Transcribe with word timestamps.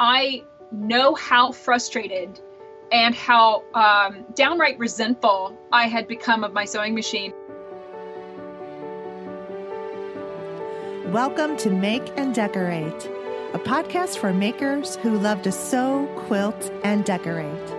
I 0.00 0.44
know 0.70 1.16
how 1.16 1.50
frustrated 1.50 2.40
and 2.92 3.16
how 3.16 3.64
um, 3.74 4.24
downright 4.34 4.78
resentful 4.78 5.58
I 5.72 5.88
had 5.88 6.06
become 6.06 6.44
of 6.44 6.52
my 6.52 6.66
sewing 6.66 6.94
machine. 6.94 7.32
Welcome 11.06 11.56
to 11.56 11.70
Make 11.70 12.16
and 12.16 12.32
Decorate, 12.32 13.06
a 13.54 13.58
podcast 13.58 14.18
for 14.18 14.32
makers 14.32 14.94
who 14.96 15.18
love 15.18 15.42
to 15.42 15.50
sew, 15.50 16.08
quilt, 16.14 16.70
and 16.84 17.04
decorate. 17.04 17.77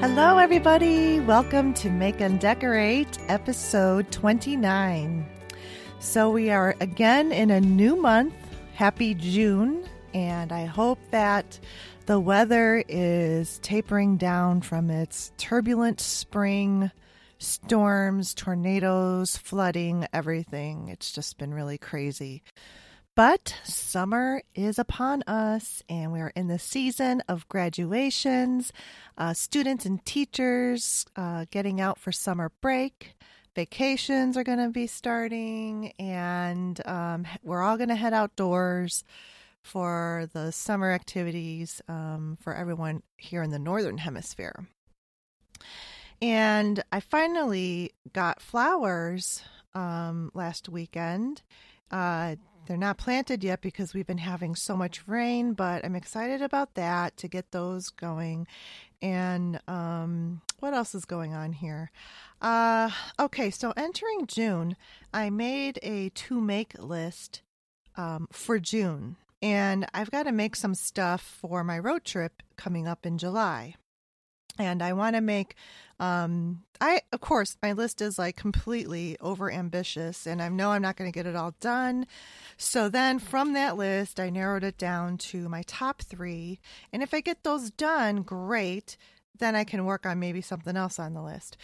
Hello, 0.00 0.38
everybody. 0.38 1.18
Welcome 1.18 1.74
to 1.74 1.90
Make 1.90 2.20
and 2.20 2.38
Decorate, 2.38 3.18
episode 3.26 4.12
29. 4.12 5.26
So, 5.98 6.30
we 6.30 6.50
are 6.50 6.76
again 6.78 7.32
in 7.32 7.50
a 7.50 7.60
new 7.60 7.96
month. 7.96 8.32
Happy 8.74 9.14
June. 9.14 9.84
And 10.14 10.52
I 10.52 10.66
hope 10.66 11.00
that 11.10 11.58
the 12.06 12.20
weather 12.20 12.84
is 12.88 13.58
tapering 13.58 14.18
down 14.18 14.60
from 14.60 14.88
its 14.88 15.32
turbulent 15.36 16.00
spring 16.00 16.92
storms, 17.38 18.34
tornadoes, 18.34 19.36
flooding, 19.36 20.06
everything. 20.12 20.90
It's 20.90 21.10
just 21.10 21.38
been 21.38 21.52
really 21.52 21.76
crazy. 21.76 22.44
But 23.18 23.56
summer 23.64 24.42
is 24.54 24.78
upon 24.78 25.24
us, 25.26 25.82
and 25.88 26.12
we're 26.12 26.32
in 26.36 26.46
the 26.46 26.60
season 26.60 27.20
of 27.26 27.48
graduations, 27.48 28.72
uh, 29.16 29.34
students 29.34 29.84
and 29.84 30.04
teachers 30.04 31.04
uh, 31.16 31.46
getting 31.50 31.80
out 31.80 31.98
for 31.98 32.12
summer 32.12 32.52
break. 32.60 33.16
Vacations 33.56 34.36
are 34.36 34.44
going 34.44 34.60
to 34.60 34.68
be 34.68 34.86
starting, 34.86 35.94
and 35.98 36.80
um, 36.86 37.26
we're 37.42 37.60
all 37.60 37.76
going 37.76 37.88
to 37.88 37.96
head 37.96 38.14
outdoors 38.14 39.02
for 39.64 40.28
the 40.32 40.52
summer 40.52 40.92
activities 40.92 41.82
um, 41.88 42.38
for 42.40 42.54
everyone 42.54 43.02
here 43.16 43.42
in 43.42 43.50
the 43.50 43.58
Northern 43.58 43.98
Hemisphere. 43.98 44.68
And 46.22 46.84
I 46.92 47.00
finally 47.00 47.90
got 48.12 48.40
flowers 48.40 49.42
um, 49.74 50.30
last 50.34 50.68
weekend. 50.68 51.42
Uh, 51.90 52.36
they're 52.68 52.76
not 52.76 52.98
planted 52.98 53.42
yet 53.42 53.62
because 53.62 53.94
we've 53.94 54.06
been 54.06 54.18
having 54.18 54.54
so 54.54 54.76
much 54.76 55.08
rain, 55.08 55.54
but 55.54 55.84
I'm 55.84 55.96
excited 55.96 56.42
about 56.42 56.74
that 56.74 57.16
to 57.16 57.26
get 57.26 57.50
those 57.50 57.88
going. 57.88 58.46
And 59.00 59.58
um, 59.66 60.42
what 60.60 60.74
else 60.74 60.94
is 60.94 61.06
going 61.06 61.34
on 61.34 61.54
here? 61.54 61.90
Uh, 62.42 62.90
okay, 63.18 63.50
so 63.50 63.72
entering 63.74 64.26
June, 64.26 64.76
I 65.14 65.30
made 65.30 65.78
a 65.82 66.10
to 66.10 66.40
make 66.40 66.78
list 66.78 67.40
um, 67.96 68.28
for 68.30 68.58
June. 68.58 69.16
And 69.40 69.86
I've 69.94 70.10
got 70.10 70.24
to 70.24 70.32
make 70.32 70.54
some 70.54 70.74
stuff 70.74 71.22
for 71.40 71.64
my 71.64 71.78
road 71.78 72.04
trip 72.04 72.42
coming 72.56 72.86
up 72.86 73.06
in 73.06 73.16
July 73.16 73.76
and 74.58 74.82
I 74.82 74.92
want 74.92 75.16
to 75.16 75.20
make 75.20 75.54
um 76.00 76.62
I 76.80 77.02
of 77.12 77.20
course 77.20 77.56
my 77.62 77.72
list 77.72 78.00
is 78.00 78.18
like 78.18 78.36
completely 78.36 79.16
over 79.20 79.50
ambitious 79.50 80.26
and 80.26 80.42
I 80.42 80.48
know 80.48 80.70
I'm 80.70 80.82
not 80.82 80.96
going 80.96 81.10
to 81.10 81.14
get 81.14 81.26
it 81.26 81.36
all 81.36 81.54
done. 81.60 82.06
So 82.56 82.88
then 82.88 83.18
from 83.18 83.52
that 83.54 83.76
list 83.76 84.20
I 84.20 84.30
narrowed 84.30 84.64
it 84.64 84.78
down 84.78 85.18
to 85.18 85.48
my 85.48 85.62
top 85.66 86.02
3 86.02 86.58
and 86.92 87.02
if 87.02 87.14
I 87.14 87.20
get 87.20 87.44
those 87.44 87.70
done 87.70 88.22
great 88.22 88.96
then 89.38 89.54
I 89.54 89.64
can 89.64 89.84
work 89.84 90.06
on 90.06 90.20
maybe 90.20 90.40
something 90.40 90.76
else 90.76 90.98
on 90.98 91.14
the 91.14 91.22
list. 91.22 91.56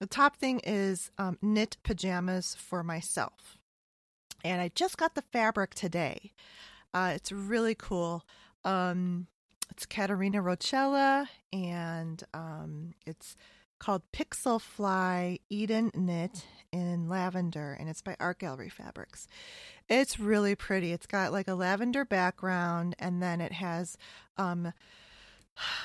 The 0.00 0.06
top 0.06 0.36
thing 0.36 0.60
is 0.64 1.12
um, 1.18 1.38
knit 1.40 1.76
pajamas 1.84 2.56
for 2.56 2.82
myself. 2.82 3.56
And 4.44 4.60
I 4.60 4.72
just 4.74 4.98
got 4.98 5.14
the 5.14 5.22
fabric 5.22 5.74
today. 5.74 6.32
Uh, 6.92 7.12
it's 7.14 7.30
really 7.30 7.76
cool. 7.76 8.24
Um, 8.64 9.28
it's 9.72 9.86
Katarina 9.86 10.42
Roccella, 10.42 11.28
and 11.50 12.22
um, 12.34 12.92
it's 13.06 13.36
called 13.78 14.02
Pixel 14.12 14.60
Fly 14.60 15.38
Eden 15.48 15.90
Knit 15.94 16.44
in 16.70 17.08
lavender, 17.08 17.74
and 17.80 17.88
it's 17.88 18.02
by 18.02 18.14
Art 18.20 18.38
Gallery 18.38 18.68
Fabrics. 18.68 19.26
It's 19.88 20.20
really 20.20 20.54
pretty. 20.54 20.92
It's 20.92 21.06
got 21.06 21.32
like 21.32 21.48
a 21.48 21.54
lavender 21.54 22.04
background, 22.04 22.96
and 22.98 23.22
then 23.22 23.40
it 23.40 23.52
has 23.52 23.96
um, 24.36 24.74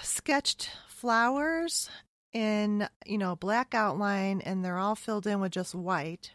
sketched 0.04 0.70
flowers 0.90 1.90
in 2.34 2.90
you 3.06 3.18
know 3.18 3.38
black 3.38 3.74
outline, 3.74 4.42
and 4.42 4.66
they're 4.66 4.78
all 4.78 4.96
filled 4.96 5.26
in 5.26 5.40
with 5.40 5.54
just 5.54 5.74
white. 5.74 6.32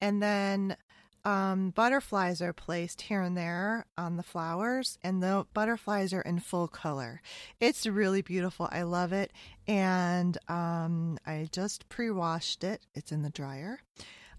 And 0.00 0.22
then 0.22 0.78
um, 1.24 1.70
butterflies 1.70 2.42
are 2.42 2.52
placed 2.52 3.02
here 3.02 3.20
and 3.20 3.36
there 3.36 3.86
on 3.96 4.16
the 4.16 4.22
flowers, 4.22 4.98
and 5.02 5.22
the 5.22 5.46
butterflies 5.54 6.12
are 6.12 6.22
in 6.22 6.40
full 6.40 6.68
color. 6.68 7.22
It's 7.60 7.86
really 7.86 8.22
beautiful. 8.22 8.68
I 8.72 8.82
love 8.82 9.12
it. 9.12 9.32
And 9.68 10.36
um, 10.48 11.18
I 11.26 11.48
just 11.52 11.88
pre 11.88 12.10
washed 12.10 12.64
it, 12.64 12.82
it's 12.94 13.12
in 13.12 13.22
the 13.22 13.30
dryer. 13.30 13.80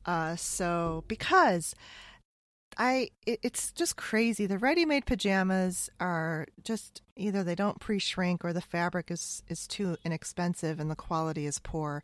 Uh, 0.06 0.36
so, 0.36 1.06
because 1.08 1.76
I 2.78 3.10
it, 3.26 3.40
it's 3.44 3.72
just 3.72 3.96
crazy. 3.96 4.46
The 4.46 4.58
ready-made 4.58 5.06
pajamas 5.06 5.90
are 6.00 6.48
just 6.64 7.02
either 7.16 7.44
they 7.44 7.54
don't 7.56 7.80
pre-shrink 7.80 8.44
or 8.44 8.54
the 8.54 8.62
fabric 8.62 9.12
is 9.12 9.44
is 9.48 9.68
too 9.68 9.98
inexpensive 10.04 10.80
and 10.80 10.90
the 10.90 10.96
quality 10.96 11.46
is 11.46 11.60
poor. 11.60 12.04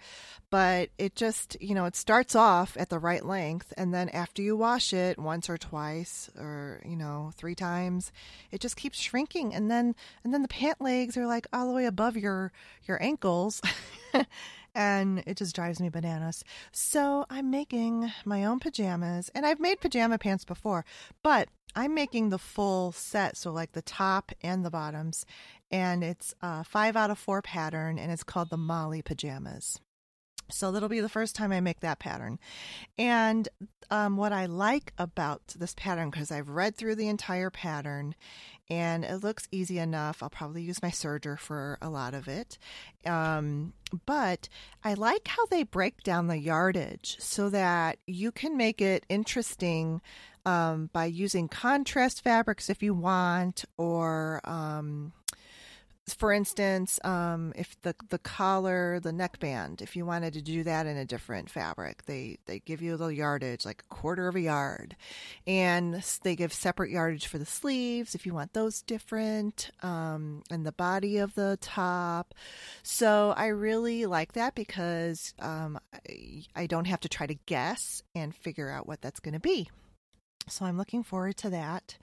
But 0.50 0.90
it 0.98 1.16
just, 1.16 1.58
you 1.62 1.76
know, 1.76 1.86
it 1.86 1.96
starts 1.96 2.36
off 2.36 2.78
at 2.78 2.90
the 2.90 3.00
right 3.00 3.26
length 3.26 3.74
and 3.78 3.94
then 3.94 4.10
after 4.10 4.42
you 4.42 4.56
wash 4.56 4.94
it 4.94 5.18
once 5.18 5.50
or 5.50 5.58
twice 5.58 6.30
or, 6.38 6.82
you 6.86 6.96
know, 6.96 7.32
three 7.36 7.56
times, 7.56 8.12
it 8.52 8.62
just 8.62 8.76
keeps 8.76 9.00
shrinking 9.00 9.54
and 9.54 9.70
then 9.70 9.96
and 10.24 10.34
then 10.34 10.42
the 10.42 10.48
pant 10.48 10.80
legs 10.82 11.18
are 11.18 11.28
like 11.28 11.48
all 11.54 11.68
the 11.68 11.74
way 11.74 11.86
above 11.86 12.18
your 12.18 12.52
your 12.86 13.02
ankles. 13.02 13.62
and 14.80 15.22
it 15.28 15.36
just 15.36 15.54
drives 15.54 15.82
me 15.82 15.90
bananas. 15.90 16.42
So 16.72 17.26
I'm 17.30 17.52
making 17.52 18.14
my 18.24 18.46
own 18.46 18.60
pajamas, 18.60 19.30
and 19.36 19.46
I've 19.46 19.60
made 19.60 19.82
pajama 19.82 20.18
pants 20.18 20.46
before, 20.46 20.86
but 21.22 21.50
I'm 21.76 21.94
making 21.94 22.30
the 22.30 22.38
full 22.38 22.94
set, 22.94 23.36
so 23.36 23.52
like 23.52 23.74
the 23.74 23.82
top 23.82 24.32
and 24.42 24.64
the 24.64 24.72
bottoms, 24.72 25.26
and 25.70 26.02
it's 26.02 26.34
a 26.42 26.64
five 26.64 26.96
out 26.96 27.12
of 27.12 27.20
four 27.20 27.42
pattern, 27.42 28.00
and 28.00 28.10
it's 28.10 28.24
called 28.24 28.52
the 28.52 28.58
Molly 28.58 29.02
pajamas. 29.02 29.82
So 30.50 30.72
that'll 30.72 30.88
be 30.88 31.02
the 31.02 31.10
first 31.10 31.36
time 31.36 31.52
I 31.52 31.60
make 31.60 31.82
that 31.82 32.00
pattern. 32.00 32.40
And 32.98 33.50
um, 33.92 34.16
what 34.16 34.32
I 34.32 34.46
like 34.46 34.94
about 34.98 35.42
this 35.60 35.76
pattern, 35.76 36.10
because 36.10 36.32
I've 36.32 36.50
read 36.50 36.78
through 36.78 36.96
the 36.96 37.10
entire 37.10 37.50
pattern 37.50 38.16
and 38.70 39.04
it 39.04 39.24
looks 39.24 39.48
easy 39.52 39.80
enough, 39.80 40.22
I'll 40.22 40.30
probably 40.30 40.62
use 40.62 40.82
my 40.82 40.90
serger 40.90 41.38
for 41.38 41.78
a 41.82 41.90
lot 41.90 42.14
of 42.14 42.28
it. 42.28 42.58
Um, 43.06 43.74
but 44.06 44.48
I 44.84 44.94
like 44.94 45.28
how 45.28 45.46
they 45.48 45.64
break 45.64 46.04
down 46.04 46.28
the 46.28 46.38
yardage 46.38 47.18
so 47.20 47.50
that 47.50 47.98
you 48.06 48.32
can 48.32 48.58
make 48.58 48.82
it 48.82 49.06
interesting 49.10 50.02
um, 50.46 50.90
by 50.94 51.06
using 51.06 51.48
contrast 51.48 52.24
fabrics 52.24 52.70
if 52.70 52.82
you 52.84 52.94
want, 52.94 53.66
or 53.78 54.42
um, 54.44 55.14
for 56.14 56.32
instance, 56.32 57.00
um, 57.04 57.54
if 57.56 57.80
the 57.82 57.96
the 58.10 58.20
collar, 58.20 59.00
the 59.00 59.12
neckband, 59.12 59.82
if 59.82 59.96
you 59.96 60.06
wanted 60.06 60.34
to 60.34 60.42
do 60.42 60.64
that 60.64 60.86
in 60.86 60.98
a 60.98 61.06
different 61.06 61.50
fabric, 61.50 62.06
they 62.06 62.38
they 62.46 62.60
give 62.60 62.82
you 62.82 62.92
a 62.92 62.98
little 62.98 63.12
yardage, 63.12 63.66
like 63.66 63.84
a 63.90 63.94
quarter 63.94 64.28
of 64.28 64.36
a 64.36 64.42
yard, 64.42 64.96
and 65.48 66.04
they 66.24 66.36
give 66.36 66.54
separate 66.54 66.92
yardage 66.92 67.28
for 67.28 67.38
the 67.38 67.46
sleeves 67.46 68.16
if 68.16 68.26
you 68.26 68.34
want 68.34 68.54
those 68.54 68.82
different, 68.82 69.72
um, 69.82 70.44
and 70.50 70.66
the 70.66 70.72
body 70.72 71.18
of 71.18 71.36
the 71.36 71.58
top. 71.62 72.34
So 72.84 73.34
I 73.36 73.48
really 73.48 74.06
like 74.06 74.34
that 74.34 74.56
because 74.56 75.34
um, 75.40 75.80
I, 75.94 76.44
I 76.56 76.68
don't 76.68 76.86
have 76.86 77.02
to 77.02 77.10
try 77.10 77.28
to 77.28 77.36
guess 77.46 78.04
and 78.16 78.36
figure 78.36 78.70
out 78.70 78.88
what 78.88 79.02
that's 79.02 79.20
going 79.20 79.34
to 79.34 79.40
be. 79.40 79.70
So 80.48 80.66
I'm 80.66 80.78
looking 80.78 81.04
forward 81.04 81.38
to 81.38 81.50
that. 81.52 81.98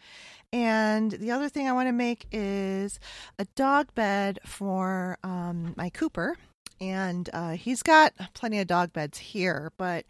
And 0.53 1.13
the 1.13 1.31
other 1.31 1.49
thing 1.49 1.69
I 1.69 1.73
want 1.73 1.89
to 1.89 1.93
make 1.93 2.27
is 2.31 3.01
a 3.39 3.47
dog 3.57 3.95
bed 3.95 4.39
for 4.45 5.19
um, 5.23 5.75
my 5.77 5.91
Cooper. 5.91 6.37
And 6.81 7.29
uh, 7.33 7.53
he's 7.53 7.83
got 7.83 8.13
plenty 8.35 8.61
of 8.61 8.67
dog 8.67 8.93
beds 8.93 9.19
here, 9.19 9.73
but 9.77 10.05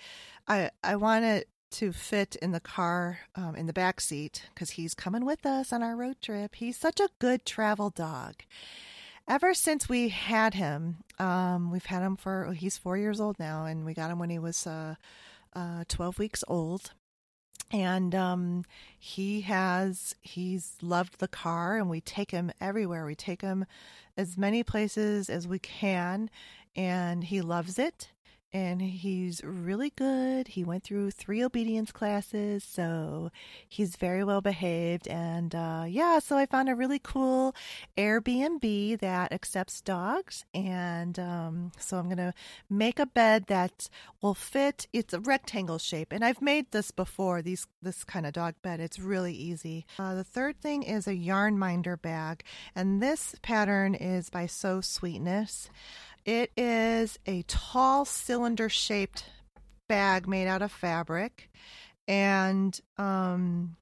I 0.49 0.70
I 0.82 0.96
want 0.96 1.25
it 1.25 1.49
to 1.73 1.93
fit 1.93 2.37
in 2.37 2.52
the 2.52 2.61
car 2.61 3.20
um, 3.34 3.55
in 3.55 3.67
the 3.67 3.73
back 3.73 4.00
seat 4.00 4.49
because 4.55 4.70
he's 4.70 4.94
coming 4.94 5.25
with 5.25 5.44
us 5.44 5.73
on 5.73 5.82
our 5.82 5.96
road 5.96 6.17
trip. 6.23 6.55
He's 6.56 6.76
such 6.76 7.00
a 7.00 7.08
good 7.19 7.44
travel 7.44 7.90
dog. 7.90 8.43
Ever 9.28 9.55
since 9.55 9.88
we 9.88 10.08
had 10.08 10.55
him, 10.55 10.99
um, 11.19 11.70
we've 11.70 11.87
had 11.87 12.02
him 12.02 12.17
for 12.17 12.52
he's 12.52 12.78
four 12.78 12.96
years 12.96 13.20
old 13.20 13.38
now, 13.38 13.64
and 13.64 13.84
we 13.84 13.93
got 13.93 14.11
him 14.11 14.19
when 14.19 14.31
he 14.31 14.38
was 14.38 14.67
uh, 14.67 14.94
uh, 15.55 15.84
12 15.88 16.19
weeks 16.19 16.44
old 16.46 16.93
and 17.71 18.15
um, 18.15 18.65
he 18.99 19.43
has 19.43 20.15
he's 20.23 20.77
loved 20.83 21.19
the 21.19 21.29
car 21.29 21.77
and 21.77 21.91
we 21.91 22.01
take 22.01 22.31
him 22.31 22.53
everywhere. 22.61 23.05
We 23.05 23.15
take 23.15 23.43
him 23.43 23.67
as 24.17 24.39
many 24.39 24.63
places 24.63 25.29
as 25.29 25.47
we 25.49 25.59
can 25.59 26.31
and 26.75 27.25
he 27.25 27.41
loves 27.41 27.79
it 27.79 28.11
and 28.53 28.81
he's 28.81 29.43
really 29.45 29.91
good. 29.97 30.49
He 30.49 30.65
went 30.65 30.85
through 30.85 31.11
three 31.11 31.45
obedience 31.45 31.93
classes, 31.93 32.65
so 32.65 33.31
he's 33.69 33.97
very 33.97 34.25
well 34.25 34.41
behaved. 34.41 35.09
And 35.09 35.55
uh, 35.55 35.85
yeah, 35.89 36.21
so 36.21 36.37
I 36.37 36.47
found 36.47 36.69
a 36.69 36.75
really 36.75 36.99
cool 36.99 37.55
Airbnb 37.99 39.01
that 39.01 39.33
accepts 39.33 39.81
dogs, 39.81 40.45
and 40.55 41.19
um, 41.19 41.73
so 41.79 41.99
I'm 41.99 42.09
gonna 42.09 42.35
make 42.71 42.99
a 42.99 43.07
bed 43.07 43.47
that 43.49 43.89
will 44.23 44.35
fit. 44.35 44.87
It's 44.93 45.13
a 45.13 45.21
rectangle 45.21 45.79
shape, 45.79 46.13
and 46.13 46.25
I've 46.25 46.43
made 46.43 46.71
this 46.71 46.91
before. 46.91 47.43
These 47.43 47.67
this 47.83 48.05
kind 48.05 48.27
of 48.27 48.33
dog 48.33 48.55
bed. 48.63 48.81
It's 48.81 48.99
really 48.99 49.35
easy. 49.35 49.87
Uh, 49.99 50.15
the 50.15 50.25
third 50.25 50.61
thing 50.61 50.83
is 50.83 51.07
a 51.07 51.15
yarn 51.15 51.59
minder 51.59 51.97
bag, 51.97 52.43
and 52.75 53.03
this 53.03 53.35
pattern 53.43 53.95
is 53.95 54.31
by 54.31 54.47
Sew 54.47 54.81
Sweetness. 54.81 55.69
It 56.26 56.50
is 56.56 57.20
a 57.25 57.43
tall 57.43 58.05
cylinder 58.05 58.69
shaped 58.69 59.25
bag 59.88 60.26
made 60.26 60.49
out 60.49 60.61
of 60.61 60.73
fabric. 60.73 61.49
And 62.08 62.78
um, 62.99 63.76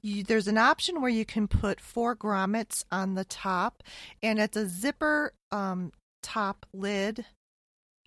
you, 0.00 0.22
there's 0.22 0.46
an 0.46 0.58
option 0.58 1.00
where 1.00 1.10
you 1.10 1.24
can 1.24 1.48
put 1.48 1.80
four 1.80 2.14
grommets 2.14 2.84
on 2.92 3.14
the 3.14 3.24
top, 3.24 3.82
and 4.22 4.38
it's 4.38 4.56
a 4.56 4.68
zipper 4.68 5.32
um, 5.50 5.92
top 6.22 6.66
lid. 6.72 7.24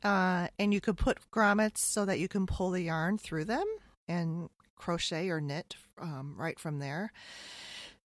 Uh, 0.03 0.47
and 0.57 0.73
you 0.73 0.81
could 0.81 0.97
put 0.97 1.19
grommets 1.31 1.79
so 1.79 2.05
that 2.05 2.19
you 2.19 2.27
can 2.27 2.47
pull 2.47 2.71
the 2.71 2.81
yarn 2.81 3.17
through 3.17 3.45
them 3.45 3.65
and 4.07 4.49
crochet 4.75 5.29
or 5.29 5.39
knit 5.39 5.75
um, 6.01 6.33
right 6.37 6.59
from 6.59 6.79
there 6.79 7.11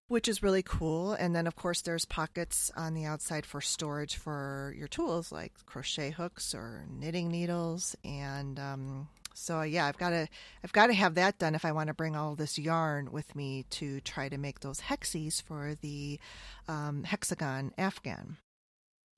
which 0.08 0.28
is 0.28 0.42
really 0.42 0.62
cool. 0.62 1.12
And 1.12 1.34
then, 1.34 1.46
of 1.46 1.56
course, 1.56 1.82
there's 1.82 2.04
pockets 2.04 2.70
on 2.76 2.94
the 2.94 3.04
outside 3.04 3.44
for 3.44 3.60
storage 3.60 4.16
for 4.16 4.74
your 4.78 4.88
tools 4.88 5.32
like 5.32 5.52
crochet 5.66 6.10
hooks 6.10 6.54
or 6.54 6.86
knitting 6.88 7.28
needles. 7.28 7.96
And 8.04 8.58
um, 8.58 9.08
so, 9.34 9.62
yeah, 9.62 9.86
I've 9.86 9.98
got 9.98 10.10
to 10.10 10.28
I've 10.62 10.72
got 10.72 10.86
to 10.88 10.94
have 10.94 11.14
that 11.16 11.38
done 11.38 11.54
if 11.54 11.64
I 11.64 11.72
want 11.72 11.88
to 11.88 11.94
bring 11.94 12.14
all 12.14 12.34
this 12.34 12.58
yarn 12.58 13.10
with 13.10 13.34
me 13.34 13.64
to 13.70 14.00
try 14.00 14.28
to 14.28 14.38
make 14.38 14.60
those 14.60 14.80
hexies 14.80 15.42
for 15.42 15.74
the 15.80 16.20
um, 16.68 17.04
hexagon 17.04 17.72
afghan. 17.76 18.36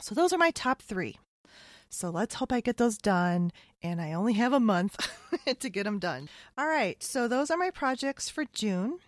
So 0.01 0.15
those 0.15 0.33
are 0.33 0.39
my 0.39 0.51
top 0.53 0.81
three. 0.81 1.19
So 1.91 2.11
let's 2.11 2.35
hope 2.35 2.53
I 2.53 2.61
get 2.61 2.77
those 2.77 2.99
done. 2.99 3.53
And 3.83 4.01
I 4.01 4.13
only 4.13 4.35
have 4.35 4.53
a 4.53 4.61
month 4.61 5.09
to 5.61 5.69
get 5.69 5.85
them 5.85 5.99
done. 5.99 6.29
All 6.57 6.67
right. 6.67 7.03
So 7.03 7.29
those 7.29 7.51
are 7.51 7.57
my 7.57 7.71
projects 7.71 8.29
for 8.29 8.45
June. 8.53 8.99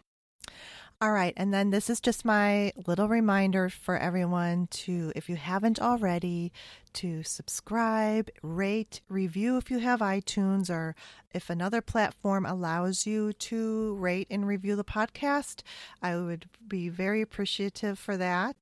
All 1.02 1.12
right. 1.12 1.32
And 1.34 1.52
then 1.54 1.70
this 1.70 1.88
is 1.88 1.98
just 1.98 2.26
my 2.26 2.74
little 2.86 3.08
reminder 3.08 3.70
for 3.70 3.96
everyone 3.96 4.66
to, 4.70 5.12
if 5.16 5.30
you 5.30 5.36
haven't 5.36 5.80
already, 5.80 6.52
to 6.92 7.22
subscribe, 7.22 8.28
rate, 8.42 9.00
review 9.08 9.56
if 9.56 9.70
you 9.70 9.78
have 9.78 10.00
iTunes, 10.00 10.68
or 10.68 10.94
if 11.32 11.48
another 11.48 11.80
platform 11.80 12.44
allows 12.44 13.06
you 13.06 13.32
to 13.32 13.94
rate 13.94 14.26
and 14.30 14.46
review 14.46 14.76
the 14.76 14.84
podcast. 14.84 15.62
I 16.02 16.16
would 16.16 16.50
be 16.68 16.90
very 16.90 17.22
appreciative 17.22 17.98
for 17.98 18.18
that. 18.18 18.56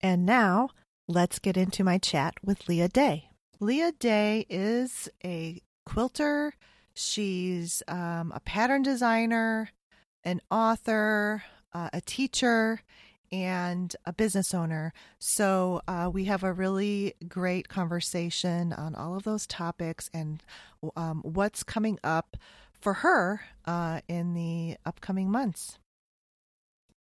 And 0.00 0.24
now 0.24 0.70
let's 1.06 1.38
get 1.38 1.58
into 1.58 1.84
my 1.84 1.98
chat 1.98 2.36
with 2.42 2.66
Leah 2.66 2.88
Day. 2.88 3.28
Leah 3.60 3.92
Day 3.92 4.46
is 4.48 5.10
a 5.22 5.60
quilter. 5.84 6.54
She's 6.94 7.82
um, 7.88 8.32
a 8.34 8.40
pattern 8.40 8.82
designer, 8.82 9.68
an 10.24 10.40
author, 10.50 11.42
uh, 11.72 11.90
a 11.92 12.00
teacher, 12.00 12.80
and 13.30 13.94
a 14.06 14.12
business 14.12 14.54
owner. 14.54 14.92
So 15.18 15.82
uh, 15.86 16.10
we 16.12 16.24
have 16.24 16.42
a 16.42 16.52
really 16.52 17.14
great 17.28 17.68
conversation 17.68 18.72
on 18.72 18.94
all 18.94 19.16
of 19.16 19.24
those 19.24 19.46
topics 19.46 20.10
and 20.14 20.42
um, 20.96 21.20
what's 21.22 21.62
coming 21.62 21.98
up 22.02 22.36
for 22.80 22.94
her 22.94 23.40
uh, 23.66 24.00
in 24.08 24.34
the 24.34 24.76
upcoming 24.86 25.30
months. 25.30 25.78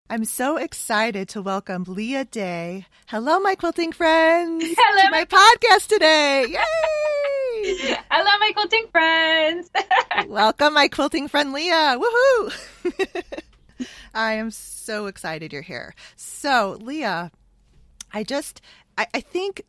I'm 0.08 0.24
so 0.24 0.56
excited 0.56 1.28
to 1.30 1.42
welcome 1.42 1.84
Leah 1.86 2.24
Day. 2.24 2.86
Hello, 3.08 3.40
my 3.40 3.56
quilting 3.56 3.92
friends. 3.92 4.64
Hello, 4.64 5.02
to 5.02 5.10
my 5.10 5.24
podcast 5.24 5.88
today. 5.88 6.46
Yay! 6.48 7.96
Hello, 8.10 8.30
my 8.38 8.52
quilting 8.52 8.86
friends. 8.92 9.68
welcome, 10.28 10.74
my 10.74 10.86
quilting 10.88 11.26
friend 11.26 11.52
Leah. 11.52 11.98
Woohoo! 11.98 13.42
I 14.14 14.34
am 14.34 14.50
so 14.50 15.06
excited 15.06 15.52
you're 15.52 15.62
here. 15.62 15.94
So, 16.16 16.78
Leah, 16.80 17.30
I 18.12 18.22
just, 18.22 18.60
I, 18.96 19.06
I 19.14 19.20
think 19.20 19.62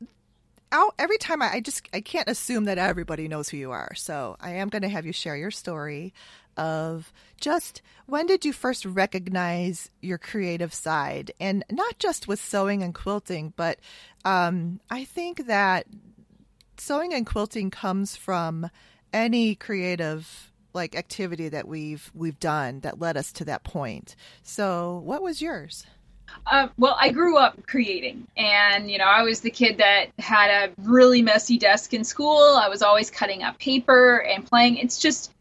every 0.99 1.17
time 1.17 1.41
I, 1.41 1.53
I, 1.53 1.59
just 1.59 1.87
I 1.93 2.01
can't 2.01 2.29
assume 2.29 2.65
that 2.65 2.77
everybody 2.77 3.27
knows 3.27 3.49
who 3.49 3.57
you 3.57 3.71
are. 3.71 3.93
So 3.95 4.37
I 4.39 4.51
am 4.55 4.69
going 4.69 4.81
to 4.81 4.89
have 4.89 5.05
you 5.05 5.13
share 5.13 5.37
your 5.37 5.51
story 5.51 6.13
of 6.57 7.13
just 7.39 7.81
when 8.07 8.25
did 8.25 8.43
you 8.43 8.51
first 8.51 8.85
recognize 8.85 9.91
your 10.01 10.17
creative 10.17 10.73
side, 10.73 11.31
and 11.39 11.63
not 11.71 11.99
just 11.99 12.27
with 12.27 12.39
sewing 12.39 12.81
and 12.81 12.95
quilting, 12.95 13.53
but 13.55 13.79
um, 14.25 14.79
I 14.89 15.03
think 15.03 15.45
that 15.45 15.85
sewing 16.77 17.13
and 17.13 17.25
quilting 17.25 17.69
comes 17.69 18.15
from 18.15 18.69
any 19.13 19.55
creative 19.55 20.51
like 20.77 20.95
activity 20.95 21.49
that 21.49 21.67
we've 21.67 22.09
we've 22.13 22.39
done 22.39 22.79
that 22.81 23.01
led 23.01 23.17
us 23.17 23.33
to 23.33 23.45
that 23.45 23.65
point. 23.65 24.15
So, 24.43 25.01
what 25.03 25.21
was 25.21 25.41
yours? 25.41 25.85
Uh, 26.45 26.67
well, 26.77 26.95
I 26.99 27.09
grew 27.09 27.37
up 27.37 27.65
creating, 27.67 28.27
and 28.37 28.89
you 28.89 28.97
know, 28.97 29.05
I 29.05 29.23
was 29.23 29.41
the 29.41 29.49
kid 29.49 29.79
that 29.79 30.07
had 30.19 30.49
a 30.49 30.73
really 30.81 31.21
messy 31.21 31.57
desk 31.57 31.93
in 31.93 32.03
school. 32.03 32.57
I 32.61 32.69
was 32.69 32.81
always 32.81 33.09
cutting 33.09 33.43
up 33.43 33.59
paper 33.59 34.19
and 34.19 34.45
playing. 34.45 34.77
It's 34.77 34.99
just, 34.99 35.33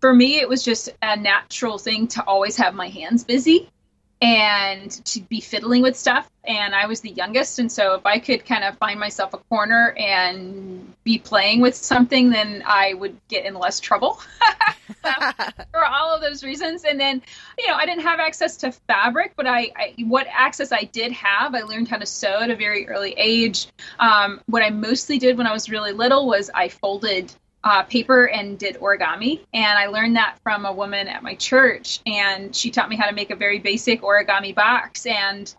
for 0.00 0.14
me, 0.14 0.38
it 0.38 0.48
was 0.48 0.62
just 0.62 0.90
a 1.02 1.16
natural 1.16 1.78
thing 1.78 2.06
to 2.08 2.22
always 2.24 2.56
have 2.56 2.74
my 2.74 2.88
hands 2.88 3.24
busy 3.24 3.70
and 4.20 4.90
to 5.06 5.20
be 5.20 5.40
fiddling 5.40 5.82
with 5.82 5.96
stuff. 5.96 6.28
And 6.46 6.74
I 6.74 6.86
was 6.86 7.00
the 7.00 7.10
youngest, 7.10 7.58
and 7.58 7.72
so 7.72 7.94
if 7.94 8.04
I 8.04 8.18
could 8.18 8.44
kind 8.44 8.64
of 8.64 8.76
find 8.76 9.00
myself 9.00 9.32
a 9.32 9.38
corner 9.38 9.94
and 9.98 10.92
be 11.02 11.18
playing 11.18 11.60
with 11.60 11.74
something, 11.74 12.30
then 12.30 12.62
I 12.66 12.94
would 12.94 13.16
get 13.28 13.46
in 13.46 13.54
less 13.54 13.80
trouble 13.80 14.20
for 15.02 15.84
all 15.84 16.14
of 16.14 16.20
those 16.20 16.44
reasons. 16.44 16.84
And 16.84 17.00
then, 17.00 17.22
you 17.58 17.66
know, 17.66 17.74
I 17.74 17.86
didn't 17.86 18.02
have 18.02 18.20
access 18.20 18.58
to 18.58 18.72
fabric, 18.72 19.32
but 19.36 19.46
I, 19.46 19.70
I 19.76 19.94
what 20.04 20.26
access 20.30 20.70
I 20.70 20.84
did 20.84 21.12
have, 21.12 21.54
I 21.54 21.62
learned 21.62 21.88
how 21.88 21.96
to 21.96 22.06
sew 22.06 22.40
at 22.40 22.50
a 22.50 22.56
very 22.56 22.88
early 22.88 23.14
age. 23.16 23.68
Um, 23.98 24.40
what 24.46 24.62
I 24.62 24.70
mostly 24.70 25.18
did 25.18 25.38
when 25.38 25.46
I 25.46 25.52
was 25.52 25.70
really 25.70 25.92
little 25.92 26.26
was 26.26 26.50
I 26.54 26.68
folded 26.68 27.32
uh, 27.64 27.82
paper 27.82 28.28
and 28.28 28.58
did 28.58 28.76
origami. 28.76 29.40
And 29.52 29.78
I 29.78 29.86
learned 29.86 30.16
that 30.16 30.36
from 30.42 30.66
a 30.66 30.72
woman 30.72 31.08
at 31.08 31.22
my 31.22 31.34
church, 31.34 32.00
and 32.06 32.54
she 32.54 32.70
taught 32.70 32.88
me 32.88 32.96
how 32.96 33.08
to 33.08 33.14
make 33.14 33.30
a 33.30 33.36
very 33.36 33.58
basic 33.58 34.02
origami 34.02 34.54
box. 34.54 35.06
And 35.06 35.52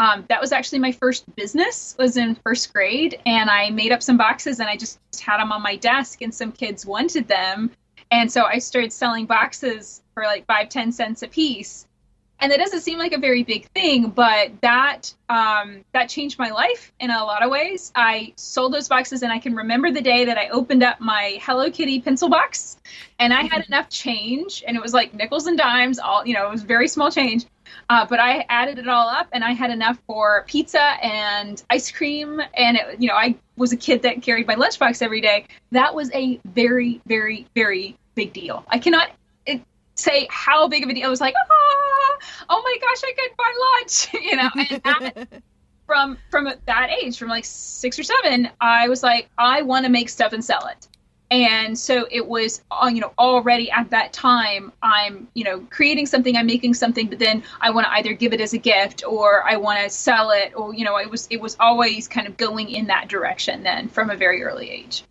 um, 0.00 0.24
that 0.30 0.40
was 0.40 0.50
actually 0.50 0.78
my 0.78 0.92
first 0.92 1.32
business 1.36 1.94
was 1.98 2.16
in 2.16 2.34
first 2.34 2.72
grade 2.72 3.20
and 3.26 3.50
i 3.50 3.68
made 3.68 3.92
up 3.92 4.02
some 4.02 4.16
boxes 4.16 4.58
and 4.58 4.66
i 4.66 4.74
just 4.74 4.98
had 5.20 5.38
them 5.38 5.52
on 5.52 5.62
my 5.62 5.76
desk 5.76 6.22
and 6.22 6.34
some 6.34 6.50
kids 6.50 6.86
wanted 6.86 7.28
them 7.28 7.70
and 8.10 8.32
so 8.32 8.44
i 8.44 8.58
started 8.58 8.94
selling 8.94 9.26
boxes 9.26 10.00
for 10.14 10.22
like 10.22 10.46
five 10.46 10.70
ten 10.70 10.90
cents 10.90 11.22
a 11.22 11.28
piece 11.28 11.86
and 12.40 12.50
that 12.50 12.58
doesn't 12.58 12.80
seem 12.80 12.98
like 12.98 13.12
a 13.12 13.18
very 13.18 13.42
big 13.42 13.66
thing 13.70 14.10
but 14.10 14.52
that 14.60 15.12
um, 15.28 15.84
that 15.92 16.08
changed 16.08 16.38
my 16.38 16.50
life 16.50 16.92
in 16.98 17.10
a 17.10 17.24
lot 17.24 17.44
of 17.44 17.50
ways. 17.50 17.92
I 17.94 18.32
sold 18.36 18.72
those 18.72 18.88
boxes 18.88 19.22
and 19.22 19.32
i 19.32 19.38
can 19.38 19.54
remember 19.54 19.90
the 19.90 20.00
day 20.00 20.24
that 20.24 20.38
i 20.38 20.48
opened 20.48 20.82
up 20.82 21.00
my 21.00 21.38
hello 21.42 21.70
kitty 21.70 22.00
pencil 22.00 22.28
box 22.28 22.76
and 23.18 23.32
i 23.32 23.42
had 23.42 23.64
enough 23.66 23.88
change 23.88 24.64
and 24.66 24.76
it 24.76 24.82
was 24.82 24.92
like 24.92 25.14
nickels 25.14 25.46
and 25.46 25.56
dimes 25.56 25.98
all 25.98 26.26
you 26.26 26.34
know 26.34 26.46
it 26.46 26.50
was 26.50 26.62
very 26.62 26.88
small 26.88 27.10
change 27.10 27.46
uh, 27.88 28.04
but 28.06 28.18
i 28.18 28.44
added 28.48 28.78
it 28.78 28.88
all 28.88 29.08
up 29.08 29.28
and 29.32 29.44
i 29.44 29.52
had 29.52 29.70
enough 29.70 29.98
for 30.06 30.44
pizza 30.48 30.80
and 30.80 31.62
ice 31.70 31.90
cream 31.90 32.40
and 32.54 32.76
it, 32.76 33.00
you 33.00 33.08
know 33.08 33.14
i 33.14 33.34
was 33.60 33.72
a 33.72 33.76
kid 33.76 34.02
that 34.02 34.22
carried 34.22 34.46
my 34.48 34.56
lunchbox 34.56 35.02
every 35.02 35.20
day. 35.20 35.46
That 35.70 35.94
was 35.94 36.10
a 36.12 36.40
very 36.44 37.00
very 37.06 37.46
very 37.54 37.96
big 38.16 38.32
deal. 38.32 38.64
I 38.66 38.78
cannot 38.78 39.10
say 40.00 40.26
how 40.30 40.68
big 40.68 40.84
of 40.84 40.90
a 40.90 40.94
deal. 40.94 41.06
I 41.06 41.10
was 41.10 41.20
like, 41.20 41.34
ah, 41.34 42.18
oh 42.48 42.62
my 42.62 42.76
gosh, 42.80 43.02
I 43.04 43.12
could 43.16 43.36
buy 43.36 43.52
lunch, 43.78 44.14
you 44.24 44.36
know. 44.36 44.50
And 44.56 44.82
that, 44.82 45.42
from 45.86 46.18
from 46.30 46.52
that 46.66 46.90
age, 47.02 47.18
from 47.18 47.28
like 47.28 47.44
six 47.44 47.98
or 47.98 48.02
seven, 48.02 48.48
I 48.60 48.88
was 48.88 49.02
like, 49.02 49.28
I 49.38 49.62
want 49.62 49.86
to 49.86 49.90
make 49.90 50.08
stuff 50.08 50.32
and 50.32 50.44
sell 50.44 50.66
it. 50.66 50.88
And 51.32 51.78
so 51.78 52.08
it 52.10 52.26
was, 52.26 52.60
uh, 52.72 52.90
you 52.92 53.00
know, 53.00 53.12
already 53.16 53.70
at 53.70 53.90
that 53.90 54.12
time, 54.12 54.72
I'm, 54.82 55.28
you 55.34 55.44
know, 55.44 55.60
creating 55.70 56.06
something, 56.06 56.36
I'm 56.36 56.46
making 56.46 56.74
something, 56.74 57.06
but 57.06 57.20
then 57.20 57.44
I 57.60 57.70
want 57.70 57.86
to 57.86 57.92
either 57.92 58.14
give 58.14 58.32
it 58.32 58.40
as 58.40 58.52
a 58.52 58.58
gift 58.58 59.04
or 59.06 59.48
I 59.48 59.56
want 59.56 59.78
to 59.80 59.90
sell 59.90 60.32
it, 60.32 60.52
or 60.56 60.74
you 60.74 60.84
know, 60.84 60.96
it 60.96 61.08
was 61.08 61.28
it 61.30 61.40
was 61.40 61.56
always 61.60 62.08
kind 62.08 62.26
of 62.26 62.36
going 62.36 62.68
in 62.68 62.88
that 62.88 63.08
direction 63.08 63.62
then 63.62 63.88
from 63.88 64.10
a 64.10 64.16
very 64.16 64.42
early 64.42 64.68
age. 64.70 65.04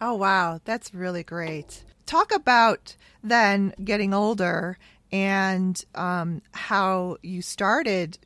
Oh 0.00 0.14
wow, 0.14 0.60
that's 0.64 0.92
really 0.92 1.22
great. 1.22 1.84
Talk 2.12 2.34
about 2.34 2.94
then 3.24 3.72
getting 3.82 4.12
older 4.12 4.76
and 5.10 5.82
um, 5.94 6.42
how 6.52 7.16
you 7.22 7.40
started 7.40 8.18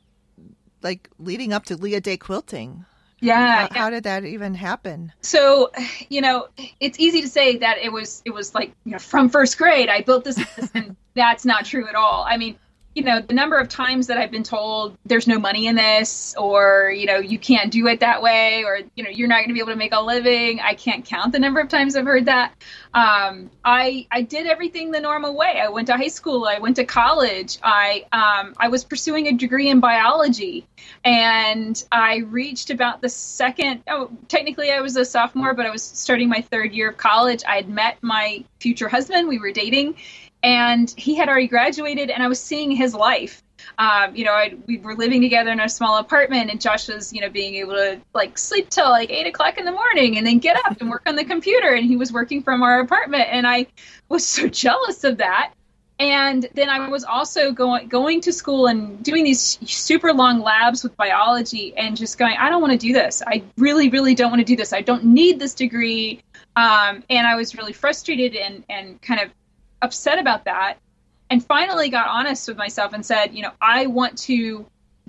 like 0.81 1.09
leading 1.19 1.53
up 1.53 1.63
to 1.67 1.77
Leah 1.77 2.01
Day 2.01 2.17
quilting. 2.17 2.83
Yeah. 3.21 3.69
How, 3.71 3.83
how, 3.83 3.89
did 3.89 4.03
that 4.03 4.25
even 4.25 4.55
happen? 4.55 5.13
So, 5.21 5.71
you 6.09 6.19
know, 6.19 6.49
it's 6.81 6.99
easy 6.99 7.21
to 7.21 7.29
say 7.29 7.59
that 7.59 7.77
it 7.77 7.93
was 7.93 8.21
it 8.25 8.31
was 8.31 8.53
like 8.53 8.73
you 8.83 8.91
know 8.91 8.99
from 8.99 9.29
first 9.29 9.57
grade 9.57 9.87
I 9.87 10.01
built 10.01 10.25
this, 10.25 10.37
and 10.73 10.97
that's 11.13 11.45
not 11.45 11.63
true 11.63 11.87
at 11.87 11.95
all. 11.95 12.25
I 12.27 12.35
mean, 12.35 12.59
you 12.97 13.03
know, 13.03 13.21
the 13.21 13.35
number 13.35 13.59
of 13.59 13.69
times 13.69 14.07
that 14.07 14.17
I've 14.17 14.31
been 14.31 14.41
told 14.41 14.97
there's 15.05 15.27
no 15.27 15.37
money 15.37 15.67
in 15.67 15.75
this, 15.75 16.33
or, 16.35 16.91
you 16.91 17.05
know, 17.05 17.17
you 17.17 17.37
can't 17.37 17.71
do 17.71 17.85
it 17.85 17.99
that 17.99 18.23
way, 18.23 18.63
or, 18.63 18.79
you 18.95 19.03
know, 19.03 19.11
you're 19.11 19.27
not 19.27 19.37
going 19.37 19.49
to 19.49 19.53
be 19.53 19.59
able 19.59 19.71
to 19.71 19.77
make 19.77 19.93
a 19.93 20.01
living. 20.01 20.59
I 20.61 20.73
can't 20.73 21.05
count 21.05 21.31
the 21.31 21.37
number 21.37 21.59
of 21.59 21.69
times 21.69 21.95
I've 21.95 22.05
heard 22.07 22.25
that. 22.25 22.53
Um, 22.95 23.51
I, 23.63 24.07
I 24.09 24.23
did 24.23 24.47
everything 24.47 24.89
the 24.89 24.99
normal 24.99 25.37
way. 25.37 25.61
I 25.61 25.67
went 25.69 25.85
to 25.89 25.93
high 25.95 26.07
school. 26.07 26.45
I 26.45 26.57
went 26.57 26.77
to 26.77 26.85
college. 26.85 27.59
I, 27.61 28.07
um, 28.11 28.55
I 28.57 28.67
was 28.69 28.83
pursuing 28.83 29.27
a 29.27 29.33
degree 29.33 29.69
in 29.69 29.79
biology 29.79 30.65
and 31.05 31.83
I 31.91 32.23
reached 32.29 32.71
about 32.71 33.03
the 33.03 33.09
second, 33.09 33.83
oh, 33.87 34.09
technically 34.27 34.71
I 34.71 34.81
was 34.81 34.97
a 34.97 35.05
sophomore, 35.05 35.53
but 35.53 35.67
I 35.67 35.69
was 35.69 35.83
starting 35.83 36.29
my 36.29 36.41
third 36.41 36.73
year 36.73 36.89
of 36.89 36.97
college. 36.97 37.43
I 37.47 37.57
had 37.57 37.69
met 37.69 38.01
my 38.01 38.43
future 38.59 38.89
husband. 38.89 39.27
We 39.27 39.37
were 39.37 39.51
dating 39.51 39.97
and 40.47 40.93
he 40.95 41.13
had 41.13 41.27
already 41.27 41.47
graduated 41.47 42.09
and 42.09 42.23
i 42.23 42.27
was 42.27 42.39
seeing 42.39 42.71
his 42.71 42.95
life 42.95 43.43
um, 43.79 44.15
you 44.15 44.23
know 44.23 44.31
I, 44.31 44.55
we 44.65 44.77
were 44.77 44.95
living 44.95 45.21
together 45.21 45.51
in 45.51 45.59
a 45.59 45.67
small 45.67 45.97
apartment 45.97 46.49
and 46.49 46.61
josh 46.61 46.87
was 46.87 47.11
you 47.11 47.19
know 47.19 47.29
being 47.29 47.55
able 47.55 47.73
to 47.73 47.99
like 48.13 48.37
sleep 48.37 48.69
till 48.69 48.89
like 48.89 49.11
eight 49.11 49.27
o'clock 49.27 49.57
in 49.57 49.65
the 49.65 49.73
morning 49.73 50.17
and 50.17 50.25
then 50.25 50.39
get 50.39 50.55
up 50.65 50.79
and 50.79 50.89
work 50.89 51.03
on 51.05 51.17
the 51.17 51.25
computer 51.25 51.73
and 51.73 51.85
he 51.85 51.97
was 51.97 52.13
working 52.13 52.41
from 52.41 52.63
our 52.63 52.79
apartment 52.79 53.25
and 53.29 53.45
i 53.45 53.67
was 54.07 54.25
so 54.35 54.47
jealous 54.47 55.03
of 55.03 55.17
that 55.17 55.51
and 55.99 56.47
then 56.53 56.69
I 56.69 56.89
was 56.89 57.03
also 57.03 57.51
going 57.51 57.87
going 57.87 58.21
to 58.21 58.31
school 58.31 58.67
and 58.67 59.01
doing 59.03 59.23
these 59.23 59.41
super 59.67 60.13
long 60.13 60.41
labs 60.41 60.83
with 60.83 60.95
biology 60.95 61.75
and 61.75 61.97
just 61.97 62.19
going, 62.19 62.35
I 62.37 62.49
don't 62.49 62.61
want 62.61 62.73
to 62.73 62.77
do 62.77 62.93
this. 62.93 63.23
I 63.25 63.41
really, 63.57 63.89
really 63.89 64.13
don't 64.13 64.29
want 64.29 64.39
to 64.39 64.45
do 64.45 64.55
this. 64.55 64.73
I 64.73 64.81
don't 64.81 65.05
need 65.05 65.39
this 65.39 65.55
degree. 65.55 66.21
Um, 66.55 67.03
and 67.09 67.25
I 67.25 67.35
was 67.35 67.55
really 67.55 67.73
frustrated 67.73 68.35
and 68.35 68.63
and 68.69 69.01
kind 69.01 69.21
of 69.21 69.31
upset 69.81 70.19
about 70.19 70.45
that 70.45 70.77
and 71.29 71.43
finally 71.43 71.89
got 71.89 72.07
honest 72.07 72.47
with 72.47 72.57
myself 72.57 72.93
and 72.93 73.05
said, 73.05 73.33
you 73.35 73.43
know, 73.43 73.51
I 73.61 73.87
want 73.87 74.17
to 74.19 74.65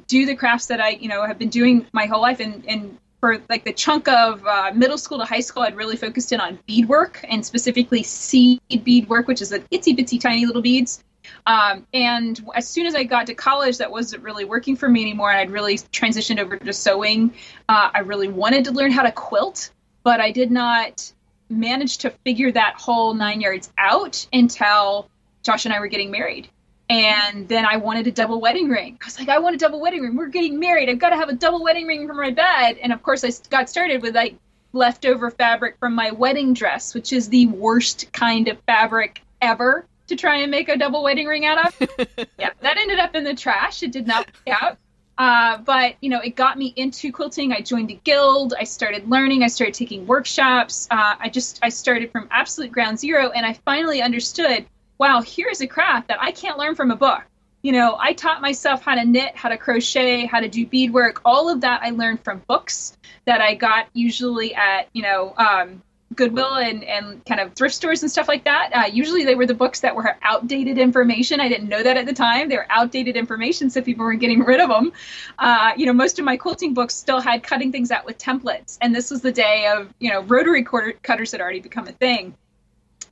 do 0.07 0.27
the 0.27 0.35
crafts 0.35 0.67
that 0.67 0.81
I, 0.81 0.91
you 0.91 1.09
know, 1.09 1.25
have 1.25 1.39
been 1.39 1.49
doing 1.49 1.87
my 1.93 2.07
whole 2.07 2.21
life. 2.21 2.41
And, 2.41 2.65
and 2.69 2.99
for 3.21 3.41
like 3.49 3.65
the 3.65 3.73
chunk 3.73 4.09
of 4.09 4.45
uh, 4.47 4.73
middle 4.75 4.99
school 4.99 5.19
to 5.19 5.25
high 5.25 5.41
school, 5.41 5.63
I'd 5.63 5.77
really 5.77 5.97
focused 5.97 6.33
in 6.33 6.41
on 6.41 6.59
beadwork 6.67 7.25
and 7.29 7.45
specifically 7.45 8.03
seed 8.03 8.61
beadwork, 8.69 9.29
which 9.29 9.43
is 9.43 9.51
the 9.51 9.61
itsy 9.61 9.97
bitsy 9.97 10.21
tiny 10.21 10.47
little 10.47 10.63
beads. 10.63 11.03
Um, 11.47 11.87
and 11.93 12.41
as 12.55 12.67
soon 12.67 12.87
as 12.87 12.95
I 12.95 13.05
got 13.05 13.27
to 13.27 13.35
college, 13.35 13.79
that 13.79 13.91
wasn't 13.91 14.23
really 14.23 14.45
working 14.45 14.77
for 14.77 14.89
me 14.89 15.03
anymore. 15.03 15.31
And 15.31 15.41
I'd 15.41 15.51
really 15.51 15.77
transitioned 15.77 16.39
over 16.39 16.57
to 16.57 16.73
sewing. 16.73 17.35
Uh, 17.69 17.91
I 17.95 18.01
really 18.01 18.29
wanted 18.29 18.65
to 18.65 18.73
learn 18.73 18.93
how 18.93 19.03
to 19.03 19.13
quilt, 19.13 19.71
but 20.05 20.21
I 20.21 20.31
did 20.31 20.51
not 20.51 21.13
managed 21.49 22.03
to 22.03 22.11
figure 22.11 22.53
that 22.53 22.75
whole 22.77 23.15
nine 23.15 23.41
yards 23.41 23.73
out 23.79 24.27
until 24.33 25.09
Josh 25.43 25.65
and 25.65 25.75
I 25.75 25.81
were 25.81 25.89
getting 25.89 26.11
married. 26.11 26.49
And 26.91 27.49
then 27.49 27.67
I 27.67 27.77
wanted 27.77 28.07
a 28.07 28.13
double 28.13 28.41
wedding 28.41 28.69
ring. 28.69 28.99
I 29.03 29.05
was 29.05 29.19
like, 29.19 29.29
I 29.29 29.39
want 29.41 29.55
a 29.55 29.59
double 29.59 29.81
wedding 29.81 30.03
ring. 30.03 30.17
We're 30.17 30.29
getting 30.29 30.59
married. 30.59 30.89
I've 30.89 30.99
got 30.99 31.11
to 31.11 31.17
have 31.17 31.29
a 31.29 31.35
double 31.35 31.63
wedding 31.63 31.87
ring 31.87 32.07
for 32.07 32.15
my 32.15 32.31
bed. 32.31 32.79
And 32.83 32.93
of 32.93 33.03
course, 33.03 33.25
I 33.25 33.31
got 33.51 33.69
started 33.69 34.01
with 34.01 34.15
like 34.15 34.37
leftover 34.73 35.31
fabric 35.31 35.77
from 35.79 35.95
my 35.95 36.13
wedding 36.13 36.55
dress, 36.55 36.95
which 36.95 37.13
is 37.13 37.29
the 37.29 37.47
worst 37.47 38.11
kind 38.13 38.49
of 38.49 38.59
fabric 38.63 39.23
ever 39.43 39.87
to 40.09 40.17
try 40.17 40.39
and 40.39 40.51
make 40.51 40.69
a 40.69 40.77
double 40.77 41.03
wedding 41.03 41.27
ring 41.27 41.45
out 41.45 41.67
of. 41.67 41.89
yeah, 42.39 42.51
that 42.61 42.79
ended 42.79 42.99
up 42.99 43.15
in 43.15 43.25
the 43.25 43.35
trash. 43.35 43.83
It 43.83 43.93
did 43.93 44.07
not 44.07 44.27
work 44.27 44.63
out. 44.63 44.79
Uh, 45.19 45.59
but 45.59 45.97
you 46.01 46.09
know, 46.09 46.21
it 46.21 46.37
got 46.37 46.57
me 46.57 46.73
into 46.77 47.11
quilting. 47.11 47.53
I 47.53 47.61
joined 47.61 47.91
a 47.91 47.95
guild. 48.05 48.55
I 48.59 48.65
started 48.65 49.11
learning. 49.11 49.43
I 49.43 49.49
started 49.49 49.75
taking 49.75 50.07
workshops. 50.07 50.87
Uh, 50.91 51.17
I 51.19 51.29
just 51.29 51.59
I 51.61 51.71
started 51.71 52.13
from 52.13 52.29
absolute 52.31 52.71
ground 52.71 53.01
zero, 53.01 53.31
and 53.31 53.45
I 53.45 53.55
finally 53.65 54.01
understood. 54.01 54.67
Wow, 54.97 55.23
here's 55.23 55.61
a 55.61 55.67
craft 55.67 56.09
that 56.09 56.19
I 56.21 56.33
can't 56.33 56.59
learn 56.59 56.75
from 56.77 56.91
a 56.91 56.97
book. 56.97 57.23
You 57.63 57.73
know, 57.73 57.97
I 58.01 58.13
taught 58.13 58.41
myself 58.41 58.83
how 58.83 58.95
to 58.95 59.05
knit, 59.05 59.37
how 59.37 59.49
to 59.49 59.57
crochet, 59.57 60.27
how 60.27 60.39
to 60.39 60.49
do 60.49 60.65
beadwork. 60.65 61.21
All 61.25 61.51
of 61.51 61.63
that 61.63 61.83
I 61.83 61.91
learned 61.91 62.23
from 62.23 62.43
books 62.47 62.97
that 63.25 63.41
I 63.41 63.55
got 63.55 63.89
usually 63.93 64.55
at 64.55 64.89
you 64.93 65.03
know 65.03 65.35
um, 65.37 65.83
Goodwill 66.19 66.57
and, 66.57 66.85
and 66.85 67.25
kind 67.25 67.41
of 67.41 67.55
thrift 67.55 67.77
stores 67.77 68.03
and 68.03 68.11
stuff 68.11 68.27
like 68.27 68.45
that. 68.45 68.71
Uh, 68.75 68.87
usually 68.93 69.25
they 69.25 69.37
were 69.37 69.47
the 69.47 69.55
books 69.55 69.81
that 69.81 69.95
were 69.95 70.17
outdated 70.23 70.77
information. 70.77 71.41
I 71.41 71.49
didn't 71.49 71.69
know 71.69 71.83
that 71.83 71.97
at 71.97 72.07
the 72.07 72.13
time. 72.13 72.49
They 72.49 72.57
were 72.57 72.67
outdated 72.69 73.17
information, 73.17 73.71
so 73.71 73.81
people 73.81 74.05
were 74.05 74.15
getting 74.15 74.41
rid 74.41 74.61
of 74.61 74.69
them. 74.69 74.93
Uh, 75.39 75.73
you 75.77 75.87
know, 75.87 75.93
most 75.93 76.19
of 76.19 76.25
my 76.25 76.37
quilting 76.37 76.75
books 76.75 76.95
still 76.95 77.21
had 77.21 77.45
cutting 77.45 77.73
things 77.73 77.93
out 77.93 78.05
with 78.05 78.19
templates, 78.19 78.77
and 78.83 78.95
this 78.95 79.11
was 79.11 79.23
the 79.23 79.33
day 79.33 79.73
of 79.75 79.95
you 80.01 80.11
know 80.11 80.23
rotary 80.23 80.67
cutters 81.03 81.33
had 81.33 81.41
already 81.41 81.61
become 81.61 81.87
a 81.87 81.93
thing. 81.93 82.35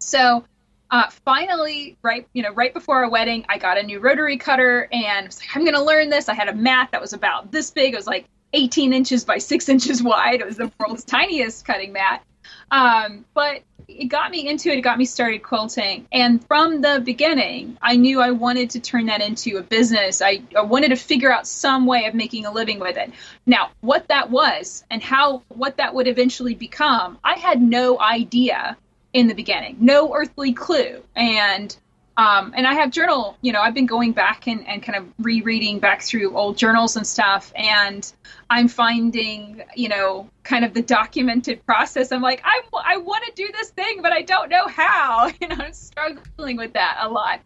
So 0.01 0.45
uh, 0.91 1.09
finally, 1.25 1.97
right, 2.03 2.27
you 2.33 2.43
know, 2.43 2.53
right 2.53 2.75
before 2.75 2.97
our 2.97 3.09
wedding, 3.09 3.47
I 3.49 3.59
got 3.59 3.79
a 3.79 3.83
new 3.85 4.01
rotary 4.01 4.37
cutter, 4.37 4.89
and 4.91 5.25
I 5.25 5.27
was 5.27 5.41
like, 5.41 5.57
I'm 5.57 5.63
going 5.63 5.75
to 5.75 5.83
learn 5.83 6.11
this. 6.11 6.29
I 6.29 6.35
had 6.35 6.49
a 6.49 6.55
mat 6.55 6.91
that 6.91 7.01
was 7.01 7.13
about 7.13 7.53
this 7.53 7.71
big. 7.71 7.95
It 7.95 7.97
was 7.97 8.07
like 8.07 8.27
18 8.53 8.93
inches 8.93 9.25
by 9.25 9.39
six 9.39 9.69
inches 9.69 10.03
wide. 10.13 10.41
It 10.41 10.47
was 10.47 10.57
the 10.57 10.73
world's 10.79 11.05
tiniest 11.05 11.65
cutting 11.65 11.93
mat. 11.93 12.25
Um, 12.71 13.25
but 13.35 13.63
it 13.89 14.07
got 14.07 14.31
me 14.31 14.49
into 14.49 14.71
it. 14.71 14.79
It 14.79 14.83
got 14.83 14.99
me 14.99 15.05
started 15.05 15.43
quilting. 15.43 16.07
And 16.11 16.45
from 16.47 16.81
the 16.81 17.01
beginning, 17.05 17.79
I 17.81 17.97
knew 17.97 18.21
I 18.21 18.33
wanted 18.33 18.71
to 18.71 18.81
turn 18.81 19.07
that 19.07 19.21
into 19.21 19.59
a 19.59 19.63
business. 19.63 20.21
I, 20.21 20.43
I 20.57 20.63
wanted 20.63 20.89
to 20.89 20.97
figure 20.97 21.33
out 21.33 21.47
some 21.47 21.87
way 21.87 22.07
of 22.07 22.15
making 22.15 22.47
a 22.47 22.53
living 22.53 22.81
with 22.81 22.97
it. 22.97 23.13
Now, 23.47 23.71
what 23.81 24.09
that 24.09 24.31
was 24.31 24.85
and 24.91 25.03
how 25.03 25.43
what 25.49 25.77
that 25.77 25.95
would 25.95 26.09
eventually 26.09 26.55
become, 26.55 27.19
I 27.23 27.35
had 27.35 27.63
no 27.63 28.01
idea 28.01 28.77
in 29.13 29.29
the 29.29 29.35
beginning, 29.35 29.77
no 29.81 30.15
earthly 30.15 30.53
clue. 30.53 31.03
And 31.15 31.75
um, 32.19 32.55
and 32.57 32.67
I 32.67 32.75
have 32.75 32.91
journal, 32.91 33.37
you 33.43 33.53
know, 33.53 33.61
I've 33.61 33.75
been 33.75 33.87
going 33.87 34.13
back 34.13 34.47
and, 34.47 34.67
and 34.67 34.83
kind 34.83 34.97
of 34.97 35.07
rereading 35.19 35.81
back 35.81 36.01
through 36.01 36.35
old 36.35 36.57
journals 36.57 36.97
and 36.97 37.07
stuff. 37.07 37.53
And 37.55 38.11
I'm 38.49 38.69
finding, 38.69 39.63
you 39.75 39.91
know, 39.91 40.31
kind 40.43 40.65
of 40.65 40.73
the 40.73 40.81
documented 40.81 41.65
process. 41.67 42.13
I'm 42.13 42.23
like, 42.23 42.41
I, 42.43 42.63
I 42.73 42.97
want 42.97 43.25
to 43.27 43.33
do 43.35 43.53
this 43.53 43.69
thing, 43.71 44.01
but 44.01 44.13
I 44.13 44.23
don't 44.23 44.49
know 44.49 44.67
how. 44.67 45.31
You 45.41 45.49
know, 45.49 45.57
I'm 45.59 45.73
struggling 45.75 46.57
with 46.57 46.73
that 46.73 46.99
a 47.01 47.09
lot. 47.09 47.41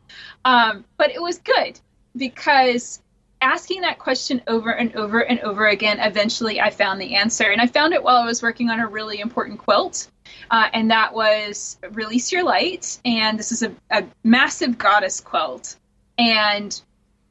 Um, 0.45 0.85
but 0.97 1.11
it 1.11 1.21
was 1.21 1.39
good 1.39 1.79
because 2.17 3.03
asking 3.43 3.81
that 3.81 3.99
question 3.99 4.41
over 4.47 4.71
and 4.71 4.95
over 4.95 5.21
and 5.21 5.41
over 5.41 5.67
again, 5.67 5.99
eventually 5.99 6.61
I 6.61 6.71
found 6.71 7.01
the 7.01 7.17
answer. 7.17 7.45
And 7.45 7.61
I 7.61 7.67
found 7.67 7.93
it 7.93 8.03
while 8.03 8.17
I 8.17 8.25
was 8.25 8.43
working 8.43 8.71
on 8.71 8.79
a 8.79 8.87
really 8.87 9.19
important 9.21 9.59
quilt 9.59 10.09
uh, 10.51 10.69
and 10.73 10.91
that 10.91 11.15
was 11.15 11.79
Release 11.93 12.33
Your 12.33 12.45
Light. 12.45 12.99
And 13.05 13.39
this 13.39 13.53
is 13.53 13.63
a, 13.63 13.73
a 13.91 14.05
massive 14.25 14.79
goddess 14.79 15.21
quilt. 15.21 15.77
And 16.19 16.81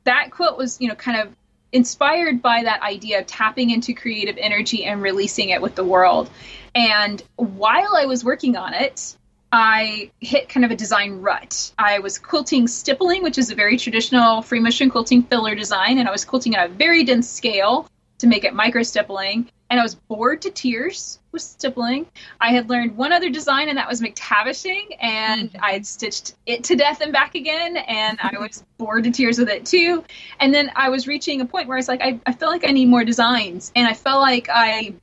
that 0.06 0.32
quilt 0.32 0.58
was, 0.58 0.80
you 0.80 0.88
know, 0.88 0.96
kind 0.96 1.20
of 1.22 1.36
inspired 1.72 2.42
by 2.42 2.64
that 2.64 2.82
idea 2.82 3.20
of 3.20 3.28
tapping 3.28 3.70
into 3.70 3.94
creative 3.94 4.38
energy 4.40 4.86
and 4.86 5.02
releasing 5.02 5.50
it 5.50 5.62
with 5.62 5.76
the 5.76 5.84
world. 5.84 6.30
And 6.74 7.22
while 7.36 7.96
I 7.96 8.06
was 8.06 8.24
working 8.24 8.56
on 8.56 8.74
it, 8.74 9.16
I 9.52 10.12
hit 10.20 10.50
kind 10.50 10.64
of 10.64 10.72
a 10.72 10.76
design 10.76 11.22
rut. 11.22 11.72
I 11.78 12.00
was 12.00 12.20
quilting 12.20 12.68
stippling, 12.68 13.24
which 13.24 13.38
is 13.38 13.50
a 13.50 13.56
very 13.56 13.78
traditional 13.78 14.42
free 14.42 14.60
motion 14.60 14.90
quilting 14.90 15.24
filler 15.24 15.56
design, 15.56 15.98
and 15.98 16.08
I 16.08 16.12
was 16.12 16.24
quilting 16.24 16.56
at 16.56 16.70
a 16.70 16.74
very 16.74 17.04
dense 17.04 17.28
scale 17.28 17.90
to 18.20 18.28
make 18.28 18.44
it 18.44 18.54
micro 18.54 18.84
stippling 18.84 19.50
and 19.70 19.80
I 19.80 19.84
was 19.84 19.96
bored 19.96 20.42
to 20.44 20.50
tears 20.50 21.20
with 21.32 21.42
stippling. 21.42 22.08
I 22.42 22.52
had 22.52 22.70
learned 22.70 22.98
one 22.98 23.14
other 23.14 23.30
design, 23.30 23.70
and 23.70 23.78
that 23.78 23.88
was 23.88 24.02
McTavishing, 24.02 24.98
and 25.00 25.52
mm-hmm. 25.52 25.64
I 25.64 25.72
had 25.72 25.86
stitched 25.86 26.34
it 26.46 26.64
to 26.66 26.76
death 26.76 27.02
and 27.02 27.14
back 27.14 27.36
again, 27.36 27.78
and 27.78 28.18
I 28.22 28.38
was 28.40 28.64
bored 28.78 29.04
to 29.04 29.12
tears 29.12 29.38
with 29.38 29.50
it 29.50 29.66
too. 29.66 30.04
And 30.40 30.54
then 30.54 30.72
I 30.76 30.90
was 30.90 31.08
reaching 31.08 31.42
a 31.42 31.46
point 31.46 31.68
where 31.68 31.78
I 31.78 31.80
was 31.80 31.88
like, 31.88 32.02
I, 32.02 32.20
I 32.26 32.34
feel 32.34 32.50
like 32.50 32.68
I 32.68 32.72
need 32.72 32.88
more 32.88 33.04
designs, 33.04 33.72
and 33.76 33.88
I 33.88 33.94
felt 33.94 34.22
like 34.22 34.50
I, 34.52 34.94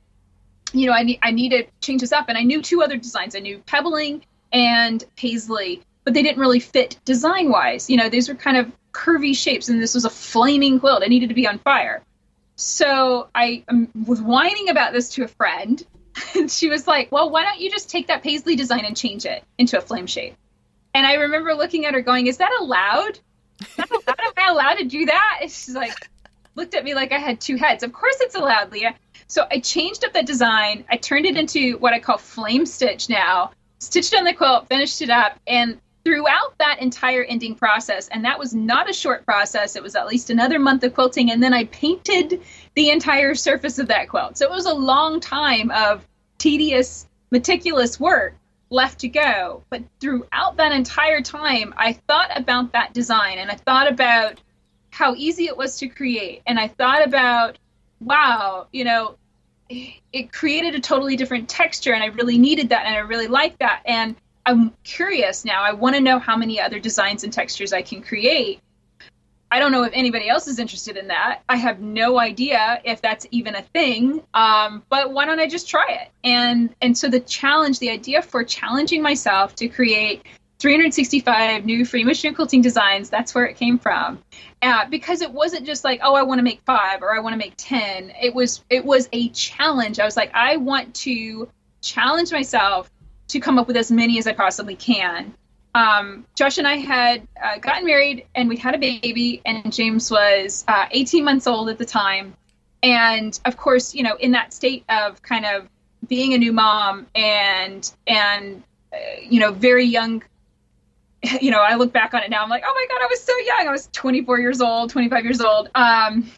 you 0.73 0.87
know, 0.87 0.93
I 0.93 1.03
need 1.03 1.19
I 1.21 1.31
need 1.31 1.49
to 1.49 1.63
change 1.81 2.01
this 2.01 2.11
up. 2.11 2.27
And 2.27 2.37
I 2.37 2.43
knew 2.43 2.61
two 2.61 2.81
other 2.81 2.97
designs. 2.97 3.35
I 3.35 3.39
knew 3.39 3.59
Pebbling 3.59 4.25
and 4.51 5.03
Paisley, 5.15 5.81
but 6.03 6.13
they 6.13 6.23
didn't 6.23 6.39
really 6.39 6.59
fit 6.59 6.99
design 7.05 7.49
wise. 7.49 7.89
You 7.89 7.97
know, 7.97 8.09
these 8.09 8.27
were 8.27 8.35
kind 8.35 8.57
of 8.57 8.71
curvy 8.91 9.35
shapes, 9.35 9.69
and 9.69 9.81
this 9.81 9.93
was 9.93 10.03
a 10.03 10.09
flaming 10.09 10.79
quilt. 10.79 11.03
It 11.03 11.09
needed 11.09 11.29
to 11.29 11.35
be 11.35 11.47
on 11.47 11.59
fire. 11.59 12.03
So 12.57 13.29
I 13.33 13.63
um, 13.67 13.87
was 14.05 14.21
whining 14.21 14.69
about 14.69 14.91
this 14.91 15.09
to 15.13 15.23
a 15.23 15.27
friend, 15.27 15.81
and 16.35 16.51
she 16.57 16.69
was 16.69 16.87
like, 16.87 17.11
"Well, 17.11 17.29
why 17.29 17.43
don't 17.43 17.59
you 17.59 17.71
just 17.71 17.89
take 17.89 18.07
that 18.07 18.23
paisley 18.23 18.55
design 18.55 18.83
and 18.83 18.97
change 18.97 19.25
it 19.25 19.43
into 19.57 19.77
a 19.77 19.81
flame 19.81 20.07
shape?" 20.07 20.35
And 20.93 21.05
I 21.05 21.13
remember 21.13 21.53
looking 21.53 21.85
at 21.85 21.93
her, 21.93 22.01
going, 22.01 22.27
"Is 22.27 22.37
that 22.37 22.51
allowed? 22.59 23.19
Is 23.61 23.75
that 23.75 23.89
allowed? 23.91 24.19
Am 24.19 24.33
I 24.37 24.49
allowed 24.49 24.75
to 24.79 24.85
do 24.85 25.05
that?" 25.05 25.39
And 25.41 25.51
she's 25.51 25.75
like, 25.75 25.93
looked 26.57 26.73
at 26.73 26.83
me 26.83 26.93
like 26.95 27.13
I 27.13 27.19
had 27.19 27.39
two 27.39 27.55
heads. 27.55 27.83
Of 27.83 27.93
course, 27.93 28.17
it's 28.19 28.35
allowed, 28.35 28.71
Leah. 28.71 28.95
So 29.27 29.45
I 29.49 29.59
changed 29.59 30.03
up 30.03 30.13
that 30.13 30.25
design. 30.25 30.83
I 30.89 30.97
turned 30.97 31.25
it 31.25 31.37
into 31.37 31.77
what 31.77 31.93
I 31.93 31.99
call 31.99 32.17
flame 32.17 32.65
stitch 32.65 33.07
now. 33.07 33.51
Stitched 33.79 34.15
on 34.15 34.23
the 34.23 34.33
quilt, 34.33 34.67
finished 34.67 35.01
it 35.01 35.11
up, 35.11 35.39
and 35.45 35.79
throughout 36.07 36.57
that 36.57 36.81
entire 36.81 37.25
ending 37.25 37.53
process, 37.53 38.07
and 38.07 38.23
that 38.23 38.39
was 38.39 38.55
not 38.55 38.89
a 38.89 38.93
short 38.93 39.25
process, 39.25 39.75
it 39.75 39.83
was 39.83 39.93
at 39.93 40.07
least 40.07 40.29
another 40.29 40.57
month 40.57 40.81
of 40.85 40.93
quilting, 40.93 41.31
and 41.31 41.43
then 41.43 41.53
I 41.53 41.65
painted 41.65 42.41
the 42.75 42.91
entire 42.91 43.35
surface 43.35 43.77
of 43.77 43.89
that 43.89 44.07
quilt. 44.07 44.37
So 44.37 44.45
it 44.45 44.51
was 44.51 44.67
a 44.67 44.73
long 44.73 45.19
time 45.19 45.69
of 45.69 46.07
tedious, 46.37 47.07
meticulous 47.29 47.99
work 47.99 48.35
left 48.69 48.99
to 48.99 49.09
go. 49.09 49.63
But 49.69 49.83
throughout 49.99 50.55
that 50.55 50.71
entire 50.71 51.19
time, 51.19 51.73
I 51.75 51.91
thought 51.91 52.29
about 52.37 52.71
that 52.71 52.93
design 52.93 53.37
and 53.37 53.51
I 53.51 53.55
thought 53.55 53.91
about 53.91 54.39
how 54.91 55.13
easy 55.13 55.47
it 55.47 55.57
was 55.57 55.77
to 55.79 55.89
create. 55.89 56.41
And 56.47 56.57
I 56.57 56.69
thought 56.69 57.05
about, 57.05 57.57
wow, 57.99 58.67
you 58.71 58.85
know, 58.85 59.17
it 59.69 60.31
created 60.31 60.73
a 60.73 60.79
totally 60.79 61.17
different 61.17 61.49
texture 61.49 61.91
and 61.91 62.01
I 62.01 62.07
really 62.07 62.37
needed 62.37 62.69
that 62.69 62.85
and 62.85 62.95
I 62.95 62.99
really 62.99 63.27
like 63.27 63.57
that. 63.59 63.81
And 63.85 64.15
I'm 64.47 64.73
curious 64.85 65.43
now. 65.43 65.61
I 65.61 65.73
want 65.73 65.95
to 65.97 66.01
know 66.01 66.19
how 66.19 66.37
many 66.37 66.59
other 66.61 66.79
designs 66.79 67.25
and 67.25 67.33
textures 67.33 67.73
I 67.73 67.81
can 67.81 68.01
create. 68.01 68.61
I 69.51 69.59
don't 69.59 69.73
know 69.73 69.83
if 69.83 69.91
anybody 69.93 70.29
else 70.29 70.47
is 70.47 70.57
interested 70.57 70.95
in 70.95 71.07
that. 71.07 71.41
I 71.49 71.57
have 71.57 71.81
no 71.81 72.17
idea 72.17 72.81
if 72.85 73.01
that's 73.01 73.27
even 73.31 73.55
a 73.55 73.61
thing. 73.61 74.21
Um, 74.33 74.83
but 74.89 75.11
why 75.11 75.25
don't 75.25 75.39
I 75.39 75.47
just 75.47 75.69
try 75.69 75.85
it? 75.89 76.11
And 76.23 76.73
and 76.81 76.97
so 76.97 77.09
the 77.09 77.19
challenge, 77.19 77.79
the 77.79 77.89
idea 77.89 78.21
for 78.21 78.43
challenging 78.45 79.01
myself 79.01 79.53
to 79.55 79.67
create 79.67 80.23
365 80.59 81.65
new 81.65 81.85
free 81.85 82.05
machine 82.05 82.33
quilting 82.33 82.61
designs. 82.61 83.09
That's 83.09 83.35
where 83.35 83.45
it 83.45 83.57
came 83.57 83.77
from, 83.77 84.23
uh, 84.61 84.85
because 84.89 85.21
it 85.21 85.31
wasn't 85.31 85.65
just 85.65 85.83
like, 85.83 85.99
oh, 86.03 86.15
I 86.15 86.23
want 86.23 86.39
to 86.39 86.43
make 86.43 86.61
five 86.65 87.01
or 87.01 87.13
I 87.13 87.19
want 87.19 87.33
to 87.33 87.37
make 87.37 87.53
ten. 87.57 88.13
It 88.21 88.33
was 88.33 88.63
it 88.69 88.85
was 88.85 89.09
a 89.11 89.27
challenge. 89.29 89.99
I 89.99 90.05
was 90.05 90.15
like, 90.15 90.33
I 90.33 90.55
want 90.55 90.95
to 90.95 91.49
challenge 91.81 92.31
myself 92.31 92.89
to 93.29 93.39
come 93.39 93.59
up 93.59 93.67
with 93.67 93.77
as 93.77 93.91
many 93.91 94.19
as 94.19 94.27
I 94.27 94.33
possibly 94.33 94.75
can. 94.75 95.33
Um, 95.75 96.25
Josh 96.35 96.57
and 96.57 96.67
I 96.67 96.77
had 96.77 97.27
uh, 97.41 97.57
gotten 97.59 97.85
married 97.85 98.25
and 98.33 98.49
we 98.49 98.57
had 98.57 98.73
a 98.73 98.79
baby, 98.79 99.41
and 99.45 99.71
James 99.71 100.09
was 100.09 100.65
uh, 100.67 100.87
18 100.89 101.23
months 101.23 101.45
old 101.45 101.69
at 101.69 101.77
the 101.77 101.85
time. 101.85 102.35
And 102.81 103.39
of 103.45 103.57
course, 103.57 103.93
you 103.93 104.03
know, 104.03 104.15
in 104.15 104.31
that 104.31 104.53
state 104.53 104.85
of 104.89 105.21
kind 105.21 105.45
of 105.45 105.67
being 106.07 106.33
a 106.33 106.37
new 106.37 106.53
mom 106.53 107.07
and 107.15 107.91
and 108.05 108.63
uh, 108.93 108.97
you 109.21 109.39
know 109.39 109.51
very 109.51 109.85
young 109.85 110.23
you 111.41 111.51
know 111.51 111.59
i 111.59 111.75
look 111.75 111.91
back 111.91 112.13
on 112.13 112.23
it 112.23 112.29
now 112.29 112.43
i'm 112.43 112.49
like 112.49 112.63
oh 112.65 112.73
my 112.73 112.85
god 112.89 113.03
i 113.03 113.07
was 113.07 113.21
so 113.21 113.33
young 113.39 113.67
i 113.67 113.71
was 113.71 113.89
24 113.91 114.39
years 114.39 114.61
old 114.61 114.89
25 114.89 115.23
years 115.23 115.41
old 115.41 115.69
um 115.75 116.29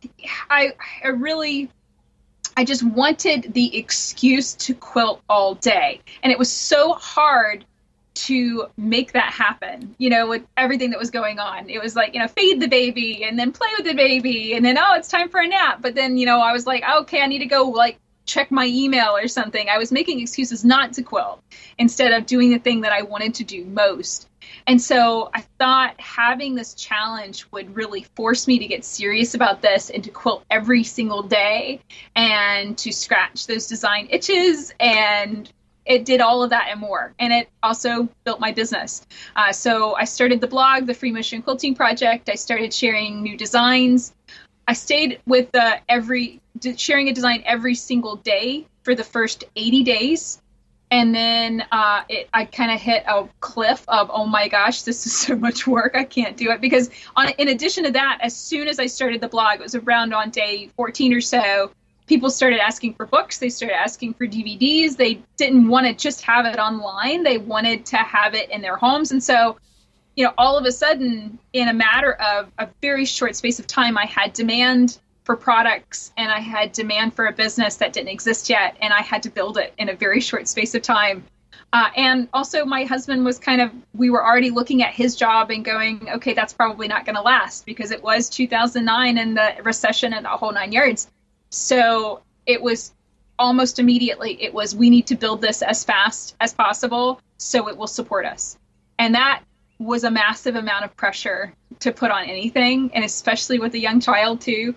i 0.50 0.72
i 1.04 1.10
really 1.10 1.70
I 2.60 2.66
just 2.66 2.84
wanted 2.84 3.54
the 3.54 3.78
excuse 3.78 4.54
to 4.56 4.74
quilt 4.74 5.22
all 5.30 5.56
day. 5.56 6.02
And 6.22 6.30
it 6.30 6.38
was 6.38 6.52
so 6.52 6.92
hard 6.92 7.64
to 8.16 8.68
make 8.76 9.14
that 9.14 9.32
happen, 9.32 9.96
you 9.98 10.10
know, 10.10 10.28
with 10.28 10.44
everything 10.58 10.90
that 10.90 11.00
was 11.00 11.10
going 11.10 11.40
on. 11.40 11.70
It 11.70 11.82
was 11.82 11.96
like, 11.96 12.14
you 12.14 12.20
know, 12.20 12.28
feed 12.28 12.60
the 12.60 12.68
baby 12.68 13.24
and 13.24 13.40
then 13.40 13.54
play 13.54 13.70
with 13.78 13.86
the 13.86 13.94
baby 13.94 14.56
and 14.56 14.66
then, 14.66 14.78
oh, 14.78 14.96
it's 14.96 15.08
time 15.08 15.30
for 15.30 15.40
a 15.40 15.48
nap. 15.48 15.82
But 15.82 15.96
then, 15.96 16.18
you 16.18 16.26
know, 16.26 16.42
I 16.42 16.52
was 16.52 16.68
like, 16.68 16.84
okay, 16.84 17.22
I 17.22 17.28
need 17.28 17.40
to 17.40 17.46
go 17.46 17.64
like 17.70 17.98
check 18.26 18.52
my 18.52 18.66
email 18.66 19.16
or 19.16 19.30
something. 19.30 19.70
I 19.70 19.78
was 19.78 19.94
making 19.94 20.20
excuses 20.20 20.66
not 20.66 20.92
to 20.94 21.02
quilt 21.02 21.42
instead 21.78 22.12
of 22.12 22.26
doing 22.26 22.50
the 22.50 22.60
thing 22.60 22.82
that 22.82 22.92
I 22.92 23.04
wanted 23.04 23.36
to 23.36 23.46
do 23.46 23.64
most. 23.64 24.28
And 24.68 24.82
so 24.82 25.30
I 25.34 25.42
thought 25.60 26.00
having 26.00 26.56
this 26.56 26.74
challenge 26.74 27.46
would 27.52 27.76
really 27.76 28.04
force 28.16 28.48
me 28.48 28.60
to 28.60 28.68
get 28.68 28.84
serious 28.86 29.34
about 29.34 29.62
this 29.62 29.90
and 29.90 30.04
to 30.04 30.10
quilt 30.10 30.46
every 30.50 30.84
single 30.84 31.24
day 31.24 31.82
and 32.16 32.78
to 32.80 32.92
scratch 32.92 33.48
those 33.48 33.68
design 33.68 34.08
itches. 34.10 34.74
And 34.80 35.52
it 35.86 36.06
did 36.06 36.22
all 36.22 36.44
of 36.44 36.52
that 36.52 36.68
and 36.70 36.80
more. 36.80 37.14
And 37.18 37.34
it 37.34 37.50
also 37.64 38.08
built 38.24 38.40
my 38.40 38.52
business. 38.52 39.06
Uh, 39.36 39.52
so 39.52 39.96
I 39.96 40.06
started 40.06 40.40
the 40.40 40.48
blog, 40.48 40.86
the 40.86 40.94
Free 40.94 41.12
Motion 41.12 41.42
Quilting 41.42 41.76
Project. 41.76 42.30
I 42.30 42.36
started 42.36 42.74
sharing 42.74 43.24
new 43.24 43.36
designs. 43.36 44.14
I 44.68 44.74
stayed 44.74 45.20
with 45.26 45.50
every 45.88 46.42
sharing 46.78 47.08
a 47.08 47.14
design 47.14 47.42
every 47.46 47.74
single 47.74 48.18
day 48.18 48.68
for 48.84 48.94
the 48.94 49.04
first 49.04 49.46
80 49.56 49.84
days 49.84 50.42
and 50.92 51.14
then 51.14 51.64
uh, 51.72 52.04
it, 52.10 52.30
I 52.34 52.46
kind 52.46 52.72
of 52.72 52.80
hit 52.80 53.04
a 53.08 53.28
cliff 53.40 53.84
of 53.88 54.10
oh 54.12 54.26
my 54.26 54.48
gosh, 54.48 54.84
this 54.84 55.06
is 55.06 55.18
so 55.18 55.36
much 55.36 55.68
work. 55.68 55.96
I 55.96 56.04
can't 56.04 56.38
do 56.38 56.52
it 56.52 56.62
because 56.62 56.90
on 57.16 57.30
in 57.38 57.50
addition 57.50 57.84
to 57.86 57.92
that, 57.92 58.20
as 58.22 58.36
soon 58.36 58.68
as 58.68 58.80
I 58.80 58.88
started 58.88 59.22
the 59.22 59.28
blog, 59.28 59.56
it 59.56 59.62
was 59.62 59.76
around 59.76 60.14
on 60.14 60.30
day 60.30 60.70
14 60.76 61.14
or 61.14 61.22
so. 61.22 61.72
People 62.08 62.32
started 62.32 62.60
asking 62.60 62.96
for 62.96 63.06
books. 63.06 63.38
They 63.38 63.50
started 63.50 63.76
asking 63.76 64.16
for 64.16 64.26
DVDs. 64.26 64.98
They 64.98 65.22
didn't 65.38 65.68
want 65.68 65.86
to 65.86 65.94
just 65.94 66.24
have 66.24 66.48
it 66.48 66.58
online. 66.58 67.22
They 67.22 67.38
wanted 67.38 67.86
to 67.88 67.98
have 67.98 68.34
it 68.34 68.50
in 68.50 68.62
their 68.64 68.78
homes. 68.78 69.12
And 69.12 69.24
so, 69.24 69.58
you 70.16 70.26
know, 70.26 70.34
all 70.36 70.58
of 70.58 70.66
a 70.66 70.72
sudden, 70.72 71.38
in 71.54 71.68
a 71.68 71.74
matter 71.74 72.14
of 72.14 72.52
a 72.58 72.68
very 72.82 73.06
short 73.06 73.36
space 73.36 73.60
of 73.60 73.68
time, 73.68 73.96
I 73.96 74.06
had 74.06 74.34
demand 74.34 74.98
for 75.30 75.36
products 75.36 76.12
and 76.18 76.32
I 76.32 76.40
had 76.40 76.72
demand 76.72 77.14
for 77.14 77.28
a 77.28 77.32
business 77.32 77.76
that 77.76 77.94
didn't 77.94 78.10
exist 78.10 78.50
yet, 78.50 78.76
and 78.82 78.92
I 78.92 79.04
had 79.04 79.22
to 79.22 79.30
build 79.30 79.60
it 79.60 79.76
in 79.78 79.90
a 79.90 79.94
very 79.94 80.22
short 80.22 80.48
space 80.48 80.74
of 80.74 80.82
time. 80.82 81.24
Uh, 81.72 81.90
and 81.96 82.28
also, 82.34 82.66
my 82.66 82.84
husband 82.84 83.24
was 83.24 83.38
kind 83.38 83.62
of, 83.62 83.70
we 83.94 84.10
were 84.10 84.26
already 84.26 84.50
looking 84.50 84.82
at 84.82 84.92
his 84.92 85.16
job 85.16 85.52
and 85.52 85.64
going, 85.64 86.10
okay, 86.14 86.34
that's 86.34 86.52
probably 86.52 86.88
not 86.88 87.06
going 87.06 87.16
to 87.16 87.22
last 87.22 87.68
because 87.68 87.92
it 87.92 88.02
was 88.02 88.28
2009 88.28 89.20
and 89.20 89.38
the 89.38 89.54
recession 89.62 90.14
and 90.14 90.26
the 90.26 90.30
whole 90.30 90.52
nine 90.52 90.72
yards. 90.72 91.12
So 91.52 92.24
it 92.48 92.60
was 92.60 92.92
almost 93.38 93.78
immediately, 93.78 94.42
it 94.42 94.52
was, 94.52 94.76
we 94.76 94.90
need 94.90 95.06
to 95.06 95.16
build 95.16 95.42
this 95.42 95.62
as 95.62 95.84
fast 95.84 96.36
as 96.40 96.56
possible 96.56 97.22
so 97.38 97.70
it 97.70 97.78
will 97.78 97.86
support 97.86 98.26
us. 98.26 98.58
And 98.98 99.14
that 99.14 99.44
was 99.80 100.04
a 100.04 100.12
massive 100.12 100.56
amount 100.56 100.86
of 100.86 100.96
pressure 100.98 101.54
to 101.80 101.92
put 101.92 102.12
on 102.12 102.26
anything, 102.26 102.92
and 102.94 103.06
especially 103.06 103.60
with 103.60 103.74
a 103.74 103.80
young 103.80 104.02
child, 104.02 104.42
too. 104.42 104.76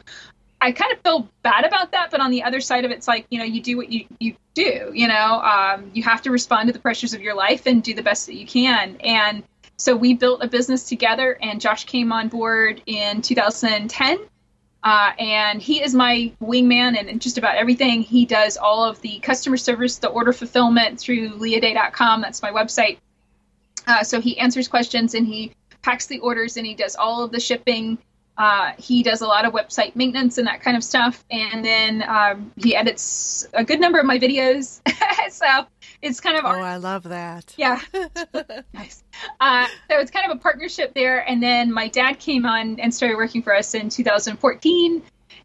I 0.62 0.70
kind 0.70 0.92
of 0.92 1.00
feel 1.00 1.28
bad 1.42 1.64
about 1.64 1.90
that, 1.90 2.12
but 2.12 2.20
on 2.20 2.30
the 2.30 2.44
other 2.44 2.60
side 2.60 2.84
of 2.84 2.92
it, 2.92 2.94
it's 2.94 3.08
like 3.08 3.26
you 3.30 3.38
know 3.40 3.44
you 3.44 3.60
do 3.60 3.76
what 3.76 3.90
you 3.90 4.06
you 4.20 4.36
do. 4.54 4.92
You 4.94 5.08
know, 5.08 5.40
um, 5.40 5.90
you 5.92 6.04
have 6.04 6.22
to 6.22 6.30
respond 6.30 6.68
to 6.68 6.72
the 6.72 6.78
pressures 6.78 7.14
of 7.14 7.20
your 7.20 7.34
life 7.34 7.66
and 7.66 7.82
do 7.82 7.94
the 7.94 8.02
best 8.02 8.26
that 8.26 8.36
you 8.36 8.46
can. 8.46 8.96
And 9.00 9.42
so 9.76 9.96
we 9.96 10.14
built 10.14 10.44
a 10.44 10.46
business 10.46 10.88
together, 10.88 11.36
and 11.42 11.60
Josh 11.60 11.84
came 11.84 12.12
on 12.12 12.28
board 12.28 12.80
in 12.86 13.22
2010. 13.22 14.18
Uh, 14.84 15.12
and 15.18 15.62
he 15.62 15.82
is 15.82 15.94
my 15.94 16.32
wingman 16.40 16.98
and 16.98 17.20
just 17.20 17.38
about 17.38 17.56
everything. 17.56 18.02
He 18.02 18.24
does 18.24 18.56
all 18.56 18.84
of 18.84 19.00
the 19.00 19.18
customer 19.20 19.56
service, 19.56 19.98
the 19.98 20.08
order 20.08 20.32
fulfillment 20.32 20.98
through 20.98 21.30
leahday.com. 21.38 22.20
That's 22.20 22.42
my 22.42 22.50
website. 22.50 22.98
Uh, 23.86 24.02
so 24.02 24.20
he 24.20 24.38
answers 24.38 24.66
questions 24.66 25.14
and 25.14 25.26
he 25.26 25.52
packs 25.82 26.06
the 26.06 26.18
orders 26.18 26.56
and 26.56 26.66
he 26.66 26.74
does 26.74 26.96
all 26.96 27.22
of 27.22 27.30
the 27.30 27.38
shipping 27.38 27.98
uh, 28.38 28.72
he 28.78 29.02
does 29.02 29.20
a 29.20 29.26
lot 29.26 29.44
of 29.44 29.52
website 29.52 29.94
maintenance 29.94 30.38
and 30.38 30.46
that 30.46 30.62
kind 30.62 30.76
of 30.76 30.82
stuff, 30.82 31.22
and 31.30 31.64
then 31.64 32.02
um, 32.02 32.52
he 32.56 32.74
edits 32.74 33.46
a 33.52 33.64
good 33.64 33.80
number 33.80 33.98
of 33.98 34.06
my 34.06 34.18
videos. 34.18 34.80
so 35.30 35.66
it's 36.00 36.20
kind 36.20 36.38
of 36.38 36.44
oh, 36.44 36.48
I 36.48 36.76
love 36.76 37.04
that. 37.04 37.54
Yeah, 37.58 37.80
nice. 38.74 39.04
Uh, 39.38 39.66
so 39.90 39.98
it's 39.98 40.10
kind 40.10 40.30
of 40.30 40.36
a 40.36 40.40
partnership 40.40 40.94
there. 40.94 41.28
And 41.28 41.42
then 41.42 41.72
my 41.72 41.88
dad 41.88 42.18
came 42.18 42.46
on 42.46 42.80
and 42.80 42.94
started 42.94 43.16
working 43.16 43.42
for 43.42 43.54
us 43.54 43.74
in 43.74 43.90
2014, 43.90 45.02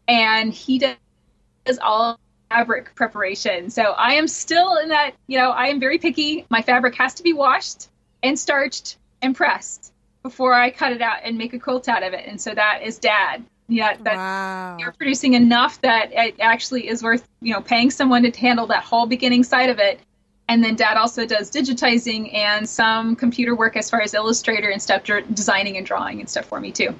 and 0.08 0.52
he 0.52 0.78
does 0.78 1.78
all 1.82 2.18
fabric 2.48 2.94
preparation. 2.94 3.68
So 3.68 3.82
I 3.82 4.14
am 4.14 4.28
still 4.28 4.76
in 4.76 4.88
that. 4.88 5.12
You 5.26 5.38
know, 5.38 5.50
I 5.50 5.66
am 5.66 5.78
very 5.78 5.98
picky. 5.98 6.46
My 6.48 6.62
fabric 6.62 6.94
has 6.94 7.14
to 7.14 7.22
be 7.22 7.34
washed 7.34 7.88
and 8.22 8.38
starched 8.38 8.96
and 9.20 9.36
pressed 9.36 9.92
before 10.28 10.52
I 10.52 10.70
cut 10.70 10.92
it 10.92 11.00
out 11.00 11.20
and 11.24 11.38
make 11.38 11.54
a 11.54 11.58
quilt 11.58 11.88
out 11.88 12.02
of 12.02 12.12
it. 12.12 12.26
And 12.26 12.38
so 12.38 12.54
that 12.54 12.82
is 12.84 12.98
dad. 12.98 13.42
Yeah, 13.66 13.96
that 13.96 14.16
wow. 14.16 14.76
you're 14.78 14.92
producing 14.92 15.32
enough 15.32 15.80
that 15.80 16.10
it 16.12 16.36
actually 16.38 16.86
is 16.86 17.02
worth, 17.02 17.26
you 17.40 17.54
know, 17.54 17.62
paying 17.62 17.90
someone 17.90 18.22
to 18.30 18.38
handle 18.38 18.66
that 18.66 18.84
whole 18.84 19.06
beginning 19.06 19.42
side 19.42 19.70
of 19.70 19.78
it. 19.78 20.00
And 20.48 20.62
then 20.62 20.76
dad 20.76 20.98
also 20.98 21.24
does 21.26 21.50
digitizing 21.50 22.34
and 22.34 22.68
some 22.68 23.16
computer 23.16 23.54
work 23.54 23.76
as 23.76 23.88
far 23.88 24.02
as 24.02 24.12
Illustrator 24.12 24.68
and 24.68 24.80
stuff, 24.82 25.04
designing 25.04 25.78
and 25.78 25.86
drawing 25.86 26.20
and 26.20 26.28
stuff 26.28 26.46
for 26.46 26.60
me 26.60 26.72
too. 26.72 26.94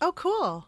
Oh, 0.00 0.12
cool. 0.12 0.66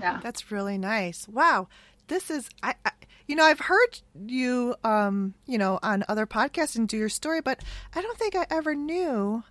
Yeah. 0.00 0.20
That's 0.22 0.50
really 0.50 0.78
nice. 0.78 1.26
Wow. 1.28 1.68
This 2.06 2.30
is 2.30 2.48
I, 2.62 2.74
I 2.84 2.90
you 3.26 3.36
know, 3.36 3.44
I've 3.44 3.60
heard 3.60 4.00
you 4.26 4.74
um, 4.84 5.34
you 5.46 5.58
know, 5.58 5.78
on 5.82 6.04
other 6.08 6.26
podcasts 6.26 6.76
and 6.76 6.88
do 6.88 6.96
your 6.96 7.08
story, 7.08 7.40
but 7.40 7.62
I 7.94 8.02
don't 8.02 8.18
think 8.18 8.34
I 8.36 8.46
ever 8.50 8.74
knew 8.74 9.44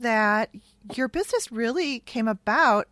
that 0.00 0.50
your 0.94 1.08
business 1.08 1.50
really 1.52 2.00
came 2.00 2.28
about 2.28 2.88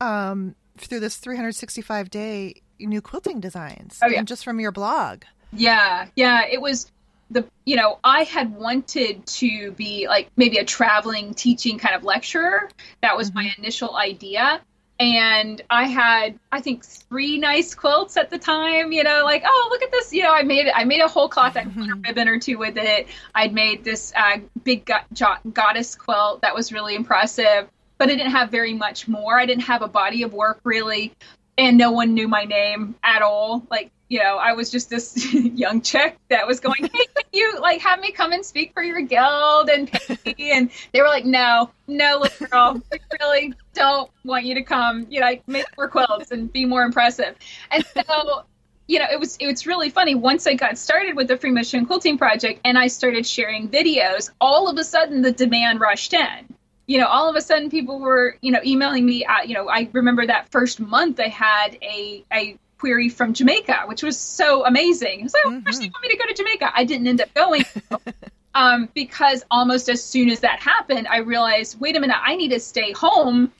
um, 0.00 0.54
through 0.76 1.00
this 1.00 1.16
365 1.16 2.10
day 2.10 2.62
new 2.80 3.00
quilting 3.00 3.40
designs 3.40 3.98
oh, 4.02 4.08
yeah. 4.08 4.18
and 4.18 4.28
just 4.28 4.44
from 4.44 4.60
your 4.60 4.72
blog. 4.72 5.22
Yeah, 5.52 6.06
yeah, 6.16 6.46
it 6.46 6.60
was 6.60 6.90
the 7.30 7.44
you 7.64 7.76
know 7.76 7.98
I 8.04 8.24
had 8.24 8.54
wanted 8.54 9.26
to 9.26 9.72
be 9.72 10.06
like 10.08 10.30
maybe 10.36 10.58
a 10.58 10.64
traveling 10.64 11.34
teaching 11.34 11.78
kind 11.78 11.94
of 11.94 12.04
lecturer. 12.04 12.68
That 13.02 13.16
was 13.16 13.30
mm-hmm. 13.30 13.38
my 13.38 13.54
initial 13.58 13.96
idea. 13.96 14.60
And 15.00 15.60
I 15.70 15.84
had 15.84 16.38
I 16.52 16.60
think 16.60 16.84
three 16.84 17.38
nice 17.38 17.74
quilts 17.74 18.16
at 18.16 18.30
the 18.30 18.38
time. 18.38 18.92
You 18.92 19.02
know, 19.02 19.22
like 19.24 19.42
oh 19.44 19.68
look 19.70 19.82
at 19.82 19.90
this. 19.90 20.12
You 20.12 20.22
know, 20.22 20.32
I 20.32 20.42
made 20.42 20.70
I 20.74 20.84
made 20.84 21.00
a 21.00 21.08
whole 21.08 21.28
cloth, 21.28 21.56
I 21.56 21.64
put 21.64 21.88
a 21.88 21.96
ribbon 21.96 22.28
or 22.28 22.38
two 22.38 22.58
with 22.58 22.76
it. 22.76 23.08
I'd 23.34 23.52
made 23.52 23.84
this 23.84 24.12
uh, 24.16 24.38
big 24.62 24.84
go- 24.84 25.36
goddess 25.52 25.94
quilt 25.94 26.42
that 26.42 26.54
was 26.54 26.72
really 26.72 26.94
impressive, 26.94 27.68
but 27.98 28.08
I 28.08 28.14
didn't 28.14 28.32
have 28.32 28.50
very 28.50 28.74
much 28.74 29.08
more. 29.08 29.38
I 29.38 29.46
didn't 29.46 29.64
have 29.64 29.82
a 29.82 29.88
body 29.88 30.22
of 30.22 30.32
work 30.32 30.60
really, 30.64 31.12
and 31.56 31.78
no 31.78 31.90
one 31.90 32.14
knew 32.14 32.28
my 32.28 32.44
name 32.44 32.94
at 33.02 33.22
all. 33.22 33.66
Like 33.70 33.90
you 34.08 34.20
know, 34.20 34.36
I 34.36 34.52
was 34.52 34.70
just 34.70 34.90
this 34.90 35.32
young 35.34 35.80
chick 35.80 36.16
that 36.28 36.46
was 36.46 36.60
going, 36.60 36.82
"Hey, 36.82 36.88
can 36.88 37.24
you 37.32 37.58
like 37.60 37.80
have 37.80 38.00
me 38.00 38.12
come 38.12 38.32
and 38.32 38.44
speak 38.44 38.72
for 38.74 38.82
your 38.82 39.00
guild 39.00 39.68
and 39.68 39.90
pay 39.90 40.34
me?" 40.38 40.52
And 40.52 40.70
they 40.92 41.00
were 41.00 41.08
like, 41.08 41.24
"No, 41.24 41.70
no, 41.86 42.18
little 42.20 42.46
girl, 42.46 42.82
we 42.92 42.98
really 43.20 43.54
don't 43.72 44.10
want 44.24 44.44
you 44.44 44.54
to 44.54 44.62
come. 44.62 45.06
You 45.10 45.20
know, 45.20 45.26
like, 45.26 45.48
make 45.48 45.66
more 45.76 45.88
quilts 45.88 46.30
and 46.30 46.52
be 46.52 46.64
more 46.64 46.82
impressive." 46.82 47.34
And 47.70 47.84
so, 47.86 48.44
you 48.86 48.98
know, 48.98 49.06
it 49.10 49.18
was 49.18 49.36
it 49.40 49.46
was 49.46 49.66
really 49.66 49.90
funny. 49.90 50.14
Once 50.14 50.46
I 50.46 50.54
got 50.54 50.76
started 50.76 51.16
with 51.16 51.28
the 51.28 51.36
Free 51.36 51.50
Motion 51.50 51.86
Quilting 51.86 52.18
Project 52.18 52.60
and 52.64 52.78
I 52.78 52.88
started 52.88 53.26
sharing 53.26 53.68
videos, 53.68 54.30
all 54.40 54.68
of 54.68 54.76
a 54.76 54.84
sudden 54.84 55.22
the 55.22 55.32
demand 55.32 55.80
rushed 55.80 56.12
in 56.12 56.54
you 56.86 56.98
know, 56.98 57.06
all 57.06 57.28
of 57.28 57.36
a 57.36 57.40
sudden 57.40 57.70
people 57.70 57.98
were, 57.98 58.36
you 58.40 58.52
know, 58.52 58.60
emailing 58.64 59.06
me. 59.06 59.24
Uh, 59.24 59.42
you 59.44 59.54
know, 59.54 59.68
I 59.68 59.88
remember 59.92 60.26
that 60.26 60.50
first 60.50 60.80
month 60.80 61.18
I 61.18 61.28
had 61.28 61.78
a, 61.82 62.24
a 62.32 62.58
query 62.78 63.08
from 63.08 63.32
Jamaica, 63.32 63.84
which 63.86 64.02
was 64.02 64.18
so 64.18 64.66
amazing. 64.66 65.20
I 65.20 65.22
was 65.22 65.34
like, 65.34 65.42
oh, 65.46 65.50
mm-hmm. 65.50 65.82
you 65.82 65.90
want 65.90 66.02
me 66.02 66.08
to 66.10 66.16
go 66.16 66.26
to 66.26 66.34
Jamaica? 66.34 66.72
I 66.74 66.84
didn't 66.84 67.06
end 67.06 67.20
up 67.20 67.32
going. 67.32 67.64
um, 68.54 68.88
because 68.94 69.44
almost 69.50 69.88
as 69.88 70.02
soon 70.04 70.28
as 70.28 70.40
that 70.40 70.60
happened, 70.60 71.08
I 71.08 71.18
realized, 71.18 71.80
wait 71.80 71.96
a 71.96 72.00
minute, 72.00 72.18
I 72.20 72.36
need 72.36 72.50
to 72.50 72.60
stay 72.60 72.92
home. 72.92 73.50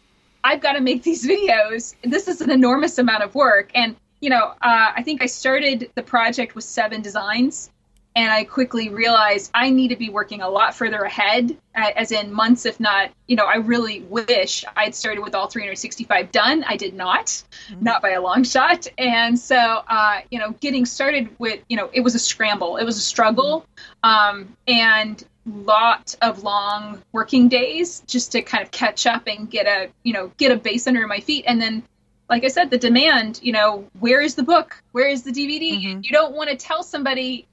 I've 0.43 0.61
got 0.61 0.75
to 0.75 0.83
make 0.83 1.03
these 1.03 1.27
videos. 1.29 1.95
This 2.03 2.29
is 2.29 2.43
an 2.43 2.51
enormous 2.51 2.99
amount 2.99 3.23
of 3.23 3.35
work. 3.35 3.71
And, 3.75 3.97
you 4.21 4.29
know, 4.29 4.53
uh, 4.61 4.93
I 4.95 5.03
think 5.03 5.23
I 5.23 5.27
started 5.27 5.91
the 5.95 6.03
project 6.03 6.55
with 6.55 6.65
seven 6.65 7.01
designs 7.01 7.71
and 8.17 8.31
I 8.31 8.45
quickly 8.45 8.91
realized 8.91 9.51
I 9.55 9.71
need 9.71 9.89
to 9.89 9.97
be 9.97 10.09
working 10.09 10.41
a 10.41 10.49
lot 10.49 10.75
further 10.75 11.03
ahead, 11.03 11.57
as 11.75 12.13
in 12.13 12.33
months, 12.33 12.65
if 12.65 12.79
not, 12.79 13.11
you 13.27 13.35
know, 13.35 13.45
I 13.45 13.57
really 13.57 14.03
wish 14.03 14.65
I'd 14.77 14.95
started 14.95 15.25
with 15.25 15.35
all 15.35 15.49
365 15.49 16.31
done. 16.31 16.65
I 16.65 16.77
did 16.77 16.95
not, 16.95 17.27
mm-hmm. 17.27 17.83
not 17.83 18.03
by 18.03 18.11
a 18.11 18.23
long 18.23 18.45
shot. 18.45 18.87
And 18.97 19.37
so, 19.37 19.57
uh, 19.57 20.21
you 20.31 20.39
know, 20.39 20.53
getting 20.61 20.87
started 20.87 21.29
with, 21.41 21.61
you 21.69 21.77
know, 21.77 21.91
it 21.93 22.03
was 22.03 22.15
a 22.15 22.21
scramble, 22.21 22.77
it 22.77 22.85
was 22.85 22.99
a 22.99 23.03
struggle, 23.03 23.67
um, 24.05 24.57
and 24.69 25.23
lot 25.47 26.15
of 26.23 26.43
long 26.43 27.03
working 27.13 27.49
days 27.49 28.01
just 28.07 28.33
to 28.33 28.43
kind 28.43 28.63
of 28.63 28.71
catch 28.71 29.07
up 29.07 29.27
and 29.27 29.51
get 29.51 29.67
a, 29.67 29.91
you 30.05 30.13
know, 30.13 30.31
get 30.37 30.53
a 30.53 30.57
base 30.57 30.87
under 30.87 31.07
my 31.09 31.19
feet, 31.19 31.45
and 31.49 31.61
then 31.61 31.83
like 32.31 32.45
I 32.45 32.49
said, 32.49 32.71
the 32.71 32.79
demand, 32.79 33.41
you 33.43 33.53
know, 33.53 33.87
where 34.01 34.21
is 34.21 34.35
the 34.35 34.43
book? 34.43 34.83
Where 34.93 35.09
is 35.09 35.25
the 35.25 35.31
DVD? 35.31 35.73
Mm-hmm. 35.73 36.01
You 36.03 36.11
don't 36.11 36.35
want 36.35 36.49
to 36.49 36.57
tell 36.57 36.83
somebody 36.83 37.47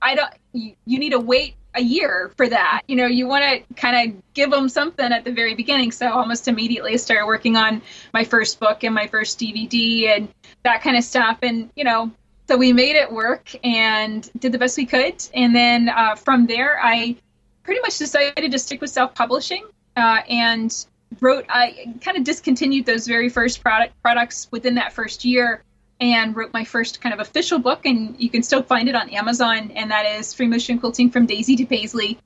I 0.00 0.14
don't. 0.14 0.30
You, 0.52 0.74
you 0.84 0.98
need 0.98 1.10
to 1.10 1.20
wait 1.20 1.54
a 1.74 1.82
year 1.82 2.32
for 2.36 2.48
that. 2.48 2.82
You 2.88 2.96
know, 2.96 3.06
you 3.06 3.26
want 3.26 3.44
to 3.44 3.74
kind 3.74 4.10
of 4.10 4.34
give 4.34 4.50
them 4.50 4.68
something 4.68 5.12
at 5.12 5.24
the 5.24 5.32
very 5.32 5.54
beginning. 5.54 5.92
So 5.92 6.10
almost 6.10 6.48
immediately 6.48 6.94
I 6.94 6.96
started 6.96 7.26
working 7.26 7.56
on 7.56 7.82
my 8.12 8.24
first 8.24 8.58
book 8.58 8.82
and 8.82 8.94
my 8.94 9.06
first 9.06 9.38
DVD 9.38 10.16
and 10.16 10.28
that 10.64 10.82
kind 10.82 10.96
of 10.96 11.04
stuff. 11.04 11.38
And 11.42 11.70
you 11.76 11.84
know, 11.84 12.10
so 12.48 12.56
we 12.56 12.72
made 12.72 12.96
it 12.96 13.12
work 13.12 13.50
and 13.64 14.28
did 14.38 14.52
the 14.52 14.58
best 14.58 14.76
we 14.76 14.86
could. 14.86 15.22
And 15.34 15.54
then 15.54 15.88
uh, 15.88 16.14
from 16.14 16.46
there, 16.46 16.78
I 16.82 17.16
pretty 17.62 17.80
much 17.80 17.98
decided 17.98 18.52
to 18.52 18.58
stick 18.58 18.80
with 18.80 18.90
self-publishing 18.90 19.64
uh, 19.96 20.20
and 20.28 20.86
wrote. 21.20 21.44
I 21.48 21.94
kind 22.00 22.16
of 22.16 22.24
discontinued 22.24 22.86
those 22.86 23.06
very 23.06 23.28
first 23.28 23.62
product 23.62 24.00
products 24.02 24.48
within 24.50 24.76
that 24.76 24.92
first 24.92 25.24
year 25.24 25.62
and 26.00 26.36
wrote 26.36 26.52
my 26.52 26.64
first 26.64 27.00
kind 27.00 27.14
of 27.14 27.20
official 27.20 27.58
book, 27.58 27.86
and 27.86 28.16
you 28.18 28.28
can 28.28 28.42
still 28.42 28.62
find 28.62 28.88
it 28.88 28.94
on 28.94 29.10
Amazon, 29.10 29.70
and 29.74 29.90
that 29.90 30.06
is 30.18 30.34
Free 30.34 30.46
Motion 30.46 30.78
Quilting 30.78 31.10
from 31.10 31.26
Daisy 31.26 31.56
to 31.56 31.66
Paisley. 31.66 32.18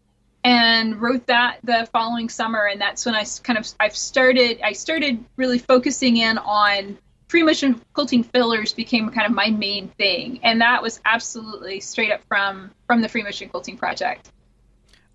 And 0.43 1.01
wrote 1.01 1.27
that 1.27 1.59
the 1.63 1.87
following 1.93 2.31
summer, 2.31 2.65
and 2.65 2.81
that's 2.81 3.05
when 3.05 3.15
I 3.15 3.25
kind 3.43 3.59
of 3.59 3.69
I've 3.79 3.95
started 3.95 4.61
I 4.65 4.73
started 4.73 5.23
really 5.37 5.59
focusing 5.59 6.17
in 6.17 6.39
on 6.39 6.97
free 7.29 7.43
motion 7.43 7.81
quilting 7.93 8.25
fillers 8.25 8.73
became 8.73 9.11
kind 9.11 9.27
of 9.27 9.33
my 9.35 9.51
main 9.51 9.89
thing, 9.89 10.41
and 10.43 10.63
that 10.63 10.83
was 10.83 10.99
absolutely 11.05 11.81
straight 11.81 12.11
up 12.11 12.23
from 12.27 12.71
from 12.87 13.03
the 13.03 13.09
free 13.09 13.23
motion 13.23 13.51
quilting 13.51 13.77
project. 13.77 14.33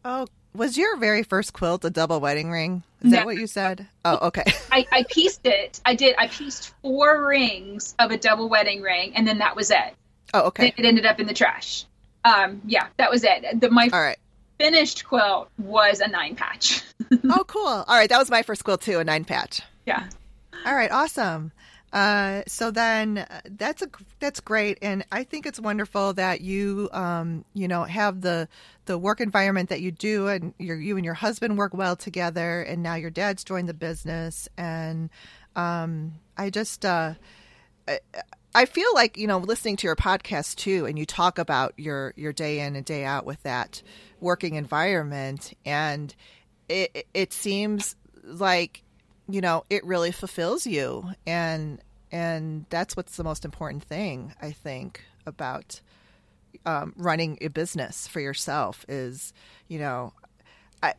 Oh, 0.03 0.27
was 0.53 0.77
your 0.77 0.95
very 0.97 1.23
first 1.23 1.53
quilt 1.53 1.83
a 1.83 1.89
double 1.89 2.19
wedding 2.19 2.51
ring? 2.51 2.83
Is 3.05 3.11
that 3.11 3.25
what 3.25 3.37
you 3.37 3.47
said? 3.47 3.87
Oh, 4.03 4.27
okay. 4.27 4.43
I, 4.71 4.85
I 4.91 5.05
pieced 5.09 5.45
it. 5.45 5.79
I 5.85 5.95
did. 5.95 6.15
I 6.17 6.27
pieced 6.27 6.73
four 6.81 7.25
rings 7.27 7.95
of 7.99 8.11
a 8.11 8.17
double 8.17 8.49
wedding 8.49 8.81
ring, 8.81 9.13
and 9.15 9.27
then 9.27 9.39
that 9.39 9.55
was 9.55 9.71
it. 9.71 9.93
Oh, 10.33 10.47
okay. 10.47 10.67
It, 10.67 10.75
it 10.79 10.85
ended 10.85 11.05
up 11.05 11.19
in 11.19 11.27
the 11.27 11.33
trash. 11.33 11.85
Um, 12.23 12.61
yeah, 12.65 12.87
that 12.97 13.11
was 13.11 13.23
it. 13.23 13.61
The, 13.61 13.69
my 13.69 13.89
All 13.93 14.01
right. 14.01 14.17
finished 14.59 15.05
quilt 15.05 15.49
was 15.57 15.99
a 15.99 16.07
nine 16.07 16.35
patch. 16.35 16.81
oh, 17.29 17.43
cool. 17.47 17.67
All 17.67 17.85
right, 17.87 18.09
that 18.09 18.17
was 18.17 18.31
my 18.31 18.41
first 18.41 18.63
quilt 18.63 18.81
too, 18.81 18.99
a 18.99 19.03
nine 19.03 19.25
patch. 19.25 19.61
Yeah. 19.85 20.07
All 20.65 20.75
right, 20.75 20.91
awesome. 20.91 21.51
Uh, 21.93 22.41
so 22.47 22.71
then 22.71 23.19
uh, 23.19 23.41
that's 23.51 23.81
a 23.81 23.87
that's 24.19 24.39
great, 24.39 24.77
and 24.81 25.05
I 25.11 25.23
think 25.23 25.45
it's 25.45 25.59
wonderful 25.59 26.13
that 26.13 26.41
you 26.41 26.89
um, 26.91 27.45
you 27.53 27.67
know 27.67 27.83
have 27.83 28.21
the 28.21 28.49
the 28.85 28.97
work 28.97 29.21
environment 29.21 29.69
that 29.69 29.81
you 29.81 29.91
do, 29.91 30.27
and 30.27 30.53
your 30.59 30.77
you 30.77 30.97
and 30.97 31.05
your 31.05 31.13
husband 31.13 31.57
work 31.57 31.73
well 31.73 31.95
together, 31.95 32.61
and 32.61 32.83
now 32.83 32.95
your 32.95 33.11
dad's 33.11 33.43
joined 33.43 33.69
the 33.69 33.73
business, 33.73 34.49
and 34.57 35.09
um, 35.55 36.13
I 36.37 36.49
just 36.49 36.83
uh, 36.83 37.13
I, 37.87 37.99
I 38.53 38.65
feel 38.65 38.89
like 38.93 39.17
you 39.17 39.27
know 39.27 39.37
listening 39.37 39.77
to 39.77 39.87
your 39.87 39.95
podcast 39.95 40.55
too, 40.55 40.85
and 40.85 40.99
you 40.99 41.05
talk 41.05 41.37
about 41.37 41.73
your 41.77 42.13
your 42.17 42.33
day 42.33 42.59
in 42.59 42.75
and 42.75 42.85
day 42.85 43.05
out 43.05 43.25
with 43.25 43.41
that 43.43 43.81
working 44.19 44.55
environment, 44.55 45.53
and 45.65 46.13
it 46.67 47.07
it 47.13 47.31
seems 47.31 47.95
like 48.23 48.81
you 49.27 49.41
know 49.41 49.65
it 49.69 49.85
really 49.85 50.11
fulfills 50.11 50.65
you. 50.65 51.11
And 51.25 51.81
and 52.11 52.65
that's 52.69 52.95
what's 52.95 53.17
the 53.17 53.23
most 53.23 53.45
important 53.45 53.83
thing 53.83 54.33
I 54.41 54.51
think 54.51 55.03
about 55.25 55.81
um, 56.65 56.93
running 56.97 57.37
a 57.41 57.47
business 57.47 58.07
for 58.07 58.19
yourself 58.19 58.85
is 58.87 59.33
you 59.67 59.79
know 59.79 60.13
I 60.81 60.93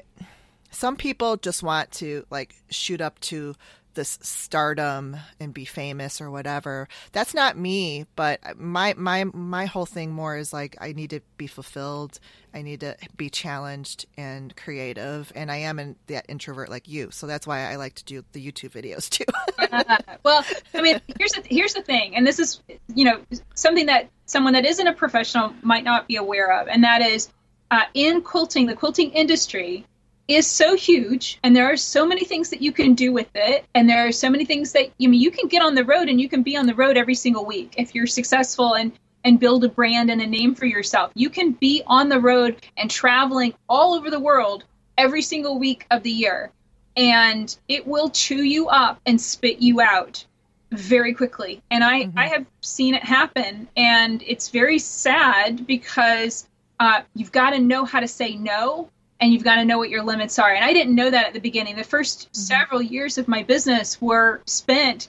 some 0.70 0.96
people 0.96 1.36
just 1.36 1.62
want 1.62 1.90
to 1.92 2.26
like 2.30 2.54
shoot 2.70 3.00
up 3.00 3.18
to 3.20 3.54
this 3.96 4.18
stardom 4.22 5.16
and 5.40 5.52
be 5.52 5.64
famous 5.64 6.20
or 6.20 6.30
whatever. 6.30 6.88
That's 7.10 7.34
not 7.34 7.58
me, 7.58 8.06
but 8.14 8.40
my 8.56 8.94
my 8.96 9.24
my 9.24 9.66
whole 9.66 9.86
thing 9.86 10.12
more 10.12 10.36
is 10.36 10.52
like 10.52 10.76
I 10.80 10.92
need 10.92 11.10
to 11.10 11.20
be 11.36 11.48
fulfilled. 11.48 12.20
I 12.54 12.62
need 12.62 12.80
to 12.80 12.96
be 13.16 13.28
challenged 13.28 14.06
and 14.16 14.54
creative, 14.56 15.32
and 15.34 15.50
I 15.50 15.56
am 15.56 15.78
an, 15.78 15.96
that 16.06 16.26
introvert 16.28 16.70
like 16.70 16.86
you. 16.88 17.10
So 17.10 17.26
that's 17.26 17.46
why 17.46 17.70
I 17.70 17.76
like 17.76 17.94
to 17.96 18.04
do 18.04 18.24
the 18.32 18.40
YouTube 18.40 18.70
videos 18.70 19.10
too. 19.10 19.24
uh, 19.72 19.96
well, 20.22 20.44
I 20.72 20.80
mean, 20.80 21.00
here's 21.18 21.32
the 21.32 21.42
here's 21.44 21.74
the 21.74 21.82
thing, 21.82 22.14
and 22.14 22.24
this 22.24 22.38
is 22.38 22.62
you 22.94 23.04
know 23.04 23.20
something 23.54 23.86
that 23.86 24.08
someone 24.26 24.52
that 24.52 24.64
isn't 24.64 24.86
a 24.86 24.92
professional 24.92 25.52
might 25.62 25.84
not 25.84 26.06
be 26.06 26.16
aware 26.16 26.60
of, 26.60 26.68
and 26.68 26.84
that 26.84 27.02
is 27.02 27.30
uh, 27.70 27.82
in 27.94 28.22
quilting, 28.22 28.66
the 28.66 28.76
quilting 28.76 29.10
industry 29.10 29.84
is 30.28 30.46
so 30.46 30.74
huge 30.74 31.38
and 31.42 31.54
there 31.54 31.70
are 31.70 31.76
so 31.76 32.04
many 32.04 32.24
things 32.24 32.50
that 32.50 32.60
you 32.60 32.72
can 32.72 32.94
do 32.94 33.12
with 33.12 33.28
it 33.34 33.64
and 33.74 33.88
there 33.88 34.06
are 34.06 34.12
so 34.12 34.28
many 34.28 34.44
things 34.44 34.72
that 34.72 34.90
you 34.98 35.08
I 35.08 35.10
mean 35.10 35.20
you 35.20 35.30
can 35.30 35.48
get 35.48 35.62
on 35.62 35.74
the 35.74 35.84
road 35.84 36.08
and 36.08 36.20
you 36.20 36.28
can 36.28 36.42
be 36.42 36.56
on 36.56 36.66
the 36.66 36.74
road 36.74 36.96
every 36.96 37.14
single 37.14 37.44
week 37.44 37.74
if 37.76 37.94
you're 37.94 38.06
successful 38.06 38.74
and 38.74 38.92
and 39.24 39.40
build 39.40 39.64
a 39.64 39.68
brand 39.68 40.10
and 40.10 40.20
a 40.20 40.26
name 40.26 40.54
for 40.54 40.66
yourself 40.66 41.12
you 41.14 41.30
can 41.30 41.52
be 41.52 41.82
on 41.86 42.08
the 42.08 42.18
road 42.18 42.56
and 42.76 42.90
traveling 42.90 43.54
all 43.68 43.94
over 43.94 44.10
the 44.10 44.20
world 44.20 44.64
every 44.98 45.22
single 45.22 45.58
week 45.58 45.86
of 45.90 46.02
the 46.02 46.10
year 46.10 46.50
and 46.96 47.56
it 47.68 47.86
will 47.86 48.08
chew 48.08 48.42
you 48.42 48.68
up 48.68 49.00
and 49.06 49.20
spit 49.20 49.60
you 49.60 49.80
out 49.80 50.24
very 50.72 51.14
quickly 51.14 51.62
and 51.70 51.84
i 51.84 52.02
mm-hmm. 52.02 52.18
i 52.18 52.26
have 52.26 52.44
seen 52.62 52.94
it 52.94 53.04
happen 53.04 53.68
and 53.76 54.24
it's 54.26 54.48
very 54.48 54.80
sad 54.80 55.66
because 55.66 56.48
uh, 56.78 57.00
you've 57.14 57.32
got 57.32 57.50
to 57.50 57.58
know 57.58 57.86
how 57.86 58.00
to 58.00 58.08
say 58.08 58.36
no 58.36 58.90
and 59.20 59.32
you've 59.32 59.44
got 59.44 59.56
to 59.56 59.64
know 59.64 59.78
what 59.78 59.90
your 59.90 60.02
limits 60.02 60.38
are. 60.38 60.52
And 60.52 60.64
I 60.64 60.72
didn't 60.72 60.94
know 60.94 61.10
that 61.10 61.26
at 61.26 61.32
the 61.32 61.40
beginning. 61.40 61.76
The 61.76 61.82
1st 61.82 62.18
mm-hmm. 62.18 62.32
several 62.32 62.82
years 62.82 63.18
of 63.18 63.28
my 63.28 63.42
business 63.42 64.00
were 64.00 64.42
spent, 64.46 65.08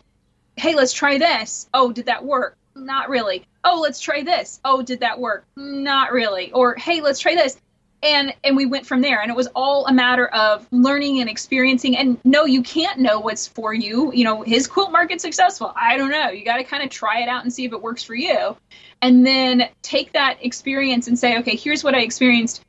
hey, 0.56 0.76
let's 0.76 0.94
try 0.94 1.18
this. 1.18 1.70
Oh, 1.74 1.92
did 1.92 2.06
that 2.06 2.24
work? 2.24 2.58
Not 2.76 3.10
really. 3.10 3.46
Oh, 3.64 3.80
let's 3.82 4.00
try 4.00 4.24
this. 4.24 4.60
Oh, 4.64 4.82
did 4.82 5.02
that 5.02 5.20
work? 5.20 5.46
Not 5.56 6.12
really. 6.12 6.52
Or 6.52 6.76
hey, 6.76 7.02
let's 7.02 7.20
try 7.20 7.36
this. 7.36 7.58
And 8.04 8.34
and 8.44 8.56
we 8.56 8.68
went 8.68 8.86
from 8.86 9.02
there 9.02 9.22
and 9.22 9.32
it 9.32 9.36
was 9.36 9.48
all 9.56 9.88
a 9.88 9.94
matter 9.94 10.28
of 10.28 10.68
learning 10.70 11.20
and 11.20 11.28
experiencing 11.28 11.98
and 11.98 12.20
no 12.24 12.46
you 12.46 12.62
can't 12.62 13.00
know 13.00 13.20
what's 13.20 13.48
for 13.48 13.74
you. 13.74 14.14
You 14.14 14.24
know, 14.24 14.44
his 14.44 14.68
quilt 14.68 14.92
market 14.92 15.20
successful. 15.20 15.74
I 15.76 15.98
don't 15.98 16.12
know. 16.12 16.30
You 16.30 16.46
got 16.46 16.58
to 16.58 16.64
kind 16.64 16.84
of 16.84 16.92
try 16.92 17.22
it 17.22 17.28
out 17.28 17.44
and 17.44 17.52
see 17.52 17.66
if 17.66 17.74
it 17.74 17.82
works 17.82 18.04
for 18.04 18.14
you. 18.14 18.56
And 19.02 19.26
then 19.26 19.70
take 19.82 20.14
that 20.14 20.38
experience 20.46 21.08
and 21.08 21.18
say, 21.18 21.40
okay, 21.40 21.56
here's 21.56 21.84
what 21.84 21.96
I 21.96 22.02
experienced 22.02 22.64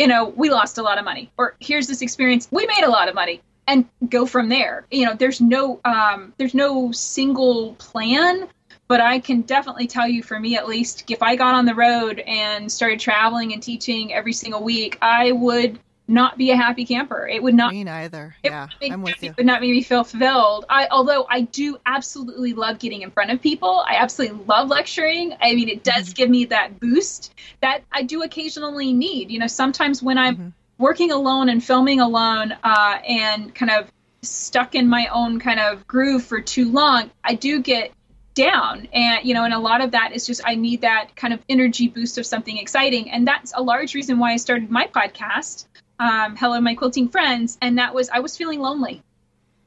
you 0.00 0.06
know, 0.06 0.24
we 0.24 0.50
lost 0.50 0.78
a 0.78 0.82
lot 0.82 0.98
of 0.98 1.04
money, 1.04 1.30
or 1.36 1.54
here's 1.60 1.86
this 1.86 2.00
experience, 2.02 2.48
we 2.50 2.66
made 2.66 2.84
a 2.84 2.90
lot 2.90 3.08
of 3.08 3.14
money. 3.14 3.42
and 3.70 3.86
go 4.08 4.26
from 4.26 4.48
there. 4.48 4.86
You 4.90 5.06
know, 5.06 5.14
there's 5.14 5.40
no 5.40 5.80
um, 5.84 6.32
there's 6.38 6.54
no 6.54 6.90
single 6.92 7.74
plan, 7.74 8.48
but 8.88 9.00
I 9.00 9.20
can 9.20 9.42
definitely 9.42 9.86
tell 9.86 10.08
you, 10.08 10.22
for 10.22 10.40
me 10.40 10.56
at 10.56 10.66
least, 10.66 11.04
if 11.08 11.22
I 11.22 11.36
got 11.36 11.54
on 11.54 11.66
the 11.66 11.74
road 11.74 12.18
and 12.26 12.70
started 12.70 12.98
traveling 12.98 13.52
and 13.52 13.62
teaching 13.62 14.12
every 14.12 14.32
single 14.32 14.62
week, 14.62 14.98
I 15.00 15.32
would 15.32 15.78
not 16.10 16.36
be 16.36 16.50
a 16.50 16.56
happy 16.56 16.84
camper. 16.84 17.26
It 17.26 17.42
would 17.42 17.54
not. 17.54 17.72
Me 17.72 17.84
neither. 17.84 18.34
Yeah, 18.42 18.68
I'm 18.82 19.02
with 19.02 19.22
you. 19.22 19.30
It 19.30 19.36
would 19.36 19.46
not 19.46 19.60
make 19.60 19.70
me 19.70 19.82
feel 19.82 20.04
fulfilled. 20.04 20.66
I, 20.68 20.88
although 20.90 21.26
I 21.28 21.42
do 21.42 21.78
absolutely 21.86 22.54
love 22.54 22.78
getting 22.78 23.02
in 23.02 23.10
front 23.10 23.30
of 23.30 23.40
people. 23.40 23.84
I 23.86 23.96
absolutely 23.96 24.44
love 24.44 24.68
lecturing. 24.68 25.34
I 25.40 25.54
mean, 25.54 25.68
it 25.68 25.84
does 25.84 26.06
mm-hmm. 26.06 26.14
give 26.14 26.30
me 26.30 26.44
that 26.46 26.80
boost 26.80 27.34
that 27.60 27.82
I 27.92 28.02
do 28.02 28.22
occasionally 28.22 28.92
need. 28.92 29.30
You 29.30 29.38
know, 29.38 29.46
sometimes 29.46 30.02
when 30.02 30.18
I'm 30.18 30.36
mm-hmm 30.36 30.48
working 30.80 31.12
alone 31.12 31.50
and 31.50 31.62
filming 31.62 32.00
alone 32.00 32.56
uh, 32.64 32.98
and 33.06 33.54
kind 33.54 33.70
of 33.70 33.92
stuck 34.22 34.74
in 34.74 34.88
my 34.88 35.08
own 35.12 35.38
kind 35.38 35.60
of 35.60 35.86
groove 35.86 36.24
for 36.24 36.40
too 36.40 36.72
long, 36.72 37.10
I 37.22 37.34
do 37.34 37.60
get 37.60 37.92
down. 38.34 38.88
And, 38.92 39.24
you 39.24 39.34
know, 39.34 39.44
and 39.44 39.52
a 39.52 39.58
lot 39.58 39.82
of 39.82 39.90
that 39.90 40.12
is 40.12 40.26
just 40.26 40.40
I 40.44 40.54
need 40.54 40.80
that 40.80 41.14
kind 41.14 41.34
of 41.34 41.40
energy 41.48 41.88
boost 41.88 42.16
of 42.16 42.24
something 42.24 42.56
exciting. 42.56 43.10
And 43.10 43.28
that's 43.28 43.52
a 43.54 43.62
large 43.62 43.94
reason 43.94 44.18
why 44.18 44.32
I 44.32 44.36
started 44.36 44.70
my 44.70 44.86
podcast, 44.86 45.66
um, 46.00 46.36
Hello, 46.36 46.60
My 46.60 46.74
Quilting 46.74 47.08
Friends. 47.08 47.56
And 47.62 47.78
that 47.78 47.94
was 47.94 48.08
I 48.08 48.18
was 48.18 48.36
feeling 48.36 48.58
lonely. 48.58 49.02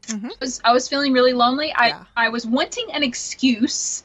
Mm-hmm. 0.08 0.28
I, 0.28 0.32
was, 0.42 0.62
I 0.66 0.74
was 0.74 0.90
feeling 0.90 1.14
really 1.14 1.32
lonely. 1.32 1.68
Yeah. 1.68 2.04
I, 2.18 2.26
I 2.26 2.30
was 2.30 2.46
wanting 2.46 2.92
an 2.92 3.04
excuse 3.04 4.04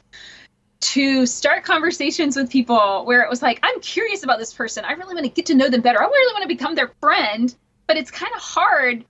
to 0.79 1.25
start 1.25 1.65
conversations 1.65 2.37
with 2.37 2.49
people 2.49 3.03
where 3.05 3.21
it 3.21 3.29
was 3.29 3.41
like, 3.41 3.59
I'm 3.63 3.81
curious 3.81 4.23
about 4.23 4.39
this 4.39 4.53
person. 4.53 4.85
I 4.85 4.93
really 4.93 5.13
want 5.13 5.25
to 5.25 5.31
get 5.31 5.47
to 5.47 5.55
know 5.55 5.67
them 5.67 5.81
better. 5.81 6.01
I 6.01 6.05
really 6.05 6.33
want 6.33 6.43
to 6.43 6.47
become 6.47 6.75
their 6.75 6.93
friend. 7.01 7.53
But 7.85 7.97
it's 7.97 8.11
kind 8.11 8.31
of 8.35 8.41
hard 8.41 9.03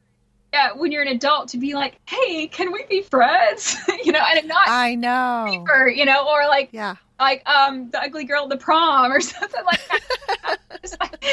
uh, 0.54 0.70
when 0.76 0.92
you're 0.92 1.02
an 1.02 1.08
adult 1.08 1.50
to 1.50 1.58
be 1.58 1.74
like, 1.74 2.00
hey, 2.08 2.48
can 2.48 2.72
we 2.72 2.86
be 2.90 3.02
friends? 3.02 3.78
you 4.04 4.12
know, 4.12 4.24
and 4.36 4.48
not. 4.48 4.68
I 4.68 4.96
know. 4.96 5.46
Paper, 5.50 5.88
you 5.88 6.06
know, 6.06 6.28
or 6.28 6.48
like, 6.48 6.70
yeah. 6.72 6.96
Like 7.20 7.48
um, 7.50 7.90
the 7.90 8.02
ugly 8.02 8.24
girl 8.24 8.44
at 8.44 8.50
the 8.50 8.58
prom 8.58 9.12
or 9.12 9.20
something 9.20 9.64
like 9.66 9.82
that. 9.90 10.58
like, 11.02 11.26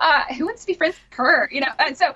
uh, 0.00 0.34
who 0.34 0.46
wants 0.46 0.62
to 0.62 0.68
be 0.68 0.74
friends 0.74 0.94
with 0.94 1.18
her? 1.18 1.50
You 1.52 1.60
know, 1.60 1.68
and 1.78 1.96
so 1.96 2.14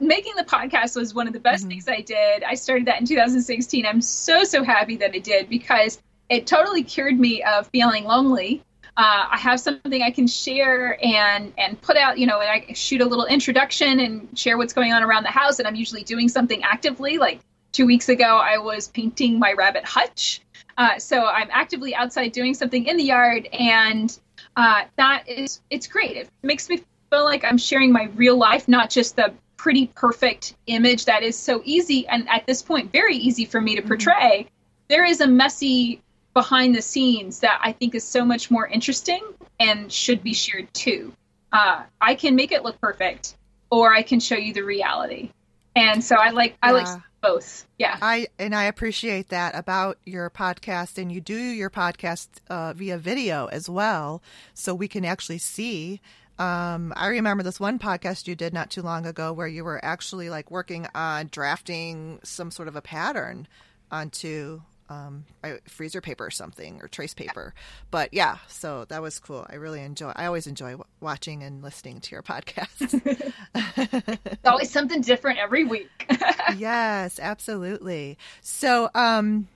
making 0.00 0.34
the 0.36 0.44
podcast 0.44 0.94
was 0.94 1.14
one 1.14 1.26
of 1.26 1.32
the 1.32 1.40
best 1.40 1.62
mm-hmm. 1.62 1.70
things 1.70 1.88
I 1.88 2.02
did. 2.02 2.42
I 2.42 2.54
started 2.54 2.86
that 2.86 3.00
in 3.00 3.06
2016. 3.06 3.86
I'm 3.86 4.02
so 4.02 4.44
so 4.44 4.62
happy 4.62 4.96
that 4.98 5.12
I 5.14 5.18
did 5.18 5.48
because 5.48 6.02
it 6.28 6.46
totally 6.46 6.82
cured 6.82 7.18
me 7.18 7.42
of 7.42 7.66
feeling 7.68 8.04
lonely. 8.04 8.62
Uh, 8.96 9.28
I 9.30 9.38
have 9.38 9.60
something 9.60 10.02
I 10.02 10.10
can 10.10 10.26
share 10.26 10.98
and 11.04 11.52
and 11.58 11.80
put 11.80 11.96
out, 11.96 12.18
you 12.18 12.26
know, 12.26 12.40
and 12.40 12.48
I 12.48 12.72
shoot 12.72 13.00
a 13.00 13.04
little 13.04 13.26
introduction 13.26 14.00
and 14.00 14.38
share 14.38 14.56
what's 14.56 14.72
going 14.72 14.92
on 14.92 15.02
around 15.02 15.24
the 15.24 15.30
house. 15.30 15.58
And 15.58 15.68
I'm 15.68 15.74
usually 15.74 16.02
doing 16.02 16.28
something 16.28 16.62
actively. 16.62 17.18
Like 17.18 17.40
two 17.72 17.86
weeks 17.86 18.08
ago, 18.08 18.38
I 18.38 18.58
was 18.58 18.88
painting 18.88 19.38
my 19.38 19.52
rabbit 19.52 19.84
hutch. 19.84 20.40
Uh, 20.78 20.98
so 20.98 21.26
I'm 21.26 21.48
actively 21.50 21.94
outside 21.94 22.32
doing 22.32 22.54
something 22.54 22.86
in 22.86 22.96
the 22.96 23.04
yard, 23.04 23.48
and 23.52 24.18
uh, 24.56 24.84
that 24.96 25.28
is 25.28 25.60
it's 25.70 25.86
great. 25.86 26.16
It 26.16 26.30
makes 26.42 26.68
me 26.68 26.82
feel 27.10 27.24
like 27.24 27.44
I'm 27.44 27.58
sharing 27.58 27.92
my 27.92 28.04
real 28.14 28.36
life, 28.36 28.66
not 28.68 28.90
just 28.90 29.16
the 29.16 29.32
pretty 29.56 29.88
perfect 29.88 30.54
image 30.66 31.06
that 31.06 31.22
is 31.22 31.36
so 31.36 31.60
easy 31.64 32.06
and 32.06 32.28
at 32.28 32.46
this 32.46 32.62
point 32.62 32.92
very 32.92 33.16
easy 33.16 33.44
for 33.44 33.60
me 33.60 33.74
to 33.74 33.80
mm-hmm. 33.80 33.88
portray. 33.88 34.40
Mm-hmm. 34.40 34.48
There 34.88 35.04
is 35.04 35.20
a 35.20 35.26
messy 35.26 36.00
behind 36.36 36.74
the 36.74 36.82
scenes 36.82 37.40
that 37.40 37.58
I 37.62 37.72
think 37.72 37.94
is 37.94 38.04
so 38.04 38.22
much 38.22 38.50
more 38.50 38.66
interesting 38.66 39.22
and 39.58 39.90
should 39.90 40.22
be 40.22 40.34
shared 40.34 40.72
too. 40.74 41.14
Uh, 41.50 41.84
I 41.98 42.14
can 42.14 42.36
make 42.36 42.52
it 42.52 42.62
look 42.62 42.78
perfect, 42.78 43.34
or 43.70 43.90
I 43.94 44.02
can 44.02 44.20
show 44.20 44.34
you 44.34 44.52
the 44.52 44.60
reality. 44.60 45.30
And 45.74 46.04
so 46.04 46.16
I 46.16 46.30
like 46.30 46.58
I 46.62 46.72
like 46.72 46.88
both. 47.22 47.66
Yeah. 47.78 47.96
I 48.02 48.26
and 48.38 48.54
I 48.54 48.64
appreciate 48.64 49.30
that 49.30 49.56
about 49.56 49.96
your 50.04 50.28
podcast, 50.28 50.98
and 50.98 51.10
you 51.10 51.22
do 51.22 51.38
your 51.38 51.70
podcast 51.70 52.28
uh, 52.50 52.74
via 52.74 52.98
video 52.98 53.46
as 53.46 53.70
well, 53.70 54.22
so 54.52 54.74
we 54.74 54.88
can 54.88 55.06
actually 55.06 55.38
see. 55.38 56.02
Um, 56.38 56.92
I 56.96 57.06
remember 57.06 57.44
this 57.44 57.58
one 57.58 57.78
podcast 57.78 58.26
you 58.26 58.34
did 58.34 58.52
not 58.52 58.68
too 58.68 58.82
long 58.82 59.06
ago 59.06 59.32
where 59.32 59.46
you 59.46 59.64
were 59.64 59.82
actually 59.82 60.28
like 60.28 60.50
working 60.50 60.86
on 60.94 61.28
drafting 61.32 62.20
some 62.24 62.50
sort 62.50 62.68
of 62.68 62.76
a 62.76 62.82
pattern 62.82 63.48
onto 63.90 64.60
um, 64.88 65.24
freezer 65.68 66.00
paper 66.00 66.26
or 66.26 66.30
something 66.30 66.80
or 66.82 66.88
trace 66.88 67.14
paper. 67.14 67.54
But 67.90 68.12
yeah, 68.12 68.38
so 68.48 68.84
that 68.86 69.02
was 69.02 69.18
cool. 69.18 69.46
I 69.48 69.56
really 69.56 69.80
enjoy. 69.80 70.12
I 70.14 70.26
always 70.26 70.46
enjoy 70.46 70.72
w- 70.72 70.84
watching 71.00 71.42
and 71.42 71.62
listening 71.62 72.00
to 72.00 72.12
your 72.12 72.22
podcast. 72.22 73.00
it's 73.54 74.44
always 74.44 74.70
something 74.70 75.00
different 75.00 75.38
every 75.38 75.64
week. 75.64 76.10
yes, 76.56 77.18
absolutely. 77.20 78.18
So 78.40 78.90
um, 78.94 79.48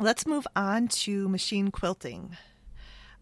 let's 0.00 0.26
move 0.26 0.46
on 0.54 0.88
to 0.88 1.28
machine 1.28 1.70
quilting. 1.70 2.36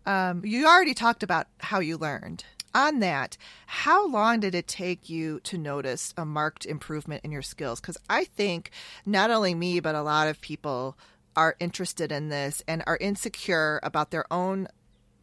Um, 0.05 0.43
you 0.45 0.67
already 0.67 0.95
talked 0.95 1.23
about 1.23 1.49
how 1.59 1.81
you 1.81 1.97
learned 1.97 2.45
on 2.77 3.01
that, 3.01 3.39
how 3.65 4.07
long 4.07 4.39
did 4.41 4.55
it 4.55 4.69
take 4.69 5.09
you 5.09 5.41
to 5.41 5.57
notice 5.57 6.13
a 6.19 6.27
marked 6.27 6.67
improvement 6.67 7.25
in 7.25 7.33
your 7.33 7.43
skills? 7.43 7.81
Because 7.81 7.97
I 8.11 8.25
think 8.25 8.71
not 9.07 9.31
only 9.31 9.55
me, 9.55 9.81
but 9.81 9.95
a 9.95 10.03
lot 10.03 10.29
of 10.29 10.43
people 10.43 10.97
are 11.37 11.57
interested 11.61 12.11
in 12.11 12.29
this 12.29 12.63
and 12.67 12.83
are 12.87 12.97
insecure 13.01 13.79
about 13.83 14.11
their 14.11 14.31
own 14.33 14.69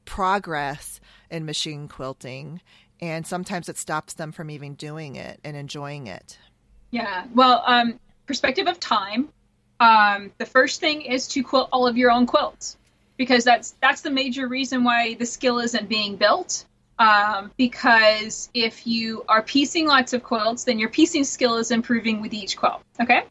progress 0.05 0.99
in 1.29 1.45
machine 1.45 1.87
quilting 1.87 2.61
and 3.01 3.25
sometimes 3.25 3.67
it 3.67 3.77
stops 3.77 4.13
them 4.13 4.31
from 4.31 4.49
even 4.49 4.75
doing 4.75 5.15
it 5.15 5.39
and 5.43 5.57
enjoying 5.57 6.07
it. 6.07 6.37
Yeah. 6.91 7.25
Well 7.33 7.63
um, 7.65 7.99
perspective 8.27 8.67
of 8.67 8.79
time 8.79 9.29
um, 9.79 10.31
the 10.37 10.45
first 10.45 10.79
thing 10.79 11.01
is 11.01 11.27
to 11.29 11.43
quilt 11.43 11.69
all 11.71 11.87
of 11.87 11.97
your 11.97 12.11
own 12.11 12.25
quilts 12.25 12.77
because 13.17 13.43
that's 13.43 13.75
that's 13.81 14.01
the 14.01 14.11
major 14.11 14.47
reason 14.47 14.83
why 14.83 15.15
the 15.15 15.25
skill 15.25 15.59
isn't 15.59 15.89
being 15.89 16.15
built 16.15 16.65
um, 16.99 17.51
because 17.57 18.49
if 18.53 18.85
you 18.85 19.25
are 19.27 19.41
piecing 19.41 19.87
lots 19.87 20.13
of 20.13 20.23
quilts 20.23 20.63
then 20.63 20.79
your 20.79 20.89
piecing 20.89 21.23
skill 21.23 21.57
is 21.57 21.71
improving 21.71 22.21
with 22.21 22.33
each 22.33 22.55
quilt. 22.57 22.81
Okay? 23.01 23.23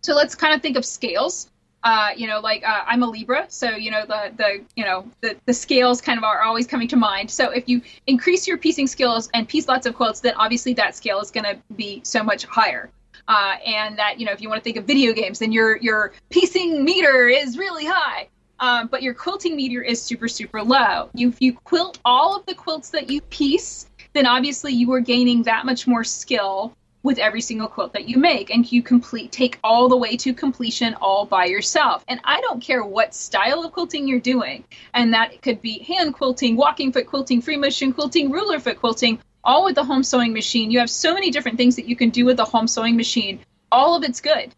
So 0.00 0.14
let's 0.14 0.34
kind 0.34 0.54
of 0.54 0.62
think 0.62 0.76
of 0.76 0.84
scales 0.84 1.50
uh, 1.84 2.12
you 2.16 2.26
know, 2.26 2.40
like 2.40 2.66
uh, 2.66 2.82
I'm 2.86 3.02
a 3.02 3.06
Libra, 3.06 3.44
so 3.48 3.68
you 3.68 3.90
know 3.90 4.06
the 4.06 4.32
the 4.36 4.64
you 4.74 4.84
know 4.84 5.06
the 5.20 5.36
the 5.44 5.52
scales 5.52 6.00
kind 6.00 6.16
of 6.16 6.24
are 6.24 6.40
always 6.40 6.66
coming 6.66 6.88
to 6.88 6.96
mind. 6.96 7.30
So 7.30 7.50
if 7.50 7.68
you 7.68 7.82
increase 8.06 8.48
your 8.48 8.56
piecing 8.56 8.86
skills 8.86 9.28
and 9.34 9.46
piece 9.46 9.68
lots 9.68 9.86
of 9.86 9.94
quilts, 9.94 10.20
then 10.20 10.32
obviously 10.36 10.72
that 10.74 10.96
scale 10.96 11.20
is 11.20 11.30
going 11.30 11.44
to 11.44 11.58
be 11.76 12.00
so 12.02 12.24
much 12.24 12.46
higher. 12.46 12.90
Uh, 13.28 13.56
and 13.66 13.98
that 13.98 14.18
you 14.18 14.24
know 14.24 14.32
if 14.32 14.40
you 14.40 14.48
want 14.48 14.60
to 14.60 14.64
think 14.64 14.78
of 14.78 14.86
video 14.86 15.12
games, 15.12 15.40
then 15.40 15.52
your 15.52 15.76
your 15.76 16.12
piecing 16.30 16.82
meter 16.82 17.28
is 17.28 17.58
really 17.58 17.84
high. 17.84 18.28
Um, 18.60 18.86
but 18.86 19.02
your 19.02 19.12
quilting 19.12 19.54
meter 19.54 19.82
is 19.82 20.00
super 20.00 20.26
super 20.26 20.62
low. 20.62 21.10
If 21.14 21.42
you 21.42 21.52
quilt 21.52 21.98
all 22.02 22.34
of 22.34 22.46
the 22.46 22.54
quilts 22.54 22.90
that 22.90 23.10
you 23.10 23.20
piece, 23.20 23.90
then 24.14 24.26
obviously 24.26 24.72
you 24.72 24.90
are 24.94 25.00
gaining 25.00 25.42
that 25.42 25.66
much 25.66 25.86
more 25.86 26.02
skill 26.02 26.74
with 27.04 27.18
every 27.18 27.40
single 27.40 27.68
quilt 27.68 27.92
that 27.92 28.08
you 28.08 28.18
make 28.18 28.50
and 28.50 28.72
you 28.72 28.82
complete 28.82 29.30
take 29.30 29.60
all 29.62 29.88
the 29.88 29.96
way 29.96 30.16
to 30.16 30.34
completion 30.34 30.94
all 30.94 31.24
by 31.24 31.44
yourself. 31.44 32.04
And 32.08 32.20
i 32.24 32.40
don't 32.40 32.60
care 32.60 32.82
what 32.82 33.14
style 33.14 33.62
of 33.64 33.72
quilting 33.72 34.08
you're 34.08 34.18
doing 34.18 34.64
and 34.92 35.14
that 35.14 35.40
could 35.42 35.62
be 35.62 35.78
hand 35.78 36.14
quilting 36.14 36.56
walking 36.56 36.90
foot 36.90 37.06
quilting 37.06 37.42
free 37.42 37.56
motion 37.56 37.92
quilting 37.92 38.32
ruler 38.32 38.58
foot 38.58 38.80
quilting 38.80 39.20
all 39.44 39.64
with 39.64 39.74
the 39.74 39.84
home 39.84 40.02
sewing 40.02 40.32
machine. 40.32 40.70
You 40.70 40.78
have 40.78 40.90
so 40.90 41.12
many 41.12 41.30
different 41.30 41.58
things 41.58 41.76
that 41.76 41.86
you 41.86 41.96
can 41.96 42.10
do 42.10 42.24
with 42.24 42.38
the 42.38 42.44
home 42.44 42.66
sewing 42.66 42.96
machine. 42.96 43.40
All 43.70 43.94
of 43.94 44.02
it's 44.02 44.20
good. 44.20 44.54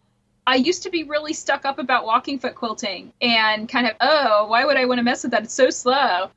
I 0.46 0.54
used 0.54 0.84
to 0.84 0.90
be 0.90 1.02
really 1.02 1.32
stuck 1.32 1.64
up 1.64 1.80
about 1.80 2.06
walking 2.06 2.38
foot 2.38 2.54
quilting 2.54 3.12
and 3.20 3.68
kind 3.68 3.88
of, 3.88 3.94
oh, 4.00 4.46
why 4.46 4.64
would 4.64 4.76
I 4.76 4.84
want 4.84 4.98
to 4.98 5.02
mess 5.02 5.24
with 5.24 5.32
that? 5.32 5.42
It's 5.42 5.54
so 5.54 5.70
slow 5.70 6.30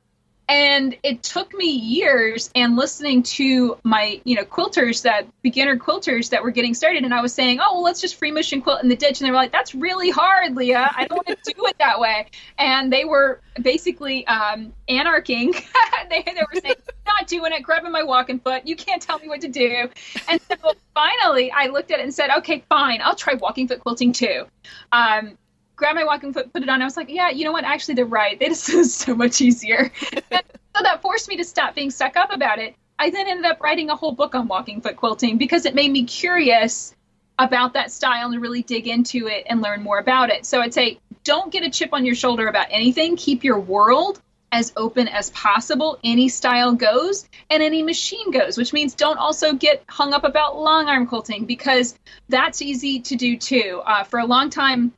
and 0.50 0.96
it 1.04 1.22
took 1.22 1.54
me 1.54 1.70
years 1.70 2.50
and 2.56 2.74
listening 2.74 3.22
to 3.22 3.78
my 3.84 4.20
you 4.24 4.34
know 4.34 4.42
quilters 4.42 5.02
that 5.02 5.26
beginner 5.42 5.76
quilters 5.76 6.30
that 6.30 6.42
were 6.42 6.50
getting 6.50 6.74
started. 6.74 7.04
And 7.04 7.14
i 7.14 7.22
was 7.22 7.32
saying 7.32 7.60
oh 7.60 7.74
well 7.74 7.82
let's 7.84 8.00
just 8.00 8.16
free 8.16 8.32
motion 8.32 8.60
quilt 8.60 8.82
in 8.82 8.88
the 8.88 8.96
ditch. 8.96 9.20
And 9.20 9.26
they 9.26 9.30
were 9.30 9.36
like 9.36 9.52
that's 9.52 9.74
really 9.74 10.10
hard 10.10 10.56
leah. 10.56 10.90
I 10.94 11.06
don't 11.06 11.24
want 11.24 11.42
to 11.44 11.52
do 11.54 11.66
it 11.66 11.78
that 11.78 12.00
way. 12.00 12.26
And 12.58 12.92
they 12.92 13.04
were 13.04 13.40
basically 13.62 14.26
um 14.26 14.72
anarching. 14.88 15.54
They, 16.08 16.22
they 16.22 16.32
were 16.32 16.60
saying 16.60 16.74
not 17.06 17.28
doing 17.28 17.52
it. 17.52 17.62
Grabbing 17.62 17.92
my 17.92 18.02
walking 18.02 18.40
foot. 18.40 18.66
You 18.66 18.74
can't 18.74 19.00
tell 19.00 19.20
me 19.20 19.28
what 19.28 19.42
to 19.42 19.48
do. 19.48 19.88
And 20.28 20.40
so 20.40 20.72
finally 20.92 21.52
i 21.52 21.66
looked 21.66 21.92
at 21.92 22.00
it 22.00 22.02
and 22.02 22.12
said 22.12 22.30
okay 22.38 22.64
fine. 22.68 23.00
I'll 23.02 23.14
try 23.14 23.34
walking 23.34 23.68
foot 23.68 23.80
quilting 23.80 24.12
too. 24.12 24.46
Um, 24.90 25.38
grabbed 25.80 25.96
my 25.96 26.04
walking 26.04 26.32
foot, 26.32 26.52
put 26.52 26.62
it 26.62 26.68
on. 26.68 26.80
I 26.80 26.84
was 26.84 26.96
like, 26.96 27.08
yeah, 27.10 27.30
you 27.30 27.44
know 27.44 27.52
what? 27.52 27.64
Actually, 27.64 27.94
they're 27.94 28.04
right. 28.04 28.38
This 28.38 28.68
is 28.82 28.94
so 28.94 29.16
much 29.16 29.40
easier. 29.40 29.90
so 30.12 30.82
that 30.82 31.02
forced 31.02 31.28
me 31.28 31.36
to 31.38 31.44
stop 31.44 31.74
being 31.74 31.90
stuck 31.90 32.16
up 32.16 32.32
about 32.32 32.60
it. 32.60 32.76
I 32.98 33.10
then 33.10 33.26
ended 33.26 33.46
up 33.46 33.60
writing 33.60 33.88
a 33.90 33.96
whole 33.96 34.12
book 34.12 34.34
on 34.34 34.46
walking 34.46 34.82
foot 34.82 34.96
quilting 34.96 35.38
because 35.38 35.64
it 35.64 35.74
made 35.74 35.90
me 35.90 36.04
curious 36.04 36.94
about 37.38 37.72
that 37.72 37.90
style 37.90 38.30
and 38.30 38.42
really 38.42 38.62
dig 38.62 38.86
into 38.86 39.26
it 39.26 39.46
and 39.48 39.62
learn 39.62 39.82
more 39.82 39.98
about 39.98 40.28
it. 40.28 40.44
So 40.44 40.60
I'd 40.60 40.74
say 40.74 41.00
don't 41.24 41.50
get 41.50 41.62
a 41.62 41.70
chip 41.70 41.94
on 41.94 42.04
your 42.04 42.14
shoulder 42.14 42.46
about 42.46 42.66
anything. 42.70 43.16
Keep 43.16 43.42
your 43.42 43.58
world 43.58 44.20
as 44.52 44.72
open 44.76 45.08
as 45.08 45.30
possible. 45.30 45.98
Any 46.04 46.28
style 46.28 46.74
goes 46.74 47.26
and 47.48 47.62
any 47.62 47.82
machine 47.82 48.30
goes, 48.30 48.58
which 48.58 48.74
means 48.74 48.94
don't 48.94 49.16
also 49.16 49.54
get 49.54 49.82
hung 49.88 50.12
up 50.12 50.24
about 50.24 50.58
long 50.58 50.88
arm 50.88 51.06
quilting 51.06 51.46
because 51.46 51.98
that's 52.28 52.60
easy 52.60 53.00
to 53.00 53.16
do 53.16 53.38
too. 53.38 53.80
Uh, 53.86 54.04
for 54.04 54.20
a 54.20 54.26
long 54.26 54.50
time, 54.50 54.92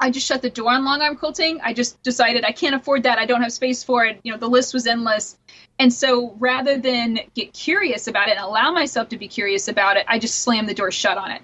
I 0.00 0.10
just 0.10 0.26
shut 0.26 0.42
the 0.42 0.50
door 0.50 0.70
on 0.70 0.84
long 0.84 1.00
arm 1.00 1.16
quilting. 1.16 1.60
I 1.62 1.72
just 1.72 2.00
decided 2.02 2.44
I 2.44 2.52
can't 2.52 2.74
afford 2.74 3.02
that. 3.02 3.18
I 3.18 3.26
don't 3.26 3.42
have 3.42 3.52
space 3.52 3.82
for 3.82 4.04
it. 4.04 4.20
You 4.22 4.32
know, 4.32 4.38
the 4.38 4.48
list 4.48 4.72
was 4.72 4.86
endless. 4.86 5.36
And 5.78 5.92
so 5.92 6.34
rather 6.38 6.78
than 6.78 7.20
get 7.34 7.52
curious 7.52 8.06
about 8.06 8.28
it 8.28 8.36
and 8.36 8.40
allow 8.40 8.72
myself 8.72 9.08
to 9.10 9.16
be 9.16 9.28
curious 9.28 9.68
about 9.68 9.96
it, 9.96 10.04
I 10.08 10.18
just 10.18 10.40
slammed 10.40 10.68
the 10.68 10.74
door 10.74 10.90
shut 10.90 11.18
on 11.18 11.32
it 11.32 11.42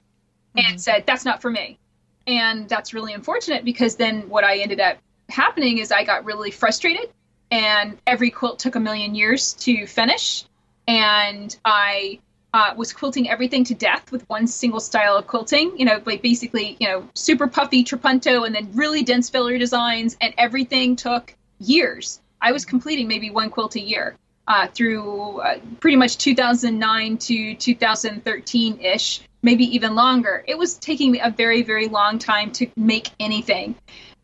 mm-hmm. 0.56 0.70
and 0.72 0.80
said, 0.80 1.04
that's 1.06 1.24
not 1.24 1.42
for 1.42 1.50
me. 1.50 1.78
And 2.26 2.68
that's 2.68 2.94
really 2.94 3.12
unfortunate 3.12 3.64
because 3.64 3.96
then 3.96 4.28
what 4.28 4.44
I 4.44 4.58
ended 4.58 4.80
up 4.80 4.98
happening 5.28 5.78
is 5.78 5.92
I 5.92 6.04
got 6.04 6.24
really 6.24 6.50
frustrated 6.50 7.10
and 7.50 7.98
every 8.06 8.30
quilt 8.30 8.58
took 8.58 8.76
a 8.76 8.80
million 8.80 9.14
years 9.14 9.54
to 9.54 9.86
finish. 9.86 10.44
And 10.86 11.56
I 11.64 12.20
uh, 12.54 12.72
was 12.76 12.92
quilting 12.92 13.28
everything 13.28 13.64
to 13.64 13.74
death 13.74 14.12
with 14.12 14.26
one 14.30 14.46
single 14.46 14.78
style 14.78 15.16
of 15.16 15.26
quilting. 15.26 15.76
You 15.76 15.84
know, 15.84 16.00
like 16.06 16.22
basically, 16.22 16.76
you 16.78 16.88
know, 16.88 17.08
super 17.14 17.48
puffy 17.48 17.82
trapunto 17.82 18.46
and 18.46 18.54
then 18.54 18.70
really 18.74 19.02
dense 19.02 19.28
filler 19.28 19.58
designs, 19.58 20.16
and 20.20 20.32
everything 20.38 20.94
took 20.94 21.34
years. 21.58 22.20
I 22.40 22.52
was 22.52 22.64
completing 22.64 23.08
maybe 23.08 23.28
one 23.30 23.50
quilt 23.50 23.74
a 23.74 23.80
year 23.80 24.16
uh, 24.46 24.68
through 24.68 25.40
uh, 25.40 25.58
pretty 25.80 25.96
much 25.96 26.16
2009 26.18 27.18
to 27.18 27.54
2013 27.56 28.80
ish, 28.80 29.22
maybe 29.42 29.74
even 29.74 29.96
longer. 29.96 30.44
It 30.46 30.56
was 30.56 30.78
taking 30.78 31.10
me 31.10 31.20
a 31.20 31.30
very, 31.30 31.62
very 31.62 31.88
long 31.88 32.20
time 32.20 32.52
to 32.52 32.68
make 32.76 33.10
anything, 33.18 33.74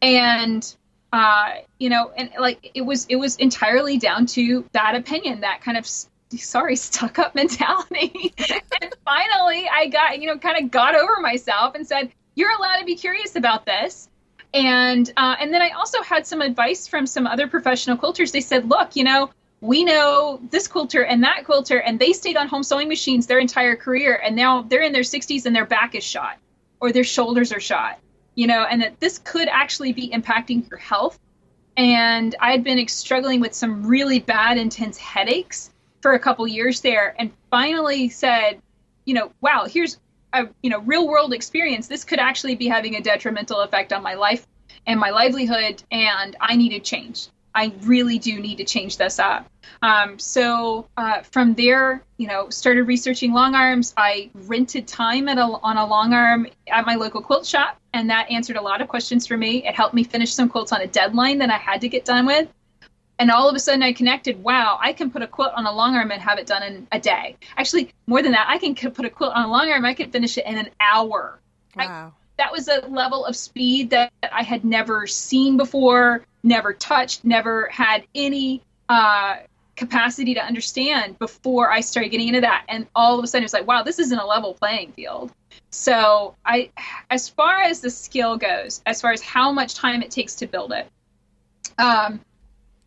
and 0.01 0.73
uh, 1.12 1.55
you 1.81 1.88
know, 1.88 2.12
and 2.16 2.31
like 2.38 2.71
it 2.75 2.83
was, 2.83 3.07
it 3.07 3.16
was 3.16 3.35
entirely 3.38 3.99
down 3.99 4.27
to 4.27 4.64
that 4.71 4.95
opinion, 4.95 5.40
that 5.40 5.62
kind 5.62 5.77
of 5.77 5.85
sorry, 6.38 6.77
stuck 6.77 7.19
up 7.19 7.35
mentality. 7.35 8.35
and 8.38 8.95
finally, 9.05 9.69
I 9.69 9.87
got, 9.88 10.21
you 10.21 10.27
know, 10.27 10.38
kind 10.38 10.64
of 10.64 10.71
got 10.71 10.95
over 10.95 11.21
myself 11.21 11.75
and 11.75 11.87
said, 11.87 12.11
you're 12.35 12.51
allowed 12.57 12.79
to 12.79 12.85
be 12.85 12.95
curious 12.95 13.37
about 13.37 13.66
this. 13.66 14.09
And 14.53 15.12
uh, 15.16 15.37
and 15.38 15.55
then 15.55 15.62
I 15.62 15.71
also 15.71 16.03
had 16.03 16.27
some 16.27 16.40
advice 16.40 16.88
from 16.88 17.07
some 17.07 17.27
other 17.27 17.47
professional 17.47 17.97
quilters. 17.97 18.33
They 18.33 18.40
said, 18.40 18.69
look, 18.69 18.97
you 18.97 19.05
know, 19.05 19.31
we 19.61 19.85
know 19.85 20.40
this 20.51 20.66
quilter 20.66 21.05
and 21.05 21.23
that 21.23 21.45
quilter, 21.45 21.79
and 21.79 21.99
they 21.99 22.12
stayed 22.12 22.37
on 22.37 22.49
home 22.49 22.62
sewing 22.62 22.88
machines 22.88 23.27
their 23.27 23.38
entire 23.38 23.77
career, 23.77 24.21
and 24.25 24.35
now 24.35 24.62
they're 24.62 24.83
in 24.83 24.93
their 24.93 25.03
60s 25.03 25.47
and 25.47 25.55
their 25.55 25.66
back 25.66 25.95
is 25.95 26.03
shot 26.03 26.38
or 26.81 26.93
their 26.93 27.05
shoulders 27.05 27.53
are 27.53 27.61
shot, 27.61 27.99
you 28.35 28.47
know, 28.47 28.64
and 28.64 28.83
that 28.83 28.99
this 29.01 29.19
could 29.19 29.49
actually 29.49 29.93
be 29.93 30.11
impacting 30.11 30.69
your 30.71 30.79
health. 30.79 31.19
And 31.77 32.35
I 32.40 32.51
had 32.51 32.64
been 32.64 32.87
struggling 32.88 33.40
with 33.40 33.55
some 33.55 33.87
really 33.87 34.19
bad, 34.19 34.59
intense 34.59 34.99
headaches 34.99 35.69
for 36.00 36.12
a 36.12 36.18
couple 36.18 36.46
years 36.46 36.80
there 36.80 37.14
and 37.18 37.30
finally 37.50 38.08
said, 38.08 38.60
you 39.04 39.14
know, 39.14 39.32
wow, 39.40 39.66
here's 39.66 39.98
a 40.32 40.48
you 40.62 40.70
know 40.70 40.80
real 40.80 41.08
world 41.08 41.32
experience. 41.32 41.88
This 41.88 42.04
could 42.04 42.18
actually 42.18 42.54
be 42.54 42.68
having 42.68 42.96
a 42.96 43.00
detrimental 43.00 43.60
effect 43.60 43.92
on 43.92 44.02
my 44.02 44.14
life 44.14 44.46
and 44.86 44.98
my 44.98 45.10
livelihood, 45.10 45.82
and 45.90 46.36
I 46.40 46.56
needed 46.56 46.84
change. 46.84 47.28
I 47.52 47.72
really 47.82 48.18
do 48.18 48.38
need 48.38 48.58
to 48.58 48.64
change 48.64 48.96
this 48.96 49.18
up. 49.18 49.50
Um, 49.82 50.20
so 50.20 50.86
uh, 50.96 51.22
from 51.22 51.54
there, 51.54 52.04
you 52.16 52.28
know, 52.28 52.48
started 52.48 52.84
researching 52.84 53.32
long 53.32 53.56
arms. 53.56 53.92
I 53.96 54.30
rented 54.34 54.86
time 54.86 55.28
at 55.28 55.36
a, 55.36 55.42
on 55.42 55.76
a 55.76 55.84
long 55.84 56.14
arm 56.14 56.46
at 56.68 56.86
my 56.86 56.94
local 56.94 57.20
quilt 57.20 57.44
shop, 57.44 57.80
and 57.92 58.08
that 58.08 58.30
answered 58.30 58.56
a 58.56 58.62
lot 58.62 58.80
of 58.80 58.88
questions 58.88 59.26
for 59.26 59.36
me. 59.36 59.66
It 59.66 59.74
helped 59.74 59.94
me 59.94 60.04
finish 60.04 60.32
some 60.32 60.48
quilts 60.48 60.72
on 60.72 60.80
a 60.80 60.86
deadline 60.86 61.38
that 61.38 61.50
I 61.50 61.56
had 61.56 61.80
to 61.80 61.88
get 61.88 62.04
done 62.04 62.24
with 62.24 62.48
and 63.20 63.30
all 63.30 63.50
of 63.50 63.54
a 63.54 63.59
sudden 63.59 63.83
I 63.83 63.92
connected, 63.92 64.42
wow, 64.42 64.78
I 64.80 64.94
can 64.94 65.11
put 65.11 65.20
a 65.20 65.26
quilt 65.26 65.52
on 65.54 65.66
a 65.66 65.72
long 65.72 65.94
arm 65.94 66.11
and 66.11 66.22
have 66.22 66.38
it 66.38 66.46
done 66.46 66.62
in 66.62 66.88
a 66.90 66.98
day. 66.98 67.37
Actually, 67.56 67.92
more 68.06 68.22
than 68.22 68.33
that, 68.33 68.46
I 68.48 68.56
can 68.56 68.74
put 68.74 69.04
a 69.04 69.11
quilt 69.11 69.35
on 69.35 69.44
a 69.44 69.48
long 69.48 69.70
arm, 69.70 69.85
I 69.85 69.92
can 69.92 70.11
finish 70.11 70.38
it 70.38 70.46
in 70.46 70.56
an 70.56 70.70
hour. 70.80 71.38
Wow. 71.76 72.12
I, 72.16 72.20
that 72.38 72.50
was 72.50 72.68
a 72.68 72.80
level 72.88 73.26
of 73.26 73.37
speed 73.37 73.90
that 73.90 74.11
I 74.33 74.42
had 74.42 74.64
never 74.64 75.06
seen 75.06 75.59
before, 75.59 76.24
never 76.42 76.72
touched, 76.72 77.22
never 77.22 77.66
had 77.66 78.04
any 78.14 78.62
uh, 78.88 79.37
capacity 79.76 80.33
to 80.35 80.40
understand 80.42 81.18
before 81.18 81.70
I 81.70 81.80
started 81.80 82.09
getting 82.09 82.28
into 82.28 82.40
that. 82.40 82.64
And 82.70 82.87
all 82.96 83.18
of 83.18 83.24
a 83.24 83.26
sudden, 83.26 83.44
it's 83.44 83.52
like, 83.52 83.66
wow, 83.66 83.83
this 83.83 83.98
isn't 83.98 84.18
a 84.18 84.26
level 84.26 84.54
playing 84.54 84.92
field. 84.92 85.30
So, 85.68 86.37
I, 86.46 86.70
as 87.11 87.28
far 87.28 87.61
as 87.61 87.80
the 87.80 87.90
skill 87.90 88.38
goes, 88.38 88.80
as 88.87 89.02
far 89.02 89.12
as 89.12 89.20
how 89.20 89.52
much 89.52 89.74
time 89.74 90.00
it 90.02 90.11
takes 90.11 90.37
to 90.37 90.46
build 90.46 90.72
it, 90.72 90.88
um, 91.78 92.20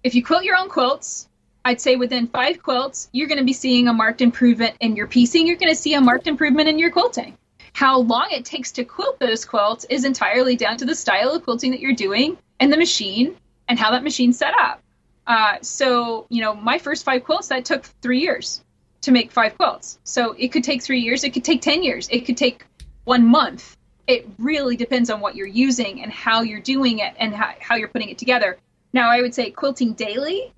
if 0.04 0.16
you 0.16 0.24
quilt 0.24 0.44
your 0.44 0.58
own 0.58 0.70
quilts, 0.70 1.30
I'd 1.66 1.80
say 1.80 1.96
within 1.96 2.28
five 2.28 2.62
quilts, 2.62 3.10
you're 3.14 3.30
going 3.30 3.38
to 3.38 3.46
be 3.46 3.54
seeing 3.54 3.88
a 3.88 3.94
marked 3.94 4.22
improvement 4.22 4.76
in 4.82 4.98
your 4.98 5.08
piecing. 5.08 5.48
You're 5.48 5.56
going 5.56 5.72
to 5.72 5.82
see 5.82 5.94
a 5.94 6.02
marked 6.02 6.28
improvement 6.28 6.68
in 6.68 6.78
your 6.78 6.92
quilting. 6.92 7.38
How 7.72 8.00
long 8.00 8.28
it 8.32 8.46
takes 8.46 8.74
to 8.74 8.84
quilt 8.84 9.18
those 9.20 9.46
quilts 9.46 9.86
is 9.90 10.04
entirely 10.04 10.58
down 10.58 10.78
to 10.78 10.86
the 10.86 10.94
style 10.94 11.32
of 11.32 11.44
quilting 11.44 11.72
that 11.72 11.80
you're 11.80 11.96
doing 11.96 12.38
and 12.60 12.72
the 12.72 12.78
machine 12.78 13.38
and 13.68 13.80
how 13.80 13.92
that 13.92 14.04
machine's 14.04 14.38
set 14.38 14.54
up. 14.54 14.82
Uh, 15.26 15.58
so, 15.62 16.28
you 16.30 16.42
know, 16.42 16.54
my 16.54 16.78
first 16.78 17.06
five 17.06 17.24
quilts, 17.24 17.48
that 17.48 17.64
took 17.64 17.86
three 18.02 18.20
years 18.20 18.62
to 19.02 19.12
make 19.12 19.32
five 19.32 19.56
quilts. 19.56 20.00
So 20.04 20.34
it 20.38 20.50
could 20.50 20.66
take 20.66 20.84
three 20.84 21.00
years, 21.00 21.24
it 21.24 21.34
could 21.34 21.46
take 21.46 21.62
10 21.62 21.82
years, 21.82 22.10
it 22.12 22.26
could 22.26 22.38
take 22.38 22.66
one 23.06 23.26
month. 23.26 23.78
It 24.06 24.28
really 24.38 24.76
depends 24.76 25.10
on 25.10 25.22
what 25.22 25.36
you're 25.36 25.48
using 25.48 26.04
and 26.04 26.12
how 26.12 26.42
you're 26.42 26.60
doing 26.60 27.00
it 27.00 27.14
and 27.18 27.34
how, 27.34 27.54
how 27.62 27.76
you're 27.76 27.88
putting 27.88 28.10
it 28.10 28.18
together. 28.18 28.58
Now, 28.94 29.10
I 29.10 29.22
would 29.22 29.34
say 29.34 29.52
quilting 29.52 29.94
daily. 29.94 30.54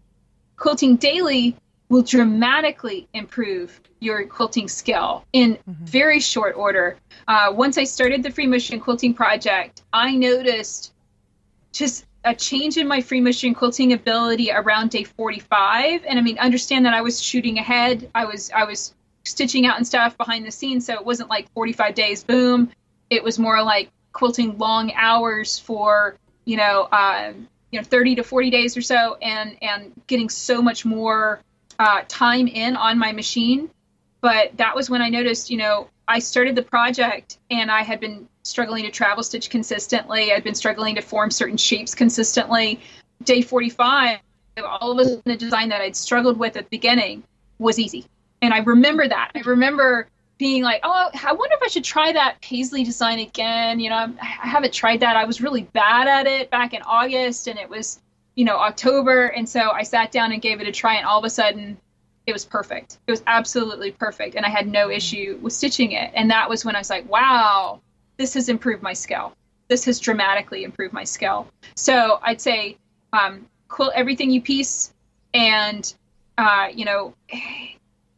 Quilting 0.57 0.97
daily 0.97 1.55
will 1.89 2.01
dramatically 2.01 3.07
improve 3.13 3.79
your 3.99 4.25
quilting 4.27 4.67
skill 4.67 5.23
in 5.33 5.55
mm-hmm. 5.55 5.85
very 5.85 6.19
short 6.19 6.55
order. 6.55 6.97
Uh, 7.27 7.51
once 7.53 7.77
I 7.77 7.85
started 7.85 8.23
the 8.23 8.31
free 8.31 8.47
motion 8.47 8.79
quilting 8.79 9.13
project, 9.13 9.81
I 9.93 10.15
noticed 10.15 10.93
just 11.71 12.05
a 12.23 12.33
change 12.33 12.77
in 12.77 12.87
my 12.87 13.01
free 13.01 13.21
motion 13.21 13.53
quilting 13.53 13.93
ability 13.93 14.51
around 14.51 14.89
day 14.89 15.03
45. 15.03 16.03
And 16.05 16.17
I 16.17 16.21
mean, 16.21 16.39
understand 16.39 16.85
that 16.85 16.93
I 16.93 17.01
was 17.01 17.21
shooting 17.21 17.59
ahead. 17.59 18.09
I 18.15 18.25
was 18.25 18.51
I 18.51 18.65
was 18.65 18.93
stitching 19.23 19.65
out 19.65 19.77
and 19.77 19.85
stuff 19.85 20.17
behind 20.17 20.45
the 20.45 20.51
scenes, 20.51 20.85
so 20.85 20.93
it 20.93 21.05
wasn't 21.05 21.29
like 21.29 21.51
45 21.53 21.93
days, 21.93 22.23
boom. 22.23 22.71
It 23.09 23.23
was 23.23 23.37
more 23.37 23.63
like 23.63 23.89
quilting 24.11 24.57
long 24.57 24.91
hours 24.93 25.59
for 25.59 26.17
you 26.45 26.57
know 26.57 26.87
uh, 26.91 27.33
you 27.75 27.81
know 27.81 27.85
30 27.85 28.15
to 28.15 28.23
40 28.23 28.49
days 28.51 28.77
or 28.77 28.81
so 28.81 29.15
and 29.15 29.57
and 29.61 29.91
getting 30.07 30.29
so 30.29 30.61
much 30.61 30.85
more 30.85 31.41
uh, 31.77 32.03
time 32.07 32.47
in 32.47 32.77
on 32.77 32.97
my 32.97 33.11
machine. 33.11 33.69
But 34.21 34.55
that 34.57 34.75
was 34.75 34.89
when 34.89 35.01
i 35.01 35.09
noticed 35.09 35.51
you 35.51 35.57
know 35.57 35.89
i 36.07 36.19
started 36.19 36.55
the 36.55 36.61
project 36.61 37.37
and 37.51 37.69
i 37.69 37.81
had 37.81 37.99
been 37.99 38.29
struggling 38.43 38.85
to 38.85 38.91
travel 38.91 39.23
stitch 39.23 39.49
consistently. 39.49 40.31
I'd 40.31 40.43
been 40.43 40.55
struggling 40.55 40.95
to 40.95 41.01
form 41.01 41.31
certain 41.31 41.57
shapes 41.57 41.93
consistently. 41.95 42.79
Day 43.23 43.41
45 43.41 44.19
all 44.63 44.93
of 44.93 44.99
a 44.99 45.03
sudden 45.03 45.21
the 45.25 45.35
design 45.35 45.67
that 45.67 45.81
i'd 45.81 45.97
struggled 45.97 46.39
with 46.39 46.55
at 46.55 46.63
the 46.63 46.69
beginning 46.69 47.23
was 47.59 47.77
easy. 47.77 48.05
And 48.41 48.53
i 48.53 48.59
remember 48.59 49.05
that. 49.05 49.31
I 49.35 49.41
remember 49.41 50.07
being 50.37 50.63
like, 50.63 50.81
oh, 50.83 51.09
I 51.23 51.33
wonder 51.33 51.55
if 51.55 51.63
I 51.63 51.67
should 51.67 51.83
try 51.83 52.11
that 52.11 52.41
paisley 52.41 52.83
design 52.83 53.19
again. 53.19 53.79
You 53.79 53.89
know, 53.89 53.95
I 53.95 54.25
haven't 54.25 54.73
tried 54.73 54.99
that. 54.99 55.15
I 55.15 55.25
was 55.25 55.41
really 55.41 55.63
bad 55.63 56.07
at 56.07 56.27
it 56.27 56.49
back 56.49 56.73
in 56.73 56.81
August, 56.83 57.47
and 57.47 57.57
it 57.57 57.69
was, 57.69 58.01
you 58.35 58.45
know, 58.45 58.57
October, 58.57 59.27
and 59.27 59.47
so 59.47 59.71
I 59.71 59.83
sat 59.83 60.11
down 60.11 60.31
and 60.31 60.41
gave 60.41 60.59
it 60.59 60.67
a 60.67 60.71
try, 60.71 60.95
and 60.95 61.05
all 61.05 61.19
of 61.19 61.25
a 61.25 61.29
sudden, 61.29 61.77
it 62.27 62.33
was 62.33 62.43
perfect. 62.43 62.97
It 63.07 63.11
was 63.11 63.23
absolutely 63.27 63.91
perfect, 63.91 64.35
and 64.35 64.45
I 64.45 64.49
had 64.49 64.67
no 64.67 64.89
issue 64.89 65.39
with 65.41 65.53
stitching 65.53 65.93
it. 65.93 66.11
And 66.13 66.29
that 66.31 66.49
was 66.49 66.65
when 66.65 66.75
I 66.75 66.79
was 66.79 66.89
like, 66.89 67.09
wow, 67.09 67.81
this 68.17 68.33
has 68.33 68.49
improved 68.49 68.83
my 68.83 68.93
skill. 68.93 69.33
This 69.67 69.85
has 69.85 69.99
dramatically 69.99 70.63
improved 70.63 70.93
my 70.93 71.03
skill. 71.03 71.47
So 71.75 72.19
I'd 72.21 72.41
say 72.41 72.77
um, 73.13 73.47
quilt 73.67 73.93
everything 73.95 74.31
you 74.31 74.41
piece, 74.41 74.93
and 75.33 75.93
uh, 76.37 76.67
you 76.73 76.83
know 76.83 77.13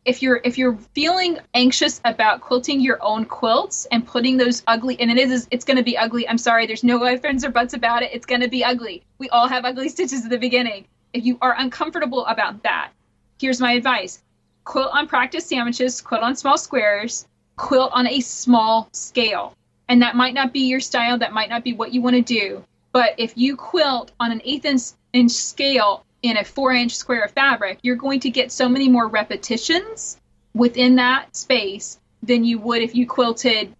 if 0.07 0.23
you're 0.23 0.41
if 0.43 0.57
you're 0.57 0.77
feeling 0.95 1.37
anxious 1.53 2.01
about 2.05 2.41
quilting 2.41 2.79
your 2.81 2.97
own 3.01 3.25
quilts 3.25 3.85
and 3.91 4.07
putting 4.07 4.37
those 4.37 4.63
ugly 4.65 4.99
and 4.99 5.11
it 5.11 5.17
is 5.17 5.47
it's 5.51 5.65
going 5.65 5.77
to 5.77 5.83
be 5.83 5.97
ugly. 5.97 6.27
I'm 6.27 6.37
sorry 6.37 6.65
there's 6.65 6.83
no 6.83 7.05
ifs 7.05 7.43
or 7.43 7.49
buts 7.49 7.73
about 7.73 8.01
it. 8.03 8.11
It's 8.13 8.25
going 8.25 8.41
to 8.41 8.47
be 8.47 8.63
ugly. 8.63 9.03
We 9.19 9.29
all 9.29 9.47
have 9.47 9.65
ugly 9.65 9.89
stitches 9.95 10.23
at 10.23 10.31
the 10.31 10.39
beginning. 10.39 10.85
If 11.13 11.25
you 11.25 11.37
are 11.41 11.55
uncomfortable 11.57 12.25
about 12.25 12.63
that 12.63 12.91
here's 13.39 13.61
my 13.61 13.73
advice. 13.73 14.23
Quilt 14.63 14.89
on 14.93 15.07
practice 15.07 15.45
sandwiches 15.45 16.01
quilt 16.01 16.23
on 16.23 16.35
small 16.35 16.57
squares 16.57 17.27
quilt 17.55 17.91
on 17.93 18.07
a 18.07 18.19
small 18.19 18.89
scale. 18.93 19.53
And 19.89 20.01
that 20.01 20.15
might 20.15 20.33
not 20.33 20.53
be 20.53 20.61
your 20.61 20.79
style 20.79 21.17
that 21.17 21.33
might 21.33 21.49
not 21.49 21.63
be 21.63 21.73
what 21.73 21.93
you 21.93 22.01
want 22.01 22.15
to 22.15 22.21
do. 22.21 22.63
But 22.91 23.15
if 23.17 23.33
you 23.37 23.55
quilt 23.55 24.11
on 24.19 24.31
an 24.31 24.41
eighth 24.43 24.93
inch 25.13 25.31
scale 25.31 26.03
in 26.23 26.37
a 26.37 26.43
four 26.43 26.71
inch 26.71 26.95
square 26.95 27.23
of 27.23 27.31
fabric, 27.31 27.79
you're 27.81 27.95
going 27.95 28.19
to 28.21 28.29
get 28.29 28.51
so 28.51 28.67
many 28.67 28.89
more 28.89 29.07
repetitions 29.07 30.17
within 30.53 30.95
that 30.95 31.35
space 31.35 31.99
than 32.23 32.43
you 32.43 32.59
would 32.59 32.81
if 32.81 32.95
you 32.95 33.07
quilted 33.07 33.73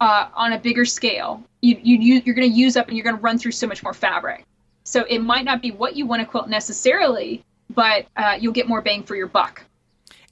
uh, 0.00 0.28
on 0.34 0.52
a 0.52 0.58
bigger 0.58 0.84
scale. 0.84 1.42
You, 1.60 1.78
you, 1.82 2.22
you're 2.24 2.34
going 2.34 2.50
to 2.50 2.54
use 2.54 2.76
up 2.76 2.88
and 2.88 2.96
you're 2.96 3.04
going 3.04 3.16
to 3.16 3.22
run 3.22 3.38
through 3.38 3.52
so 3.52 3.66
much 3.66 3.82
more 3.82 3.94
fabric. 3.94 4.44
So 4.84 5.04
it 5.08 5.20
might 5.20 5.44
not 5.44 5.62
be 5.62 5.70
what 5.70 5.96
you 5.96 6.04
want 6.04 6.20
to 6.20 6.26
quilt 6.26 6.48
necessarily, 6.48 7.42
but 7.70 8.06
uh, 8.16 8.36
you'll 8.38 8.52
get 8.52 8.68
more 8.68 8.82
bang 8.82 9.02
for 9.02 9.16
your 9.16 9.28
buck. 9.28 9.64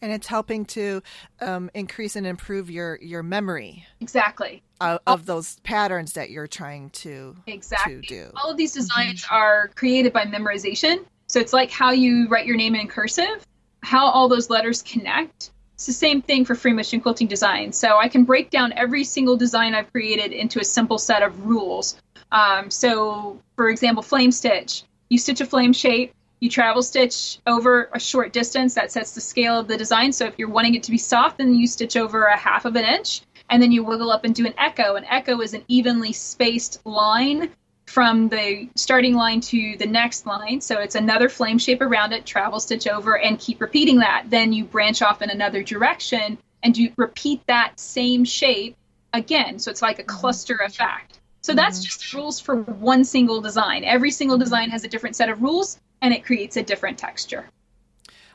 And 0.02 0.12
it's 0.12 0.26
helping 0.26 0.64
to 0.66 1.00
um, 1.40 1.70
increase 1.74 2.16
and 2.16 2.26
improve 2.26 2.68
your 2.68 2.98
your 3.00 3.22
memory. 3.22 3.86
Exactly. 4.00 4.60
Of, 4.80 4.98
of, 5.06 5.26
those 5.26 5.60
patterns 5.60 6.14
that 6.14 6.30
you're 6.30 6.48
trying 6.48 6.90
to 6.90 7.36
exactly 7.46 8.00
to 8.00 8.08
do. 8.08 8.32
All 8.42 8.50
of 8.50 8.56
these 8.56 8.72
designs 8.72 9.22
mm-hmm. 9.22 9.34
are 9.34 9.70
created 9.76 10.12
by 10.12 10.24
memorization. 10.24 11.04
So 11.32 11.40
it's 11.40 11.54
like 11.54 11.70
how 11.70 11.92
you 11.92 12.28
write 12.28 12.44
your 12.44 12.58
name 12.58 12.74
in 12.74 12.88
cursive, 12.88 13.46
how 13.82 14.04
all 14.04 14.28
those 14.28 14.50
letters 14.50 14.82
connect. 14.82 15.50
It's 15.76 15.86
the 15.86 15.92
same 15.94 16.20
thing 16.20 16.44
for 16.44 16.54
free 16.54 16.74
motion 16.74 17.00
quilting 17.00 17.26
design. 17.26 17.72
So 17.72 17.96
I 17.96 18.08
can 18.08 18.24
break 18.24 18.50
down 18.50 18.74
every 18.74 19.02
single 19.02 19.38
design 19.38 19.74
I've 19.74 19.90
created 19.90 20.32
into 20.32 20.60
a 20.60 20.64
simple 20.64 20.98
set 20.98 21.22
of 21.22 21.46
rules. 21.46 21.96
Um, 22.30 22.70
so, 22.70 23.40
for 23.56 23.70
example, 23.70 24.02
flame 24.02 24.30
stitch. 24.30 24.82
You 25.08 25.16
stitch 25.16 25.40
a 25.40 25.46
flame 25.46 25.72
shape, 25.72 26.12
you 26.40 26.50
travel 26.50 26.82
stitch 26.82 27.38
over 27.46 27.88
a 27.94 27.98
short 27.98 28.34
distance 28.34 28.74
that 28.74 28.92
sets 28.92 29.14
the 29.14 29.22
scale 29.22 29.58
of 29.58 29.68
the 29.68 29.78
design. 29.78 30.12
So 30.12 30.26
if 30.26 30.34
you're 30.36 30.50
wanting 30.50 30.74
it 30.74 30.82
to 30.82 30.90
be 30.90 30.98
soft, 30.98 31.38
then 31.38 31.54
you 31.54 31.66
stitch 31.66 31.96
over 31.96 32.24
a 32.24 32.36
half 32.36 32.66
of 32.66 32.76
an 32.76 32.84
inch 32.84 33.22
and 33.48 33.62
then 33.62 33.72
you 33.72 33.84
wiggle 33.84 34.10
up 34.10 34.26
and 34.26 34.34
do 34.34 34.44
an 34.44 34.52
echo. 34.58 34.96
An 34.96 35.06
echo 35.06 35.40
is 35.40 35.54
an 35.54 35.64
evenly 35.66 36.12
spaced 36.12 36.84
line 36.84 37.48
from 37.92 38.30
the 38.30 38.70
starting 38.74 39.14
line 39.14 39.38
to 39.38 39.76
the 39.76 39.84
next 39.84 40.24
line. 40.24 40.62
So 40.62 40.78
it's 40.78 40.94
another 40.94 41.28
flame 41.28 41.58
shape 41.58 41.82
around 41.82 42.14
it, 42.14 42.24
travel 42.24 42.58
stitch 42.58 42.86
over, 42.88 43.18
and 43.18 43.38
keep 43.38 43.60
repeating 43.60 43.98
that. 43.98 44.24
Then 44.30 44.54
you 44.54 44.64
branch 44.64 45.02
off 45.02 45.20
in 45.20 45.28
another 45.28 45.62
direction 45.62 46.38
and 46.62 46.74
you 46.74 46.90
repeat 46.96 47.46
that 47.48 47.78
same 47.78 48.24
shape 48.24 48.78
again. 49.12 49.58
So 49.58 49.70
it's 49.70 49.82
like 49.82 49.98
a 49.98 50.04
cluster 50.04 50.56
effect. 50.56 51.20
So 51.42 51.52
that's 51.52 51.80
mm-hmm. 51.80 51.84
just 51.84 52.14
rules 52.14 52.40
for 52.40 52.56
one 52.62 53.04
single 53.04 53.42
design. 53.42 53.84
Every 53.84 54.10
single 54.10 54.38
design 54.38 54.70
has 54.70 54.84
a 54.84 54.88
different 54.88 55.14
set 55.14 55.28
of 55.28 55.42
rules, 55.42 55.78
and 56.00 56.14
it 56.14 56.24
creates 56.24 56.56
a 56.56 56.62
different 56.62 56.96
texture. 56.96 57.46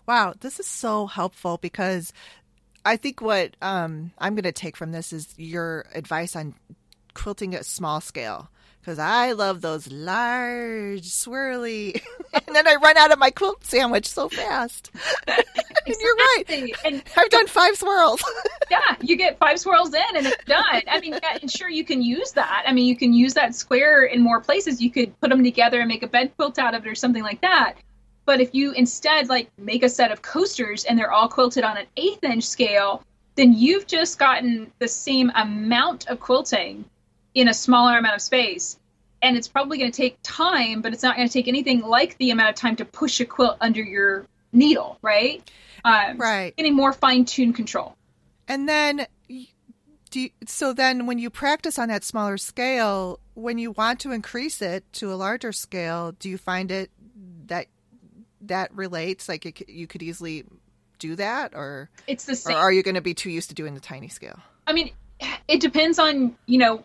Wow, 0.06 0.36
this 0.40 0.60
is 0.60 0.68
so 0.68 1.08
helpful 1.08 1.58
because 1.58 2.14
I 2.86 2.96
think 2.96 3.22
what 3.22 3.56
um, 3.64 4.12
I'm 4.20 4.36
going 4.36 4.44
to 4.44 4.52
take 4.52 4.78
from 4.78 4.92
this 4.92 5.12
is 5.12 5.34
your 5.36 5.86
advice 5.96 6.36
on 6.36 6.54
quilting 7.16 7.56
at 7.56 7.66
small 7.66 8.02
scale 8.02 8.52
because 8.88 9.00
I 9.00 9.34
love 9.34 9.60
those 9.60 9.92
large, 9.92 11.02
swirly, 11.02 12.02
and 12.34 12.56
then 12.56 12.66
I 12.70 12.76
run 12.76 12.96
out 12.96 13.12
of 13.12 13.20
my 13.20 13.32
quilt 13.32 13.66
sandwich 13.66 14.08
so 14.08 14.30
fast. 14.30 14.92
and 15.28 15.96
you're 16.00 16.16
right. 16.16 16.72
And 16.86 17.04
I've 17.18 17.30
done 17.30 17.48
five 17.48 17.76
swirls. 17.76 18.24
yeah, 18.72 18.96
you 19.02 19.18
get 19.18 19.40
five 19.40 19.60
swirls 19.60 19.94
in 19.94 20.16
and 20.16 20.28
it's 20.28 20.46
done. 20.46 20.84
I 20.90 21.02
mean, 21.02 21.20
yeah, 21.22 21.38
sure, 21.50 21.68
you 21.68 21.84
can 21.84 22.02
use 22.02 22.32
that. 22.32 22.64
I 22.66 22.72
mean, 22.72 22.86
you 22.86 22.96
can 22.96 23.12
use 23.12 23.34
that 23.34 23.56
square 23.56 24.06
in 24.06 24.22
more 24.22 24.40
places. 24.40 24.82
You 24.82 24.90
could 24.90 25.20
put 25.20 25.32
them 25.32 25.44
together 25.44 25.82
and 25.82 25.90
make 25.90 26.04
a 26.04 26.08
bed 26.08 26.32
quilt 26.38 26.58
out 26.58 26.74
of 26.74 26.86
it 26.86 26.90
or 26.90 26.96
something 26.96 27.24
like 27.24 27.42
that. 27.42 27.74
But 28.24 28.40
if 28.40 28.56
you 28.56 28.72
instead 28.72 29.28
like 29.28 29.50
make 29.58 29.84
a 29.84 29.90
set 29.90 30.14
of 30.14 30.22
coasters 30.22 30.86
and 30.86 30.98
they're 30.98 31.12
all 31.12 31.28
quilted 31.28 31.66
on 31.66 31.76
an 31.76 31.88
eighth 31.98 32.24
inch 32.24 32.46
scale, 32.46 33.04
then 33.36 33.52
you've 33.52 33.86
just 33.86 34.18
gotten 34.18 34.72
the 34.80 34.88
same 34.88 35.30
amount 35.36 36.08
of 36.08 36.22
quilting 36.22 36.86
in 37.38 37.48
a 37.48 37.54
smaller 37.54 37.98
amount 37.98 38.16
of 38.16 38.22
space. 38.22 38.80
And 39.22 39.38
it's 39.38 39.48
probably 39.48 39.78
going 39.78 39.92
to 39.92 39.96
take 39.96 40.18
time, 40.24 40.82
but 40.82 40.94
it's 40.94 41.04
not 41.04 41.16
going 41.16 41.28
to 41.28 41.34
take 41.34 41.48
anything 41.48 41.82
like 41.82 42.18
the 42.18 42.32
amount 42.32 42.50
of 42.50 42.56
time 42.56 42.76
to 42.78 42.86
push 42.86 43.20
a 43.20 43.26
quilt 43.26 43.58
under 43.62 43.82
your 43.82 44.26
needle, 44.52 44.98
right? 45.02 45.48
Um, 45.84 46.18
right. 46.18 46.56
Getting 46.56 46.76
more 46.76 46.94
fine 46.94 47.26
tuned 47.26 47.56
control. 47.56 47.96
And 48.48 48.68
then, 48.68 49.06
do 50.10 50.20
you, 50.20 50.30
so 50.48 50.74
then 50.74 51.06
when 51.06 51.20
you 51.20 51.30
practice 51.30 51.78
on 51.78 51.90
that 51.90 52.04
smaller 52.04 52.38
scale, 52.38 53.20
when 53.36 53.58
you 53.58 53.72
want 53.72 54.00
to 54.02 54.12
increase 54.12 54.62
it 54.62 54.84
to 54.94 55.12
a 55.12 55.16
larger 55.16 55.52
scale, 55.52 56.14
do 56.14 56.30
you 56.30 56.38
find 56.38 56.72
it 56.72 56.90
that 57.48 57.68
that 58.42 58.74
relates? 58.74 59.30
Like 59.30 59.46
it, 59.46 59.70
you 59.70 59.86
could 59.86 60.02
easily 60.02 60.44
do 61.00 61.16
that, 61.16 61.54
or 61.54 61.90
it's 62.08 62.26
the 62.26 62.36
same. 62.36 62.56
Or 62.56 62.60
are 62.60 62.72
you 62.72 62.84
going 62.84 62.96
to 62.96 63.02
be 63.02 63.14
too 63.14 63.30
used 63.30 63.50
to 63.50 63.56
doing 63.56 63.74
the 63.74 63.80
tiny 63.80 64.08
scale? 64.08 64.40
I 64.66 64.74
mean, 64.74 64.92
it 65.48 65.60
depends 65.62 66.00
on 66.00 66.36
you 66.46 66.58
know 66.58 66.84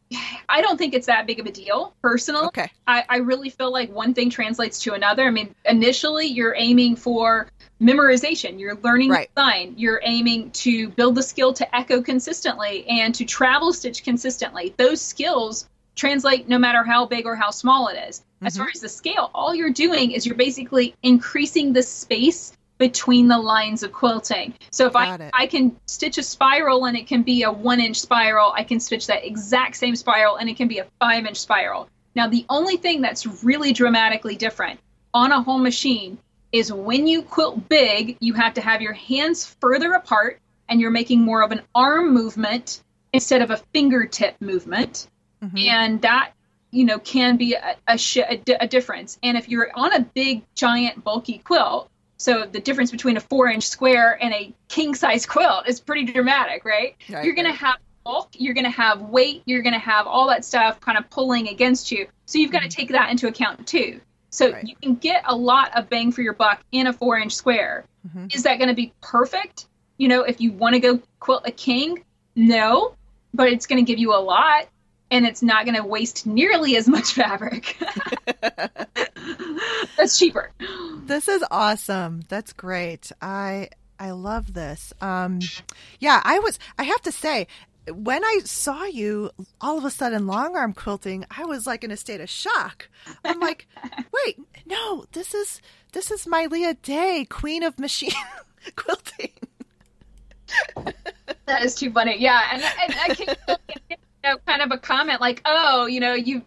i 0.48 0.60
don't 0.60 0.78
think 0.78 0.94
it's 0.94 1.06
that 1.06 1.26
big 1.26 1.40
of 1.40 1.46
a 1.46 1.50
deal 1.50 1.94
personally 2.02 2.46
okay 2.46 2.70
I, 2.86 3.04
I 3.08 3.16
really 3.18 3.50
feel 3.50 3.72
like 3.72 3.92
one 3.92 4.14
thing 4.14 4.30
translates 4.30 4.78
to 4.80 4.94
another 4.94 5.24
i 5.24 5.30
mean 5.30 5.54
initially 5.64 6.26
you're 6.26 6.54
aiming 6.56 6.96
for 6.96 7.48
memorization 7.80 8.58
you're 8.58 8.76
learning 8.76 9.10
right. 9.10 9.28
design 9.34 9.74
you're 9.76 10.00
aiming 10.04 10.50
to 10.52 10.88
build 10.90 11.14
the 11.14 11.22
skill 11.22 11.52
to 11.54 11.76
echo 11.76 12.00
consistently 12.00 12.86
and 12.88 13.14
to 13.14 13.24
travel 13.24 13.72
stitch 13.72 14.04
consistently 14.04 14.74
those 14.76 15.00
skills 15.00 15.68
translate 15.94 16.48
no 16.48 16.58
matter 16.58 16.82
how 16.82 17.04
big 17.04 17.26
or 17.26 17.36
how 17.36 17.50
small 17.50 17.88
it 17.88 17.98
is. 18.08 18.20
Mm-hmm. 18.20 18.46
as 18.46 18.56
far 18.56 18.68
as 18.74 18.80
the 18.80 18.88
scale 18.88 19.30
all 19.34 19.54
you're 19.54 19.72
doing 19.72 20.12
is 20.12 20.26
you're 20.26 20.36
basically 20.36 20.94
increasing 21.02 21.72
the 21.72 21.82
space 21.82 22.56
between 22.82 23.28
the 23.28 23.38
lines 23.38 23.84
of 23.84 23.92
quilting. 23.92 24.52
So 24.72 24.88
if 24.88 24.94
Got 24.94 25.20
I, 25.20 25.24
it. 25.26 25.30
I 25.32 25.46
can 25.46 25.76
stitch 25.86 26.18
a 26.18 26.22
spiral 26.24 26.86
and 26.86 26.96
it 26.96 27.06
can 27.06 27.22
be 27.22 27.44
a 27.44 27.52
one 27.52 27.78
inch 27.78 28.00
spiral, 28.00 28.52
I 28.56 28.64
can 28.64 28.80
stitch 28.80 29.06
that 29.06 29.24
exact 29.24 29.76
same 29.76 29.94
spiral 29.94 30.34
and 30.34 30.48
it 30.50 30.56
can 30.56 30.66
be 30.66 30.78
a 30.78 30.86
five 30.98 31.24
inch 31.24 31.36
spiral. 31.36 31.88
Now, 32.16 32.26
the 32.26 32.44
only 32.48 32.76
thing 32.76 33.00
that's 33.00 33.44
really 33.44 33.72
dramatically 33.72 34.34
different 34.34 34.80
on 35.14 35.30
a 35.30 35.40
home 35.40 35.62
machine 35.62 36.18
is 36.50 36.72
when 36.72 37.06
you 37.06 37.22
quilt 37.22 37.68
big, 37.68 38.16
you 38.18 38.34
have 38.34 38.54
to 38.54 38.60
have 38.60 38.82
your 38.82 38.94
hands 38.94 39.46
further 39.60 39.92
apart 39.92 40.40
and 40.68 40.80
you're 40.80 40.90
making 40.90 41.20
more 41.20 41.44
of 41.44 41.52
an 41.52 41.62
arm 41.76 42.12
movement 42.12 42.82
instead 43.12 43.42
of 43.42 43.52
a 43.52 43.58
fingertip 43.72 44.34
movement. 44.40 45.06
Mm-hmm. 45.40 45.56
And 45.56 46.02
that 46.02 46.32
you 46.72 46.84
know 46.84 46.98
can 46.98 47.36
be 47.36 47.54
a, 47.54 47.76
a, 47.86 47.96
sh- 47.96 48.28
a, 48.28 48.38
d- 48.38 48.56
a 48.58 48.66
difference 48.66 49.18
and 49.22 49.36
if 49.36 49.48
you're 49.48 49.70
on 49.74 49.92
a 49.92 50.00
big 50.00 50.42
giant 50.54 51.04
bulky 51.04 51.38
quilt 51.38 51.88
so 52.22 52.46
the 52.46 52.60
difference 52.60 52.92
between 52.92 53.16
a 53.16 53.20
four 53.20 53.48
inch 53.48 53.66
square 53.66 54.16
and 54.22 54.32
a 54.32 54.54
king 54.68 54.94
size 54.94 55.26
quilt 55.26 55.66
is 55.66 55.80
pretty 55.80 56.04
dramatic, 56.04 56.64
right? 56.64 56.94
right 57.10 57.24
you're 57.24 57.34
going 57.34 57.50
to 57.50 57.52
have 57.52 57.78
bulk, 58.04 58.28
you're 58.34 58.54
going 58.54 58.62
to 58.62 58.70
have 58.70 59.00
weight, 59.02 59.42
you're 59.44 59.62
going 59.62 59.72
to 59.72 59.80
have 59.80 60.06
all 60.06 60.28
that 60.28 60.44
stuff 60.44 60.80
kind 60.80 60.96
of 60.96 61.10
pulling 61.10 61.48
against 61.48 61.90
you. 61.90 62.06
So 62.26 62.38
you've 62.38 62.52
got 62.52 62.60
to 62.60 62.66
mm-hmm. 62.68 62.76
take 62.80 62.90
that 62.90 63.10
into 63.10 63.26
account 63.26 63.66
too. 63.66 64.00
So 64.30 64.52
right. 64.52 64.64
you 64.64 64.76
can 64.76 64.94
get 64.94 65.24
a 65.26 65.34
lot 65.34 65.76
of 65.76 65.88
bang 65.88 66.12
for 66.12 66.22
your 66.22 66.34
buck 66.34 66.62
in 66.70 66.86
a 66.86 66.92
four 66.92 67.18
inch 67.18 67.34
square. 67.34 67.86
Mm-hmm. 68.06 68.28
Is 68.30 68.44
that 68.44 68.58
going 68.58 68.68
to 68.68 68.74
be 68.74 68.92
perfect? 69.00 69.66
You 69.96 70.06
know, 70.06 70.22
if 70.22 70.40
you 70.40 70.52
want 70.52 70.74
to 70.74 70.80
go 70.80 71.00
quilt 71.18 71.42
a 71.44 71.50
king, 71.50 72.04
no, 72.36 72.94
but 73.34 73.48
it's 73.48 73.66
going 73.66 73.84
to 73.84 73.90
give 73.90 73.98
you 73.98 74.14
a 74.14 74.22
lot 74.22 74.68
and 75.10 75.26
it's 75.26 75.42
not 75.42 75.64
going 75.64 75.76
to 75.76 75.84
waste 75.84 76.24
nearly 76.24 76.76
as 76.76 76.86
much 76.86 77.12
fabric. 77.14 77.76
That's 79.96 80.18
cheaper. 80.18 80.50
This 81.04 81.28
is 81.28 81.44
awesome. 81.50 82.22
That's 82.28 82.52
great. 82.52 83.12
I 83.20 83.68
I 83.98 84.10
love 84.10 84.54
this. 84.54 84.92
Um, 85.00 85.40
yeah, 86.00 86.20
I 86.24 86.38
was. 86.40 86.58
I 86.78 86.84
have 86.84 87.02
to 87.02 87.12
say, 87.12 87.46
when 87.88 88.24
I 88.24 88.40
saw 88.44 88.84
you 88.84 89.30
all 89.60 89.78
of 89.78 89.84
a 89.84 89.90
sudden 89.90 90.26
long 90.26 90.56
arm 90.56 90.72
quilting, 90.72 91.24
I 91.30 91.44
was 91.44 91.66
like 91.66 91.84
in 91.84 91.90
a 91.90 91.96
state 91.96 92.20
of 92.20 92.28
shock. 92.28 92.88
I'm 93.24 93.40
like, 93.40 93.66
wait, 94.26 94.38
no, 94.66 95.04
this 95.12 95.34
is 95.34 95.60
this 95.92 96.10
is 96.10 96.26
my 96.26 96.46
Leah 96.46 96.74
Day, 96.74 97.26
Queen 97.28 97.62
of 97.62 97.78
Machine 97.78 98.10
quilting. 98.76 99.32
that 101.46 101.64
is 101.64 101.74
too 101.74 101.90
funny. 101.92 102.16
Yeah, 102.18 102.40
and, 102.52 102.62
and 102.62 102.94
I 103.00 103.14
can 103.14 103.36
you 103.90 103.96
know, 104.24 104.36
kind 104.46 104.62
of 104.62 104.70
a 104.70 104.78
comment 104.78 105.20
like, 105.20 105.42
oh, 105.44 105.86
you 105.86 106.00
know, 106.00 106.14
you 106.14 106.42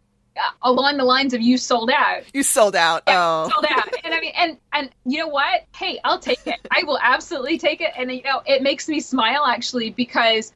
along 0.61 0.97
the 0.97 1.03
lines 1.03 1.33
of 1.33 1.41
you 1.41 1.57
sold 1.57 1.89
out. 1.89 2.23
You 2.33 2.43
sold 2.43 2.75
out. 2.75 3.03
Yeah, 3.07 3.45
oh, 3.45 3.49
sold 3.49 3.65
out. 3.69 3.89
And 4.03 4.13
I 4.13 4.19
mean, 4.19 4.33
and 4.35 4.57
and 4.73 4.89
you 5.05 5.19
know 5.19 5.27
what? 5.27 5.63
Hey, 5.75 5.99
I'll 6.03 6.19
take 6.19 6.45
it. 6.45 6.59
I 6.71 6.83
will 6.83 6.99
absolutely 7.01 7.57
take 7.57 7.81
it. 7.81 7.91
And 7.97 8.11
you 8.11 8.23
know, 8.23 8.41
it 8.45 8.61
makes 8.61 8.87
me 8.87 8.99
smile 8.99 9.45
actually 9.45 9.91
because 9.91 10.53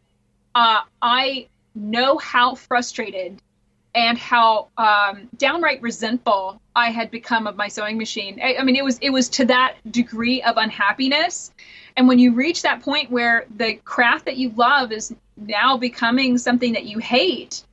uh, 0.56 0.82
I 1.02 1.48
know 1.76 2.18
how 2.18 2.56
frustrated 2.56 3.42
and 3.96 4.18
how 4.18 4.68
um, 4.78 5.30
downright 5.38 5.82
resentful 5.82 6.62
I 6.76 6.92
had 6.92 7.10
become 7.10 7.48
of 7.48 7.56
my 7.56 7.68
sewing 7.68 7.98
machine. 7.98 8.40
I, 8.42 8.58
I 8.60 8.64
mean, 8.64 8.76
it 8.76 8.84
was 8.84 9.00
it 9.00 9.10
was 9.10 9.30
to 9.30 9.46
that 9.46 9.76
degree 9.90 10.42
of 10.44 10.58
unhappiness. 10.58 11.52
And 11.98 12.08
when 12.08 12.20
you 12.20 12.34
reach 12.34 12.62
that 12.62 12.82
point 12.82 13.12
where 13.12 13.46
the 13.58 13.76
craft 13.76 14.26
that 14.26 14.38
you 14.38 14.52
love 14.52 14.92
is 14.92 15.14
now 15.36 15.78
becoming 15.78 16.38
something 16.38 16.74
that 16.74 16.86
you 16.86 17.00
hate, 17.00 17.64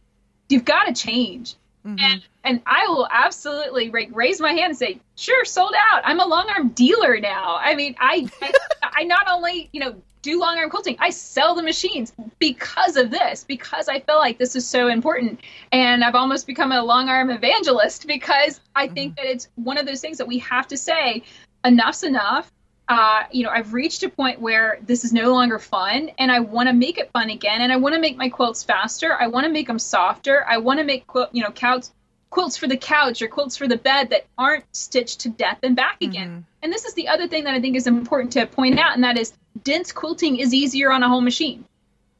you've 0.48 0.64
got 0.64 0.84
to 0.84 0.94
change 0.94 1.54
Mm-hmm. 1.86 1.98
And 2.00 2.22
and 2.42 2.62
I 2.66 2.86
will 2.88 3.06
absolutely 3.10 3.90
like 3.90 4.10
raise 4.12 4.40
my 4.40 4.52
hand 4.52 4.70
and 4.70 4.76
say, 4.76 4.98
sure, 5.14 5.44
sold 5.44 5.74
out. 5.92 6.02
I'm 6.04 6.20
a 6.20 6.26
long 6.26 6.48
arm 6.48 6.68
dealer 6.70 7.20
now. 7.20 7.58
I 7.60 7.76
mean, 7.76 7.94
I 8.00 8.28
I, 8.42 8.52
I 8.82 9.04
not 9.04 9.28
only 9.30 9.68
you 9.72 9.80
know 9.80 9.94
do 10.22 10.40
long 10.40 10.58
arm 10.58 10.68
quilting, 10.68 10.96
I 10.98 11.10
sell 11.10 11.54
the 11.54 11.62
machines 11.62 12.12
because 12.40 12.96
of 12.96 13.10
this, 13.10 13.44
because 13.44 13.88
I 13.88 14.00
feel 14.00 14.16
like 14.16 14.38
this 14.38 14.56
is 14.56 14.66
so 14.66 14.88
important. 14.88 15.40
And 15.70 16.02
I've 16.02 16.16
almost 16.16 16.48
become 16.48 16.72
a 16.72 16.82
long 16.82 17.08
arm 17.08 17.30
evangelist 17.30 18.08
because 18.08 18.60
I 18.74 18.88
think 18.88 19.14
mm-hmm. 19.14 19.24
that 19.24 19.30
it's 19.32 19.48
one 19.54 19.78
of 19.78 19.86
those 19.86 20.00
things 20.00 20.18
that 20.18 20.26
we 20.26 20.38
have 20.38 20.66
to 20.68 20.76
say 20.76 21.22
enough's 21.64 22.02
enough 22.02 22.50
uh, 22.88 23.24
you 23.32 23.42
know, 23.42 23.50
I've 23.50 23.72
reached 23.72 24.02
a 24.04 24.08
point 24.08 24.40
where 24.40 24.78
this 24.82 25.04
is 25.04 25.12
no 25.12 25.32
longer 25.32 25.58
fun 25.58 26.10
and 26.18 26.30
I 26.30 26.40
want 26.40 26.68
to 26.68 26.72
make 26.72 26.98
it 26.98 27.10
fun 27.10 27.30
again. 27.30 27.60
And 27.60 27.72
I 27.72 27.76
want 27.76 27.94
to 27.94 28.00
make 28.00 28.16
my 28.16 28.28
quilts 28.28 28.62
faster. 28.62 29.14
I 29.14 29.26
want 29.26 29.44
to 29.44 29.52
make 29.52 29.66
them 29.66 29.78
softer. 29.78 30.44
I 30.48 30.58
want 30.58 30.78
to 30.78 30.84
make 30.84 31.06
quilt, 31.06 31.30
you 31.32 31.42
know, 31.42 31.50
quilts, 31.50 31.92
quilts 32.30 32.56
for 32.56 32.68
the 32.68 32.76
couch 32.76 33.22
or 33.22 33.28
quilts 33.28 33.56
for 33.56 33.66
the 33.66 33.76
bed 33.76 34.10
that 34.10 34.26
aren't 34.38 34.64
stitched 34.74 35.20
to 35.20 35.28
death 35.28 35.58
and 35.64 35.74
back 35.74 36.00
again. 36.00 36.28
Mm-hmm. 36.28 36.40
And 36.62 36.72
this 36.72 36.84
is 36.84 36.94
the 36.94 37.08
other 37.08 37.26
thing 37.26 37.44
that 37.44 37.54
I 37.54 37.60
think 37.60 37.76
is 37.76 37.86
important 37.86 38.32
to 38.34 38.46
point 38.46 38.78
out, 38.78 38.94
and 38.94 39.02
that 39.04 39.18
is 39.18 39.32
dense 39.64 39.90
quilting 39.90 40.36
is 40.36 40.54
easier 40.54 40.92
on 40.92 41.02
a 41.02 41.08
home 41.08 41.24
machine 41.24 41.64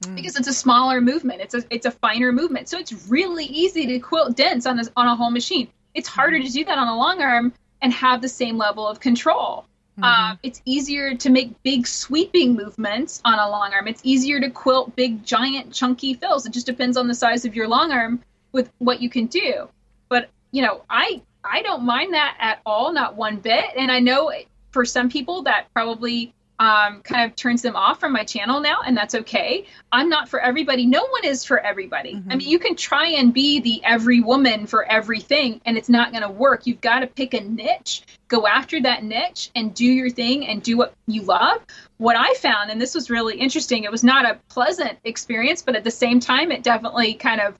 mm. 0.03 0.15
because 0.15 0.37
it's 0.37 0.49
a 0.49 0.55
smaller 0.55 1.01
movement. 1.01 1.41
It's 1.41 1.55
a 1.55 1.63
it's 1.71 1.87
a 1.87 1.91
finer 1.91 2.33
movement, 2.33 2.69
so 2.69 2.79
it's 2.79 3.09
really 3.09 3.45
easy 3.45 3.87
to 3.87 3.99
quilt 3.99 4.37
dense 4.37 4.67
on 4.67 4.79
a, 4.79 4.85
on 4.97 5.07
a 5.07 5.17
home 5.17 5.33
machine. 5.33 5.69
It's 5.95 6.09
harder 6.09 6.41
to 6.41 6.49
do 6.49 6.65
that 6.65 6.79
on 6.79 6.89
a 6.89 6.97
long 6.97 7.21
arm 7.23 7.53
and 7.83 7.93
have 7.93 8.23
the 8.23 8.29
same 8.29 8.57
level 8.57 8.87
of 8.87 9.01
control. 9.01 9.67
Mm-hmm. 9.99 10.05
Uh, 10.05 10.37
it's 10.43 10.61
easier 10.67 11.15
to 11.15 11.31
make 11.31 11.63
big 11.63 11.87
sweeping 11.87 12.55
movements 12.55 13.23
on 13.25 13.39
a 13.39 13.49
long 13.49 13.73
arm. 13.73 13.89
It's 13.89 14.03
easier 14.05 14.41
to 14.41 14.51
quilt 14.51 14.95
big, 14.95 15.25
giant, 15.25 15.73
chunky 15.73 16.13
fills. 16.13 16.45
It 16.45 16.53
just 16.53 16.67
depends 16.67 16.99
on 16.99 17.09
the 17.09 17.15
size 17.15 17.47
of 17.47 17.57
your 17.57 17.67
long 17.67 17.93
arm 17.93 18.23
with 18.53 18.71
what 18.79 19.01
you 19.01 19.09
can 19.09 19.27
do. 19.27 19.69
But 20.11 20.29
you 20.53 20.63
know, 20.63 20.83
I 20.91 21.23
I 21.43 21.63
don't 21.63 21.85
mind 21.85 22.13
that 22.13 22.37
at 22.41 22.61
all, 22.67 22.93
not 22.93 23.17
one 23.17 23.37
bit. 23.37 23.65
And 23.77 23.91
I 23.91 24.01
know 24.01 24.33
for 24.71 24.85
some 24.85 25.09
people 25.09 25.43
that 25.45 25.69
probably 25.73 26.35
um, 26.59 27.03
kind 27.03 27.31
of 27.31 27.37
turns 27.37 27.63
them 27.63 27.77
off 27.77 28.01
from 28.01 28.13
my 28.13 28.25
channel 28.25 28.61
now, 28.61 28.79
and 28.87 28.97
that's 28.97 29.15
okay. 29.15 29.67
I'm 29.93 30.09
not 30.09 30.29
for 30.29 30.41
everybody. 30.41 30.87
No 30.87 31.07
one 31.07 31.25
is 31.25 31.45
for 31.45 31.59
everybody. 31.59 32.15
Mm-hmm. 32.15 32.33
I 32.33 32.37
mean, 32.37 32.49
you 32.49 32.59
can 32.59 32.77
try 32.77 33.09
and 33.09 33.33
be 33.33 33.61
the 33.61 33.83
every 33.85 34.21
woman 34.21 34.67
for 34.67 34.85
everything, 34.85 35.61
and 35.65 35.77
it's 35.77 35.89
not 35.89 36.13
going 36.13 36.23
to 36.23 36.31
work. 36.31 36.67
You've 36.67 36.81
got 36.81 37.01
to 37.01 37.07
pick 37.07 37.35
a 37.35 37.41
niche, 37.41 38.03
go 38.29 38.47
after 38.47 38.81
that 38.83 39.05
niche, 39.05 39.51
and 39.55 39.75
do 39.75 39.85
your 39.85 40.11
thing 40.11 40.47
and 40.47 40.63
do 40.63 40.77
what 40.77 40.95
you 41.07 41.23
love. 41.23 41.61
What 41.99 42.17
I 42.17 42.35
found, 42.35 42.71
and 42.71 42.81
this 42.81 42.95
was 42.95 43.11
really 43.11 43.39
interesting, 43.39 43.85
it 43.85 43.91
was 43.91 44.05
not 44.05 44.25
a 44.25 44.39
pleasant 44.49 44.99
experience, 45.05 45.63
but 45.63 45.77
at 45.77 45.85
the 45.85 45.91
same 45.91 46.21
time, 46.21 46.51
it 46.51 46.63
definitely 46.63 47.15
kind 47.15 47.41
of 47.41 47.59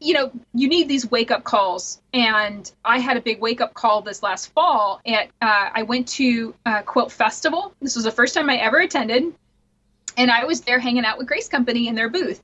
you 0.00 0.14
know, 0.14 0.30
you 0.54 0.68
need 0.68 0.88
these 0.88 1.10
wake 1.10 1.30
up 1.30 1.44
calls. 1.44 2.00
And 2.12 2.70
I 2.84 2.98
had 2.98 3.16
a 3.16 3.20
big 3.20 3.40
wake 3.40 3.60
up 3.60 3.74
call 3.74 4.02
this 4.02 4.22
last 4.22 4.52
fall. 4.52 5.00
At 5.06 5.28
uh, 5.40 5.70
I 5.74 5.82
went 5.82 6.08
to 6.08 6.54
a 6.66 6.82
Quilt 6.82 7.12
Festival. 7.12 7.74
This 7.80 7.96
was 7.96 8.04
the 8.04 8.12
first 8.12 8.34
time 8.34 8.50
I 8.50 8.56
ever 8.56 8.78
attended, 8.78 9.34
and 10.16 10.30
I 10.30 10.44
was 10.44 10.62
there 10.62 10.78
hanging 10.78 11.04
out 11.04 11.18
with 11.18 11.26
Grace 11.26 11.48
Company 11.48 11.88
in 11.88 11.94
their 11.94 12.08
booth 12.08 12.42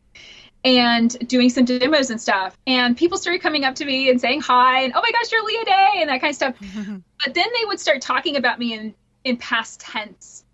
and 0.65 1.17
doing 1.29 1.51
some 1.51 1.65
demos 1.65 2.11
and 2.11 2.21
stuff. 2.21 2.57
And 2.67 2.97
people 2.97 3.19
started 3.19 3.41
coming 3.41 3.65
up 3.65 3.77
to 3.77 3.85
me 3.85 4.11
and 4.11 4.21
saying 4.21 4.41
hi 4.41 4.83
and 4.83 4.93
oh 4.95 5.01
my 5.01 5.13
gosh, 5.13 5.31
you're 5.31 5.45
Leah 5.45 5.65
Day 5.65 5.89
and 6.01 6.11
that 6.11 6.21
kind 6.21 6.31
of 6.31 6.37
stuff. 6.37 6.55
but 7.25 7.35
then 7.35 7.47
they 7.59 7.65
would 7.65 7.81
start 7.81 8.01
talking 8.01 8.37
about 8.37 8.59
me 8.59 8.75
in 8.75 8.95
in 9.25 9.37
past 9.37 9.81
tense 9.81 10.45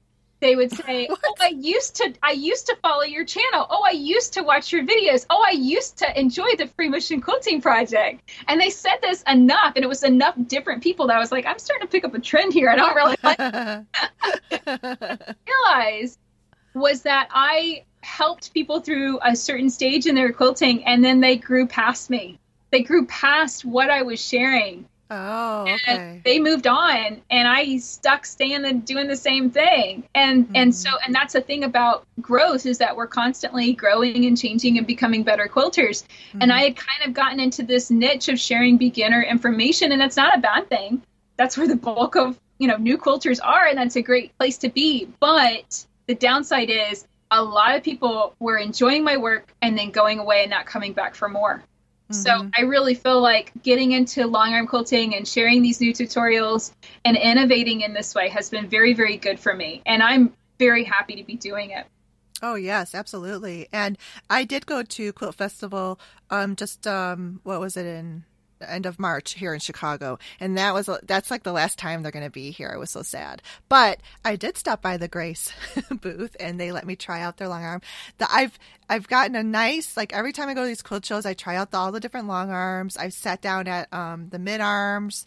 they 0.45 0.55
would 0.57 0.71
say, 0.85 1.09
oh, 1.11 1.13
what? 1.15 1.21
"Oh, 1.27 1.35
I 1.41 1.49
used 1.49 1.97
to 1.97 2.15
I 2.23 2.33
used 2.33 2.67
to 2.67 2.77
follow 2.77 3.03
your 3.03 3.25
channel. 3.25 3.67
Oh, 3.69 3.83
I 3.85 3.93
used 3.93 4.35
to 4.35 4.43
watch 4.43 4.73
your 4.73 4.85
videos. 4.85 5.27
Oh, 5.31 5.43
I 5.45 5.53
used 5.53 5.97
to 5.99 6.21
enjoy 6.21 6.55
the 6.57 6.69
Free 6.69 6.89
Motion 6.89 7.21
Quilting 7.21 7.61
Project." 7.61 8.23
And 8.47 8.61
they 8.61 8.71
said 8.71 8.99
this 9.03 9.23
enough, 9.27 9.73
and 9.75 9.85
it 9.85 9.89
was 9.89 10.05
enough 10.05 10.35
different 10.47 10.83
people 10.83 11.09
that 11.09 11.17
I 11.17 11.19
was 11.19 11.33
like, 11.33 11.47
"I'm 11.47 11.59
starting 11.59 11.87
to 11.87 11.91
pick 11.91 12.05
up 12.05 12.15
a 12.15 12.21
trend 12.21 12.53
here. 12.53 12.69
I 12.69 12.77
don't 12.77 12.95
really 12.95 13.17
like." 13.23 13.39
realize 15.49 16.19
was 16.75 17.03
that 17.03 17.29
I 17.31 17.85
helped 18.03 18.53
people 18.53 18.81
through 18.81 19.19
a 19.23 19.35
certain 19.35 19.71
stage 19.71 20.07
in 20.07 20.15
their 20.15 20.33
quilting, 20.33 20.85
and 20.85 21.03
then 21.03 21.21
they 21.21 21.37
grew 21.37 21.67
past 21.67 22.11
me. 22.11 22.39
They 22.71 22.83
grew 22.83 23.07
past 23.07 23.65
what 23.65 23.89
I 23.89 24.03
was 24.03 24.21
sharing 24.21 24.87
Oh, 25.17 25.63
okay. 25.63 25.79
And 25.87 26.25
they 26.25 26.41
moved 26.41 26.67
on, 26.67 27.23
and 27.31 27.47
I 27.47 27.77
stuck 27.77 28.27
staying 28.27 28.65
and 28.65 28.85
doing 28.85 29.07
the 29.07 29.17
same 29.17 29.51
thing. 29.51 30.09
And 30.15 30.47
mm-hmm. 30.47 30.57
and 30.57 30.75
so 30.75 30.91
and 31.05 31.15
that's 31.15 31.35
the 31.35 31.41
thing 31.41 31.63
about 31.63 32.05
growth 32.21 32.67
is 32.67 32.79
that 32.79 32.97
we're 32.97 33.07
constantly 33.07 33.73
growing 33.75 34.25
and 34.25 34.37
changing 34.37 34.77
and 34.77 34.87
becoming 34.87 35.23
better 35.23 35.47
quilters. 35.47 36.03
Mm-hmm. 36.03 36.39
And 36.43 36.53
I 36.53 36.65
had 36.65 36.77
kind 36.77 37.07
of 37.07 37.15
gotten 37.15 37.39
into 37.39 37.63
this 37.63 37.91
niche 37.91 38.29
of 38.29 38.41
sharing 38.41 38.77
beginner 38.77 39.23
information, 39.23 39.93
and 39.93 40.01
that's 40.01 40.17
not 40.17 40.37
a 40.37 40.41
bad 40.41 40.69
thing. 40.69 41.03
That's 41.37 41.57
where 41.57 41.69
the 41.69 41.77
bulk 41.77 42.17
of 42.17 42.39
you 42.59 42.67
know 42.67 42.77
new 42.77 42.99
quilters 42.99 43.39
are, 43.43 43.67
and 43.67 43.79
that's 43.79 43.97
a 43.97 44.03
great 44.03 44.37
place 44.37 44.59
to 44.59 44.69
be. 44.69 45.09
But 45.21 45.87
the 46.09 46.17
downside 46.17 46.71
is 46.71 47.07
a 47.31 47.43
lot 47.43 47.77
of 47.77 47.83
people 47.83 48.35
were 48.41 48.59
enjoying 48.59 49.05
my 49.05 49.17
work 49.17 49.53
and 49.63 49.79
then 49.79 49.91
going 49.91 50.19
away 50.19 50.43
and 50.43 50.51
not 50.51 50.67
coming 50.67 50.93
back 50.93 51.15
for 51.15 51.29
more. 51.29 51.63
So 52.11 52.31
mm-hmm. 52.31 52.49
I 52.57 52.63
really 52.63 52.95
feel 52.95 53.21
like 53.21 53.51
getting 53.63 53.93
into 53.93 54.27
long 54.27 54.53
arm 54.53 54.67
quilting 54.67 55.15
and 55.15 55.27
sharing 55.27 55.63
these 55.63 55.81
new 55.81 55.93
tutorials 55.93 56.73
and 57.05 57.17
innovating 57.17 57.81
in 57.81 57.95
this 57.95 58.15
way 58.15 58.29
has 58.29 58.51
been 58.51 58.69
very, 58.69 58.93
very 58.93 59.17
good 59.17 59.41
for 59.41 59.55
me. 59.55 59.83
And 59.87 60.03
I'm 60.03 60.35
very 60.59 60.85
happy 60.85 61.17
to 61.17 61.25
be 61.25 61.37
doing 61.37 61.71
it. 61.71 61.87
Oh 62.43 62.57
yes, 62.57 62.95
absolutely. 62.95 63.69
And 63.73 63.97
I 64.29 64.45
did 64.45 64.67
go 64.67 64.83
to 64.83 65.13
Quilt 65.13 65.37
Festival 65.37 65.99
um 66.31 66.57
just 66.57 66.87
um 66.87 67.41
what 67.43 67.61
was 67.61 67.77
it 67.77 67.87
in 67.87 68.25
end 68.61 68.87
of 68.87 68.99
March 68.99 69.35
here 69.35 69.55
in 69.55 69.61
Chicago, 69.61 70.19
and 70.41 70.57
that 70.59 70.75
was 70.75 70.89
that's 71.05 71.31
like 71.31 71.43
the 71.43 71.53
last 71.53 71.79
time 71.79 72.03
they're 72.03 72.13
going 72.13 72.25
to 72.25 72.31
be 72.31 72.51
here. 72.51 72.71
I 72.73 72.79
was 72.79 72.91
so 72.91 73.03
sad, 73.03 73.43
but 73.69 74.01
I 74.25 74.37
did 74.37 74.57
stop 74.59 74.83
by 74.83 74.97
the 74.97 75.09
Grace 75.09 75.53
booth, 76.01 76.37
and 76.41 76.59
they 76.59 76.73
let 76.73 76.87
me 76.87 76.97
try 76.97 77.21
out 77.21 77.37
their 77.37 77.49
long 77.49 77.65
arm. 77.65 77.83
The, 78.19 78.27
I've 78.31 78.59
I've 78.89 79.09
gotten 79.09 79.37
a 79.37 79.43
nice 79.43 79.97
like 79.97 80.13
every 80.13 80.33
time 80.33 80.49
I 80.49 80.55
go 80.55 80.63
to 80.63 80.69
these 80.69 80.83
quilt 80.83 81.05
shows, 81.05 81.27
I 81.27 81.35
try 81.35 81.57
out 81.57 81.71
the, 81.71 81.79
all 81.79 81.93
the 81.93 82.01
different 82.01 82.29
long 82.29 82.51
arms. 82.51 82.97
I've 82.97 83.15
sat 83.15 83.41
down 83.41 83.69
at 83.69 83.93
um, 83.93 84.29
the 84.31 84.39
mid 84.39 84.61
arms, 84.61 85.27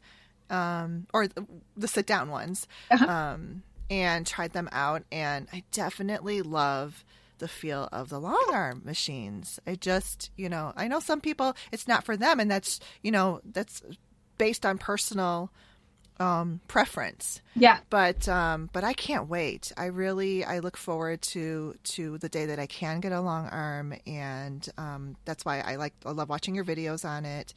um, 0.49 1.07
or 1.13 1.27
the, 1.27 1.45
the 1.75 1.87
sit 1.87 2.05
down 2.05 2.29
ones, 2.29 2.67
uh-huh. 2.91 3.05
um, 3.05 3.63
and 3.89 4.25
tried 4.25 4.53
them 4.53 4.69
out, 4.71 5.03
and 5.11 5.47
I 5.53 5.63
definitely 5.71 6.41
love 6.41 7.03
the 7.39 7.47
feel 7.47 7.89
of 7.91 8.09
the 8.09 8.19
long 8.19 8.49
arm 8.51 8.81
machines. 8.85 9.59
I 9.65 9.75
just, 9.75 10.31
you 10.35 10.49
know, 10.49 10.73
I 10.75 10.87
know 10.87 10.99
some 10.99 11.21
people 11.21 11.55
it's 11.71 11.87
not 11.87 12.03
for 12.03 12.17
them 12.17 12.39
and 12.39 12.49
that's, 12.49 12.79
you 13.01 13.11
know, 13.11 13.41
that's 13.51 13.81
based 14.37 14.65
on 14.65 14.77
personal 14.77 15.51
um 16.19 16.59
preference. 16.67 17.41
Yeah. 17.55 17.79
But 17.89 18.27
um 18.27 18.69
but 18.73 18.83
I 18.83 18.93
can't 18.93 19.27
wait. 19.29 19.71
I 19.77 19.85
really 19.85 20.43
I 20.43 20.59
look 20.59 20.77
forward 20.77 21.21
to 21.33 21.75
to 21.83 22.17
the 22.17 22.29
day 22.29 22.45
that 22.47 22.59
I 22.59 22.65
can 22.67 22.99
get 22.99 23.11
a 23.11 23.21
long 23.21 23.47
arm 23.47 23.93
and 24.05 24.67
um 24.77 25.15
that's 25.25 25.45
why 25.45 25.59
I 25.61 25.75
like 25.75 25.93
I 26.05 26.11
love 26.11 26.29
watching 26.29 26.55
your 26.55 26.65
videos 26.65 27.05
on 27.05 27.25
it. 27.25 27.53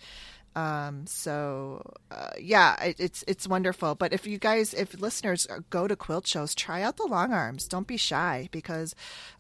Um, 0.57 1.07
so 1.07 1.83
uh, 2.11 2.31
yeah, 2.41 2.83
it, 2.83 2.97
it's 2.99 3.25
it's 3.29 3.47
wonderful. 3.47 3.95
But 3.95 4.13
if 4.13 4.27
you 4.27 4.39
guys, 4.39 4.75
if 4.75 5.01
listeners 5.01 5.47
go 5.71 5.87
to 5.87 5.95
quilt 5.95 6.27
shows, 6.27 6.55
try 6.55 6.83
out 6.83 6.97
the 6.97 7.07
long 7.07 7.33
arms. 7.33 7.69
Don't 7.69 7.87
be 7.87 7.97
shy 7.97 8.49
because 8.51 8.95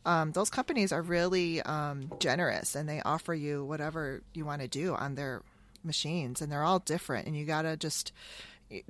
um, 0.06 0.32
those 0.32 0.50
companies 0.50 0.92
are 0.92 1.02
really 1.02 1.62
um, 1.62 2.12
generous 2.20 2.76
and 2.76 2.88
they 2.88 3.02
offer 3.02 3.34
you 3.34 3.64
whatever 3.64 4.22
you 4.34 4.44
want 4.44 4.62
to 4.62 4.68
do 4.68 4.94
on 4.94 5.16
their 5.16 5.42
machines, 5.82 6.40
and 6.40 6.50
they're 6.52 6.62
all 6.62 6.78
different. 6.78 7.26
And 7.26 7.36
you 7.36 7.44
gotta 7.44 7.76
just 7.76 8.12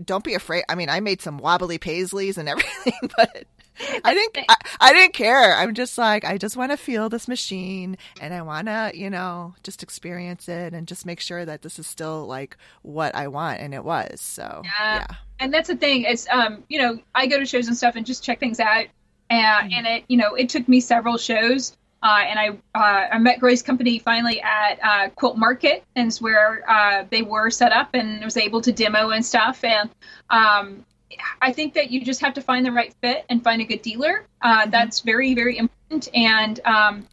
don't 0.03 0.24
be 0.24 0.35
afraid. 0.35 0.64
I 0.68 0.74
mean, 0.74 0.89
I 0.89 1.01
made 1.01 1.22
some 1.22 1.39
wobbly 1.39 1.78
paisleys 1.78 2.37
and 2.39 2.49
everything, 2.49 3.11
but 3.16 3.47
I 4.05 4.14
didn't. 4.14 4.45
I, 4.49 4.57
I, 4.81 4.93
didn't 4.93 5.14
care. 5.14 5.55
I'm 5.55 5.74
just 5.74 5.97
like 5.97 6.24
I 6.24 6.39
just 6.39 6.57
want 6.57 6.70
to 6.72 6.76
feel 6.76 7.09
this 7.09 7.28
machine, 7.28 7.97
and 8.20 8.35
I 8.35 8.43
want 8.43 8.66
to, 8.66 8.93
you 8.95 9.11
know, 9.11 9.55
just 9.62 9.83
experience 9.83 10.49
it 10.49 10.74
and 10.74 10.87
just 10.87 11.07
make 11.07 11.20
sure 11.20 11.45
that 11.45 11.62
this 11.62 11.78
is 11.78 11.87
still 11.87 12.26
like 12.26 12.57
what 12.83 13.14
I 13.14 13.28
want, 13.28 13.61
and 13.61 13.74
it 13.74 13.85
was. 13.85 14.20
So 14.20 14.62
yeah, 14.64 15.07
yeah. 15.09 15.16
and 15.39 15.53
that's 15.53 15.68
the 15.68 15.76
thing. 15.76 16.05
It's 16.05 16.26
um, 16.31 16.64
you 16.68 16.78
know, 16.81 16.99
I 17.14 17.26
go 17.26 17.39
to 17.39 17.47
shows 17.47 17.68
and 17.68 17.76
stuff 17.76 17.97
and 17.97 18.05
just 18.05 18.22
check 18.22 18.41
things 18.41 18.61
out, 18.61 18.87
and 19.31 19.70
mm-hmm. 19.70 19.78
and 19.78 19.87
it, 19.87 20.05
you 20.09 20.16
know, 20.16 20.35
it 20.35 20.49
took 20.49 20.68
me 20.68 20.81
several 20.81 21.16
shows. 21.16 21.76
Uh, 22.03 22.20
and 22.26 22.38
I 22.38 22.48
uh, 22.74 23.09
I 23.12 23.18
met 23.18 23.40
Grace 23.40 23.62
Company 23.62 23.98
finally 23.98 24.40
at 24.40 24.78
uh, 24.82 25.09
Quilt 25.11 25.36
Market, 25.36 25.84
and 25.96 26.14
where 26.16 26.64
uh, 26.68 27.05
they 27.11 27.22
were 27.22 27.51
set 27.51 27.72
up, 27.72 27.90
and 27.94 28.24
was 28.24 28.36
able 28.36 28.61
to 28.62 28.72
demo 28.72 29.11
and 29.11 29.24
stuff. 29.24 29.62
And 29.64 29.90
um, 30.30 30.84
I 31.42 31.53
think 31.53 31.74
that 31.74 31.90
you 31.90 32.05
just 32.05 32.20
have 32.20 32.34
to 32.34 32.40
find 32.40 32.64
the 32.64 32.72
right 32.72 32.94
fit 33.03 33.26
and 33.28 33.42
find 33.42 33.61
a 33.61 33.64
good 33.64 33.82
dealer. 33.82 34.24
Mm-hmm. 34.42 34.70
That's 34.70 35.01
very, 35.01 35.34
very 35.34 35.59
important. 35.59 36.09
And, 36.14 36.61
um, 36.64 37.07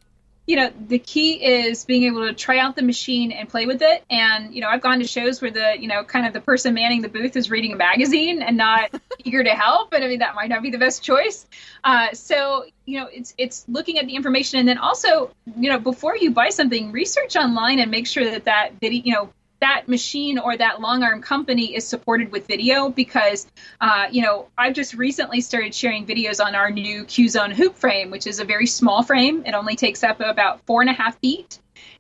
you 0.48 0.56
know, 0.56 0.72
the 0.88 0.98
key 0.98 1.44
is 1.44 1.84
being 1.84 2.04
able 2.04 2.26
to 2.26 2.34
try 2.34 2.58
out 2.60 2.78
the 2.78 2.82
machine 2.82 3.34
and 3.34 3.50
play 3.50 3.66
with 3.66 3.82
it. 3.82 4.04
And, 4.10 4.56
you 4.56 4.62
know, 4.62 4.70
I've 4.70 4.82
gone 4.82 5.00
to 5.00 5.06
shows 5.06 5.42
where 5.42 5.52
the, 5.52 5.76
you 5.78 5.90
know, 5.90 6.06
kind 6.06 6.26
of 6.26 6.32
the 6.32 6.40
person 6.40 6.74
manning 6.74 7.02
the 7.02 7.10
booth 7.10 7.36
is 7.36 7.52
reading 7.52 7.74
a 7.74 7.76
magazine 7.76 8.42
and 8.42 8.56
not 8.56 8.90
eager 9.26 9.44
to 9.44 9.50
help. 9.50 9.94
And 9.94 10.06
I 10.06 10.08
mean, 10.08 10.20
that 10.20 10.36
might 10.36 10.48
not 10.48 10.62
be 10.64 10.72
the 10.72 10.78
best 10.78 11.04
choice. 11.04 11.46
Uh, 11.84 12.14
so, 12.14 12.66
you 12.86 13.02
know, 13.02 13.10
it's, 13.12 13.36
it's 13.38 13.66
looking 13.68 14.00
at 14.00 14.08
the 14.08 14.16
information 14.16 14.60
and 14.60 14.70
then 14.70 14.78
also, 14.78 15.32
you 15.58 15.70
know, 15.70 15.80
before 15.80 16.16
you 16.16 16.32
buy 16.32 16.48
something, 16.48 16.94
research 16.94 17.36
online 17.36 17.80
and 17.80 17.92
make 17.92 18.08
sure 18.08 18.24
that 18.24 18.46
that 18.46 18.80
video, 18.80 19.02
you 19.04 19.14
know, 19.14 19.30
that 19.60 19.88
machine 19.88 20.38
or 20.38 20.56
that 20.56 20.82
long 20.82 21.04
arm 21.04 21.22
company 21.22 21.76
is 21.76 21.88
supported 21.88 22.32
with 22.32 22.48
video 22.48 22.90
because, 22.90 23.48
uh, 23.82 24.08
you 24.12 24.22
know, 24.22 24.48
I've 24.58 24.74
just 24.74 24.94
recently 24.94 25.42
started 25.42 25.74
sharing 25.74 26.06
videos 26.06 26.44
on 26.44 26.56
our 26.56 26.70
new 26.70 27.06
Q 27.06 27.28
Zone 27.30 27.52
hoop 27.52 27.76
frame, 27.76 28.12
which 28.12 28.28
is 28.28 28.40
a 28.40 28.46
very 28.46 28.68
small 28.68 29.04
frame. 29.04 29.44
It 29.46 29.54
only 29.54 29.76
takes 29.76 30.04
up 30.04 30.20
about 30.20 30.66
four 30.66 30.82
and 30.82 30.90
a 30.90 30.94
half 30.94 31.18
feet. 31.20 31.60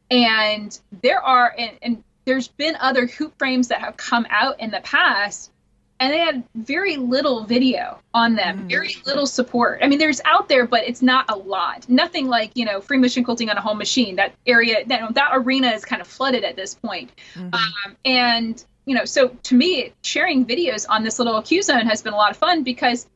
And 0.10 0.78
there 1.02 1.22
are, 1.22 1.54
and, 1.58 1.72
and 1.82 2.04
there's 2.26 2.48
been 2.48 2.76
other 2.76 3.08
hoop 3.08 3.38
frames 3.40 3.70
that 3.70 3.82
have 3.82 3.98
come 3.98 4.28
out 4.30 4.60
in 4.60 4.72
the 4.72 4.82
past 4.82 5.52
and 6.00 6.14
they 6.14 6.20
had 6.20 6.44
very 6.56 6.98
little 6.98 7.44
video 7.44 8.00
on 8.14 8.36
them, 8.36 8.64
mm. 8.64 8.70
very 8.70 8.96
little 9.06 9.26
support. 9.26 9.80
I 9.82 9.88
mean, 9.88 10.00
there's 10.00 10.22
out 10.26 10.48
there, 10.48 10.68
but 10.68 10.88
it's 10.88 11.02
not 11.02 11.26
a 11.30 11.36
lot. 11.36 11.88
Nothing 11.90 12.28
like 12.28 12.52
you 12.56 12.66
know 12.66 12.82
free 12.82 12.98
machine 12.98 13.24
quilting 13.24 13.50
on 13.50 13.58
a 13.58 13.62
home 13.62 13.78
machine. 13.78 14.18
That 14.18 14.34
area, 14.46 14.86
that, 14.86 15.14
that 15.16 15.30
arena 15.34 15.70
is 15.70 15.86
kind 15.86 16.02
of 16.02 16.08
flooded 16.08 16.44
at 16.44 16.56
this 16.56 16.76
point. 16.76 17.12
Mm-hmm. 17.34 17.54
Um, 17.54 17.98
and 18.06 18.66
you 18.86 18.96
know, 18.96 19.06
so 19.06 19.30
to 19.44 19.56
me, 19.56 19.94
sharing 20.02 20.46
videos 20.46 20.86
on 20.90 21.04
this 21.04 21.20
little 21.20 21.42
Q 21.42 21.62
zone 21.62 21.86
has 21.88 22.02
been 22.02 22.14
a 22.14 22.18
lot 22.18 22.32
of 22.32 22.38
fun 22.38 22.64
because 22.64 23.08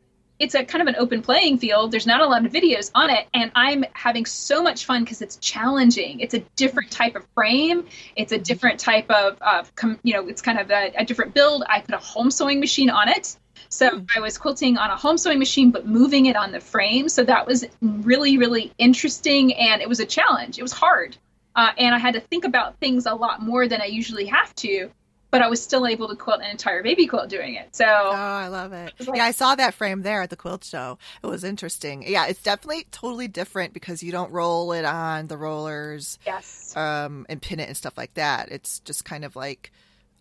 it's 0.41 0.55
a 0.55 0.65
kind 0.65 0.81
of 0.81 0.87
an 0.87 0.95
open 0.97 1.21
playing 1.21 1.59
field. 1.59 1.91
There's 1.91 2.07
not 2.07 2.19
a 2.19 2.25
lot 2.25 2.45
of 2.45 2.51
videos 2.51 2.89
on 2.95 3.11
it, 3.11 3.27
and 3.31 3.51
I'm 3.53 3.85
having 3.93 4.25
so 4.25 4.63
much 4.63 4.85
fun 4.85 5.03
because 5.03 5.21
it's 5.21 5.37
challenging. 5.37 6.19
It's 6.19 6.33
a 6.33 6.39
different 6.55 6.89
type 6.89 7.15
of 7.15 7.25
frame. 7.35 7.85
It's 8.15 8.31
a 8.31 8.39
different 8.39 8.79
type 8.79 9.09
of, 9.11 9.39
of 9.39 9.71
you 10.01 10.15
know, 10.15 10.27
it's 10.27 10.41
kind 10.41 10.59
of 10.59 10.71
a, 10.71 10.93
a 10.97 11.05
different 11.05 11.35
build. 11.35 11.63
I 11.69 11.81
put 11.81 11.93
a 11.93 11.99
home 11.99 12.31
sewing 12.31 12.59
machine 12.59 12.89
on 12.89 13.07
it. 13.07 13.37
So 13.69 13.99
hmm. 13.99 14.05
I 14.15 14.19
was 14.19 14.39
quilting 14.39 14.77
on 14.77 14.89
a 14.89 14.97
home 14.97 15.19
sewing 15.19 15.37
machine, 15.37 15.69
but 15.69 15.85
moving 15.85 16.25
it 16.25 16.35
on 16.35 16.51
the 16.51 16.59
frame. 16.59 17.07
So 17.07 17.23
that 17.23 17.45
was 17.45 17.63
really, 17.81 18.39
really 18.39 18.73
interesting, 18.79 19.53
and 19.53 19.79
it 19.79 19.87
was 19.87 19.99
a 19.99 20.07
challenge. 20.07 20.57
It 20.57 20.63
was 20.63 20.73
hard, 20.73 21.15
uh, 21.55 21.69
and 21.77 21.93
I 21.93 21.99
had 21.99 22.15
to 22.15 22.19
think 22.19 22.45
about 22.45 22.79
things 22.79 23.05
a 23.05 23.13
lot 23.13 23.43
more 23.43 23.67
than 23.67 23.79
I 23.79 23.85
usually 23.85 24.25
have 24.25 24.55
to 24.55 24.89
but 25.31 25.41
I 25.41 25.47
was 25.47 25.63
still 25.63 25.87
able 25.87 26.09
to 26.09 26.15
quilt 26.15 26.41
an 26.41 26.51
entire 26.51 26.83
baby 26.83 27.07
quilt 27.07 27.29
doing 27.29 27.55
it. 27.55 27.75
So 27.75 27.85
Oh, 27.85 28.11
I 28.11 28.47
love 28.47 28.73
it. 28.73 28.93
it 28.99 29.07
like, 29.07 29.17
yeah, 29.17 29.25
I 29.25 29.31
saw 29.31 29.55
that 29.55 29.73
frame 29.73 30.01
there 30.01 30.21
at 30.21 30.29
the 30.29 30.35
quilt 30.35 30.63
show. 30.65 30.99
It 31.23 31.27
was 31.27 31.43
interesting. 31.43 32.03
Yeah, 32.05 32.27
it's 32.27 32.43
definitely 32.43 32.85
totally 32.91 33.29
different 33.29 33.73
because 33.73 34.03
you 34.03 34.11
don't 34.11 34.31
roll 34.31 34.73
it 34.73 34.85
on 34.85 35.27
the 35.27 35.37
rollers. 35.37 36.19
Yes. 36.25 36.75
Um 36.75 37.25
and 37.29 37.41
pin 37.41 37.59
it 37.59 37.67
and 37.67 37.77
stuff 37.77 37.97
like 37.97 38.13
that. 38.15 38.51
It's 38.51 38.79
just 38.79 39.05
kind 39.05 39.25
of 39.25 39.35
like 39.35 39.71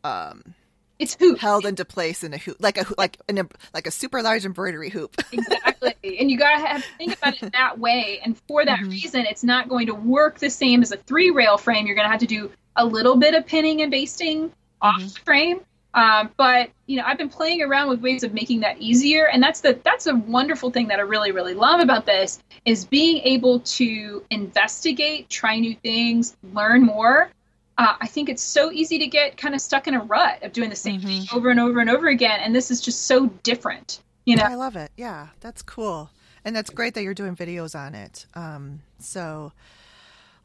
um 0.05 0.55
it's 1.01 1.15
hoop 1.15 1.39
held 1.39 1.65
into 1.65 1.85
place 1.85 2.23
in 2.23 2.35
a 2.35 2.39
hoop, 2.39 2.59
like 2.61 2.77
a 2.77 2.85
like 2.99 3.19
an 3.29 3.49
like 3.73 3.87
a 3.87 3.91
super 3.91 4.23
large 4.23 4.45
embroidery 4.45 4.91
hoop. 4.91 5.17
exactly, 5.33 5.95
and 6.05 6.31
you 6.31 6.37
gotta 6.39 6.65
have 6.65 6.83
to 6.83 6.89
think 6.99 7.17
about 7.17 7.43
it 7.43 7.53
that 7.53 7.79
way. 7.79 8.21
And 8.23 8.37
for 8.47 8.65
that 8.65 8.81
mm-hmm. 8.81 8.91
reason, 8.91 9.23
it's 9.23 9.43
not 9.43 9.69
going 9.71 9.87
to 9.87 9.95
work 9.95 10.39
the 10.39 10.51
same 10.51 10.83
as 10.83 10.93
a 10.93 10.99
three 10.99 11.31
rail 11.31 11.57
frame. 11.57 11.87
You're 11.87 11.97
gonna 11.97 12.11
have 12.11 12.21
to 12.21 12.27
do 12.27 12.53
a 12.77 12.85
little 12.85 13.17
bit 13.17 13.35
of 13.35 13.47
pinning 13.47 13.81
and 13.81 13.91
basting 13.91 14.53
off 14.81 15.01
mm-hmm. 15.01 15.25
frame. 15.25 15.61
Um, 15.93 16.31
but 16.37 16.71
you 16.87 16.97
know, 16.97 17.03
I've 17.05 17.19
been 17.19 17.29
playing 17.29 17.63
around 17.63 17.89
with 17.89 18.01
ways 18.01 18.23
of 18.23 18.33
making 18.33 18.61
that 18.61 18.81
easier, 18.81 19.27
and 19.27 19.43
that's 19.43 19.61
the 19.61 19.79
that's 19.83 20.07
a 20.07 20.15
wonderful 20.15 20.71
thing 20.71 20.89
that 20.89 20.99
I 20.99 21.03
really 21.03 21.33
really 21.33 21.55
love 21.55 21.81
about 21.81 22.07
this 22.07 22.41
is 22.65 22.85
being 22.85 23.23
able 23.25 23.61
to 23.61 24.25
investigate, 24.31 25.29
try 25.29 25.59
new 25.59 25.75
things, 25.75 26.37
learn 26.53 26.83
more. 26.83 27.31
Uh, 27.77 27.95
I 28.01 28.07
think 28.07 28.29
it's 28.29 28.43
so 28.43 28.71
easy 28.71 28.99
to 28.99 29.07
get 29.07 29.37
kind 29.37 29.55
of 29.55 29.61
stuck 29.61 29.89
in 29.89 29.95
a 29.95 30.01
rut 30.01 30.43
of 30.43 30.53
doing 30.53 30.71
the 30.71 30.77
same 30.77 31.01
mm-hmm. 31.01 31.07
thing 31.09 31.27
over 31.33 31.51
and 31.51 31.59
over 31.59 31.81
and 31.81 31.91
over 31.91 32.07
again, 32.07 32.39
and 32.41 32.55
this 32.55 32.71
is 32.71 32.81
just 32.81 33.07
so 33.07 33.27
different. 33.27 34.01
You 34.27 34.37
know, 34.37 34.45
I 34.45 34.55
love 34.55 34.77
it. 34.77 34.93
Yeah, 34.97 35.29
that's 35.41 35.63
cool, 35.63 36.11
and 36.45 36.55
that's 36.55 36.71
great 36.71 36.95
that 36.95 37.03
you're 37.03 37.15
doing 37.15 37.35
videos 37.35 37.77
on 37.77 37.97
it. 37.97 38.27
Um, 38.35 38.83
so 39.01 39.53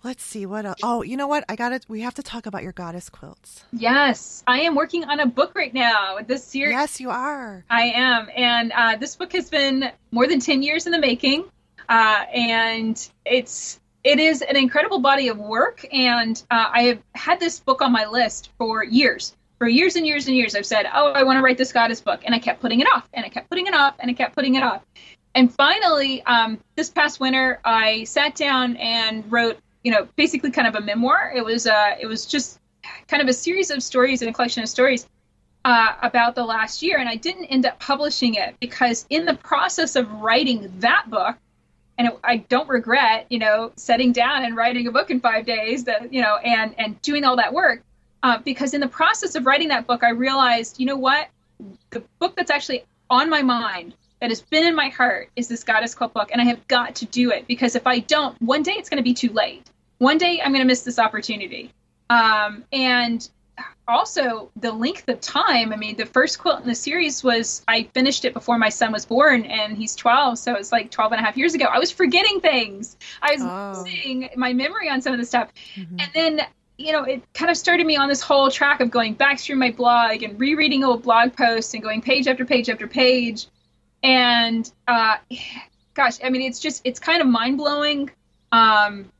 Let's 0.06 0.24
see 0.24 0.46
what 0.46 0.68
else. 0.68 0.78
Oh, 0.84 1.02
you 1.02 1.18
know 1.18 1.26
what? 1.26 1.46
I 1.50 1.56
got 1.56 1.74
it. 1.74 1.84
We 1.88 2.02
have 2.02 2.14
to 2.14 2.22
talk 2.22 2.46
about 2.46 2.62
your 2.62 2.74
goddess 2.74 3.10
quilts. 3.10 3.64
Yes, 3.74 4.44
I 4.46 4.60
am 4.60 4.76
working 4.76 5.04
on 5.04 5.20
a 5.20 5.26
book 5.26 5.56
right 5.56 5.74
now. 5.74 6.20
This 6.20 6.44
series. 6.44 6.74
Yes, 6.74 7.00
you 7.00 7.10
are. 7.10 7.66
I 7.72 7.86
am, 7.86 8.30
and 8.36 8.72
uh, 8.72 8.98
this 8.98 9.16
book 9.16 9.34
has 9.34 9.50
been 9.50 9.92
more 10.12 10.28
than 10.28 10.40
ten 10.40 10.62
years 10.62 10.86
in 10.86 10.92
the 10.92 11.00
making, 11.00 11.46
uh, 11.90 12.26
and 12.32 13.10
it's 13.26 13.80
it 14.04 14.20
is 14.20 14.44
an 14.44 14.56
incredible 14.56 15.00
body 15.00 15.28
of 15.28 15.40
work. 15.40 15.84
And 15.92 16.42
uh, 16.52 16.70
I 16.72 16.84
have 16.84 17.00
had 17.16 17.40
this 17.40 17.60
book 17.60 17.82
on 17.82 17.92
my 17.92 18.06
list 18.06 18.52
for 18.60 18.84
years. 18.84 19.36
For 19.58 19.68
years 19.68 19.96
and 19.96 20.06
years 20.06 20.28
and 20.28 20.36
years, 20.36 20.54
I've 20.54 20.68
said, 20.68 20.86
"Oh, 20.94 21.14
I 21.14 21.24
want 21.24 21.38
to 21.38 21.42
write 21.42 21.58
this 21.58 21.74
goddess 21.74 22.00
book," 22.00 22.22
and 22.26 22.36
I 22.36 22.38
kept 22.38 22.62
putting 22.62 22.80
it 22.80 22.88
off, 22.94 23.10
and 23.12 23.26
I 23.26 23.30
kept 23.30 23.50
putting 23.50 23.66
it 23.66 23.74
off, 23.74 23.96
and 23.98 24.12
I 24.12 24.14
kept 24.14 24.36
putting 24.36 24.54
it 24.54 24.62
off. 24.62 24.84
And 25.34 25.54
finally, 25.54 26.22
um, 26.24 26.60
this 26.76 26.90
past 26.90 27.20
winter, 27.20 27.60
I 27.66 28.06
sat 28.06 28.36
down 28.36 28.78
and 28.78 29.30
wrote 29.30 29.58
you 29.86 29.92
know, 29.92 30.08
basically 30.16 30.50
kind 30.50 30.68
of 30.68 30.74
a 30.74 30.82
memoir. 30.82 31.32
It 31.34 31.46
was 31.46 31.68
uh, 31.68 31.96
it 32.00 32.08
was 32.08 32.26
just 32.26 32.60
kind 33.08 33.22
of 33.22 33.30
a 33.30 33.34
series 33.34 33.70
of 33.70 33.84
stories 33.84 34.24
and 34.24 34.30
a 34.30 34.34
collection 34.34 34.64
of 34.64 34.68
stories 34.68 35.08
uh, 35.64 35.94
about 36.02 36.34
the 36.34 36.44
last 36.44 36.82
year, 36.82 36.98
and 36.98 37.08
I 37.08 37.16
didn't 37.16 37.46
end 37.46 37.68
up 37.68 37.80
publishing 37.80 38.34
it 38.34 38.56
because 38.60 39.06
in 39.12 39.26
the 39.26 39.36
process 39.36 39.96
of 39.96 40.12
writing 40.12 40.74
that 40.80 41.08
book, 41.08 41.36
and 42.00 42.08
it, 42.08 42.20
I 42.24 42.38
don't 42.38 42.68
regret, 42.68 43.28
you 43.30 43.38
know, 43.38 43.74
setting 43.76 44.12
down 44.12 44.44
and 44.44 44.58
writing 44.58 44.88
a 44.88 44.92
book 44.92 45.12
in 45.12 45.20
five 45.20 45.46
days, 45.46 45.84
that 45.84 46.12
you 46.12 46.22
know, 46.22 46.36
and 46.38 46.74
and 46.80 47.00
doing 47.04 47.24
all 47.24 47.36
that 47.36 47.54
work, 47.54 47.84
uh, 48.24 48.40
because 48.40 48.74
in 48.74 48.82
the 48.82 48.88
process 48.88 49.36
of 49.36 49.46
writing 49.46 49.68
that 49.68 49.86
book, 49.86 50.04
I 50.04 50.10
realized, 50.10 50.80
you 50.80 50.88
know 50.88 50.98
what, 50.98 51.30
the 51.92 52.02
book 52.18 52.36
that's 52.36 52.50
actually 52.50 52.84
on 53.12 53.30
my 53.30 53.44
mind 53.44 53.94
that 54.20 54.32
has 54.32 54.42
been 54.42 54.66
in 54.66 54.74
my 54.76 54.90
heart 54.90 55.30
is 55.36 55.48
this 55.48 55.64
goddess 55.64 55.94
quilt 55.94 56.14
book 56.14 56.30
and 56.32 56.42
i 56.42 56.44
have 56.44 56.68
got 56.68 56.96
to 56.96 57.06
do 57.06 57.30
it 57.30 57.46
because 57.48 57.76
if 57.76 57.86
i 57.86 58.00
don't 58.00 58.40
one 58.42 58.64
day 58.64 58.72
it's 58.72 58.90
going 58.90 58.98
to 58.98 59.04
be 59.04 59.14
too 59.14 59.30
late 59.30 59.70
one 59.98 60.18
day 60.18 60.42
I'm 60.42 60.52
going 60.52 60.62
to 60.62 60.68
miss 60.68 60.84
this 60.84 61.00
opportunity. 61.00 61.72
Um, 62.10 62.64
and 62.72 63.28
also 63.88 64.52
the 64.56 64.72
length 64.72 65.08
of 65.10 65.22
time. 65.22 65.72
I 65.72 65.76
mean, 65.76 65.96
the 65.96 66.06
first 66.06 66.40
quilt 66.40 66.62
in 66.62 66.68
the 66.68 66.76
series 66.76 67.24
was 67.24 67.64
I 67.68 67.84
finished 67.94 68.26
it 68.26 68.34
before 68.34 68.58
my 68.58 68.70
son 68.70 68.92
was 68.92 69.06
born, 69.06 69.46
and 69.46 69.78
he's 69.78 69.96
12, 69.96 70.40
so 70.40 70.56
it's 70.56 70.72
like 70.72 70.92
12 70.92 71.14
and 71.14 71.22
a 71.22 71.24
half 71.24 71.38
years 71.38 71.54
ago. 71.54 71.66
I 71.66 71.80
was 71.80 71.92
forgetting 71.92 72.42
things. 72.42 72.98
I 73.22 73.34
was 73.34 73.42
oh. 73.44 73.84
losing 73.84 74.30
my 74.36 74.54
memory 74.54 74.90
on 74.90 75.02
some 75.02 75.14
of 75.14 75.20
the 75.20 75.26
stuff. 75.26 75.50
Mm-hmm. 75.76 76.00
And 76.00 76.12
then, 76.14 76.48
you 76.78 76.92
know, 76.92 77.04
it 77.04 77.22
kind 77.34 77.52
of 77.52 77.58
started 77.58 77.86
me 77.86 77.96
on 77.96 78.10
this 78.10 78.22
whole 78.22 78.50
track 78.50 78.82
of 78.82 78.90
going 78.92 79.14
back 79.14 79.40
through 79.40 79.58
my 79.58 79.72
blog 79.72 80.24
and 80.24 80.40
rereading 80.40 80.84
old 80.84 81.04
blog 81.04 81.36
posts 81.36 81.74
and 81.74 81.84
going 81.84 82.02
page 82.02 82.28
after 82.28 82.46
page 82.46 82.70
after 82.70 82.88
page. 82.88 83.48
And 84.04 84.70
uh, 84.88 85.18
gosh, 85.94 86.18
I 86.24 86.30
mean, 86.30 86.42
it's 86.42 86.60
just, 86.60 86.82
it's 86.84 87.00
kind 87.00 87.22
of 87.22 87.28
mind 87.28 87.58
blowing. 87.58 88.12
Um, 88.52 89.12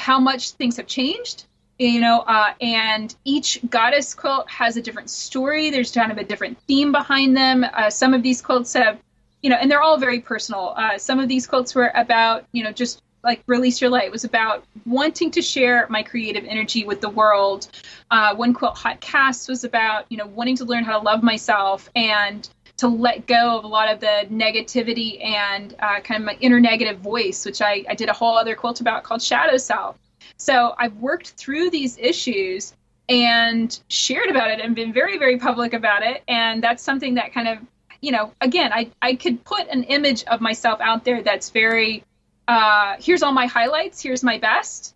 how 0.00 0.18
much 0.18 0.52
things 0.52 0.76
have 0.76 0.86
changed 0.86 1.44
you 1.78 2.00
know 2.00 2.20
uh, 2.20 2.52
and 2.60 3.14
each 3.24 3.60
goddess 3.70 4.14
quilt 4.14 4.48
has 4.50 4.76
a 4.76 4.82
different 4.82 5.08
story. 5.08 5.70
There's 5.70 5.92
kind 5.92 6.12
of 6.12 6.18
a 6.18 6.24
different 6.24 6.58
theme 6.68 6.92
behind 6.92 7.36
them. 7.36 7.64
Uh, 7.64 7.90
some 7.90 8.12
of 8.12 8.22
these 8.22 8.42
quilts 8.42 8.74
have 8.74 8.98
you 9.42 9.50
know 9.50 9.56
and 9.56 9.70
they're 9.70 9.82
all 9.82 9.98
very 9.98 10.20
personal. 10.20 10.74
Uh, 10.76 10.98
some 10.98 11.18
of 11.18 11.28
these 11.28 11.46
quilts 11.46 11.74
were 11.74 11.90
about 11.94 12.44
you 12.52 12.62
know 12.62 12.72
just 12.72 13.02
like 13.22 13.42
release 13.46 13.80
your 13.80 13.90
light. 13.90 14.04
It 14.04 14.12
was 14.12 14.24
about 14.24 14.64
wanting 14.86 15.30
to 15.32 15.42
share 15.42 15.86
my 15.90 16.02
creative 16.02 16.44
energy 16.46 16.84
with 16.84 17.00
the 17.00 17.10
world. 17.10 17.68
Uh, 18.10 18.34
one 18.34 18.54
quilt 18.54 18.76
hot 18.76 19.00
cast 19.00 19.48
was 19.48 19.64
about 19.64 20.04
you 20.10 20.18
know 20.18 20.26
wanting 20.26 20.56
to 20.56 20.64
learn 20.64 20.84
how 20.84 20.98
to 20.98 21.04
love 21.04 21.22
myself 21.22 21.88
and 21.96 22.48
to 22.80 22.88
let 22.88 23.26
go 23.26 23.58
of 23.58 23.64
a 23.64 23.66
lot 23.66 23.92
of 23.92 24.00
the 24.00 24.26
negativity 24.30 25.22
and 25.22 25.74
uh, 25.78 26.00
kind 26.00 26.22
of 26.22 26.26
my 26.26 26.36
inner 26.40 26.58
negative 26.58 26.98
voice, 26.98 27.44
which 27.44 27.60
I, 27.60 27.84
I 27.86 27.94
did 27.94 28.08
a 28.08 28.14
whole 28.14 28.38
other 28.38 28.56
quilt 28.56 28.80
about 28.80 29.02
called 29.02 29.22
Shadow 29.22 29.58
Self. 29.58 29.98
So 30.38 30.74
I've 30.78 30.96
worked 30.96 31.32
through 31.32 31.68
these 31.68 31.98
issues 31.98 32.74
and 33.06 33.78
shared 33.88 34.30
about 34.30 34.50
it 34.50 34.60
and 34.60 34.74
been 34.74 34.94
very, 34.94 35.18
very 35.18 35.38
public 35.38 35.74
about 35.74 36.02
it. 36.02 36.22
And 36.26 36.62
that's 36.62 36.82
something 36.82 37.16
that 37.16 37.34
kind 37.34 37.48
of, 37.48 37.58
you 38.00 38.12
know, 38.12 38.32
again, 38.40 38.72
I, 38.72 38.90
I 39.02 39.14
could 39.14 39.44
put 39.44 39.68
an 39.68 39.84
image 39.84 40.24
of 40.24 40.40
myself 40.40 40.80
out 40.80 41.04
there 41.04 41.22
that's 41.22 41.50
very, 41.50 42.02
uh, 42.48 42.96
here's 42.98 43.22
all 43.22 43.32
my 43.32 43.46
highlights, 43.46 44.00
here's 44.02 44.22
my 44.22 44.38
best, 44.38 44.94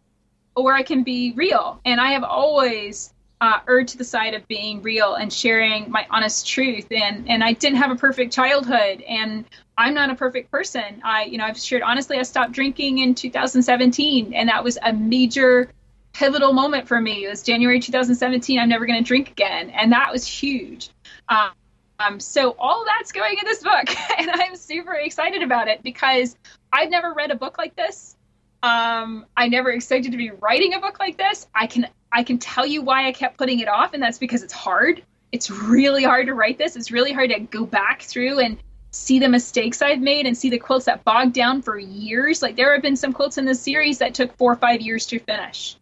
or 0.56 0.72
I 0.72 0.84
can 0.84 1.02
be 1.02 1.34
real. 1.36 1.80
And 1.84 2.00
I 2.00 2.12
have 2.12 2.24
always 2.24 3.13
uh, 3.44 3.60
erred 3.68 3.86
to 3.86 3.98
the 3.98 4.04
side 4.04 4.32
of 4.32 4.48
being 4.48 4.80
real 4.80 5.16
and 5.16 5.30
sharing 5.30 5.90
my 5.90 6.06
honest 6.08 6.48
truth. 6.48 6.86
And 6.90 7.28
and 7.28 7.44
I 7.44 7.52
didn't 7.52 7.76
have 7.76 7.90
a 7.90 7.96
perfect 7.96 8.32
childhood, 8.32 9.02
and 9.02 9.44
I'm 9.76 9.92
not 9.92 10.08
a 10.08 10.14
perfect 10.14 10.50
person. 10.50 11.02
I 11.04 11.24
you 11.24 11.36
know 11.36 11.44
I've 11.44 11.58
shared 11.58 11.82
honestly. 11.82 12.16
I 12.18 12.22
stopped 12.22 12.52
drinking 12.52 12.98
in 12.98 13.14
2017, 13.14 14.32
and 14.32 14.48
that 14.48 14.64
was 14.64 14.78
a 14.82 14.94
major 14.94 15.68
pivotal 16.14 16.54
moment 16.54 16.88
for 16.88 16.98
me. 16.98 17.26
It 17.26 17.28
was 17.28 17.42
January 17.42 17.80
2017. 17.80 18.58
I'm 18.58 18.70
never 18.70 18.86
going 18.86 18.98
to 18.98 19.06
drink 19.06 19.30
again, 19.30 19.68
and 19.68 19.92
that 19.92 20.10
was 20.10 20.26
huge. 20.26 20.88
Um, 21.28 21.50
um, 21.98 22.20
so 22.20 22.56
all 22.58 22.86
that's 22.86 23.12
going 23.12 23.36
in 23.38 23.44
this 23.44 23.62
book, 23.62 23.94
and 24.18 24.30
I'm 24.30 24.56
super 24.56 24.94
excited 24.94 25.42
about 25.42 25.68
it 25.68 25.82
because 25.82 26.34
I've 26.72 26.88
never 26.88 27.12
read 27.12 27.30
a 27.30 27.36
book 27.36 27.58
like 27.58 27.76
this. 27.76 28.13
Um, 28.64 29.26
I 29.36 29.48
never 29.48 29.70
expected 29.70 30.12
to 30.12 30.16
be 30.16 30.30
writing 30.30 30.72
a 30.72 30.80
book 30.80 30.98
like 30.98 31.18
this. 31.18 31.46
I 31.54 31.66
can 31.66 31.86
I 32.10 32.22
can 32.22 32.38
tell 32.38 32.64
you 32.64 32.80
why 32.80 33.06
I 33.06 33.12
kept 33.12 33.36
putting 33.36 33.60
it 33.60 33.68
off, 33.68 33.92
and 33.92 34.02
that's 34.02 34.16
because 34.16 34.42
it's 34.42 34.54
hard. 34.54 35.02
It's 35.32 35.50
really 35.50 36.02
hard 36.02 36.28
to 36.28 36.34
write 36.34 36.56
this. 36.56 36.74
It's 36.74 36.90
really 36.90 37.12
hard 37.12 37.28
to 37.28 37.40
go 37.40 37.66
back 37.66 38.00
through 38.00 38.38
and 38.38 38.56
see 38.90 39.18
the 39.18 39.28
mistakes 39.28 39.82
I've 39.82 40.00
made 40.00 40.24
and 40.24 40.34
see 40.34 40.48
the 40.48 40.58
quilts 40.58 40.86
that 40.86 41.04
bogged 41.04 41.34
down 41.34 41.60
for 41.60 41.76
years. 41.76 42.40
Like 42.40 42.56
there 42.56 42.72
have 42.72 42.80
been 42.80 42.96
some 42.96 43.12
quilts 43.12 43.36
in 43.36 43.44
this 43.44 43.60
series 43.60 43.98
that 43.98 44.14
took 44.14 44.34
four 44.38 44.52
or 44.52 44.56
five 44.56 44.80
years 44.80 45.04
to 45.08 45.18
finish. 45.18 45.76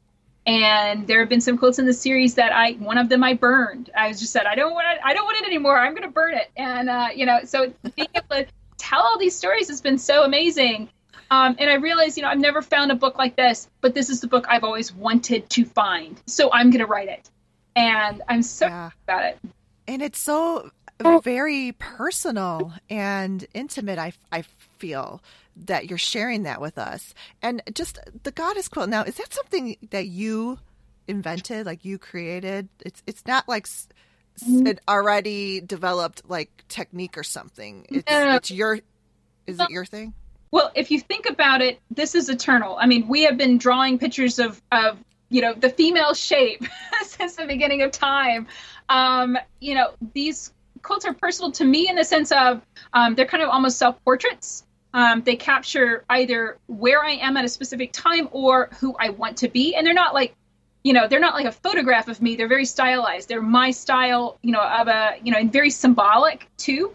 And 0.45 1.07
there 1.07 1.21
have 1.21 1.29
been 1.29 1.41
some 1.41 1.59
quilts 1.59 1.79
in 1.79 1.87
the 1.87 1.95
series 1.95 2.35
that 2.35 2.51
I, 2.51 2.73
one 2.73 2.99
of 2.99 3.09
them 3.09 3.23
I 3.23 3.35
burned. 3.35 3.91
I 3.97 4.09
was 4.09 4.19
just 4.19 4.33
said, 4.33 4.47
I 4.47 4.57
don't 4.57 4.73
want 4.73 4.87
it, 4.91 4.99
I 5.05 5.15
don't 5.15 5.25
want 5.25 5.37
it 5.37 5.47
anymore. 5.47 5.79
I'm 5.79 5.93
going 5.93 6.03
to 6.03 6.09
burn 6.09 6.35
it. 6.35 6.51
And, 6.57 6.91
uh, 6.91 7.09
you 7.15 7.27
know, 7.27 7.41
so 7.45 7.73
being 7.95 8.09
able 8.17 8.27
to 8.31 8.47
tell 8.77 9.03
all 9.03 9.19
these 9.19 9.37
stories 9.37 9.69
has 9.69 9.81
been 9.81 9.99
so 9.99 10.25
amazing. 10.25 10.89
Um, 11.33 11.57
and 11.59 11.71
I 11.71 11.77
realized, 11.77 12.19
you 12.19 12.23
know, 12.25 12.29
I've 12.29 12.39
never 12.39 12.61
found 12.61 12.93
a 12.93 12.95
book 12.95 13.17
like 13.17 13.37
this, 13.37 13.67
but 13.81 13.95
this 13.95 14.11
is 14.11 14.21
the 14.21 14.27
book 14.27 14.45
I've 14.51 14.65
always 14.65 14.95
wanted 14.95 15.49
to 15.49 15.65
find. 15.65 16.21
So 16.27 16.53
I'm 16.53 16.69
going 16.69 16.81
to 16.81 16.87
write 16.87 17.09
it. 17.09 17.31
And 17.75 18.21
I'm 18.29 18.43
so 18.43 18.67
yeah. 18.67 18.91
about 19.05 19.25
it. 19.25 19.39
And 19.89 20.03
it's 20.03 20.19
so 20.19 20.71
very 21.23 21.73
personal 21.79 22.75
and 22.91 23.47
intimate. 23.55 23.99
I 23.99 24.13
I 24.31 24.43
feel 24.77 25.23
that 25.65 25.89
you're 25.89 25.97
sharing 25.97 26.43
that 26.43 26.61
with 26.61 26.77
us, 26.77 27.15
and 27.41 27.63
just 27.73 27.99
the 28.25 28.31
goddess 28.31 28.69
quilt. 28.69 28.91
Now, 28.91 29.03
is 29.03 29.15
that 29.15 29.33
something 29.33 29.79
that 29.91 30.09
you 30.09 30.59
invented, 31.09 31.65
like 31.65 31.83
you 31.83 31.97
created? 31.97 32.69
It's 32.85 33.03
it's 33.07 33.27
not 33.27 33.49
like 33.49 33.67
mm-hmm. 33.67 34.67
an 34.67 34.81
already 34.87 35.63
developed 35.63 36.29
like 36.29 36.51
technique 36.69 37.17
or 37.17 37.25
something. 37.25 37.87
It's 37.89 38.11
no. 38.11 38.37
it's 38.37 38.51
your 38.51 38.81
is 39.47 39.59
it 39.59 39.71
your 39.71 39.87
thing? 39.87 40.13
Well, 40.53 40.71
if 40.75 40.91
you 40.91 41.01
think 41.01 41.27
about 41.27 41.63
it, 41.63 41.81
this 41.91 42.15
is 42.15 42.29
eternal. 42.29 42.77
I 42.79 42.87
mean, 42.87 43.09
we 43.09 43.23
have 43.23 43.39
been 43.39 43.59
drawing 43.59 43.99
pictures 43.99 44.39
of 44.39 44.63
of 44.71 44.99
you 45.31 45.41
know 45.41 45.55
the 45.55 45.71
female 45.71 46.15
shape 46.15 46.63
since 47.03 47.37
the 47.37 47.47
beginning 47.47 47.83
of 47.83 47.91
time. 47.91 48.47
Um, 48.89 49.39
you 49.61 49.75
know, 49.75 49.95
these 50.15 50.53
quilts 50.83 51.07
are 51.07 51.15
personal 51.15 51.53
to 51.53 51.65
me 51.65 51.89
in 51.89 51.97
the 51.97 52.05
sense 52.05 52.31
of 52.33 52.61
um, 52.93 53.15
they're 53.15 53.27
kind 53.27 53.43
of 53.43 53.49
almost 53.49 53.79
self 53.79 54.03
portraits. 54.05 54.65
Um, 54.95 55.23
they 55.23 55.37
capture 55.37 56.05
either 56.11 56.59
where 56.67 57.03
I 57.03 57.13
am 57.13 57.39
at 57.39 57.47
a 57.47 57.49
specific 57.49 57.93
time 57.93 58.29
or 58.31 58.69
who 58.79 58.95
I 59.01 59.09
want 59.09 59.39
to 59.39 59.49
be, 59.49 59.75
and 59.75 59.87
they're 59.87 59.95
not 59.95 60.13
like 60.13 60.35
you 60.85 60.93
know 60.93 61.09
they're 61.09 61.19
not 61.19 61.33
like 61.33 61.47
a 61.47 61.53
photograph 61.53 62.09
of 62.09 62.21
me 62.21 62.35
they're 62.35 62.49
very 62.49 62.65
stylized 62.65 63.29
they're 63.29 63.41
my 63.41 63.71
style 63.71 64.37
you 64.43 64.51
know 64.51 64.61
of 64.61 64.89
a 64.89 65.15
you 65.23 65.31
know 65.31 65.39
and 65.39 65.53
very 65.53 65.71
symbolic 65.71 66.49
too 66.57 66.95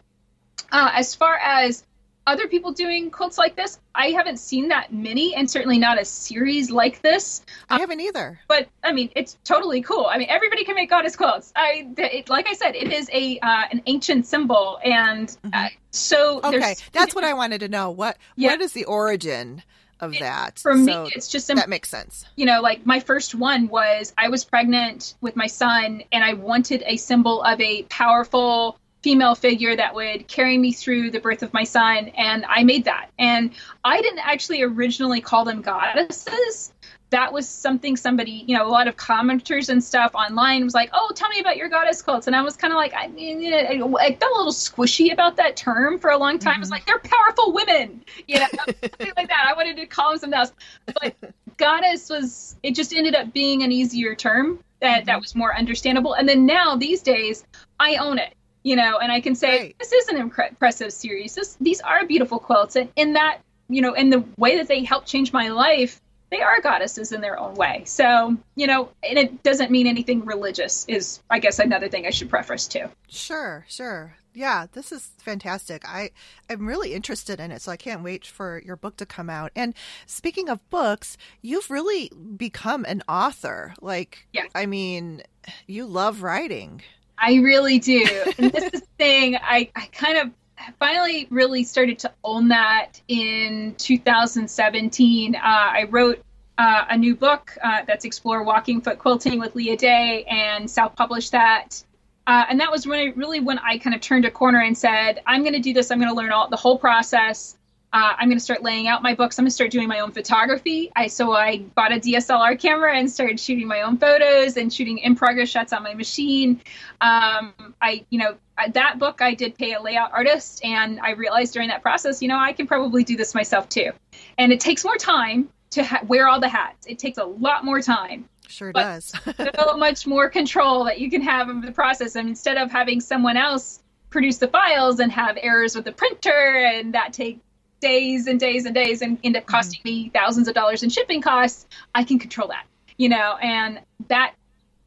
uh, 0.73 0.91
as 0.93 1.15
far 1.15 1.35
as 1.35 1.85
other 2.27 2.47
people 2.47 2.73
doing 2.73 3.09
quilts 3.09 3.37
like 3.37 3.55
this. 3.55 3.79
I 3.95 4.07
haven't 4.07 4.37
seen 4.37 4.67
that 4.67 4.93
many, 4.93 5.33
and 5.33 5.49
certainly 5.49 5.79
not 5.79 5.99
a 5.99 6.05
series 6.05 6.69
like 6.69 7.01
this. 7.01 7.41
I 7.69 7.79
haven't 7.79 8.01
either. 8.01 8.39
But 8.47 8.67
I 8.83 8.91
mean, 8.91 9.09
it's 9.15 9.37
totally 9.45 9.81
cool. 9.81 10.05
I 10.05 10.17
mean, 10.17 10.27
everybody 10.29 10.65
can 10.65 10.75
make 10.75 10.89
goddess 10.89 11.15
quilts. 11.15 11.51
I, 11.55 11.87
it, 11.97 12.29
like 12.29 12.47
I 12.47 12.53
said, 12.53 12.75
it 12.75 12.91
is 12.91 13.09
a 13.11 13.39
uh, 13.39 13.63
an 13.71 13.81
ancient 13.87 14.27
symbol, 14.27 14.77
and 14.83 15.35
uh, 15.45 15.47
mm-hmm. 15.47 15.75
so 15.91 16.41
okay, 16.43 16.75
that's 16.91 17.15
what 17.15 17.23
I 17.23 17.33
wanted 17.33 17.61
to 17.61 17.69
know. 17.69 17.89
What 17.89 18.17
yeah. 18.35 18.51
what 18.51 18.61
is 18.61 18.73
the 18.73 18.85
origin? 18.85 19.63
of 19.99 20.13
that. 20.19 20.59
For 20.59 20.73
so 20.73 21.05
me, 21.05 21.11
it's 21.15 21.27
just 21.27 21.47
that 21.47 21.69
makes 21.69 21.89
sense. 21.89 22.23
You 22.35 22.45
know, 22.45 22.61
like 22.61 22.85
my 22.85 22.99
first 22.99 23.33
one 23.33 23.67
was 23.67 24.13
I 24.15 24.29
was 24.29 24.45
pregnant 24.45 25.15
with 25.21 25.35
my 25.35 25.47
son, 25.47 26.03
and 26.11 26.23
I 26.23 26.33
wanted 26.33 26.83
a 26.85 26.97
symbol 26.97 27.41
of 27.41 27.59
a 27.59 27.81
powerful 27.83 28.79
female 29.03 29.35
figure 29.35 29.75
that 29.75 29.93
would 29.93 30.27
carry 30.27 30.57
me 30.57 30.71
through 30.73 31.11
the 31.11 31.19
birth 31.19 31.43
of 31.43 31.53
my 31.53 31.63
son 31.63 32.09
and 32.09 32.45
i 32.47 32.63
made 32.63 32.85
that. 32.85 33.09
And 33.19 33.51
i 33.83 34.01
didn't 34.01 34.19
actually 34.19 34.61
originally 34.61 35.21
call 35.21 35.45
them 35.45 35.61
goddesses. 35.61 36.73
That 37.09 37.31
was 37.31 37.47
something 37.47 37.95
somebody 37.95 38.43
you 38.47 38.57
know 38.57 38.67
a 38.67 38.69
lot 38.69 38.89
of 38.89 38.97
commenters 38.97 39.69
and 39.69 39.81
stuff 39.81 40.13
online 40.13 40.65
was 40.65 40.73
like 40.73 40.89
oh 40.91 41.11
tell 41.15 41.29
me 41.29 41.39
about 41.39 41.55
your 41.55 41.69
goddess 41.69 42.01
quilts 42.01 42.27
and 42.27 42.35
i 42.35 42.41
was 42.41 42.57
kind 42.57 42.73
of 42.73 42.75
like 42.75 42.93
i 42.93 43.07
mean 43.07 43.53
i 43.53 43.77
felt 43.77 44.33
a 44.33 44.37
little 44.37 44.51
squishy 44.51 45.13
about 45.13 45.37
that 45.37 45.55
term 45.55 45.99
for 45.99 46.09
a 46.09 46.17
long 46.17 46.37
time. 46.37 46.55
Mm-hmm. 46.55 46.59
was 46.59 46.69
like 46.69 46.85
they're 46.85 46.99
powerful 46.99 47.53
women 47.53 48.03
you 48.27 48.39
know 48.39 48.47
something 48.65 49.13
like 49.15 49.29
that. 49.29 49.45
I 49.47 49.53
wanted 49.53 49.77
to 49.77 49.85
call 49.85 50.09
them 50.11 50.19
something 50.19 50.37
else. 50.37 50.51
But 50.85 51.15
goddess 51.55 52.09
was 52.09 52.57
it 52.61 52.75
just 52.75 52.93
ended 52.93 53.15
up 53.15 53.33
being 53.33 53.63
an 53.63 53.71
easier 53.71 54.13
term 54.13 54.59
that 54.81 54.99
mm-hmm. 54.99 55.05
that 55.05 55.21
was 55.21 55.33
more 55.33 55.55
understandable. 55.55 56.13
And 56.13 56.27
then 56.27 56.45
now 56.45 56.75
these 56.75 57.01
days 57.01 57.45
i 57.79 57.95
own 57.95 58.17
it 58.17 58.33
you 58.67 58.75
know, 58.75 58.97
and 58.97 59.13
I 59.13 59.21
can 59.21 59.33
say 59.33 59.59
right. 59.59 59.75
this 59.79 59.93
is 59.93 60.09
an 60.09 60.17
impressive 60.17 60.91
series. 60.91 61.35
This, 61.35 61.55
these 61.61 61.79
are 61.79 62.05
beautiful 62.05 62.37
quilts, 62.37 62.75
and 62.75 62.89
in 62.97 63.13
that, 63.13 63.39
you 63.69 63.81
know, 63.81 63.93
in 63.93 64.09
the 64.09 64.25
way 64.37 64.57
that 64.57 64.67
they 64.67 64.83
help 64.83 65.05
change 65.05 65.31
my 65.31 65.47
life, 65.47 66.01
they 66.31 66.41
are 66.41 66.59
goddesses 66.59 67.13
in 67.13 67.21
their 67.21 67.39
own 67.39 67.55
way. 67.55 67.83
So, 67.85 68.35
you 68.55 68.67
know, 68.67 68.89
and 69.01 69.17
it 69.17 69.41
doesn't 69.41 69.71
mean 69.71 69.87
anything 69.87 70.25
religious. 70.25 70.85
Is 70.89 71.21
I 71.29 71.39
guess 71.39 71.59
another 71.59 71.87
thing 71.87 72.05
I 72.05 72.09
should 72.09 72.29
preface 72.29 72.67
too. 72.67 72.89
Sure, 73.07 73.65
sure. 73.69 74.17
Yeah, 74.33 74.65
this 74.73 74.91
is 74.91 75.11
fantastic. 75.17 75.87
I 75.87 76.11
I'm 76.49 76.67
really 76.67 76.93
interested 76.93 77.39
in 77.39 77.51
it, 77.51 77.61
so 77.61 77.71
I 77.71 77.77
can't 77.77 78.03
wait 78.03 78.25
for 78.25 78.61
your 78.65 78.75
book 78.75 78.97
to 78.97 79.05
come 79.05 79.29
out. 79.29 79.53
And 79.55 79.75
speaking 80.07 80.49
of 80.49 80.69
books, 80.69 81.15
you've 81.41 81.71
really 81.71 82.11
become 82.35 82.83
an 82.83 83.01
author. 83.07 83.75
Like, 83.79 84.27
yeah. 84.33 84.47
I 84.53 84.65
mean, 84.65 85.23
you 85.67 85.85
love 85.85 86.21
writing. 86.21 86.81
I 87.17 87.35
really 87.35 87.79
do. 87.79 88.05
And 88.37 88.51
this 88.51 88.65
is 88.73 88.81
the 88.81 88.87
thing, 88.97 89.35
I, 89.35 89.69
I 89.75 89.87
kind 89.91 90.17
of 90.17 90.31
finally 90.79 91.27
really 91.29 91.63
started 91.63 91.99
to 91.99 92.13
own 92.23 92.49
that 92.49 93.01
in 93.07 93.75
2017. 93.77 95.35
Uh, 95.35 95.39
I 95.43 95.83
wrote 95.89 96.23
uh, 96.57 96.85
a 96.89 96.97
new 96.97 97.15
book 97.15 97.55
uh, 97.63 97.83
that's 97.85 98.05
Explore 98.05 98.43
Walking 98.43 98.81
Foot 98.81 98.99
Quilting 98.99 99.39
with 99.39 99.55
Leah 99.55 99.77
Day 99.77 100.25
and 100.29 100.69
self 100.69 100.95
published 100.95 101.31
that. 101.31 101.83
Uh, 102.25 102.45
and 102.49 102.59
that 102.59 102.71
was 102.71 102.85
when 102.85 102.99
I, 102.99 103.13
really 103.15 103.39
when 103.39 103.57
I 103.59 103.77
kind 103.77 103.95
of 103.95 104.01
turned 104.01 104.25
a 104.25 104.31
corner 104.31 104.59
and 104.59 104.77
said, 104.77 105.21
I'm 105.25 105.41
going 105.41 105.53
to 105.53 105.59
do 105.59 105.73
this. 105.73 105.91
I'm 105.91 105.99
going 105.99 106.09
to 106.09 106.15
learn 106.15 106.31
all 106.31 106.49
the 106.49 106.57
whole 106.57 106.77
process. 106.77 107.56
Uh, 107.93 108.13
I'm 108.17 108.27
going 108.27 108.37
to 108.37 108.43
start 108.43 108.63
laying 108.63 108.87
out 108.87 109.01
my 109.01 109.15
books. 109.15 109.39
I'm 109.39 109.43
going 109.43 109.49
to 109.49 109.55
start 109.55 109.71
doing 109.71 109.87
my 109.87 109.99
own 109.99 110.11
photography. 110.11 110.91
I 110.95 111.07
so 111.07 111.31
I 111.31 111.59
bought 111.59 111.93
a 111.93 111.95
DSLR 111.95 112.59
camera 112.59 112.95
and 112.97 113.09
started 113.09 113.39
shooting 113.39 113.67
my 113.67 113.81
own 113.81 113.97
photos 113.97 114.57
and 114.57 114.71
shooting 114.71 114.97
in 114.97 115.15
progress 115.15 115.47
shots 115.47 115.71
on 115.71 115.83
my 115.83 115.93
machine. 115.93 116.61
Um, 116.99 117.53
I, 117.81 118.05
you 118.09 118.19
know, 118.19 118.35
that 118.73 118.99
book 118.99 119.21
I 119.21 119.33
did 119.35 119.57
pay 119.57 119.73
a 119.73 119.81
layout 119.81 120.11
artist, 120.11 120.63
and 120.65 120.99
I 120.99 121.11
realized 121.11 121.53
during 121.53 121.69
that 121.69 121.81
process, 121.81 122.21
you 122.21 122.27
know, 122.27 122.37
I 122.37 122.51
can 122.51 122.67
probably 122.67 123.03
do 123.03 123.15
this 123.15 123.33
myself 123.33 123.69
too. 123.69 123.91
And 124.37 124.51
it 124.51 124.59
takes 124.59 124.83
more 124.83 124.97
time 124.97 125.49
to 125.71 125.83
ha- 125.83 126.01
wear 126.07 126.27
all 126.27 126.41
the 126.41 126.49
hats. 126.49 126.87
It 126.87 126.99
takes 126.99 127.17
a 127.17 127.25
lot 127.25 127.63
more 127.63 127.81
time. 127.81 128.27
Sure 128.49 128.73
does. 128.73 129.13
so 129.37 129.77
much 129.77 130.07
more 130.07 130.29
control 130.29 130.85
that 130.85 130.99
you 130.99 131.09
can 131.09 131.21
have 131.21 131.49
of 131.49 131.61
the 131.61 131.71
process, 131.71 132.15
and 132.15 132.27
instead 132.27 132.57
of 132.57 132.69
having 132.69 132.99
someone 132.99 133.37
else 133.37 133.79
produce 134.09 134.37
the 134.37 134.47
files 134.47 134.99
and 134.99 135.11
have 135.11 135.37
errors 135.41 135.75
with 135.75 135.85
the 135.85 135.91
printer 135.91 136.65
and 136.65 136.93
that 136.93 137.13
take 137.13 137.39
days 137.79 138.27
and 138.27 138.39
days 138.39 138.65
and 138.65 138.73
days 138.73 139.01
and 139.01 139.17
end 139.23 139.35
up 139.35 139.43
mm-hmm. 139.43 139.55
costing 139.55 139.79
mm-hmm. 139.81 140.05
me 140.05 140.11
thousands 140.13 140.47
of 140.47 140.55
dollars 140.55 140.83
in 140.83 140.89
shipping 140.89 141.21
costs, 141.21 141.65
I 141.93 142.03
can 142.03 142.19
control 142.19 142.49
that, 142.49 142.65
you 142.97 143.09
know, 143.09 143.37
and 143.41 143.81
that 144.07 144.33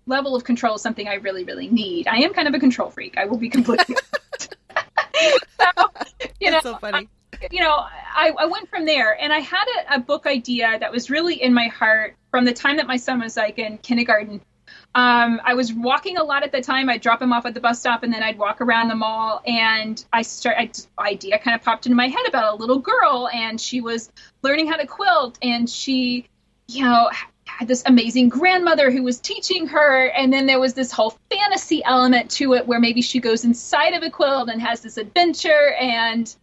level 0.07 0.35
of 0.35 0.45
control 0.45 0.75
is 0.75 0.83
something 0.83 1.09
I 1.09 1.15
really, 1.15 1.45
really 1.45 1.69
need. 1.69 2.09
I 2.09 2.19
am 2.19 2.33
kind 2.33 2.49
of 2.49 2.55
a 2.55 2.59
control 2.59 2.91
freak. 2.91 3.17
I 3.17 3.27
will 3.27 3.39
be 3.39 3.49
completely. 3.49 3.97
so, 5.61 5.71
you 6.41 6.51
know, 6.51 6.61
so 6.61 6.77
funny. 6.77 7.09
I, 7.33 7.49
you 7.51 7.61
know, 7.61 7.73
I, 7.73 8.33
I 8.39 8.47
went 8.47 8.69
from 8.69 8.85
there 8.85 9.21
and 9.21 9.33
I 9.33 9.39
had 9.39 9.65
a, 9.79 9.97
a 9.97 10.01
book 10.01 10.27
idea 10.27 10.79
that 10.79 10.93
was 10.93 11.11
really 11.11 11.41
in 11.41 11.55
my 11.55 11.69
heart 11.69 12.17
from 12.31 12.45
the 12.45 12.53
time 12.53 12.77
that 12.77 12.87
my 12.87 12.97
son 12.97 13.21
was 13.21 13.37
like 13.37 13.59
in 13.59 13.79
kindergarten 13.79 14.41
um, 14.95 15.41
I 15.45 15.55
was 15.55 15.73
walking 15.73 16.17
a 16.17 16.25
lot 16.25 16.43
at 16.43 16.51
the 16.51 16.61
time. 16.61 16.89
I'd 16.89 17.01
drop 17.01 17.23
him 17.23 17.33
off 17.33 17.47
at 17.47 17.55
the 17.55 17.61
bus 17.61 17.79
stop 17.79 18.03
and 18.03 18.13
then 18.13 18.25
I'd 18.25 18.39
walk 18.39 18.61
around 18.61 18.89
the 18.89 18.97
mall. 18.97 19.41
And 19.47 20.05
I 20.13 20.23
start, 20.23 20.57
I, 20.59 20.71
idea 20.99 21.39
kind 21.39 21.55
of 21.55 21.63
popped 21.63 21.87
into 21.87 21.95
my 21.95 22.09
head 22.09 22.27
about 22.27 22.55
a 22.55 22.57
little 22.57 22.81
girl 22.81 23.29
and 23.33 23.61
she 23.61 23.81
was 23.81 24.11
learning 24.43 24.67
how 24.67 24.77
to 24.77 24.87
quilt 24.87 25.39
and 25.43 25.71
she, 25.71 26.27
you 26.67 26.83
know, 26.83 27.09
had 27.45 27.69
this 27.69 27.85
amazing 27.87 28.31
grandmother 28.31 28.91
who 28.91 29.05
was 29.05 29.21
teaching 29.21 29.69
her. 29.69 30.07
And 30.07 30.33
then 30.33 30.47
there 30.47 30.59
was 30.59 30.75
this 30.75 30.91
whole 30.91 31.17
fantasy 31.31 31.85
element 31.85 32.29
to 32.33 32.55
it 32.55 32.67
where 32.67 32.81
maybe 32.81 33.01
she 33.01 33.21
goes 33.21 33.45
inside 33.45 33.95
of 33.95 34.03
a 34.03 34.11
quilt 34.11 34.49
and 34.49 34.61
has 34.61 34.81
this 34.81 34.97
adventure. 34.97 35.73
And 35.81 36.35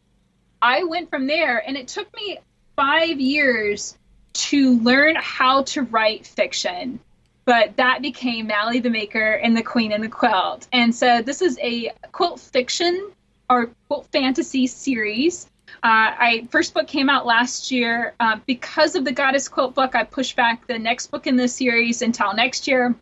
I 0.62 0.86
went 0.86 1.10
from 1.10 1.28
there 1.28 1.62
and 1.68 1.76
it 1.76 1.90
took 1.90 2.14
me 2.16 2.40
five 2.78 3.20
years 3.20 3.98
to 4.34 4.80
learn 4.80 5.18
how 5.20 5.64
to 5.64 5.82
write 5.82 6.26
fiction 6.26 7.02
but 7.48 7.78
that 7.78 8.02
became 8.02 8.48
Mally 8.48 8.82
the 8.82 8.90
Maker 8.90 9.32
and 9.32 9.56
the 9.56 9.64
Queen 9.64 9.94
and 9.94 10.04
the 10.04 10.10
Quilt. 10.10 10.68
And 10.74 10.94
so 10.94 11.22
this 11.22 11.42
is 11.42 11.58
a 11.60 11.94
quilt 12.12 12.42
fiction 12.42 13.12
or 13.50 13.70
quilt 13.88 14.06
fantasy 14.12 14.68
series. 14.68 15.46
Uh, 15.82 16.12
I 16.20 16.48
first 16.52 16.74
book 16.74 16.88
came 16.88 17.10
out 17.10 17.26
last 17.26 17.72
year. 17.72 18.14
Uh, 18.20 18.40
because 18.46 18.96
of 18.96 19.06
the 19.06 19.14
Goddess 19.14 19.48
Quilt 19.48 19.74
book, 19.76 19.96
I 19.96 20.04
pushed 20.04 20.36
back 20.36 20.68
the 20.68 20.78
next 20.78 21.08
book 21.08 21.26
in 21.26 21.38
the 21.38 21.48
series 21.48 22.02
until 22.02 22.34
next 22.34 22.68
year. 22.68 22.94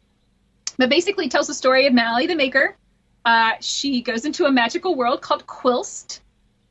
But 0.78 0.90
basically, 0.90 1.28
tells 1.28 1.48
the 1.48 1.56
story 1.56 1.88
of 1.88 1.94
Mally 1.94 2.28
the 2.28 2.36
Maker. 2.36 2.76
Uh, 3.26 3.54
she 3.62 4.02
goes 4.02 4.26
into 4.26 4.46
a 4.46 4.52
magical 4.52 4.94
world 4.94 5.24
called 5.24 5.48
Quilst, 5.48 6.20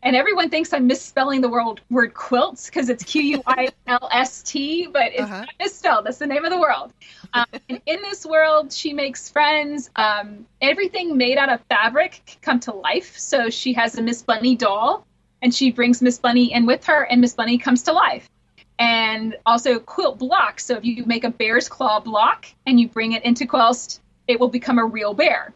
and 0.04 0.14
everyone 0.14 0.50
thinks 0.50 0.72
I'm 0.72 0.86
misspelling 0.86 1.40
the 1.40 1.48
word 1.48 1.80
word 1.90 2.14
quilts 2.14 2.66
because 2.66 2.88
it's 2.90 3.02
Q 3.02 3.22
U 3.22 3.42
I 3.46 3.70
L 3.86 4.08
S 4.12 4.42
T, 4.42 4.86
but 4.86 5.12
it's 5.12 5.22
uh-huh. 5.22 5.40
not 5.40 5.54
misspelled. 5.58 6.04
That's 6.06 6.18
the 6.18 6.26
name 6.26 6.44
of 6.44 6.52
the 6.52 6.60
world. 6.60 6.92
Um, 7.32 7.46
and 7.68 7.80
in 7.86 8.02
this 8.02 8.24
world, 8.24 8.72
she 8.72 8.92
makes 8.92 9.28
friends. 9.28 9.90
Um, 9.96 10.46
everything 10.60 11.16
made 11.16 11.38
out 11.38 11.48
of 11.48 11.60
fabric 11.68 12.22
can 12.26 12.38
come 12.42 12.60
to 12.60 12.72
life. 12.72 13.18
So 13.18 13.50
she 13.50 13.72
has 13.72 13.98
a 13.98 14.02
Miss 14.02 14.22
Bunny 14.22 14.54
doll, 14.54 15.06
and 15.42 15.52
she 15.52 15.72
brings 15.72 16.00
Miss 16.02 16.18
Bunny 16.18 16.52
in 16.52 16.66
with 16.66 16.84
her, 16.84 17.02
and 17.02 17.20
Miss 17.20 17.34
Bunny 17.34 17.58
comes 17.58 17.82
to 17.84 17.92
life. 17.92 18.28
And 18.78 19.36
also 19.46 19.78
quilt 19.78 20.18
blocks. 20.18 20.66
So 20.66 20.76
if 20.76 20.84
you 20.84 21.04
make 21.06 21.24
a 21.24 21.30
bear's 21.30 21.68
claw 21.68 22.00
block 22.00 22.46
and 22.66 22.78
you 22.78 22.88
bring 22.88 23.12
it 23.12 23.24
into 23.24 23.46
Quilst, 23.46 24.00
it 24.26 24.40
will 24.40 24.48
become 24.48 24.78
a 24.78 24.84
real 24.84 25.14
bear. 25.14 25.54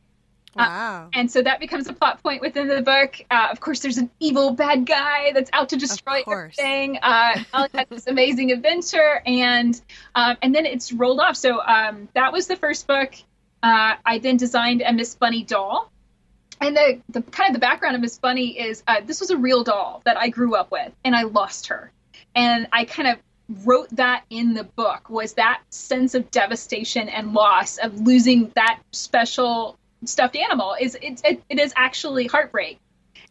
Uh, 0.57 0.64
wow. 0.66 1.05
Uh, 1.05 1.18
and 1.18 1.30
so 1.30 1.42
that 1.42 1.61
becomes 1.61 1.88
a 1.88 1.92
plot 1.92 2.22
point 2.22 2.40
within 2.40 2.68
the 2.68 2.82
book. 2.82 3.20
Uh, 3.30 3.49
of 3.51 3.61
course, 3.61 3.80
there's 3.80 3.99
an 3.99 4.11
evil 4.20 4.53
bad 4.53 4.86
guy 4.86 5.32
that's 5.32 5.51
out 5.53 5.70
to 5.70 5.76
destroy 5.76 6.22
everything. 6.26 6.99
Uh, 7.03 7.42
had 7.53 7.88
this 7.88 8.07
amazing 8.07 8.53
adventure, 8.53 9.22
and 9.26 9.80
um, 10.14 10.36
and 10.42 10.55
then 10.55 10.66
it's 10.66 10.92
rolled 10.92 11.20
off. 11.20 11.36
So 11.36 11.61
um, 11.61 12.09
that 12.14 12.32
was 12.32 12.46
the 12.46 12.57
first 12.57 12.86
book. 12.86 13.14
Uh, 13.62 13.94
I 14.05 14.18
then 14.18 14.36
designed 14.36 14.82
a 14.82 14.92
Miss 14.92 15.14
Bunny 15.14 15.44
doll, 15.44 15.90
and 16.61 16.76
the, 16.76 17.01
the 17.09 17.22
kind 17.22 17.51
of 17.51 17.55
the 17.55 17.61
background 17.61 17.96
of 17.96 18.01
Miss 18.01 18.18
Bunny 18.18 18.59
is 18.59 18.82
uh, 18.86 19.01
this 19.05 19.20
was 19.20 19.30
a 19.30 19.36
real 19.36 19.64
doll 19.64 20.03
that 20.05 20.16
I 20.16 20.28
grew 20.28 20.55
up 20.55 20.70
with, 20.70 20.92
and 21.05 21.14
I 21.14 21.22
lost 21.22 21.68
her, 21.68 21.92
and 22.34 22.68
I 22.72 22.84
kind 22.84 23.09
of 23.09 23.18
wrote 23.64 23.88
that 23.96 24.24
in 24.28 24.53
the 24.53 24.64
book 24.64 25.09
was 25.09 25.34
that 25.34 25.62
sense 25.70 26.14
of 26.14 26.30
devastation 26.30 27.09
and 27.09 27.32
loss 27.32 27.78
of 27.78 27.99
losing 27.99 28.53
that 28.55 28.78
special 28.92 29.78
stuffed 30.05 30.36
animal 30.36 30.76
is 30.80 30.96
it, 31.01 31.20
it, 31.24 31.42
it 31.49 31.59
is 31.59 31.72
actually 31.76 32.26
heartbreak. 32.26 32.78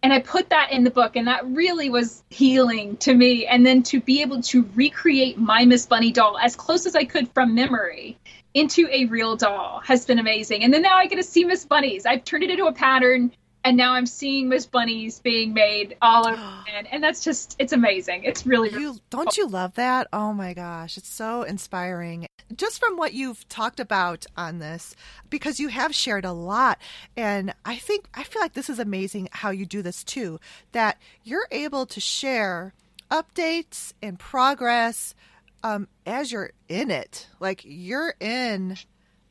And 0.03 0.13
i 0.13 0.19
put 0.19 0.49
that 0.49 0.71
in 0.71 0.83
the 0.83 0.91
book 0.91 1.15
and 1.15 1.27
that 1.27 1.45
really 1.47 1.89
was 1.89 2.23
healing 2.29 2.97
to 2.97 3.13
me. 3.13 3.45
And 3.47 3.65
then 3.65 3.83
to 3.83 3.99
be 3.99 4.21
able 4.21 4.41
to 4.43 4.67
recreate 4.75 5.37
my 5.37 5.65
miss 5.65 5.85
bunny 5.85 6.11
doll 6.11 6.37
as 6.37 6.55
close 6.55 6.85
as 6.85 6.95
i 6.95 7.03
could 7.03 7.31
from 7.33 7.55
memory 7.55 8.17
into 8.53 8.87
a 8.91 9.05
real 9.05 9.35
doll 9.35 9.81
has 9.85 10.05
been 10.05 10.19
amazing. 10.19 10.63
And 10.63 10.73
then 10.73 10.81
now 10.81 10.97
i 10.97 11.07
get 11.07 11.15
to 11.15 11.23
see 11.23 11.45
miss 11.45 11.65
bunnies. 11.65 12.05
I've 12.05 12.23
turned 12.23 12.43
it 12.43 12.49
into 12.49 12.65
a 12.65 12.73
pattern 12.73 13.31
and 13.63 13.75
now 13.75 13.93
I'm 13.93 14.05
seeing 14.05 14.49
Miss 14.49 14.65
Bunnies 14.65 15.19
being 15.19 15.53
made 15.53 15.97
all 16.01 16.27
over 16.27 16.41
again, 16.67 16.85
and 16.91 17.03
that's 17.03 17.23
just 17.23 17.55
it's 17.59 17.73
amazing. 17.73 18.23
It's 18.23 18.45
really, 18.45 18.71
you 18.71 18.97
don't 19.09 19.35
you 19.37 19.47
love 19.47 19.75
that? 19.75 20.07
Oh 20.13 20.33
my 20.33 20.53
gosh, 20.53 20.97
it's 20.97 21.09
so 21.09 21.43
inspiring. 21.43 22.27
Just 22.55 22.79
from 22.79 22.95
what 22.95 23.13
you've 23.13 23.47
talked 23.49 23.79
about 23.79 24.25
on 24.37 24.59
this, 24.59 24.95
because 25.29 25.59
you 25.59 25.67
have 25.67 25.93
shared 25.93 26.25
a 26.25 26.31
lot, 26.31 26.79
and 27.15 27.53
I 27.65 27.75
think 27.75 28.07
I 28.13 28.23
feel 28.23 28.41
like 28.41 28.53
this 28.53 28.69
is 28.69 28.79
amazing 28.79 29.29
how 29.31 29.49
you 29.49 29.65
do 29.65 29.81
this 29.81 30.03
too. 30.03 30.39
That 30.71 30.97
you're 31.23 31.47
able 31.51 31.85
to 31.87 31.99
share 31.99 32.73
updates 33.11 33.93
and 34.01 34.19
progress 34.19 35.15
um, 35.63 35.87
as 36.05 36.31
you're 36.31 36.51
in 36.69 36.91
it, 36.91 37.27
like 37.39 37.61
you're 37.65 38.15
in 38.19 38.77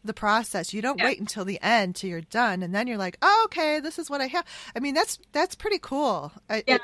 the 0.06 0.14
process. 0.14 0.72
You 0.72 0.82
don't 0.82 0.98
yeah. 0.98 1.06
wait 1.06 1.20
until 1.20 1.44
the 1.44 1.60
end 1.62 1.96
till 1.96 2.10
you're 2.10 2.20
done, 2.20 2.62
and 2.62 2.74
then 2.74 2.86
you're 2.86 2.98
like, 2.98 3.18
"Oh, 3.22 3.42
okay, 3.46 3.80
this 3.80 3.98
is 3.98 4.08
what 4.08 4.20
I 4.20 4.26
have." 4.26 4.44
I 4.74 4.80
mean, 4.80 4.94
that's 4.94 5.18
that's 5.32 5.54
pretty 5.54 5.78
cool. 5.78 6.32
Yeah, 6.50 6.62
it, 6.66 6.80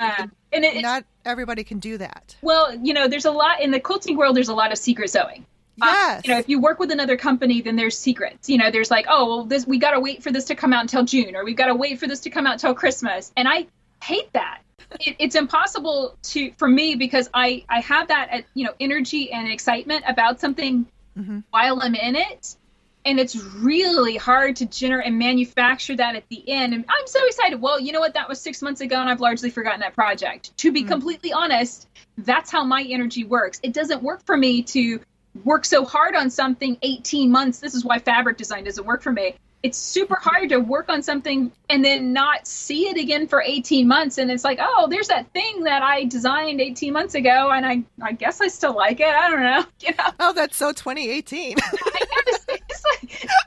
and 0.52 0.64
it, 0.64 0.82
not 0.82 1.04
everybody 1.24 1.64
can 1.64 1.78
do 1.78 1.98
that. 1.98 2.36
Well, 2.42 2.74
you 2.74 2.94
know, 2.94 3.08
there's 3.08 3.24
a 3.24 3.30
lot 3.30 3.60
in 3.60 3.70
the 3.70 3.80
quilting 3.80 4.16
world. 4.16 4.36
There's 4.36 4.48
a 4.48 4.54
lot 4.54 4.72
of 4.72 4.78
secret 4.78 5.10
sewing. 5.10 5.46
Uh, 5.80 5.86
yes. 5.86 6.18
Uh, 6.18 6.20
you 6.24 6.34
know, 6.34 6.38
if 6.38 6.48
you 6.48 6.60
work 6.60 6.78
with 6.78 6.90
another 6.90 7.16
company, 7.16 7.62
then 7.62 7.76
there's 7.76 7.96
secrets. 7.96 8.48
You 8.48 8.58
know, 8.58 8.70
there's 8.70 8.90
like, 8.90 9.06
oh, 9.08 9.26
well, 9.26 9.44
this 9.44 9.66
we 9.66 9.78
got 9.78 9.92
to 9.92 10.00
wait 10.00 10.22
for 10.22 10.30
this 10.30 10.44
to 10.46 10.54
come 10.54 10.72
out 10.72 10.82
until 10.82 11.04
June, 11.04 11.34
or 11.34 11.44
we've 11.44 11.56
got 11.56 11.66
to 11.66 11.74
wait 11.74 11.98
for 11.98 12.06
this 12.06 12.20
to 12.20 12.30
come 12.30 12.46
out 12.46 12.54
until 12.54 12.74
Christmas, 12.74 13.32
and 13.36 13.48
I 13.48 13.66
hate 14.02 14.32
that. 14.32 14.60
It, 15.00 15.16
it's 15.18 15.34
impossible 15.34 16.16
to 16.22 16.52
for 16.58 16.68
me 16.68 16.96
because 16.96 17.30
I 17.32 17.64
I 17.68 17.80
have 17.80 18.08
that 18.08 18.28
uh, 18.32 18.40
you 18.54 18.66
know 18.66 18.74
energy 18.78 19.32
and 19.32 19.50
excitement 19.50 20.04
about 20.06 20.40
something 20.40 20.86
mm-hmm. 21.18 21.40
while 21.50 21.80
I'm 21.80 21.94
in 21.94 22.16
it, 22.16 22.56
and 23.05 23.18
it's 23.18 23.36
really 23.36 24.16
hard 24.16 24.57
to 24.57 24.66
generate 24.66 25.07
and 25.07 25.18
manufacture 25.18 25.96
that 25.96 26.14
at 26.14 26.28
the 26.28 26.48
end. 26.48 26.74
And 26.74 26.84
I'm 26.88 27.07
so 27.07 27.24
excited. 27.26 27.61
Well, 27.61 27.80
you 27.80 27.92
know 27.92 28.00
what? 28.00 28.14
That 28.14 28.28
was 28.28 28.40
six 28.40 28.62
months 28.62 28.80
ago, 28.80 29.00
and 29.00 29.09
I've 29.09 29.20
largely 29.20 29.50
forgotten 29.50 29.80
that 29.80 29.94
project. 29.94 30.57
To 30.59 30.72
be 30.72 30.84
mm. 30.84 30.88
completely 30.88 31.32
honest, 31.32 31.88
that's 32.18 32.50
how 32.50 32.64
my 32.64 32.82
energy 32.88 33.24
works. 33.24 33.61
It 33.62 33.72
doesn't 33.72 34.03
work 34.03 34.24
for 34.24 34.36
me 34.36 34.62
to 34.64 35.00
work 35.44 35.64
so 35.64 35.84
hard 35.84 36.14
on 36.14 36.30
something 36.30 36.76
18 36.82 37.30
months. 37.30 37.59
This 37.59 37.74
is 37.74 37.84
why 37.84 37.98
fabric 37.98 38.36
design 38.36 38.64
doesn't 38.64 38.84
work 38.84 39.03
for 39.03 39.12
me. 39.12 39.34
It's 39.62 39.78
super 39.78 40.16
hard 40.16 40.48
to 40.48 40.59
work 40.59 40.88
on 40.88 41.03
something 41.05 41.53
and 41.70 41.84
then 41.84 42.12
not 42.12 42.48
see 42.48 42.88
it 42.88 42.96
again 42.96 43.28
for 43.28 43.40
18 43.40 43.86
months. 43.86 44.18
And 44.18 44.28
it's 44.28 44.42
like, 44.42 44.59
oh, 44.61 44.88
there's 44.90 45.07
that 45.07 45.32
thing 45.32 45.62
that 45.64 45.82
I 45.82 46.05
designed 46.05 46.61
18 46.61 46.92
months 46.92 47.14
ago, 47.14 47.50
and 47.53 47.64
I, 47.64 47.84
I 48.03 48.12
guess 48.12 48.40
I 48.40 48.48
still 48.48 48.74
like 48.74 48.98
it. 48.98 49.07
I 49.07 49.30
don't 49.30 49.42
know. 49.42 49.64
You 49.80 49.94
know? 49.96 50.11
Oh, 50.20 50.32
that's 50.32 50.57
so 50.57 50.70
2018. 50.72 51.57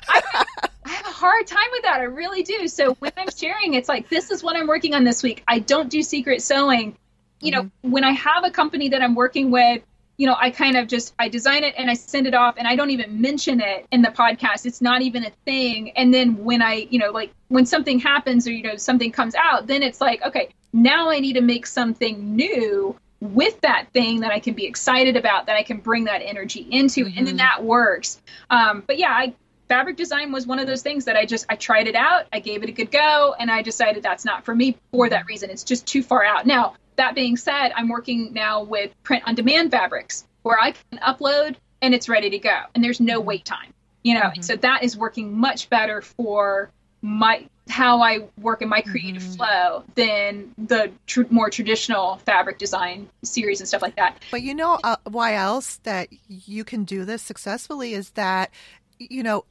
I, 0.10 0.46
I 0.86 0.90
have 0.90 1.06
a 1.06 1.10
hard 1.12 1.48
time 1.48 1.68
with 1.72 1.84
that. 1.84 2.00
I 2.00 2.04
really 2.04 2.44
do. 2.44 2.68
So 2.68 2.94
when 2.96 3.12
I'm 3.18 3.30
sharing, 3.36 3.74
it's 3.74 3.90
like, 3.90 4.10
this 4.10 4.32
is 4.32 4.44
what 4.44 4.56
I'm 4.56 4.68
working 4.68 4.94
on 4.94 5.04
this 5.04 5.24
week. 5.24 5.44
I 5.48 5.60
don't 5.60 5.90
do 5.90 6.02
secret 6.04 6.42
sewing. 6.42 6.98
You 7.42 7.52
know, 7.52 7.64
mm-hmm. 7.64 7.92
when 7.92 8.04
I 8.04 8.12
have 8.12 8.44
a 8.44 8.52
company 8.52 8.90
that 8.90 9.02
I'm 9.02 9.16
working 9.16 9.52
with, 9.52 9.82
you 10.18 10.28
know, 10.28 10.36
I 10.40 10.50
kind 10.50 10.78
of 10.78 10.88
just 10.88 11.14
I 11.20 11.28
design 11.28 11.64
it 11.64 11.76
and 11.78 11.90
I 11.90 11.94
send 11.96 12.26
it 12.26 12.34
off 12.34 12.56
and 12.58 12.68
I 12.68 12.76
don't 12.76 12.92
even 12.92 13.20
mention 13.20 13.60
it 13.60 13.86
in 13.92 14.02
the 14.02 14.10
podcast. 14.10 14.66
It's 14.66 14.82
not 14.82 15.02
even 15.02 15.26
a 15.26 15.32
thing. 15.44 15.92
And 15.92 16.14
then 16.14 16.44
when 16.44 16.62
I, 16.62 16.88
you 16.90 17.00
know, 17.00 17.12
like 17.12 17.32
when 17.50 17.66
something 17.66 18.00
happens 18.00 18.48
or 18.48 18.52
you 18.52 18.64
know 18.64 18.78
something 18.78 19.12
comes 19.12 19.36
out, 19.36 19.68
then 19.68 19.84
it's 19.84 20.00
like, 20.00 20.22
okay, 20.24 20.50
now 20.72 21.10
I 21.10 21.20
need 21.20 21.34
to 21.34 21.42
make 21.42 21.66
something 21.66 22.36
new 22.36 22.96
with 23.34 23.62
that 23.62 23.88
thing 23.94 24.22
that 24.22 24.32
I 24.32 24.40
can 24.40 24.54
be 24.54 24.66
excited 24.66 25.16
about, 25.16 25.48
that 25.48 25.56
I 25.56 25.64
can 25.64 25.78
bring 25.78 26.06
that 26.06 26.22
energy 26.24 26.68
into, 26.70 27.06
mm-hmm. 27.06 27.18
and 27.18 27.28
then 27.28 27.38
mm-hmm. 27.38 27.38
that 27.38 27.64
works. 27.64 28.22
Um, 28.50 28.84
but 28.86 28.98
yeah, 28.98 29.12
I, 29.12 29.34
fabric 29.68 29.98
design 29.98 30.32
was 30.32 30.46
one 30.46 30.60
of 30.60 30.68
those 30.68 30.82
things 30.82 31.06
that 31.06 31.16
I 31.16 31.26
just 31.26 31.46
I 31.50 31.56
tried 31.56 31.88
it 31.88 31.96
out, 31.96 32.26
I 32.32 32.40
gave 32.40 32.64
it 32.64 32.70
a 32.70 32.72
good 32.72 32.92
go, 32.92 33.36
and 33.38 33.50
I 33.50 33.62
decided 33.62 34.04
that's 34.04 34.26
not 34.26 34.46
for 34.46 34.54
me 34.54 34.78
for 34.92 35.10
that 35.10 35.26
reason. 35.26 35.50
It's 35.50 35.64
just 35.64 35.86
too 35.86 36.04
far 36.04 36.24
out. 36.24 36.46
Now 36.46 36.76
that 36.98 37.16
being 37.16 37.38
said, 37.38 37.72
I'm 37.76 37.90
working 37.90 38.34
now 38.34 38.64
with 38.64 38.92
print 39.04 39.24
on 39.26 39.36
demand 39.36 39.72
fabrics 39.72 40.26
where 40.44 40.60
I 40.60 40.72
can 40.72 41.00
upload 41.00 41.56
and 41.82 41.94
it's 41.94 42.08
ready 42.08 42.30
to 42.32 42.40
go, 42.40 42.58
and 42.74 42.84
there's 42.84 43.00
no 43.00 43.20
mm-hmm. 43.20 43.28
wait 43.28 43.46
time. 43.46 43.74
You 44.04 44.16
know, 44.16 44.22
mm-hmm. 44.22 44.42
so 44.42 44.56
that 44.58 44.84
is 44.84 44.96
working 44.96 45.38
much 45.38 45.70
better 45.70 46.02
for 46.02 46.70
my 47.02 47.48
how 47.68 48.02
I 48.02 48.28
work 48.40 48.62
in 48.62 48.70
my 48.70 48.82
creative 48.82 49.24
mm-hmm. 49.24 49.34
flow 49.34 49.84
than 49.96 50.54
the 50.58 50.92
tr- 51.08 51.24
more 51.30 51.50
traditional 51.50 52.18
fabric 52.18 52.60
design 52.60 53.10
series 53.24 53.60
and 53.60 53.68
stuff 53.68 53.82
like 53.82 53.96
that. 53.96 54.22
But 54.32 54.44
you 54.44 54.54
know 54.54 54.80
uh, 54.84 54.98
why 55.06 55.36
else 55.36 55.78
that 55.84 56.10
you 56.28 56.64
can 56.64 56.84
do 56.84 57.06
this 57.06 57.22
successfully 57.22 57.94
is 57.94 58.12
that 58.12 58.52
you 59.00 59.24
know 59.24 59.46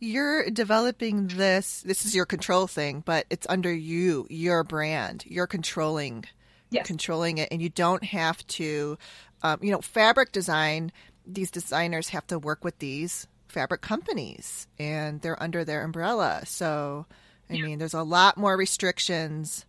you're 0.00 0.48
developing 0.50 1.28
this 1.28 1.82
this 1.82 2.04
is 2.04 2.14
your 2.14 2.26
control 2.26 2.66
thing 2.66 3.02
but 3.06 3.24
it's 3.30 3.46
under 3.48 3.72
you 3.72 4.26
your 4.28 4.64
brand 4.64 5.24
you're 5.26 5.46
controlling 5.46 6.24
yes. 6.70 6.86
controlling 6.86 7.38
it 7.38 7.48
and 7.52 7.62
you 7.62 7.68
don't 7.68 8.02
have 8.02 8.44
to 8.48 8.98
um, 9.42 9.58
you 9.62 9.70
know 9.70 9.80
fabric 9.80 10.32
design 10.32 10.90
these 11.24 11.50
designers 11.50 12.08
have 12.08 12.26
to 12.26 12.38
work 12.38 12.64
with 12.64 12.78
these 12.80 13.28
fabric 13.46 13.80
companies 13.80 14.66
and 14.78 15.20
they're 15.20 15.40
under 15.40 15.64
their 15.64 15.84
umbrella 15.84 16.42
so 16.44 17.06
I 17.50 17.60
mean, 17.60 17.78
there's 17.78 17.94
a 17.94 18.02
lot 18.02 18.36
more 18.36 18.56
restrictions 18.56 19.64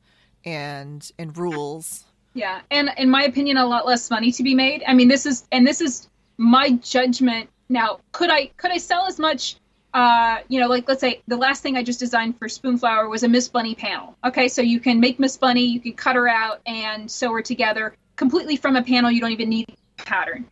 and 0.45 1.09
and 1.17 1.37
rules. 1.37 2.05
Yeah, 2.33 2.61
and 2.69 2.89
in 2.97 3.09
my 3.09 3.23
opinion, 3.23 3.57
a 3.57 3.65
lot 3.65 3.85
less 3.85 4.09
money 4.09 4.31
to 4.33 4.43
be 4.43 4.55
made. 4.55 4.83
I 4.87 4.93
mean, 4.93 5.07
this 5.07 5.25
is 5.25 5.45
and 5.51 5.65
this 5.67 5.81
is 5.81 6.07
my 6.37 6.71
judgment. 6.71 7.49
Now, 7.69 7.99
could 8.11 8.29
I 8.29 8.47
could 8.57 8.71
I 8.71 8.77
sell 8.77 9.05
as 9.05 9.19
much? 9.19 9.55
Uh, 9.93 10.37
you 10.47 10.59
know, 10.59 10.67
like 10.67 10.87
let's 10.87 11.01
say 11.01 11.21
the 11.27 11.35
last 11.35 11.61
thing 11.61 11.75
I 11.75 11.83
just 11.83 11.99
designed 11.99 12.39
for 12.39 12.47
Spoonflower 12.47 13.09
was 13.09 13.23
a 13.23 13.27
Miss 13.27 13.49
Bunny 13.49 13.75
panel. 13.75 14.15
Okay, 14.23 14.47
so 14.47 14.61
you 14.61 14.79
can 14.79 15.01
make 15.01 15.19
Miss 15.19 15.35
Bunny, 15.35 15.65
you 15.65 15.81
can 15.81 15.93
cut 15.93 16.15
her 16.15 16.29
out 16.29 16.61
and 16.65 17.11
sew 17.11 17.33
her 17.33 17.41
together 17.41 17.93
completely 18.15 18.55
from 18.55 18.77
a 18.77 18.83
panel. 18.83 19.11
You 19.11 19.19
don't 19.19 19.31
even 19.31 19.49
need 19.49 19.67
a 19.99 20.03
pattern. 20.03 20.47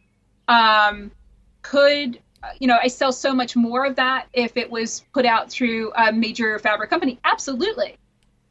Um, 0.49 1.11
could 1.61 2.19
you 2.59 2.67
know, 2.67 2.77
I 2.81 2.87
sell 2.87 3.11
so 3.11 3.33
much 3.33 3.55
more 3.55 3.85
of 3.85 3.95
that 3.95 4.27
if 4.33 4.57
it 4.57 4.69
was 4.69 5.03
put 5.13 5.25
out 5.25 5.49
through 5.49 5.91
a 5.95 6.11
major 6.11 6.59
fabric 6.59 6.89
company. 6.89 7.19
Absolutely. 7.23 7.97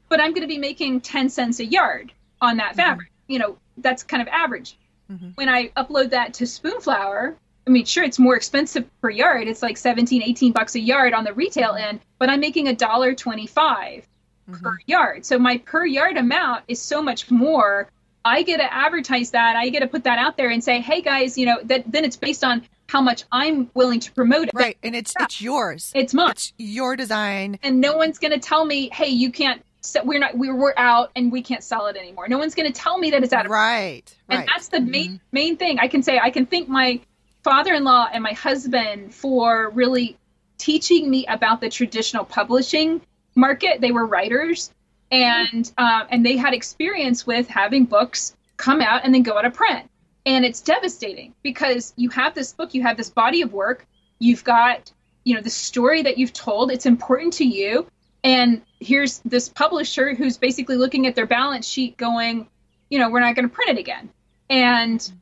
But 0.09 0.21
I'm 0.21 0.33
going 0.33 0.43
to 0.43 0.49
be 0.49 0.59
making 0.59 1.01
10 1.01 1.29
cents 1.29 1.61
a 1.61 1.65
yard 1.65 2.13
on 2.41 2.59
that 2.59 2.71
mm-hmm. 2.71 2.81
fabric. 2.81 3.09
You 3.27 3.39
know, 3.39 3.59
that's 3.77 4.03
kind 4.03 4.23
of 4.23 4.29
average. 4.29 4.77
Mm-hmm. 5.11 5.31
When 5.35 5.49
I 5.49 5.69
upload 5.69 6.11
that 6.11 6.35
to 6.35 6.45
Spoonflower, 6.45 7.37
I 7.67 7.71
mean, 7.71 7.85
sure, 7.85 8.05
it's 8.05 8.19
more 8.19 8.37
expensive 8.37 8.89
per 9.01 9.11
yard. 9.11 9.47
It's 9.47 9.63
like 9.63 9.77
17, 9.77 10.23
18 10.23 10.53
bucks 10.53 10.75
a 10.75 10.81
yard 10.81 11.13
on 11.13 11.25
the 11.25 11.35
retail 11.35 11.71
mm-hmm. 11.73 11.85
end, 11.85 12.01
but 12.19 12.31
I'm 12.31 12.41
making 12.41 12.69
a 12.69 12.75
dollar 12.75 13.15
25 13.15 14.07
mm-hmm. 14.51 14.65
per 14.65 14.79
yard. 14.87 15.27
So 15.27 15.39
my 15.39 15.59
per 15.59 15.85
yard 15.85 16.17
amount 16.17 16.65
is 16.69 16.81
so 16.81 17.03
much 17.03 17.31
more. 17.31 17.91
I 18.25 18.43
get 18.43 18.59
to 18.59 18.73
advertise 18.73 19.31
that. 19.31 19.57
I 19.57 19.69
get 19.69 19.81
to 19.81 19.87
put 19.87 20.05
that 20.05 20.19
out 20.19 20.37
there 20.37 20.51
and 20.51 20.63
say, 20.63 20.81
hey 20.81 21.03
guys, 21.03 21.39
you 21.39 21.47
know, 21.47 21.59
that 21.65 21.91
then 21.91 22.05
it's 22.05 22.17
based 22.17 22.45
on 22.45 22.63
how 22.89 23.01
much 23.03 23.25
I'm 23.31 23.71
willing 23.75 24.01
to 24.01 24.13
promote 24.13 24.49
it. 24.49 24.55
Right, 24.55 24.77
and 24.83 24.97
it's 24.97 25.15
it's 25.21 25.41
yours. 25.41 25.93
It's 25.95 26.15
mine. 26.15 26.31
It's 26.31 26.53
your 26.59 26.97
design, 26.97 27.59
and 27.63 27.81
no 27.81 27.97
one's 27.97 28.19
going 28.19 28.33
to 28.33 28.41
tell 28.41 28.65
me, 28.65 28.91
"Hey, 28.93 29.09
you 29.09 29.31
can't." 29.31 29.63
We're 30.05 30.19
not. 30.19 30.37
We're, 30.37 30.55
we're 30.55 30.75
out, 30.77 31.13
and 31.15 31.31
we 31.31 31.43
can't 31.43 31.63
sell 31.63 31.87
it 31.87 31.97
anymore. 31.97 32.29
No 32.29 32.39
one's 32.39 32.55
going 32.55 32.71
to 32.71 32.79
tell 32.79 32.99
me 32.99 33.13
that 33.13 33.23
it's 33.23 33.33
out. 33.33 33.47
Of 33.47 33.53
right, 33.53 34.03
right. 34.29 34.41
And 34.41 34.49
that's 34.49 34.69
the 34.69 34.79
mm-hmm. 34.79 34.91
main 34.91 35.21
main 35.33 35.57
thing. 35.57 35.79
I 35.79 35.89
can 35.89 36.03
say 36.03 36.19
I 36.19 36.31
can 36.31 36.47
thank 36.47 36.69
my 36.69 37.01
father-in-law 37.45 38.09
and 38.13 38.23
my 38.23 38.33
husband 38.33 39.15
for 39.15 39.71
really 39.71 40.19
teaching 40.59 41.09
me 41.09 41.27
about 41.27 41.61
the 41.61 41.71
traditional 41.71 42.25
publishing 42.25 43.01
market. 43.35 43.81
They 43.81 43.93
were 43.93 44.05
writers, 44.05 44.73
and 45.11 45.71
uh, 45.79 46.05
and 46.11 46.25
they 46.25 46.37
had 46.37 46.55
experience 46.55 47.27
with 47.27 47.49
having 47.49 47.85
books 47.85 48.35
come 48.57 48.81
out 48.81 49.03
and 49.05 49.15
then 49.15 49.23
go 49.23 49.39
out 49.39 49.45
of 49.45 49.55
print 49.55 49.89
and 50.29 50.45
it's 50.45 50.61
devastating 50.61 51.35
because 51.43 51.93
you 51.97 52.11
have 52.11 52.35
this 52.35 52.53
book 52.53 52.75
you 52.75 52.83
have 52.83 52.97
this 52.97 53.11
body 53.11 53.43
of 53.43 53.53
work 53.53 53.85
you've 54.21 54.45
got 54.45 54.93
you 55.29 55.35
know 55.35 55.43
the 55.43 55.51
story 55.51 56.03
that 56.03 56.17
you've 56.17 56.33
told 56.33 56.71
it's 56.71 56.87
important 56.87 57.35
to 57.35 57.45
you. 57.45 57.87
And 58.25 58.63
here's 58.81 59.19
this 59.19 59.51
publisher 59.51 60.15
who's 60.15 60.39
basically 60.39 60.77
looking 60.77 61.07
at 61.07 61.15
their 61.15 61.27
balance 61.27 61.67
sheet 61.67 61.99
going 61.99 62.49
you 62.89 62.99
know 62.99 63.11
we're 63.11 63.21
not 63.21 63.35
going 63.35 63.47
to 63.47 63.55
print 63.55 63.73
it 63.73 63.79
again. 63.79 64.09
And 64.49 65.13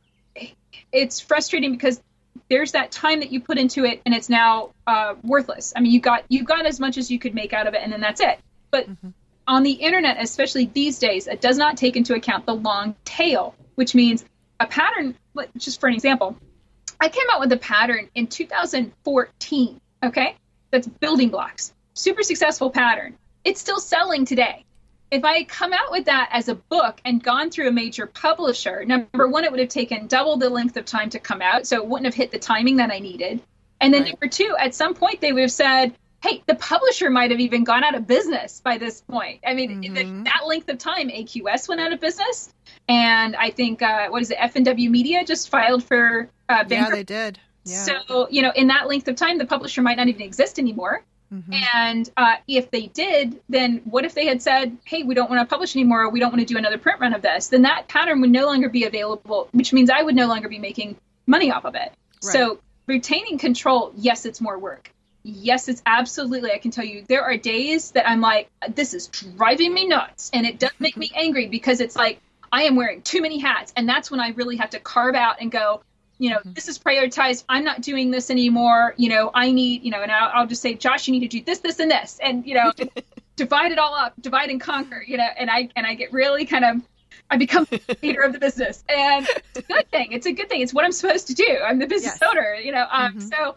it's 0.92 1.18
frustrating 1.20 1.72
because 1.72 2.00
there's 2.48 2.72
that 2.72 2.92
time 2.92 3.18
that 3.20 3.32
you 3.32 3.40
put 3.40 3.58
into 3.58 3.84
it 3.84 4.00
and 4.06 4.14
it's 4.14 4.28
now 4.28 4.70
uh, 4.86 5.14
worthless. 5.24 5.72
I 5.74 5.80
mean 5.80 5.90
you 5.90 6.00
got 6.00 6.24
you 6.28 6.44
got 6.44 6.66
as 6.66 6.78
much 6.78 6.98
as 6.98 7.10
you 7.10 7.18
could 7.18 7.34
make 7.34 7.52
out 7.52 7.66
of 7.66 7.74
it 7.74 7.80
and 7.82 7.92
then 7.92 8.00
that's 8.00 8.20
it. 8.20 8.38
But 8.70 8.88
mm-hmm. 8.88 9.08
on 9.48 9.64
the 9.64 9.72
internet, 9.72 10.18
especially 10.20 10.66
these 10.66 11.00
days, 11.00 11.26
it 11.26 11.40
does 11.40 11.58
not 11.58 11.76
take 11.76 11.96
into 11.96 12.14
account 12.14 12.46
the 12.46 12.54
long 12.54 12.94
tail, 13.04 13.56
which 13.74 13.94
means 13.94 14.24
a 14.60 14.66
pattern, 14.66 15.16
just 15.56 15.80
for 15.80 15.88
an 15.88 15.94
example, 15.94 16.36
I 17.00 17.08
came 17.08 17.26
out 17.32 17.40
with 17.40 17.52
a 17.52 17.56
pattern 17.56 18.08
in 18.14 18.26
2014, 18.26 19.80
okay? 20.04 20.36
That's 20.70 20.86
building 20.86 21.28
blocks. 21.28 21.72
Super 21.94 22.22
successful 22.22 22.70
pattern. 22.70 23.16
It's 23.44 23.60
still 23.60 23.80
selling 23.80 24.24
today. 24.24 24.64
If 25.10 25.24
I 25.24 25.38
had 25.38 25.48
come 25.48 25.72
out 25.72 25.92
with 25.92 26.06
that 26.06 26.30
as 26.32 26.48
a 26.48 26.56
book 26.56 27.00
and 27.04 27.22
gone 27.22 27.50
through 27.50 27.68
a 27.68 27.72
major 27.72 28.06
publisher, 28.06 28.84
number 28.84 29.28
one, 29.28 29.44
it 29.44 29.50
would 29.50 29.60
have 29.60 29.68
taken 29.68 30.08
double 30.08 30.36
the 30.36 30.50
length 30.50 30.76
of 30.76 30.84
time 30.84 31.10
to 31.10 31.20
come 31.20 31.40
out, 31.42 31.66
so 31.66 31.76
it 31.76 31.86
wouldn't 31.86 32.06
have 32.06 32.14
hit 32.14 32.32
the 32.32 32.38
timing 32.38 32.76
that 32.76 32.90
I 32.90 32.98
needed. 32.98 33.40
And 33.80 33.94
then 33.94 34.02
right. 34.02 34.12
number 34.12 34.28
two, 34.28 34.56
at 34.58 34.74
some 34.74 34.94
point, 34.94 35.20
they 35.20 35.32
would 35.32 35.42
have 35.42 35.52
said, 35.52 35.94
hey, 36.22 36.42
the 36.46 36.56
publisher 36.56 37.08
might 37.08 37.30
have 37.30 37.40
even 37.40 37.62
gone 37.62 37.84
out 37.84 37.94
of 37.94 38.06
business 38.06 38.60
by 38.60 38.78
this 38.78 39.00
point. 39.02 39.40
I 39.46 39.54
mean, 39.54 39.82
mm-hmm. 39.82 40.24
that 40.24 40.46
length 40.46 40.68
of 40.68 40.78
time, 40.78 41.08
AQS 41.08 41.68
went 41.68 41.80
out 41.80 41.92
of 41.92 42.00
business, 42.00 42.52
and 42.88 43.34
I 43.36 43.50
think 43.50 43.82
uh, 43.82 44.08
what 44.08 44.22
is 44.22 44.30
it, 44.30 44.38
F+W 44.38 44.90
Media 44.90 45.24
just 45.24 45.48
filed 45.48 45.82
for 45.82 46.28
uh, 46.48 46.64
Yeah, 46.68 46.90
they 46.90 47.02
did. 47.02 47.38
Yeah. 47.64 47.82
So 47.82 48.28
you 48.30 48.42
know, 48.42 48.52
in 48.54 48.68
that 48.68 48.88
length 48.88 49.08
of 49.08 49.16
time, 49.16 49.38
the 49.38 49.46
publisher 49.46 49.82
might 49.82 49.96
not 49.96 50.08
even 50.08 50.22
exist 50.22 50.58
anymore. 50.58 51.02
Mm-hmm. 51.34 51.52
And 51.74 52.10
uh, 52.16 52.36
if 52.46 52.70
they 52.70 52.86
did, 52.86 53.40
then 53.48 53.82
what 53.84 54.04
if 54.04 54.14
they 54.14 54.26
had 54.26 54.40
said, 54.40 54.76
"Hey, 54.84 55.02
we 55.02 55.14
don't 55.14 55.28
want 55.28 55.40
to 55.40 55.52
publish 55.52 55.74
anymore. 55.74 56.08
We 56.08 56.20
don't 56.20 56.30
want 56.30 56.40
to 56.40 56.46
do 56.46 56.56
another 56.56 56.78
print 56.78 57.00
run 57.00 57.14
of 57.14 57.22
this." 57.22 57.48
Then 57.48 57.62
that 57.62 57.88
pattern 57.88 58.20
would 58.20 58.30
no 58.30 58.46
longer 58.46 58.68
be 58.68 58.84
available, 58.84 59.48
which 59.50 59.72
means 59.72 59.90
I 59.90 60.02
would 60.02 60.14
no 60.14 60.28
longer 60.28 60.48
be 60.48 60.60
making 60.60 60.96
money 61.26 61.50
off 61.50 61.64
of 61.64 61.74
it. 61.74 61.80
Right. 61.80 61.92
So 62.22 62.60
retaining 62.86 63.38
control, 63.38 63.92
yes, 63.96 64.26
it's 64.26 64.40
more 64.40 64.56
work 64.56 64.92
yes, 65.26 65.68
it's 65.68 65.82
absolutely. 65.84 66.52
I 66.52 66.58
can 66.58 66.70
tell 66.70 66.84
you, 66.84 67.04
there 67.08 67.24
are 67.24 67.36
days 67.36 67.90
that 67.92 68.08
I'm 68.08 68.20
like, 68.20 68.48
this 68.68 68.94
is 68.94 69.08
driving 69.08 69.74
me 69.74 69.86
nuts. 69.86 70.30
And 70.32 70.46
it 70.46 70.58
does 70.58 70.72
make 70.78 70.96
me 70.96 71.10
angry 71.14 71.48
because 71.48 71.80
it's 71.80 71.96
like, 71.96 72.20
I 72.56 72.62
am 72.62 72.74
wearing 72.74 73.02
too 73.02 73.20
many 73.20 73.38
hats. 73.38 73.70
And 73.76 73.86
that's 73.86 74.10
when 74.10 74.18
I 74.18 74.30
really 74.30 74.56
have 74.56 74.70
to 74.70 74.80
carve 74.80 75.14
out 75.14 75.42
and 75.42 75.52
go, 75.52 75.82
you 76.16 76.30
know, 76.30 76.38
mm-hmm. 76.38 76.54
this 76.54 76.68
is 76.68 76.78
prioritized. 76.78 77.44
I'm 77.50 77.64
not 77.64 77.82
doing 77.82 78.10
this 78.10 78.30
anymore. 78.30 78.94
You 78.96 79.10
know, 79.10 79.30
I 79.34 79.52
need, 79.52 79.84
you 79.84 79.90
know, 79.90 80.00
and 80.00 80.10
I'll, 80.10 80.30
I'll 80.32 80.46
just 80.46 80.62
say, 80.62 80.72
Josh, 80.72 81.06
you 81.06 81.12
need 81.12 81.20
to 81.20 81.28
do 81.28 81.44
this, 81.44 81.58
this, 81.58 81.80
and 81.80 81.90
this. 81.90 82.18
And, 82.22 82.46
you 82.46 82.54
know, 82.54 82.72
divide 83.36 83.72
it 83.72 83.78
all 83.78 83.94
up, 83.94 84.14
divide 84.22 84.48
and 84.48 84.58
conquer, 84.58 85.04
you 85.06 85.18
know, 85.18 85.28
and 85.36 85.50
I, 85.50 85.68
and 85.76 85.86
I 85.86 85.92
get 85.96 86.14
really 86.14 86.46
kind 86.46 86.64
of, 86.64 86.76
I 87.30 87.36
become 87.36 87.66
the 87.68 87.98
leader 88.02 88.22
of 88.22 88.32
the 88.32 88.38
business, 88.38 88.82
and 88.88 89.26
it's 89.28 89.58
a 89.58 89.62
good 89.62 89.90
thing. 89.90 90.12
It's 90.12 90.26
a 90.26 90.32
good 90.32 90.48
thing. 90.48 90.62
It's 90.62 90.72
what 90.72 90.86
I'm 90.86 90.92
supposed 90.92 91.26
to 91.26 91.34
do. 91.34 91.58
I'm 91.62 91.78
the 91.78 91.86
business 91.86 92.18
yes. 92.22 92.30
owner, 92.30 92.54
you 92.54 92.72
know. 92.72 92.86
Um, 92.90 93.16
mm-hmm. 93.16 93.28
So, 93.28 93.56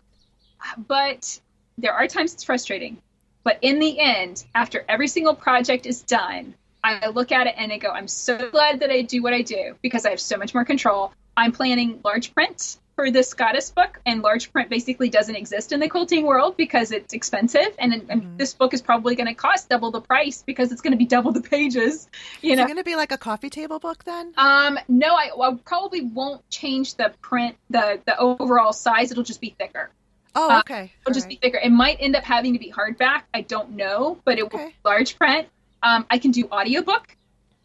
but 0.87 1.39
there 1.77 1.93
are 1.93 2.07
times 2.07 2.33
it's 2.33 2.43
frustrating, 2.43 2.97
but 3.43 3.59
in 3.61 3.79
the 3.79 3.97
end, 3.97 4.43
after 4.55 4.83
every 4.89 5.07
single 5.07 5.35
project 5.35 5.85
is 5.85 6.01
done, 6.01 6.55
I 6.83 7.07
look 7.09 7.31
at 7.31 7.47
it 7.47 7.55
and 7.57 7.71
I 7.71 7.77
go, 7.77 7.89
I'm 7.89 8.07
so 8.07 8.49
glad 8.49 8.81
that 8.81 8.89
I 8.89 9.01
do 9.01 9.21
what 9.21 9.33
I 9.33 9.41
do 9.41 9.75
because 9.81 10.05
I 10.05 10.11
have 10.11 10.19
so 10.19 10.37
much 10.37 10.53
more 10.53 10.65
control. 10.65 11.13
I'm 11.35 11.51
planning 11.51 12.01
large 12.03 12.33
print 12.33 12.77
for 12.99 13.11
this 13.11 13.33
goddess 13.33 13.69
book, 13.69 13.97
and 14.05 14.21
large 14.21 14.51
print 14.51 14.69
basically 14.69 15.07
doesn't 15.07 15.35
exist 15.35 15.71
in 15.71 15.79
the 15.79 15.87
quilting 15.87 16.25
world 16.25 16.57
because 16.57 16.91
it's 16.91 17.13
expensive, 17.13 17.73
and, 17.79 17.93
mm-hmm. 17.93 18.11
and 18.11 18.37
this 18.37 18.53
book 18.53 18.73
is 18.73 18.81
probably 18.81 19.15
going 19.15 19.27
to 19.27 19.33
cost 19.33 19.69
double 19.69 19.89
the 19.89 20.01
price 20.01 20.43
because 20.45 20.73
it's 20.73 20.81
going 20.81 20.91
to 20.91 20.97
be 20.97 21.05
double 21.05 21.31
the 21.31 21.39
pages. 21.41 22.09
You 22.41 22.51
is 22.51 22.57
know, 22.57 22.65
going 22.65 22.75
to 22.75 22.83
be 22.83 22.97
like 22.97 23.13
a 23.13 23.17
coffee 23.17 23.49
table 23.49 23.79
book 23.79 24.03
then? 24.03 24.33
Um, 24.35 24.77
no, 24.89 25.15
I, 25.15 25.29
I 25.41 25.55
probably 25.63 26.01
won't 26.01 26.47
change 26.49 26.95
the 26.95 27.13
print, 27.21 27.55
the 27.69 28.01
the 28.05 28.17
overall 28.17 28.73
size. 28.73 29.11
It'll 29.11 29.23
just 29.23 29.39
be 29.39 29.55
thicker. 29.57 29.91
Oh, 30.35 30.51
uh, 30.51 30.59
okay. 30.59 30.83
Uh, 30.83 31.01
it'll 31.03 31.13
just 31.13 31.27
right. 31.27 31.39
be 31.41 31.47
thicker. 31.47 31.59
It 31.63 31.71
might 31.71 31.99
end 32.01 32.17
up 32.17 32.25
having 32.25 32.51
to 32.51 32.59
be 32.59 32.69
hardback. 32.69 33.21
I 33.33 33.41
don't 33.41 33.77
know, 33.77 34.19
but 34.25 34.39
it 34.39 34.43
okay. 34.43 34.57
will 34.57 34.65
be 34.67 34.75
large 34.83 35.17
print. 35.17 35.47
Um, 35.83 36.05
I 36.09 36.17
can 36.17 36.31
do 36.31 36.47
audiobook. 36.51 37.15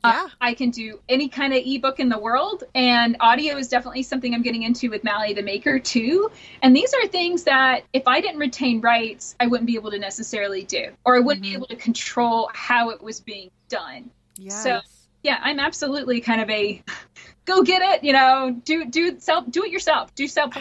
Uh, 0.03 0.13
yeah. 0.13 0.25
Uh, 0.25 0.29
I 0.41 0.55
can 0.55 0.71
do 0.71 1.01
any 1.09 1.29
kind 1.29 1.55
of 1.55 1.63
ebook 1.65 1.99
in 1.99 2.11
the 2.11 2.19
world, 2.19 2.65
and 2.75 3.17
audio 3.21 3.57
is 3.57 3.69
definitely 3.69 4.03
something 4.03 4.35
I'm 4.35 4.43
getting 4.43 4.63
into 4.63 4.91
with 4.91 5.03
Mally 5.03 5.33
the 5.33 5.43
Maker 5.43 5.79
too. 5.79 6.31
And 6.63 6.77
these 6.77 6.93
are 6.93 7.07
things 7.09 7.45
that 7.45 7.85
if 7.95 8.07
I 8.07 8.21
didn't 8.21 8.39
retain 8.39 8.83
rights, 8.83 9.35
I 9.41 9.47
wouldn't 9.47 9.67
be 9.67 9.77
able 9.77 9.91
to 9.93 9.99
necessarily 9.99 10.65
do, 10.65 10.91
or 11.07 11.17
I 11.17 11.21
wouldn't 11.21 11.45
mm-hmm. 11.45 11.53
be 11.53 11.57
able 11.57 11.69
to 11.69 11.77
control 11.77 12.51
how 12.53 12.91
it 12.91 13.03
was 13.03 13.21
being 13.21 13.51
done. 13.69 14.11
Yes. 14.37 14.63
So 14.63 14.81
yeah, 15.23 15.39
I'm 15.43 15.59
absolutely 15.59 16.21
kind 16.21 16.43
of 16.43 16.51
a 16.51 16.83
go 17.47 17.63
get 17.63 17.81
it, 17.81 18.05
you 18.05 18.13
know, 18.13 18.55
do 18.65 18.85
do 18.85 19.19
self 19.19 19.51
do 19.51 19.65
it 19.65 19.71
yourself, 19.71 20.15
do 20.15 20.29
self. 20.29 20.53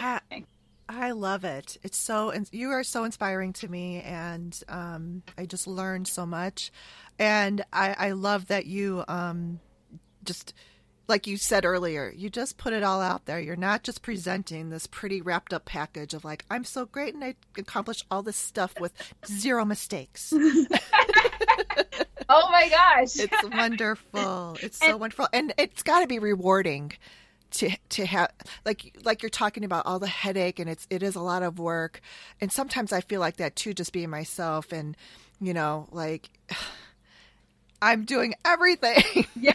I 0.88 1.12
love 1.12 1.44
it. 1.44 1.78
It's 1.82 1.96
so 1.96 2.32
you 2.50 2.70
are 2.70 2.84
so 2.84 3.04
inspiring 3.04 3.52
to 3.54 3.68
me, 3.68 4.02
and 4.02 4.58
um, 4.68 5.22
I 5.38 5.46
just 5.46 5.66
learned 5.66 6.08
so 6.08 6.26
much. 6.26 6.70
And 7.18 7.64
I, 7.72 7.94
I 7.98 8.10
love 8.12 8.48
that 8.48 8.66
you 8.66 9.04
um, 9.08 9.60
just 10.24 10.54
like 11.06 11.26
you 11.26 11.36
said 11.36 11.64
earlier, 11.64 12.12
you 12.16 12.30
just 12.30 12.56
put 12.56 12.72
it 12.72 12.82
all 12.82 13.00
out 13.00 13.26
there. 13.26 13.38
You're 13.38 13.56
not 13.56 13.82
just 13.82 14.02
presenting 14.02 14.70
this 14.70 14.86
pretty 14.86 15.20
wrapped 15.20 15.52
up 15.52 15.64
package 15.66 16.14
of 16.14 16.24
like, 16.24 16.44
I'm 16.50 16.64
so 16.64 16.86
great 16.86 17.14
and 17.14 17.22
I 17.22 17.34
accomplished 17.58 18.06
all 18.10 18.22
this 18.22 18.36
stuff 18.36 18.80
with 18.80 18.92
zero 19.26 19.64
mistakes. 19.64 20.32
oh 22.28 22.48
my 22.50 22.68
gosh. 22.68 23.18
It's 23.18 23.44
wonderful. 23.50 24.56
It's 24.62 24.78
so 24.78 24.92
and, 24.92 25.00
wonderful. 25.00 25.28
And 25.32 25.52
it's 25.58 25.82
got 25.82 26.00
to 26.00 26.06
be 26.06 26.18
rewarding 26.18 26.92
to 27.50 27.70
to 27.90 28.06
have 28.06 28.32
like 28.64 28.96
like 29.04 29.22
you're 29.22 29.30
talking 29.30 29.64
about 29.64 29.86
all 29.86 29.98
the 29.98 30.08
headache 30.08 30.58
and 30.58 30.68
it's 30.68 30.86
it 30.90 31.02
is 31.04 31.14
a 31.14 31.20
lot 31.20 31.42
of 31.44 31.60
work 31.60 32.00
and 32.40 32.50
sometimes 32.50 32.92
i 32.92 33.00
feel 33.00 33.20
like 33.20 33.36
that 33.36 33.54
too 33.54 33.72
just 33.72 33.92
being 33.92 34.10
myself 34.10 34.72
and 34.72 34.96
you 35.40 35.54
know 35.54 35.86
like 35.92 36.30
i'm 37.82 38.04
doing 38.04 38.34
everything 38.44 39.26
yeah 39.40 39.52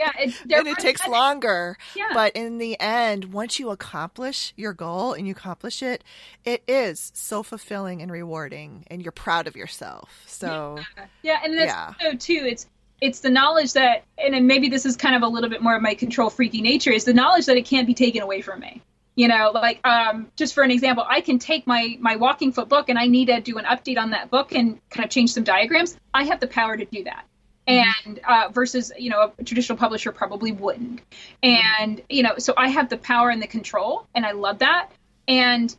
yeah 0.00 0.58
and 0.58 0.66
it 0.68 0.78
takes 0.78 1.06
longer 1.06 1.76
yeah. 1.94 2.08
but 2.14 2.34
in 2.34 2.58
the 2.58 2.78
end 2.80 3.26
once 3.32 3.58
you 3.58 3.70
accomplish 3.70 4.52
your 4.56 4.72
goal 4.72 5.12
and 5.12 5.26
you 5.26 5.32
accomplish 5.32 5.82
it 5.82 6.02
it 6.44 6.62
is 6.66 7.12
so 7.14 7.42
fulfilling 7.42 8.02
and 8.02 8.10
rewarding 8.10 8.84
and 8.90 9.02
you're 9.02 9.12
proud 9.12 9.46
of 9.46 9.56
yourself 9.56 10.22
so 10.26 10.78
yeah, 10.96 11.04
yeah 11.22 11.40
and 11.44 11.58
that's 11.58 11.72
yeah. 11.72 11.92
so 12.00 12.16
too 12.16 12.44
it's 12.46 12.66
it's 13.00 13.20
the 13.20 13.30
knowledge 13.30 13.72
that 13.74 14.04
and 14.18 14.46
maybe 14.46 14.68
this 14.68 14.84
is 14.84 14.96
kind 14.96 15.14
of 15.14 15.22
a 15.22 15.28
little 15.28 15.50
bit 15.50 15.62
more 15.62 15.76
of 15.76 15.82
my 15.82 15.94
control 15.94 16.30
freaky 16.30 16.60
nature 16.60 16.92
is 16.92 17.04
the 17.04 17.14
knowledge 17.14 17.46
that 17.46 17.56
it 17.56 17.64
can't 17.64 17.86
be 17.86 17.94
taken 17.94 18.22
away 18.22 18.40
from 18.40 18.60
me 18.60 18.82
you 19.16 19.28
know 19.28 19.50
like 19.52 19.84
um, 19.86 20.30
just 20.36 20.54
for 20.54 20.62
an 20.62 20.70
example 20.70 21.04
i 21.08 21.20
can 21.20 21.38
take 21.38 21.66
my 21.66 21.96
my 22.00 22.16
walking 22.16 22.52
foot 22.52 22.68
book 22.68 22.88
and 22.88 22.98
i 22.98 23.06
need 23.06 23.26
to 23.26 23.40
do 23.40 23.58
an 23.58 23.64
update 23.64 23.98
on 23.98 24.10
that 24.10 24.30
book 24.30 24.52
and 24.52 24.80
kind 24.90 25.04
of 25.04 25.10
change 25.10 25.32
some 25.32 25.44
diagrams 25.44 25.96
i 26.14 26.24
have 26.24 26.40
the 26.40 26.46
power 26.46 26.76
to 26.76 26.84
do 26.84 27.04
that. 27.04 27.24
And 27.70 28.20
uh, 28.26 28.48
versus 28.52 28.92
you 28.98 29.10
know 29.10 29.32
a 29.38 29.44
traditional 29.44 29.78
publisher 29.78 30.12
probably 30.12 30.52
wouldn't. 30.52 31.00
And 31.42 32.02
you 32.08 32.22
know 32.22 32.34
so 32.38 32.54
i 32.56 32.68
have 32.68 32.88
the 32.88 32.96
power 32.96 33.30
and 33.30 33.40
the 33.42 33.46
control 33.46 34.06
and 34.14 34.26
i 34.26 34.32
love 34.32 34.58
that. 34.60 34.90
And 35.28 35.74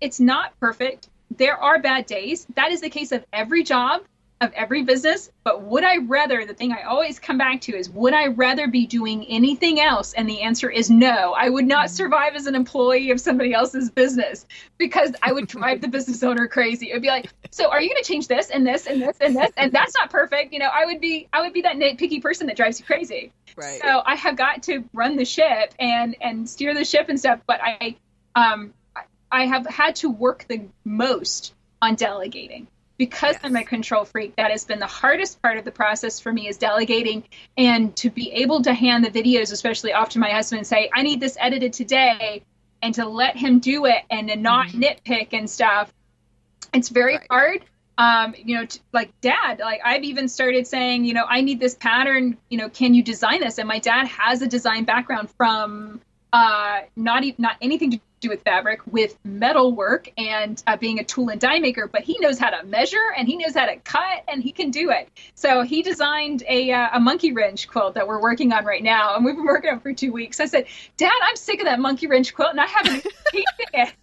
it's 0.00 0.20
not 0.20 0.58
perfect. 0.58 1.08
There 1.36 1.56
are 1.56 1.78
bad 1.80 2.06
days. 2.06 2.46
That 2.56 2.72
is 2.72 2.80
the 2.80 2.90
case 2.90 3.12
of 3.12 3.24
every 3.32 3.62
job 3.62 4.02
of 4.40 4.52
every 4.54 4.82
business, 4.84 5.30
but 5.44 5.62
would 5.62 5.84
I 5.84 5.98
rather, 5.98 6.46
the 6.46 6.54
thing 6.54 6.72
I 6.72 6.82
always 6.82 7.18
come 7.18 7.36
back 7.36 7.60
to 7.62 7.76
is, 7.76 7.90
would 7.90 8.14
I 8.14 8.28
rather 8.28 8.68
be 8.68 8.86
doing 8.86 9.26
anything 9.26 9.78
else? 9.80 10.14
And 10.14 10.28
the 10.28 10.42
answer 10.42 10.70
is 10.70 10.90
no. 10.90 11.34
I 11.34 11.50
would 11.50 11.66
not 11.66 11.86
mm-hmm. 11.86 11.94
survive 11.94 12.34
as 12.34 12.46
an 12.46 12.54
employee 12.54 13.10
of 13.10 13.20
somebody 13.20 13.52
else's 13.52 13.90
business 13.90 14.46
because 14.78 15.12
I 15.22 15.32
would 15.32 15.46
drive 15.46 15.82
the 15.82 15.88
business 15.88 16.22
owner 16.22 16.48
crazy. 16.48 16.90
It 16.90 16.94
would 16.94 17.02
be 17.02 17.08
like, 17.08 17.30
so 17.50 17.70
are 17.70 17.82
you 17.82 17.90
going 17.90 18.02
to 18.02 18.08
change 18.08 18.28
this 18.28 18.48
and 18.48 18.66
this 18.66 18.86
and 18.86 19.02
this 19.02 19.18
and 19.20 19.36
this? 19.36 19.50
And 19.58 19.72
that's 19.72 19.94
not 19.94 20.08
perfect. 20.08 20.54
You 20.54 20.60
know, 20.60 20.70
I 20.72 20.86
would 20.86 21.02
be, 21.02 21.28
I 21.32 21.42
would 21.42 21.52
be 21.52 21.62
that 21.62 21.76
nitpicky 21.76 22.22
person 22.22 22.46
that 22.46 22.56
drives 22.56 22.80
you 22.80 22.86
crazy. 22.86 23.32
Right. 23.56 23.80
So 23.82 24.02
I 24.04 24.14
have 24.14 24.36
got 24.36 24.62
to 24.64 24.84
run 24.94 25.16
the 25.16 25.26
ship 25.26 25.74
and, 25.78 26.16
and 26.22 26.48
steer 26.48 26.72
the 26.72 26.86
ship 26.86 27.10
and 27.10 27.18
stuff. 27.18 27.40
But 27.46 27.60
I, 27.62 27.96
um, 28.34 28.72
I 29.30 29.46
have 29.46 29.66
had 29.66 29.96
to 29.96 30.08
work 30.08 30.46
the 30.48 30.62
most 30.82 31.52
on 31.82 31.94
delegating 31.94 32.68
because 33.00 33.32
yes. 33.32 33.40
I'm 33.44 33.56
a 33.56 33.64
control 33.64 34.04
freak, 34.04 34.36
that 34.36 34.50
has 34.50 34.66
been 34.66 34.78
the 34.78 34.86
hardest 34.86 35.40
part 35.40 35.56
of 35.56 35.64
the 35.64 35.70
process 35.70 36.20
for 36.20 36.30
me 36.30 36.48
is 36.48 36.58
delegating 36.58 37.24
and 37.56 37.96
to 37.96 38.10
be 38.10 38.30
able 38.32 38.60
to 38.60 38.74
hand 38.74 39.02
the 39.02 39.10
videos, 39.10 39.52
especially 39.52 39.94
off 39.94 40.10
to 40.10 40.18
my 40.18 40.28
husband 40.28 40.58
and 40.58 40.66
say, 40.66 40.90
I 40.94 41.00
need 41.00 41.18
this 41.18 41.34
edited 41.40 41.72
today 41.72 42.42
and 42.82 42.94
to 42.96 43.08
let 43.08 43.38
him 43.38 43.58
do 43.58 43.86
it 43.86 44.02
and 44.10 44.28
to 44.28 44.36
not 44.36 44.66
mm-hmm. 44.66 44.82
nitpick 44.82 45.28
and 45.32 45.48
stuff. 45.48 45.90
It's 46.74 46.90
very 46.90 47.16
right. 47.16 47.26
hard. 47.30 47.64
Um, 47.96 48.34
you 48.36 48.58
know, 48.58 48.66
t- 48.66 48.80
like 48.92 49.18
dad, 49.22 49.60
like 49.60 49.80
I've 49.82 50.04
even 50.04 50.28
started 50.28 50.66
saying, 50.66 51.06
you 51.06 51.14
know, 51.14 51.24
I 51.26 51.40
need 51.40 51.58
this 51.58 51.74
pattern, 51.74 52.36
you 52.50 52.58
know, 52.58 52.68
can 52.68 52.92
you 52.92 53.02
design 53.02 53.40
this? 53.40 53.56
And 53.56 53.66
my 53.66 53.78
dad 53.78 54.08
has 54.08 54.42
a 54.42 54.46
design 54.46 54.84
background 54.84 55.30
from 55.38 56.02
uh, 56.34 56.80
not 56.96 57.24
even 57.24 57.40
not 57.40 57.56
anything 57.62 57.92
to 57.92 58.00
do 58.20 58.28
with 58.28 58.42
fabric, 58.42 58.80
with 58.86 59.18
metal 59.24 59.72
work 59.74 60.10
and 60.16 60.62
uh, 60.66 60.76
being 60.76 60.98
a 60.98 61.04
tool 61.04 61.28
and 61.30 61.40
die 61.40 61.58
maker, 61.58 61.88
but 61.88 62.02
he 62.02 62.18
knows 62.20 62.38
how 62.38 62.50
to 62.50 62.64
measure 62.64 63.12
and 63.16 63.26
he 63.26 63.36
knows 63.36 63.54
how 63.54 63.66
to 63.66 63.76
cut 63.76 64.24
and 64.28 64.42
he 64.42 64.52
can 64.52 64.70
do 64.70 64.90
it. 64.90 65.08
So 65.34 65.62
he 65.62 65.82
designed 65.82 66.42
a, 66.46 66.70
uh, 66.70 66.88
a 66.94 67.00
monkey 67.00 67.32
wrench 67.32 67.66
quilt 67.68 67.94
that 67.94 68.06
we're 68.06 68.20
working 68.20 68.52
on 68.52 68.64
right 68.64 68.82
now, 68.82 69.16
and 69.16 69.24
we've 69.24 69.34
been 69.34 69.46
working 69.46 69.70
on 69.70 69.80
for 69.80 69.92
two 69.92 70.12
weeks. 70.12 70.38
I 70.38 70.46
said, 70.46 70.66
Dad, 70.96 71.12
I'm 71.22 71.36
sick 71.36 71.60
of 71.60 71.64
that 71.66 71.80
monkey 71.80 72.06
wrench 72.06 72.34
quilt, 72.34 72.50
and 72.50 72.60
I 72.60 72.66
haven't 72.66 73.06
piecing 73.32 73.46
it. 73.74 73.94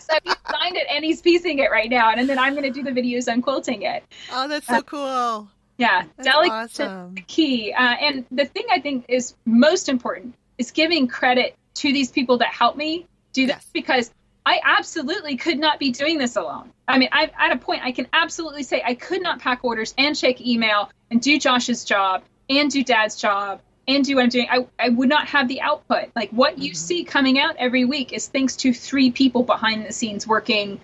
so 0.00 0.14
he 0.24 0.30
designed 0.30 0.76
it 0.76 0.86
and 0.90 1.04
he's 1.04 1.20
piecing 1.20 1.58
it 1.58 1.70
right 1.70 1.90
now, 1.90 2.10
and, 2.10 2.20
and 2.20 2.28
then 2.28 2.38
I'm 2.38 2.54
going 2.54 2.64
to 2.64 2.70
do 2.70 2.82
the 2.82 2.92
videos 2.92 3.30
on 3.30 3.42
quilting 3.42 3.82
it. 3.82 4.04
Oh, 4.32 4.48
that's 4.48 4.66
so 4.66 4.74
uh, 4.74 4.82
cool. 4.82 5.48
Yeah, 5.78 6.04
That's 6.16 6.28
awesome. 6.28 7.16
the 7.16 7.20
key. 7.20 7.74
Uh, 7.74 7.82
and 7.82 8.24
the 8.30 8.46
thing 8.46 8.64
I 8.72 8.80
think 8.80 9.04
is 9.08 9.34
most 9.44 9.90
important 9.90 10.34
is 10.56 10.70
giving 10.70 11.06
credit 11.06 11.54
to 11.74 11.92
these 11.92 12.10
people 12.10 12.38
that 12.38 12.48
help 12.48 12.76
me 12.76 13.06
do 13.36 13.46
this 13.46 13.56
Yes. 13.56 13.70
because 13.72 14.10
I 14.44 14.60
absolutely 14.64 15.36
could 15.36 15.58
not 15.58 15.78
be 15.78 15.90
doing 15.90 16.18
this 16.18 16.36
alone. 16.36 16.72
I 16.88 16.98
mean, 16.98 17.08
I'm 17.12 17.30
at 17.38 17.52
a 17.52 17.58
point 17.58 17.82
I 17.84 17.92
can 17.92 18.06
absolutely 18.12 18.62
say 18.62 18.82
I 18.84 18.94
could 18.94 19.22
not 19.22 19.40
pack 19.40 19.64
orders 19.64 19.94
and 19.98 20.16
check 20.16 20.40
email 20.40 20.90
and 21.10 21.20
do 21.20 21.38
Josh's 21.38 21.84
job 21.84 22.22
and 22.48 22.70
do 22.70 22.84
Dad's 22.84 23.16
job 23.16 23.60
and 23.88 24.04
do 24.04 24.16
what 24.16 24.22
I'm 24.22 24.28
doing. 24.28 24.48
I, 24.50 24.66
I 24.78 24.88
would 24.90 25.08
not 25.08 25.28
have 25.28 25.48
the 25.48 25.60
output. 25.60 26.10
Like 26.14 26.30
what 26.30 26.58
you 26.58 26.70
mm-hmm. 26.70 26.76
see 26.76 27.04
coming 27.04 27.38
out 27.38 27.56
every 27.58 27.84
week 27.84 28.12
is 28.12 28.28
thanks 28.28 28.56
to 28.56 28.72
three 28.72 29.10
people 29.10 29.42
behind 29.42 29.84
the 29.84 29.92
scenes 29.92 30.26
working 30.26 30.80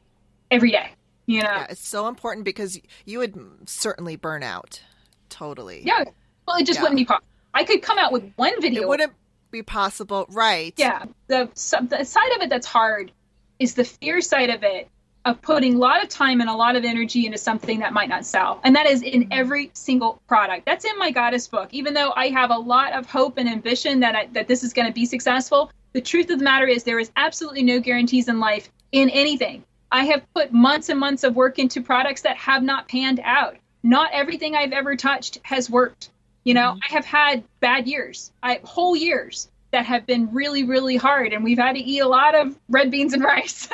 every 0.50 0.72
day. 0.72 0.90
You 1.26 1.42
know? 1.42 1.50
Yeah, 1.50 1.66
it's 1.70 1.86
so 1.86 2.08
important 2.08 2.44
because 2.44 2.80
you 3.04 3.18
would 3.18 3.38
certainly 3.66 4.16
burn 4.16 4.42
out. 4.42 4.82
Totally. 5.28 5.82
Yeah. 5.84 6.04
Well, 6.46 6.56
it 6.56 6.66
just 6.66 6.78
Yeah. 6.78 6.82
wouldn't 6.82 6.98
be 6.98 7.04
possible. 7.04 7.26
I 7.54 7.64
could 7.64 7.82
come 7.82 7.98
out 7.98 8.12
with 8.12 8.32
one 8.36 8.60
video. 8.60 8.82
It 8.82 8.88
wouldn't 8.88 9.12
be 9.52 9.62
possible, 9.62 10.26
right? 10.30 10.74
Yeah. 10.76 11.04
The, 11.28 11.48
the 11.88 12.04
side 12.04 12.32
of 12.36 12.42
it 12.42 12.50
that's 12.50 12.66
hard 12.66 13.12
is 13.58 13.74
the 13.74 13.84
fear 13.84 14.20
side 14.20 14.50
of 14.50 14.64
it 14.64 14.88
of 15.24 15.40
putting 15.40 15.74
a 15.74 15.78
lot 15.78 16.02
of 16.02 16.08
time 16.08 16.40
and 16.40 16.50
a 16.50 16.54
lot 16.54 16.74
of 16.74 16.84
energy 16.84 17.26
into 17.26 17.38
something 17.38 17.78
that 17.78 17.92
might 17.92 18.08
not 18.08 18.26
sell. 18.26 18.60
And 18.64 18.74
that 18.74 18.86
is 18.86 19.02
in 19.02 19.22
mm-hmm. 19.22 19.32
every 19.32 19.70
single 19.72 20.20
product. 20.26 20.66
That's 20.66 20.84
in 20.84 20.98
my 20.98 21.12
goddess 21.12 21.46
book. 21.46 21.68
Even 21.72 21.94
though 21.94 22.12
I 22.16 22.28
have 22.30 22.50
a 22.50 22.58
lot 22.58 22.92
of 22.92 23.06
hope 23.06 23.38
and 23.38 23.48
ambition 23.48 24.00
that 24.00 24.16
I, 24.16 24.26
that 24.32 24.48
this 24.48 24.64
is 24.64 24.72
going 24.72 24.88
to 24.88 24.92
be 24.92 25.06
successful, 25.06 25.70
the 25.92 26.00
truth 26.00 26.30
of 26.30 26.38
the 26.38 26.44
matter 26.44 26.66
is 26.66 26.82
there 26.82 26.98
is 26.98 27.12
absolutely 27.16 27.62
no 27.62 27.78
guarantees 27.78 28.28
in 28.28 28.40
life 28.40 28.68
in 28.90 29.10
anything. 29.10 29.64
I 29.92 30.06
have 30.06 30.22
put 30.34 30.52
months 30.52 30.88
and 30.88 30.98
months 30.98 31.22
of 31.22 31.36
work 31.36 31.58
into 31.58 31.82
products 31.82 32.22
that 32.22 32.36
have 32.38 32.62
not 32.62 32.88
panned 32.88 33.20
out. 33.22 33.56
Not 33.82 34.10
everything 34.12 34.56
I've 34.56 34.72
ever 34.72 34.96
touched 34.96 35.38
has 35.42 35.68
worked. 35.68 36.10
You 36.44 36.54
know, 36.54 36.72
mm-hmm. 36.72 36.80
I 36.82 36.92
have 36.94 37.04
had 37.04 37.44
bad 37.60 37.86
years, 37.86 38.32
I 38.42 38.60
whole 38.64 38.96
years 38.96 39.48
that 39.70 39.86
have 39.86 40.06
been 40.06 40.32
really, 40.32 40.64
really 40.64 40.96
hard, 40.96 41.32
and 41.32 41.42
we've 41.42 41.58
had 41.58 41.74
to 41.74 41.80
eat 41.80 42.00
a 42.00 42.08
lot 42.08 42.34
of 42.34 42.56
red 42.68 42.90
beans 42.90 43.14
and 43.14 43.22
rice. 43.22 43.68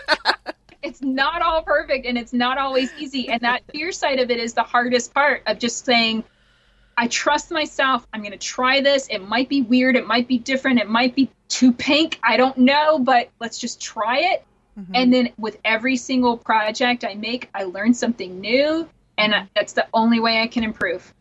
it's 0.82 1.02
not 1.02 1.42
all 1.42 1.62
perfect, 1.62 2.06
and 2.06 2.16
it's 2.16 2.32
not 2.32 2.58
always 2.58 2.90
easy. 2.98 3.28
And 3.28 3.40
that 3.42 3.62
fear 3.72 3.92
side 3.92 4.18
of 4.18 4.30
it 4.30 4.38
is 4.38 4.54
the 4.54 4.62
hardest 4.62 5.12
part 5.12 5.42
of 5.46 5.58
just 5.58 5.84
saying, 5.84 6.24
I 6.96 7.06
trust 7.06 7.50
myself. 7.50 8.06
I'm 8.12 8.20
going 8.20 8.32
to 8.32 8.38
try 8.38 8.80
this. 8.80 9.08
It 9.08 9.26
might 9.26 9.48
be 9.48 9.62
weird. 9.62 9.96
It 9.96 10.06
might 10.06 10.28
be 10.28 10.38
different. 10.38 10.80
It 10.80 10.88
might 10.88 11.14
be 11.14 11.30
too 11.48 11.72
pink. 11.72 12.18
I 12.22 12.36
don't 12.36 12.58
know, 12.58 12.98
but 12.98 13.30
let's 13.40 13.58
just 13.58 13.80
try 13.80 14.18
it. 14.18 14.44
Mm-hmm. 14.78 14.94
And 14.94 15.12
then 15.12 15.32
with 15.38 15.58
every 15.64 15.96
single 15.96 16.36
project 16.36 17.04
I 17.04 17.14
make, 17.14 17.48
I 17.54 17.64
learn 17.64 17.94
something 17.94 18.40
new. 18.40 18.88
And 19.16 19.32
mm-hmm. 19.32 19.46
that's 19.54 19.72
the 19.72 19.86
only 19.94 20.20
way 20.20 20.40
I 20.40 20.46
can 20.46 20.62
improve. 20.62 21.14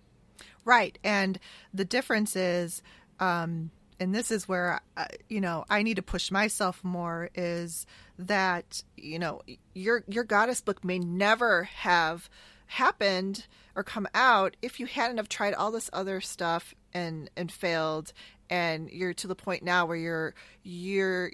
Right. 0.66 0.98
And 1.04 1.40
the 1.74 1.86
difference 1.86 2.36
is, 2.36 2.82
um, 3.20 3.72
and 4.00 4.14
this 4.14 4.32
is 4.32 4.48
where, 4.48 4.82
uh, 4.96 5.06
you 5.28 5.42
know, 5.42 5.66
I 5.70 5.84
need 5.84 5.96
to 5.96 6.02
push 6.02 6.32
myself 6.32 6.84
more 6.84 7.30
is 7.36 7.86
that, 8.18 8.84
you 8.96 9.20
know, 9.20 9.42
your, 9.74 10.04
your 10.08 10.24
goddess 10.24 10.62
book 10.62 10.84
may 10.84 11.00
never 11.00 11.64
have 11.64 12.30
happened 12.68 13.48
or 13.76 13.84
come 13.84 14.08
out 14.14 14.56
if 14.62 14.80
you 14.80 14.86
hadn't 14.86 15.18
have 15.18 15.30
tried 15.30 15.54
all 15.54 15.72
this 15.72 15.90
other 15.92 16.22
stuff 16.22 16.74
and, 16.94 17.30
and 17.36 17.52
failed. 17.52 18.14
And 18.50 18.90
you're 18.90 19.14
to 19.16 19.28
the 19.28 19.36
point 19.36 19.64
now 19.64 19.86
where 19.86 19.98
you're, 19.98 20.34
you're, 20.64 21.32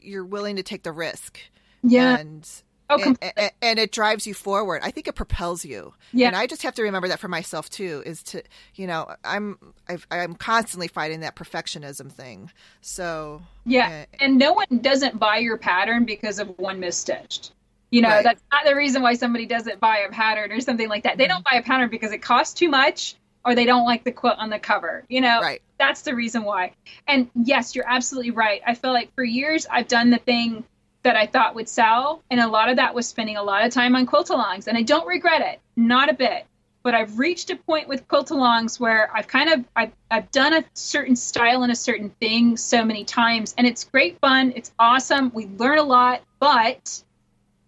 you're 0.00 0.24
willing 0.24 0.56
to 0.56 0.62
take 0.62 0.82
the 0.82 0.92
risk. 0.92 1.38
Yeah. 1.82 2.18
And, 2.18 2.48
Oh, 2.90 3.00
and, 3.02 3.18
and, 3.36 3.50
and 3.62 3.78
it 3.78 3.92
drives 3.92 4.26
you 4.26 4.34
forward. 4.34 4.82
I 4.84 4.90
think 4.90 5.08
it 5.08 5.14
propels 5.14 5.64
you. 5.64 5.94
Yeah. 6.12 6.26
And 6.26 6.36
I 6.36 6.46
just 6.46 6.62
have 6.62 6.74
to 6.74 6.82
remember 6.82 7.08
that 7.08 7.20
for 7.20 7.28
myself 7.28 7.70
too. 7.70 8.02
Is 8.04 8.22
to 8.24 8.42
you 8.74 8.86
know 8.86 9.14
I'm 9.24 9.58
I've, 9.88 10.06
I'm 10.10 10.34
constantly 10.34 10.88
fighting 10.88 11.20
that 11.20 11.36
perfectionism 11.36 12.10
thing. 12.12 12.50
So 12.80 13.42
Yeah, 13.64 14.04
uh, 14.12 14.16
and 14.24 14.38
no 14.38 14.52
one 14.52 14.66
doesn't 14.80 15.18
buy 15.18 15.38
your 15.38 15.56
pattern 15.56 16.04
because 16.04 16.38
of 16.38 16.48
one 16.58 16.80
misstitched. 16.80 17.52
You 17.90 18.02
know, 18.02 18.08
Right. 18.08 18.24
that's 18.24 18.42
not 18.52 18.64
the 18.64 18.76
reason 18.76 19.02
why 19.02 19.14
somebody 19.14 19.46
doesn't 19.46 19.80
buy 19.80 19.98
a 20.08 20.10
pattern 20.12 20.52
or 20.52 20.60
something 20.60 20.88
like 20.88 21.04
that. 21.04 21.18
They 21.18 21.26
don't 21.26 21.44
Mm-hmm. 21.44 21.56
buy 21.56 21.60
a 21.60 21.62
pattern 21.64 21.88
because 21.90 22.12
it 22.12 22.18
costs 22.22 22.54
too 22.54 22.68
much 22.68 23.16
or 23.44 23.54
they 23.54 23.64
don't 23.64 23.84
like 23.84 24.04
the 24.04 24.12
quote 24.12 24.36
on 24.38 24.50
the 24.50 24.58
cover. 24.58 25.04
You 25.08 25.20
know, 25.20 25.40
right. 25.40 25.60
that's 25.78 26.02
the 26.02 26.14
reason 26.14 26.44
why. 26.44 26.74
And 27.08 27.30
yes, 27.34 27.74
you're 27.74 27.88
absolutely 27.88 28.30
right. 28.32 28.60
I 28.66 28.74
feel 28.74 28.92
like 28.92 29.12
for 29.14 29.24
years 29.24 29.66
I've 29.70 29.88
done 29.88 30.10
the 30.10 30.18
thing 30.18 30.64
that 31.02 31.16
I 31.16 31.26
thought 31.26 31.54
would 31.54 31.68
sell, 31.68 32.22
and 32.30 32.40
a 32.40 32.48
lot 32.48 32.68
of 32.68 32.76
that 32.76 32.94
was 32.94 33.08
spending 33.08 33.36
a 33.36 33.42
lot 33.42 33.64
of 33.64 33.72
time 33.72 33.96
on 33.96 34.06
quilt 34.06 34.28
alongs, 34.28 34.66
and 34.66 34.76
I 34.76 34.82
don't 34.82 35.06
regret 35.06 35.40
it, 35.40 35.60
not 35.76 36.10
a 36.10 36.14
bit. 36.14 36.46
But 36.82 36.94
I've 36.94 37.18
reached 37.18 37.50
a 37.50 37.56
point 37.56 37.88
with 37.88 38.08
quilt 38.08 38.28
alongs 38.28 38.80
where 38.80 39.10
I've 39.14 39.28
kind 39.28 39.50
of 39.50 39.64
I've, 39.76 39.92
I've 40.10 40.30
done 40.30 40.54
a 40.54 40.64
certain 40.72 41.14
style 41.14 41.62
and 41.62 41.70
a 41.70 41.76
certain 41.76 42.10
thing 42.20 42.56
so 42.56 42.84
many 42.84 43.04
times, 43.04 43.54
and 43.56 43.66
it's 43.66 43.84
great 43.84 44.18
fun. 44.20 44.52
It's 44.56 44.72
awesome. 44.78 45.30
We 45.34 45.46
learn 45.46 45.78
a 45.78 45.82
lot, 45.82 46.22
but 46.38 47.02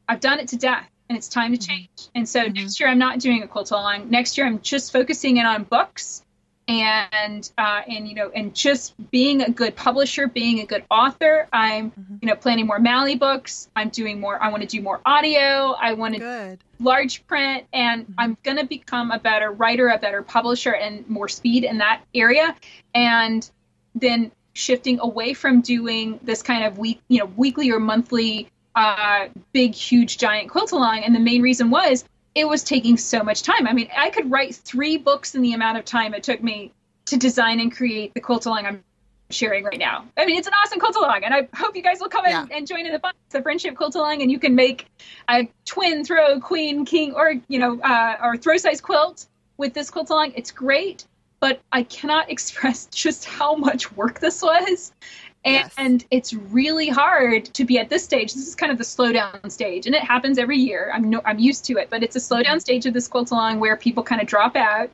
I've 0.08 0.20
done 0.20 0.40
it 0.40 0.48
to 0.48 0.56
death, 0.56 0.88
and 1.08 1.18
it's 1.18 1.28
time 1.28 1.52
to 1.52 1.58
mm-hmm. 1.58 1.72
change. 1.72 2.08
And 2.14 2.28
so 2.28 2.44
mm-hmm. 2.44 2.54
next 2.54 2.80
year 2.80 2.88
I'm 2.88 2.98
not 2.98 3.18
doing 3.18 3.42
a 3.42 3.48
quilt 3.48 3.70
along. 3.70 4.10
Next 4.10 4.38
year 4.38 4.46
I'm 4.46 4.60
just 4.60 4.92
focusing 4.92 5.36
in 5.36 5.46
on 5.46 5.64
books 5.64 6.22
and 6.68 7.50
uh, 7.58 7.82
and 7.88 8.08
you 8.08 8.14
know 8.14 8.30
and 8.34 8.54
just 8.54 8.94
being 9.10 9.42
a 9.42 9.50
good 9.50 9.74
publisher 9.74 10.26
being 10.26 10.60
a 10.60 10.66
good 10.66 10.84
author 10.90 11.48
i'm 11.52 11.92
you 12.20 12.28
know 12.28 12.36
planning 12.36 12.66
more 12.66 12.78
mally 12.78 13.16
books. 13.16 13.68
I'm 13.74 13.88
doing 13.88 14.20
more 14.20 14.40
i 14.42 14.48
want 14.48 14.62
to 14.62 14.68
do 14.68 14.80
more 14.80 15.00
audio. 15.04 15.74
I 15.78 15.94
want 15.94 16.14
to 16.14 16.58
large 16.78 17.26
print. 17.26 17.66
And 17.72 18.14
i'm 18.18 18.36
going 18.42 18.58
to 18.58 18.66
become 18.66 19.10
a 19.10 19.18
better 19.18 19.50
writer 19.50 19.88
a 19.88 19.98
better 19.98 20.22
publisher 20.22 20.74
and 20.74 21.08
more 21.08 21.28
speed 21.28 21.64
in 21.64 21.78
that 21.78 22.02
area. 22.14 22.54
And 22.94 23.48
then 23.94 24.32
shifting 24.54 25.00
away 25.00 25.34
from 25.34 25.62
doing 25.62 26.20
this 26.22 26.42
kind 26.42 26.64
of 26.64 26.78
week 26.78 27.00
you 27.08 27.18
know 27.18 27.26
weekly 27.26 27.70
or 27.70 27.80
monthly 27.80 28.48
uh, 28.74 29.28
big 29.52 29.74
huge 29.74 30.18
giant 30.18 30.50
quilt 30.50 30.72
along. 30.72 31.02
And 31.04 31.14
the 31.14 31.20
main 31.20 31.42
reason 31.42 31.70
was 31.70 32.04
it 32.34 32.46
was 32.48 32.62
taking 32.64 32.96
so 32.96 33.22
much 33.22 33.42
time. 33.42 33.66
I 33.66 33.72
mean 33.72 33.88
i 33.96 34.10
could 34.10 34.30
write 34.30 34.54
three 34.54 34.96
books 34.96 35.34
in 35.34 35.42
the 35.42 35.52
amount 35.52 35.78
of 35.78 35.84
time 35.84 36.14
it 36.14 36.22
took 36.22 36.42
me 36.42 36.72
to 37.06 37.16
design 37.16 37.60
and 37.60 37.74
create 37.74 38.14
the 38.14 38.20
quilt 38.20 38.46
along 38.46 38.64
i'm 38.66 38.84
sharing 39.30 39.64
right 39.64 39.78
now. 39.78 40.04
I 40.16 40.26
mean 40.26 40.36
it's 40.38 40.46
an 40.46 40.52
awesome 40.62 40.78
quilt 40.78 40.94
along 40.96 41.24
and 41.24 41.32
i 41.34 41.48
hope 41.54 41.74
you 41.74 41.82
guys 41.82 42.00
will 42.00 42.08
come 42.10 42.24
Yeah. 42.26 42.46
and, 42.50 42.66
join 42.66 42.84
in 42.86 42.92
the 42.92 42.98
fun 42.98 43.14
it's 43.26 43.34
a 43.34 43.42
friendship 43.42 43.74
quilt 43.76 43.94
along 43.94 44.22
and 44.22 44.30
you 44.30 44.38
can 44.38 44.54
make 44.54 44.86
a 45.28 45.48
twin 45.64 46.04
throw 46.04 46.38
queen 46.40 46.84
king 46.84 47.14
or 47.14 47.34
you 47.48 47.58
know 47.58 47.80
uh, 47.80 48.16
or 48.22 48.36
throw 48.36 48.56
size 48.58 48.80
quilt 48.80 49.26
with 49.56 49.72
this 49.74 49.90
quilt 49.90 50.10
along 50.10 50.32
it's 50.36 50.50
great 50.50 51.06
but 51.40 51.60
i 51.72 51.82
cannot 51.82 52.30
express 52.34 52.86
just 52.86 53.24
how 53.24 53.54
much 53.56 53.90
work 53.96 54.20
this 54.20 54.42
was 54.42 54.92
and, 55.44 55.54
Yes. 55.54 55.74
and 55.76 56.04
it's 56.10 56.32
really 56.34 56.88
hard 56.88 57.46
to 57.46 57.64
be 57.64 57.78
at 57.78 57.88
this 57.88 58.04
stage 58.04 58.32
this 58.34 58.46
is 58.46 58.54
kind 58.54 58.70
of 58.70 58.78
the 58.78 58.84
slowdown 58.84 59.50
stage 59.50 59.86
and 59.86 59.94
it 59.94 60.02
happens 60.02 60.38
every 60.38 60.58
year 60.58 60.90
i'm 60.94 61.10
no, 61.10 61.20
i'm 61.24 61.38
used 61.38 61.64
to 61.64 61.78
it 61.78 61.90
but 61.90 62.02
it's 62.02 62.14
a 62.16 62.20
slowdown 62.20 62.60
stage 62.60 62.86
of 62.86 62.94
this 62.94 63.08
quilt 63.08 63.30
along 63.32 63.58
where 63.60 63.76
people 63.76 64.02
kind 64.02 64.20
of 64.20 64.26
drop 64.26 64.54
out 64.56 64.88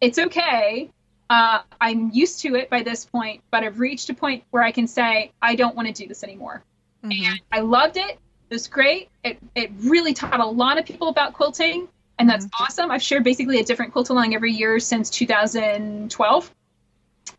it's 0.00 0.18
okay 0.18 0.88
uh, 1.30 1.60
i'm 1.80 2.10
used 2.12 2.40
to 2.40 2.54
it 2.54 2.70
by 2.70 2.82
this 2.82 3.04
point 3.04 3.42
but 3.50 3.64
i've 3.64 3.80
reached 3.80 4.08
a 4.08 4.14
point 4.14 4.44
where 4.50 4.62
i 4.62 4.70
can 4.70 4.86
say 4.86 5.32
i 5.42 5.54
don't 5.54 5.74
want 5.74 5.86
to 5.88 5.92
do 5.94 6.06
this 6.08 6.22
anymore 6.22 6.62
Mhm. 7.04 7.12
and 7.26 7.40
I 7.52 7.60
loved 7.60 7.96
it. 7.96 8.18
It 8.50 8.54
was 8.54 8.66
great. 8.66 9.08
It, 9.22 9.38
it 9.54 9.70
really 9.82 10.12
taught 10.14 10.40
a 10.40 10.44
lot 10.44 10.78
of 10.80 10.84
people 10.84 11.06
about 11.08 11.32
quilting, 11.32 11.86
and 12.18 12.28
that's 12.28 12.48
awesome. 12.58 12.90
I've 12.90 13.02
shared 13.02 13.22
basically 13.22 13.60
a 13.60 13.62
different 13.64 13.92
quilt 13.92 14.08
along 14.08 14.34
every 14.34 14.50
year 14.52 14.80
since 14.80 15.08
2012. 15.08 16.50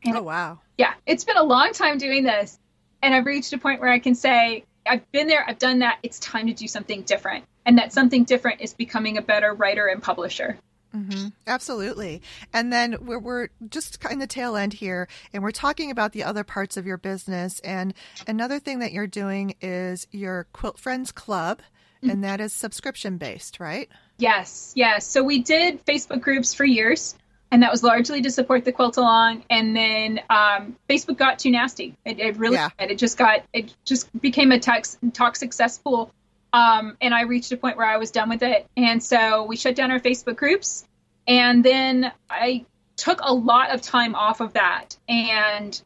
Oh 0.08 0.22
wow. 0.22 0.60
Yeah, 0.80 0.94
it's 1.06 1.26
been 1.26 1.36
a 1.36 1.44
long 1.44 1.74
time 1.74 1.98
doing 1.98 2.24
this, 2.24 2.58
and 3.04 3.14
I've 3.14 3.26
reached 3.26 3.52
a 3.52 3.58
point 3.58 3.82
where 3.82 3.90
I 3.90 4.00
can 4.00 4.16
say, 4.16 4.64
I've 4.88 5.12
been 5.12 5.28
there, 5.28 5.44
I've 5.46 5.60
done 5.60 5.80
that. 5.80 6.00
It's 6.04 6.20
time 6.20 6.48
to 6.48 6.54
do 6.54 6.70
something 6.70 7.02
different, 7.02 7.44
and 7.66 7.78
that 7.78 7.92
something 7.92 8.24
different 8.24 8.62
is 8.62 8.74
becoming 8.74 9.18
a 9.18 9.22
better 9.22 9.54
writer 9.54 9.88
and 9.88 10.02
publisher. 10.02 10.58
hmm 10.94 11.28
Absolutely. 11.46 12.22
And 12.54 12.72
then 12.72 12.96
we're, 13.02 13.20
we're 13.20 13.50
just 13.70 14.02
in 14.10 14.20
the 14.20 14.26
tail 14.26 14.56
end 14.56 14.72
here, 14.72 15.10
and 15.34 15.44
we're 15.44 15.52
talking 15.52 15.92
about 15.92 16.14
the 16.14 16.24
other 16.24 16.46
parts 16.46 16.78
of 16.78 16.86
your 16.86 16.98
business. 16.98 17.60
And 17.60 17.94
another 18.26 18.58
thing 18.58 18.80
that 18.80 18.94
you're 18.94 19.06
doing 19.06 19.56
is 19.60 20.08
your 20.12 20.48
Quilt 20.54 20.80
Friends 20.80 21.12
Club, 21.12 21.62
and 22.02 22.24
that 22.24 22.40
is 22.40 22.54
subscription 22.54 23.18
based, 23.18 23.60
right? 23.60 23.90
Yes, 24.18 24.72
yes. 24.78 25.06
So 25.06 25.24
we 25.24 25.40
did 25.40 25.86
Facebook 25.86 26.22
groups 26.22 26.54
for 26.54 26.64
years, 26.64 27.16
and 27.52 27.64
that 27.64 27.72
was 27.72 27.84
largely 27.84 28.22
to 28.22 28.32
support 28.32 28.64
the 28.64 28.72
quilt 28.72 28.98
along. 28.98 29.44
And 29.50 29.76
then 29.76 30.22
um, 30.30 30.76
Facebook 30.88 31.18
got 31.18 31.40
too 31.40 31.52
nasty. 31.52 31.96
It, 32.06 32.20
it 32.20 32.38
really 32.38 32.56
Yeah. 32.56 32.70
It 32.80 32.98
just 32.98 33.18
got 33.18 33.44
it 33.54 33.74
just 33.86 34.10
became 34.20 34.52
a 34.52 34.60
tox- 34.60 34.98
toxic 35.14 35.54
cesspool. 35.54 36.12
Um, 36.52 36.98
and 37.02 37.14
I 37.14 37.22
reached 37.22 37.52
a 37.52 37.58
point 37.58 37.78
where 37.78 37.88
I 37.88 37.98
was 37.98 38.12
done 38.12 38.30
with 38.30 38.42
it, 38.42 38.66
and 38.76 39.04
so 39.04 39.44
we 39.44 39.56
shut 39.56 39.76
down 39.76 39.92
our 39.92 40.00
Facebook 40.00 40.36
groups. 40.36 40.84
And 41.28 41.64
then 41.64 42.12
I 42.28 42.66
took 42.96 43.20
a 43.22 43.32
lot 43.32 43.70
of 43.70 43.82
time 43.82 44.16
off 44.16 44.42
of 44.42 44.54
that, 44.54 44.98
and 45.08 45.80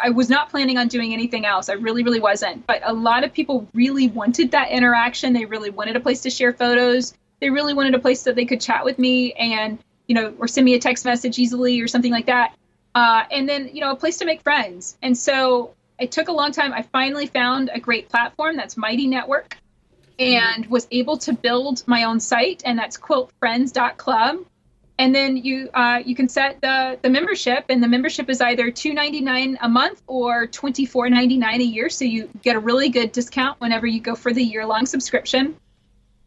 I 0.00 0.10
was 0.10 0.30
not 0.30 0.50
planning 0.50 0.78
on 0.78 0.88
doing 0.88 1.12
anything 1.12 1.44
else. 1.44 1.68
I 1.68 1.74
really, 1.74 2.04
really 2.04 2.20
wasn't. 2.20 2.66
But 2.66 2.82
a 2.84 2.92
lot 2.92 3.24
of 3.24 3.32
people 3.32 3.68
really 3.74 4.08
wanted 4.08 4.52
that 4.52 4.70
interaction. 4.70 5.32
They 5.32 5.46
really 5.46 5.70
wanted 5.70 5.96
a 5.96 6.00
place 6.00 6.20
to 6.22 6.30
share 6.30 6.52
photos. 6.52 7.14
They 7.40 7.50
really 7.50 7.74
wanted 7.74 7.94
a 7.94 7.98
place 7.98 8.22
that 8.24 8.34
they 8.34 8.44
could 8.44 8.60
chat 8.60 8.84
with 8.84 8.98
me. 8.98 9.32
And 9.32 9.78
you 10.08 10.14
know, 10.14 10.34
or 10.38 10.48
send 10.48 10.64
me 10.64 10.74
a 10.74 10.80
text 10.80 11.04
message 11.04 11.38
easily 11.38 11.80
or 11.80 11.86
something 11.86 12.12
like 12.12 12.26
that. 12.26 12.56
Uh, 12.94 13.22
and 13.30 13.48
then, 13.48 13.70
you 13.72 13.80
know, 13.80 13.92
a 13.92 13.96
place 13.96 14.18
to 14.18 14.24
make 14.24 14.42
friends. 14.42 14.96
And 15.02 15.16
so 15.16 15.74
it 15.98 16.10
took 16.10 16.28
a 16.28 16.32
long 16.32 16.50
time. 16.50 16.72
I 16.72 16.82
finally 16.82 17.26
found 17.26 17.70
a 17.72 17.78
great 17.78 18.08
platform 18.08 18.56
that's 18.56 18.76
Mighty 18.76 19.06
Network 19.06 19.56
and 20.18 20.66
was 20.66 20.88
able 20.90 21.18
to 21.18 21.32
build 21.32 21.84
my 21.86 22.04
own 22.04 22.20
site, 22.20 22.62
and 22.64 22.78
that's 22.78 22.98
quiltfriends.club. 22.98 24.44
And 25.00 25.14
then 25.14 25.36
you 25.36 25.70
uh, 25.72 26.02
you 26.04 26.16
can 26.16 26.28
set 26.28 26.60
the 26.60 26.98
the 27.00 27.08
membership, 27.08 27.66
and 27.68 27.80
the 27.80 27.86
membership 27.86 28.28
is 28.28 28.40
either 28.40 28.72
two 28.72 28.94
ninety 28.94 29.20
nine 29.20 29.56
a 29.60 29.68
month 29.68 30.02
or 30.08 30.48
twenty 30.48 30.86
four 30.86 31.08
ninety 31.08 31.36
nine 31.36 31.60
a 31.60 31.64
year. 31.64 31.88
So 31.88 32.04
you 32.04 32.28
get 32.42 32.56
a 32.56 32.58
really 32.58 32.88
good 32.88 33.12
discount 33.12 33.60
whenever 33.60 33.86
you 33.86 34.00
go 34.00 34.16
for 34.16 34.32
the 34.32 34.42
year 34.42 34.66
long 34.66 34.86
subscription. 34.86 35.54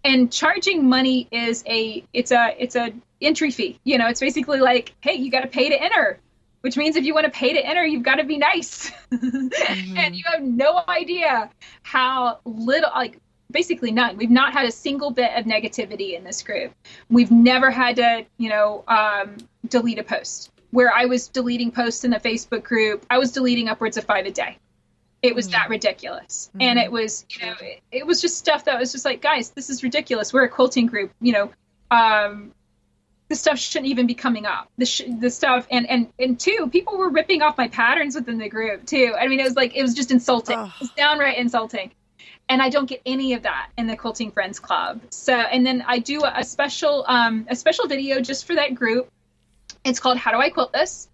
And 0.06 0.32
charging 0.32 0.88
money 0.88 1.28
is 1.32 1.66
a 1.68 2.06
it's 2.14 2.32
a 2.32 2.56
it's 2.58 2.78
a 2.78 2.94
entry 3.22 3.52
fee. 3.52 3.80
You 3.84 3.98
know, 3.98 4.08
it's 4.08 4.20
basically 4.20 4.60
like, 4.60 4.94
hey, 5.02 5.14
you 5.14 5.32
got 5.32 5.42
to 5.42 5.48
pay 5.48 5.70
to 5.70 5.82
enter 5.82 6.20
which 6.62 6.78
means 6.78 6.96
if 6.96 7.06
you 7.06 7.14
want 7.14 7.26
to 7.26 7.32
pay 7.32 7.54
to 7.54 7.60
enter, 7.60 7.86
you've 7.86 8.04
got 8.04 8.16
to 8.16 8.24
be 8.24 8.38
nice. 8.38 8.92
mm-hmm. 9.12 9.98
and 9.98 10.16
you 10.16 10.24
have 10.32 10.44
no 10.44 10.82
idea 10.88 11.50
how 11.82 12.40
little, 12.46 12.90
like, 12.96 13.20
basically 13.52 13.92
none. 13.92 14.18
We've 14.18 14.30
not 14.30 14.54
had 14.54 14.66
a 14.66 14.72
single 14.72 15.12
bit 15.12 15.32
of 15.36 15.46
negativity 15.46 16.16
in 16.16 16.24
this 16.24 16.42
group. 16.44 16.74
We've 17.10 17.32
never 17.32 17.70
had 17.72 17.98
to, 17.98 18.26
you 18.38 18.50
know, 18.50 18.84
um, 18.88 19.38
delete 19.68 20.00
a 20.00 20.04
post. 20.04 20.52
Where 20.70 20.94
I 20.94 21.06
was 21.06 21.28
deleting 21.28 21.72
posts 21.72 22.06
in 22.06 22.12
the 22.12 22.20
Facebook 22.20 22.64
group, 22.64 23.06
I 23.10 23.18
was 23.18 23.34
deleting 23.34 23.68
upwards 23.68 23.98
of 23.98 24.06
five 24.06 24.26
a 24.26 24.32
day. 24.32 24.58
It 25.22 25.36
was 25.36 25.48
mm-hmm. 25.48 25.54
that 25.54 25.70
ridiculous. 25.70 26.50
Mm-hmm. 26.50 26.62
And 26.62 26.80
it 26.80 26.92
was, 26.92 27.26
you 27.30 27.46
know, 27.46 27.56
it, 27.60 27.82
it, 27.92 28.08
was 28.08 28.22
just 28.22 28.38
stuff 28.38 28.66
that 28.66 28.80
was 28.80 28.92
just 28.92 29.04
like, 29.04 29.22
guys, 29.22 29.50
this 29.50 29.70
is 29.70 29.84
ridiculous. 29.84 30.32
We're 30.32 30.46
a 30.46 30.50
quilting 30.50 30.86
group, 30.86 31.12
you 31.20 31.34
know. 31.34 31.52
Um, 31.92 32.54
the 33.32 33.38
stuff 33.38 33.58
shouldn't 33.58 33.90
even 33.90 34.08
be 34.08 34.14
coming 34.14 34.46
up. 34.46 34.70
The 34.78 34.86
sh- 34.86 35.04
the 35.08 35.30
stuff 35.30 35.66
and 35.72 35.90
and 35.90 36.12
and 36.20 36.38
two, 36.38 36.70
people 36.70 36.98
were 36.98 37.10
ripping 37.10 37.42
off 37.42 37.58
my 37.58 37.70
patterns 37.70 38.14
within 38.14 38.38
the 38.38 38.50
group 38.50 38.86
too. 38.86 39.16
I 39.18 39.30
mean, 39.30 39.40
it 39.40 39.44
was 39.44 39.56
like 39.56 39.74
it 39.74 39.82
was 39.82 39.94
just 39.94 40.12
insulting. 40.12 40.60
It 40.60 40.72
was 40.82 40.92
downright 40.92 41.38
insulting 41.38 41.92
and 42.50 42.62
I 42.62 42.68
don't 42.68 42.88
get 42.88 43.02
any 43.06 43.32
of 43.34 43.44
that 43.44 43.70
in 43.78 43.88
the 43.88 43.96
Quilting 43.96 44.32
Friends 44.32 44.60
Club. 44.60 45.00
So, 45.10 45.34
and 45.34 45.66
then 45.66 45.86
I 45.88 46.00
do 46.00 46.24
a 46.26 46.44
special 46.44 47.06
um, 47.08 47.48
a 47.50 47.56
special 47.56 47.88
video 47.88 48.20
just 48.20 48.46
for 48.46 48.56
that 48.56 48.76
group. 48.76 49.10
It's 49.86 50.02
called 50.02 50.18
"How 50.18 50.32
Do 50.32 50.38
I 50.38 50.50
Quilt 50.50 50.74
This?" 50.74 51.08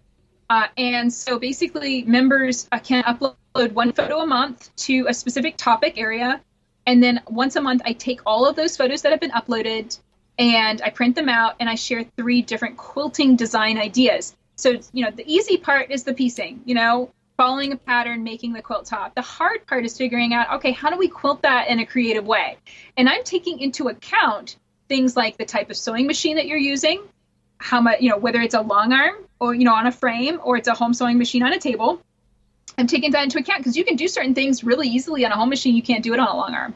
Uh, 0.50 0.66
and 0.76 1.14
so 1.14 1.38
basically, 1.38 2.02
members 2.02 2.68
uh, 2.72 2.80
can 2.80 3.04
upload 3.04 3.74
one 3.74 3.94
photo 3.94 4.22
a 4.22 4.26
month 4.26 4.76
to 4.78 5.06
a 5.08 5.14
specific 5.14 5.58
topic 5.58 6.00
area, 6.00 6.42
and 6.88 7.04
then 7.04 7.22
once 7.30 7.56
a 7.56 7.62
month, 7.62 7.84
I 7.86 7.94
take 7.94 8.22
all 8.26 8.48
of 8.48 8.56
those 8.56 8.76
photos 8.76 9.04
that 9.04 9.12
have 9.12 9.22
been 9.22 9.32
uploaded 9.32 10.00
and 10.38 10.82
I 10.82 10.90
print 10.90 11.16
them 11.16 11.30
out 11.30 11.56
and 11.60 11.70
I 11.70 11.76
share 11.76 12.04
three 12.16 12.42
different 12.42 12.78
quilting 12.78 13.36
design 13.36 13.78
ideas. 13.78 14.36
So, 14.56 14.80
you 14.94 15.06
know, 15.06 15.12
the 15.12 15.32
easy 15.32 15.58
part 15.58 15.92
is 15.92 16.04
the 16.04 16.14
piecing, 16.14 16.62
you 16.66 16.76
know, 16.76 17.12
following 17.38 17.72
a 17.72 17.78
pattern, 17.78 18.24
making 18.24 18.54
the 18.54 18.62
quilt 18.62 18.86
top. 18.86 19.14
The 19.16 19.22
hard 19.22 19.66
part 19.68 19.86
is 19.86 19.98
figuring 19.98 20.34
out, 20.34 20.56
okay, 20.56 20.72
how 20.72 20.90
do 20.90 20.98
we 20.98 21.08
quilt 21.08 21.44
that 21.44 21.70
in 21.70 21.80
a 21.80 21.86
creative 21.86 22.26
way? 22.26 22.58
And 22.98 23.08
I'm 23.08 23.24
taking 23.24 23.60
into 23.60 23.88
account 23.88 24.58
things 24.90 25.16
like 25.16 25.38
the 25.38 25.46
type 25.46 25.70
of 25.70 25.78
sewing 25.78 26.08
machine 26.08 26.38
that 26.38 26.48
you're 26.48 26.58
using, 26.58 27.04
how 27.60 27.82
much, 27.82 28.02
you 28.02 28.10
know, 28.10 28.18
whether 28.18 28.42
it's 28.42 28.56
a 28.56 28.62
long 28.62 28.94
arm 28.94 29.16
or, 29.40 29.54
you 29.54 29.64
know, 29.64 29.74
on 29.74 29.86
a 29.86 29.92
frame 29.92 30.40
or 30.44 30.58
it's 30.58 30.68
a 30.68 30.74
home 30.74 30.94
sewing 30.94 31.18
machine 31.18 31.44
on 31.44 31.54
a 31.54 31.60
table. 31.60 32.02
I'm 32.78 32.88
taking 32.88 33.12
that 33.12 33.24
into 33.24 33.40
account 33.40 33.60
because 33.60 33.76
you 33.76 33.84
can 33.84 33.96
do 33.96 34.08
certain 34.08 34.36
things 34.36 34.64
really 34.64 34.88
easily 34.88 35.26
on 35.26 35.32
a 35.32 35.36
home 35.36 35.50
machine. 35.50 35.76
You 35.76 35.82
can't 35.82 36.04
do 36.04 36.14
it 36.14 36.20
on 36.20 36.28
a 36.28 36.36
long 36.36 36.54
arm 36.54 36.74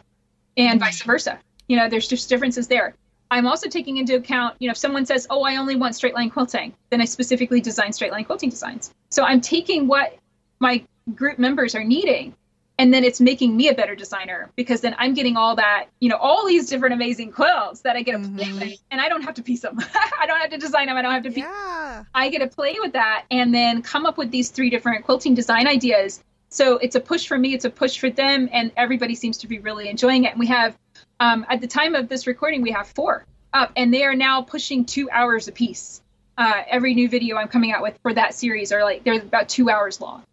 and 0.58 0.80
mm-hmm. 0.80 0.86
vice 0.86 1.02
versa. 1.04 1.40
You 1.68 1.78
know, 1.78 1.90
there's 1.90 2.08
just 2.08 2.30
differences 2.30 2.68
there. 2.68 2.96
I'm 3.32 3.48
also 3.48 3.68
taking 3.68 3.98
into 3.98 4.16
account, 4.16 4.56
you 4.60 4.68
know, 4.68 4.72
if 4.72 4.78
someone 4.78 5.06
says, 5.06 5.26
"Oh, 5.30 5.42
I 5.42 5.56
only 5.56 5.76
want 5.76 5.96
straight 5.96 6.14
line 6.14 6.30
quilting," 6.30 6.74
then 6.92 7.02
I 7.02 7.06
specifically 7.06 7.62
design 7.62 7.92
straight 7.94 8.12
line 8.12 8.26
quilting 8.26 8.50
designs. 8.50 8.94
So 9.10 9.24
I'm 9.24 9.42
taking 9.42 9.88
what 9.88 10.18
my 10.60 10.84
group 11.16 11.40
members 11.40 11.74
are 11.74 11.84
needing 11.84 12.36
and 12.82 12.92
then 12.92 13.04
it's 13.04 13.22
making 13.22 13.56
me 13.56 13.68
a 13.70 13.76
better 13.76 13.96
designer 13.96 14.50
because 14.56 14.82
then 14.82 14.96
I'm 14.98 15.14
getting 15.14 15.38
all 15.38 15.56
that, 15.56 15.86
you 16.00 16.10
know, 16.10 16.18
all 16.18 16.48
these 16.48 16.68
different 16.68 16.96
amazing 16.96 17.32
quilts 17.32 17.82
that 17.82 17.96
I 17.96 18.02
get 18.02 18.14
to 18.14 18.18
mm-hmm. 18.18 18.38
play 18.38 18.54
with, 18.54 18.80
and 18.90 19.00
I 19.00 19.08
don't 19.08 19.22
have 19.22 19.36
to 19.36 19.44
piece 19.44 19.62
them. 19.62 19.78
I 20.20 20.26
don't 20.26 20.40
have 20.40 20.50
to 20.50 20.58
design 20.58 20.88
them. 20.88 20.98
I 20.98 21.04
don't 21.04 21.12
have 21.12 21.22
to 21.24 21.30
piece. 21.30 21.44
Yeah. 21.44 22.04
I 22.16 22.30
get 22.30 22.40
to 22.40 22.48
play 22.48 22.78
with 22.80 22.94
that 22.94 23.26
and 23.30 23.54
then 23.54 23.84
come 23.84 24.08
up 24.08 24.18
with 24.18 24.32
these 24.32 24.50
three 24.50 24.72
different 24.72 25.06
quilting 25.06 25.36
design 25.36 25.68
ideas. 25.68 26.24
So 26.50 26.78
it's 26.78 26.96
a 26.96 27.00
push 27.00 27.28
for 27.28 27.38
me. 27.38 27.54
It's 27.54 27.66
a 27.66 27.70
push 27.70 28.00
for 28.00 28.10
them, 28.10 28.50
and 28.52 28.72
everybody 28.76 29.14
seems 29.14 29.38
to 29.40 29.48
be 29.48 29.60
really 29.60 29.88
enjoying 29.88 30.24
it. 30.24 30.32
And 30.32 30.40
we 30.40 30.48
have, 30.48 30.76
um, 31.22 31.46
at 31.48 31.62
the 31.62 31.68
time 31.68 31.94
of 31.94 32.10
this 32.10 32.26
recording, 32.26 32.64
we 32.64 32.72
have 32.72 32.88
four 32.88 33.26
up, 33.54 33.72
and 33.76 33.94
they 33.94 34.04
are 34.04 34.16
now 34.16 34.42
pushing 34.42 34.86
two 34.86 35.08
hours 35.12 35.48
a 35.48 35.52
piece. 35.52 36.02
Uh, 36.36 36.64
every 36.68 36.96
new 36.96 37.08
video 37.08 37.38
I'm 37.38 37.48
coming 37.48 37.72
out 37.72 37.84
with 37.84 38.00
for 38.02 38.12
that 38.12 38.34
series 38.34 38.72
are 38.72 38.84
like 38.84 39.04
they're 39.04 39.22
about 39.22 39.48
two 39.48 39.70
hours 39.70 40.02
long 40.02 40.24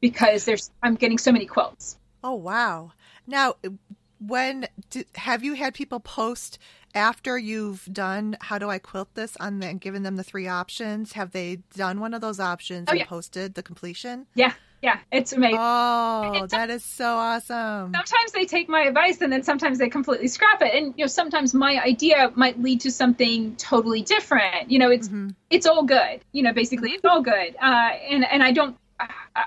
because 0.00 0.44
there's 0.44 0.70
I'm 0.80 0.94
getting 0.94 1.18
so 1.18 1.32
many 1.32 1.46
quotes. 1.46 1.98
Oh 2.22 2.34
wow! 2.34 2.92
Now, 3.26 3.54
when 4.20 4.68
have 5.16 5.42
you 5.42 5.54
had 5.54 5.74
people 5.74 5.98
post 5.98 6.60
after 6.94 7.36
you've 7.36 7.84
done 7.92 8.36
how 8.42 8.58
do 8.58 8.70
I 8.70 8.78
quilt 8.78 9.14
this 9.14 9.36
on 9.40 9.58
the, 9.58 9.66
and 9.66 9.80
given 9.80 10.04
them 10.04 10.14
the 10.14 10.22
three 10.22 10.46
options? 10.46 11.14
Have 11.14 11.32
they 11.32 11.56
done 11.74 11.98
one 11.98 12.14
of 12.14 12.20
those 12.20 12.38
options 12.38 12.84
oh, 12.86 12.92
and 12.92 13.00
yeah. 13.00 13.06
posted 13.06 13.54
the 13.54 13.64
completion? 13.64 14.26
Yeah, 14.36 14.52
yeah, 14.82 14.98
it's 15.10 15.32
amazing. 15.32 15.58
Oh, 15.60 16.46
that 16.50 16.70
is 16.70 16.84
so 16.84 17.16
awesome. 17.16 17.92
Sometimes 17.94 18.32
they 18.32 18.44
take 18.44 18.68
my 18.68 18.82
advice 18.82 19.20
and 19.20 19.32
then 19.32 19.42
sometimes 19.42 19.78
they 19.78 19.88
completely 19.88 20.28
scrap 20.28 20.62
it. 20.62 20.74
And 20.74 20.94
you 20.96 21.04
know, 21.04 21.08
sometimes 21.08 21.54
my 21.54 21.80
idea 21.82 22.30
might 22.34 22.60
lead 22.60 22.82
to 22.82 22.90
something 22.90 23.56
totally 23.56 24.02
different. 24.02 24.70
You 24.70 24.78
know, 24.78 24.90
it's 24.90 25.08
mm-hmm. 25.08 25.30
it's 25.50 25.66
all 25.66 25.82
good. 25.82 26.20
You 26.32 26.42
know, 26.42 26.52
basically 26.52 26.90
it's 26.90 27.04
all 27.04 27.22
good. 27.22 27.56
Uh, 27.60 27.90
and 28.10 28.24
and 28.24 28.42
I 28.42 28.52
don't 28.52 28.76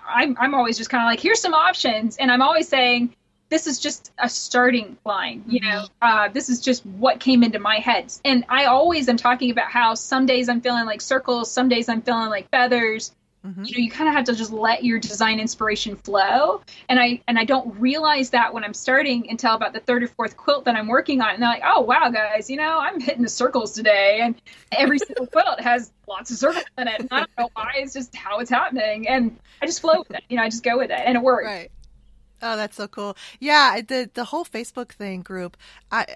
I'm 0.07 0.35
I'm 0.39 0.53
always 0.53 0.77
just 0.77 0.89
kind 0.89 1.03
of 1.03 1.07
like, 1.07 1.19
here's 1.19 1.41
some 1.41 1.53
options, 1.53 2.17
and 2.17 2.31
I'm 2.31 2.41
always 2.41 2.67
saying, 2.67 3.15
this 3.49 3.65
is 3.65 3.79
just 3.79 4.11
a 4.19 4.29
starting 4.29 4.97
line. 5.05 5.43
You 5.47 5.61
know, 5.61 5.67
mm-hmm. 5.67 5.87
uh, 6.01 6.27
this 6.29 6.49
is 6.49 6.59
just 6.61 6.85
what 6.85 7.19
came 7.19 7.43
into 7.43 7.59
my 7.59 7.77
head, 7.77 8.11
and 8.23 8.45
I 8.49 8.65
always 8.65 9.09
am 9.09 9.17
talking 9.17 9.51
about 9.51 9.71
how 9.71 9.95
some 9.95 10.25
days 10.25 10.49
I'm 10.49 10.61
feeling 10.61 10.85
like 10.85 11.01
circles, 11.01 11.51
some 11.51 11.69
days 11.69 11.89
I'm 11.89 12.01
feeling 12.01 12.29
like 12.29 12.49
feathers. 12.49 13.13
Mm-hmm. 13.45 13.63
You 13.63 13.77
know, 13.77 13.83
you 13.83 13.89
kind 13.89 14.09
of 14.09 14.15
have 14.15 14.25
to 14.25 14.35
just 14.35 14.51
let 14.51 14.83
your 14.83 14.99
design 14.99 15.39
inspiration 15.39 15.95
flow. 15.95 16.61
And 16.89 16.99
I 16.99 17.21
and 17.27 17.39
I 17.39 17.45
don't 17.45 17.79
realize 17.79 18.31
that 18.31 18.53
when 18.53 18.65
I'm 18.65 18.73
starting 18.73 19.29
until 19.29 19.53
about 19.53 19.71
the 19.73 19.79
third 19.79 20.03
or 20.03 20.07
fourth 20.07 20.35
quilt 20.35 20.65
that 20.65 20.75
I'm 20.75 20.87
working 20.87 21.21
on. 21.21 21.33
And 21.33 21.41
they're 21.41 21.49
like, 21.49 21.63
oh 21.63 21.81
wow, 21.81 22.09
guys, 22.09 22.49
you 22.49 22.57
know, 22.57 22.79
I'm 22.79 22.99
hitting 22.99 23.21
the 23.21 23.29
circles 23.29 23.71
today, 23.71 24.19
and 24.21 24.35
every 24.73 24.99
single 25.07 25.27
quilt 25.27 25.61
has 25.61 25.91
lots 26.07 26.31
of 26.31 26.37
circles 26.37 26.65
in 26.77 26.89
it. 26.89 26.99
And 26.99 27.09
I 27.11 27.19
don't 27.19 27.31
know 27.37 27.49
why. 27.53 27.73
It's 27.77 27.93
just 27.93 28.13
how 28.13 28.39
it's 28.39 28.49
happening, 28.49 29.07
and 29.07 29.39
I 29.61 29.65
just 29.65 29.79
flow 29.79 29.99
with 29.99 30.11
it. 30.11 30.23
You 30.29 30.37
know, 30.37 30.43
I 30.43 30.49
just 30.49 30.63
go 30.63 30.77
with 30.77 30.91
it, 30.91 30.99
and 30.99 31.15
it 31.15 31.23
works. 31.23 31.45
Right. 31.45 31.71
Oh, 32.41 32.57
that's 32.57 32.75
so 32.75 32.87
cool. 32.87 33.15
Yeah, 33.39 33.79
the 33.85 34.09
the 34.13 34.25
whole 34.25 34.43
Facebook 34.43 34.91
thing 34.91 35.21
group. 35.21 35.55
I 35.91 36.07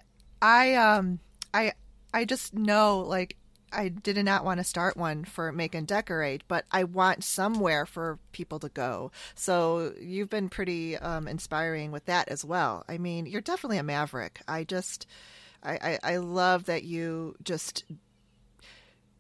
I 0.42 0.76
um 0.76 1.20
I 1.54 1.72
I 2.14 2.26
just 2.26 2.54
know 2.54 3.00
like 3.00 3.38
I 3.74 3.90
did 3.90 4.24
not 4.24 4.46
want 4.46 4.60
to 4.60 4.64
start 4.64 4.98
one 4.98 5.26
for 5.26 5.52
make 5.52 5.76
and 5.76 5.88
decorate, 5.88 6.44
but 6.48 6.66
I 6.72 6.84
want 6.84 7.24
somewhere 7.24 7.86
for 7.86 8.20
people 8.32 8.60
to 8.60 8.70
go. 8.70 9.12
So 9.36 9.94
you've 10.00 10.30
been 10.30 10.50
pretty 10.50 10.98
um, 10.98 11.28
inspiring 11.28 11.92
with 11.92 12.06
that 12.06 12.30
as 12.30 12.46
well. 12.46 12.84
I 12.88 12.98
mean, 12.98 13.26
you're 13.26 13.42
definitely 13.42 13.78
a 13.78 13.84
maverick. 13.84 14.42
I 14.48 14.64
just, 14.64 15.08
I, 15.64 16.00
I, 16.04 16.14
I 16.14 16.18
love 16.18 16.66
that 16.66 16.84
you 16.84 17.36
just 17.44 17.84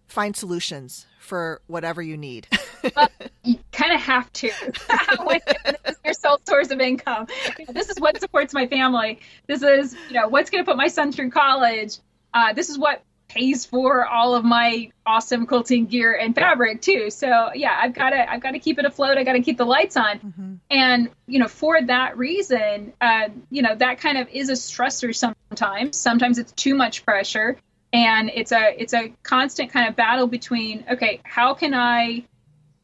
find 0.08 0.36
solutions 0.36 1.08
for 1.20 1.62
whatever 1.68 2.02
you 2.02 2.18
need. 2.18 2.48
well, 2.96 3.10
you 3.44 3.58
kind 3.72 3.94
of 3.94 4.00
have 4.00 4.32
to. 4.34 4.52
this 4.62 5.76
is 5.88 5.98
your 6.06 6.14
sole 6.14 6.40
source 6.48 6.70
of 6.70 6.80
income. 6.80 7.28
This 7.70 7.90
is 7.90 8.00
what 8.00 8.20
supports 8.20 8.54
my 8.54 8.68
family. 8.68 9.20
This 9.48 9.64
is, 9.64 9.96
you 10.10 10.14
know, 10.14 10.28
what's 10.28 10.50
going 10.50 10.64
to 10.64 10.70
put 10.70 10.78
my 10.78 10.88
son 10.88 11.12
through 11.12 11.32
college. 11.32 11.98
Uh, 12.34 12.54
this 12.54 12.70
is 12.70 12.78
what 12.78 13.04
pays 13.28 13.66
for 13.66 14.06
all 14.06 14.36
of 14.36 14.44
my 14.44 14.92
awesome 15.06 15.46
quilting 15.46 15.86
gear 15.86 16.14
and 16.14 16.36
fabric 16.36 16.82
too. 16.82 17.10
So 17.10 17.50
yeah, 17.54 17.78
I've 17.80 17.94
got 17.94 18.12
to 18.12 18.32
I've 18.32 18.42
got 18.42 18.52
to 18.52 18.60
keep 18.60 18.80
it 18.80 18.86
afloat. 18.86 19.18
I 19.18 19.24
got 19.24 19.34
to 19.34 19.42
keep 19.42 19.58
the 19.58 19.66
lights 19.66 19.98
on, 19.98 20.20
mm-hmm. 20.20 20.54
and 20.70 21.10
you 21.26 21.40
know 21.40 21.48
for 21.48 21.82
that 21.82 22.18
reason, 22.18 22.94
uh, 23.02 23.30
you 23.50 23.62
know 23.62 23.76
that 23.76 24.00
kind 24.00 24.18
of 24.18 24.28
is 24.30 24.50
a 24.50 24.54
stressor 24.54 25.16
sometimes. 25.16 25.98
Sometimes 25.98 26.38
it's 26.38 26.52
too 26.52 26.76
much 26.76 27.06
pressure, 27.06 27.58
and 27.92 28.30
it's 28.34 28.52
a 28.52 28.82
it's 28.82 28.94
a 28.94 29.14
constant 29.24 29.72
kind 29.72 29.90
of 29.90 29.96
battle 29.96 30.28
between 30.28 30.86
okay, 30.92 31.22
how 31.24 31.54
can 31.54 31.74
I 31.74 32.26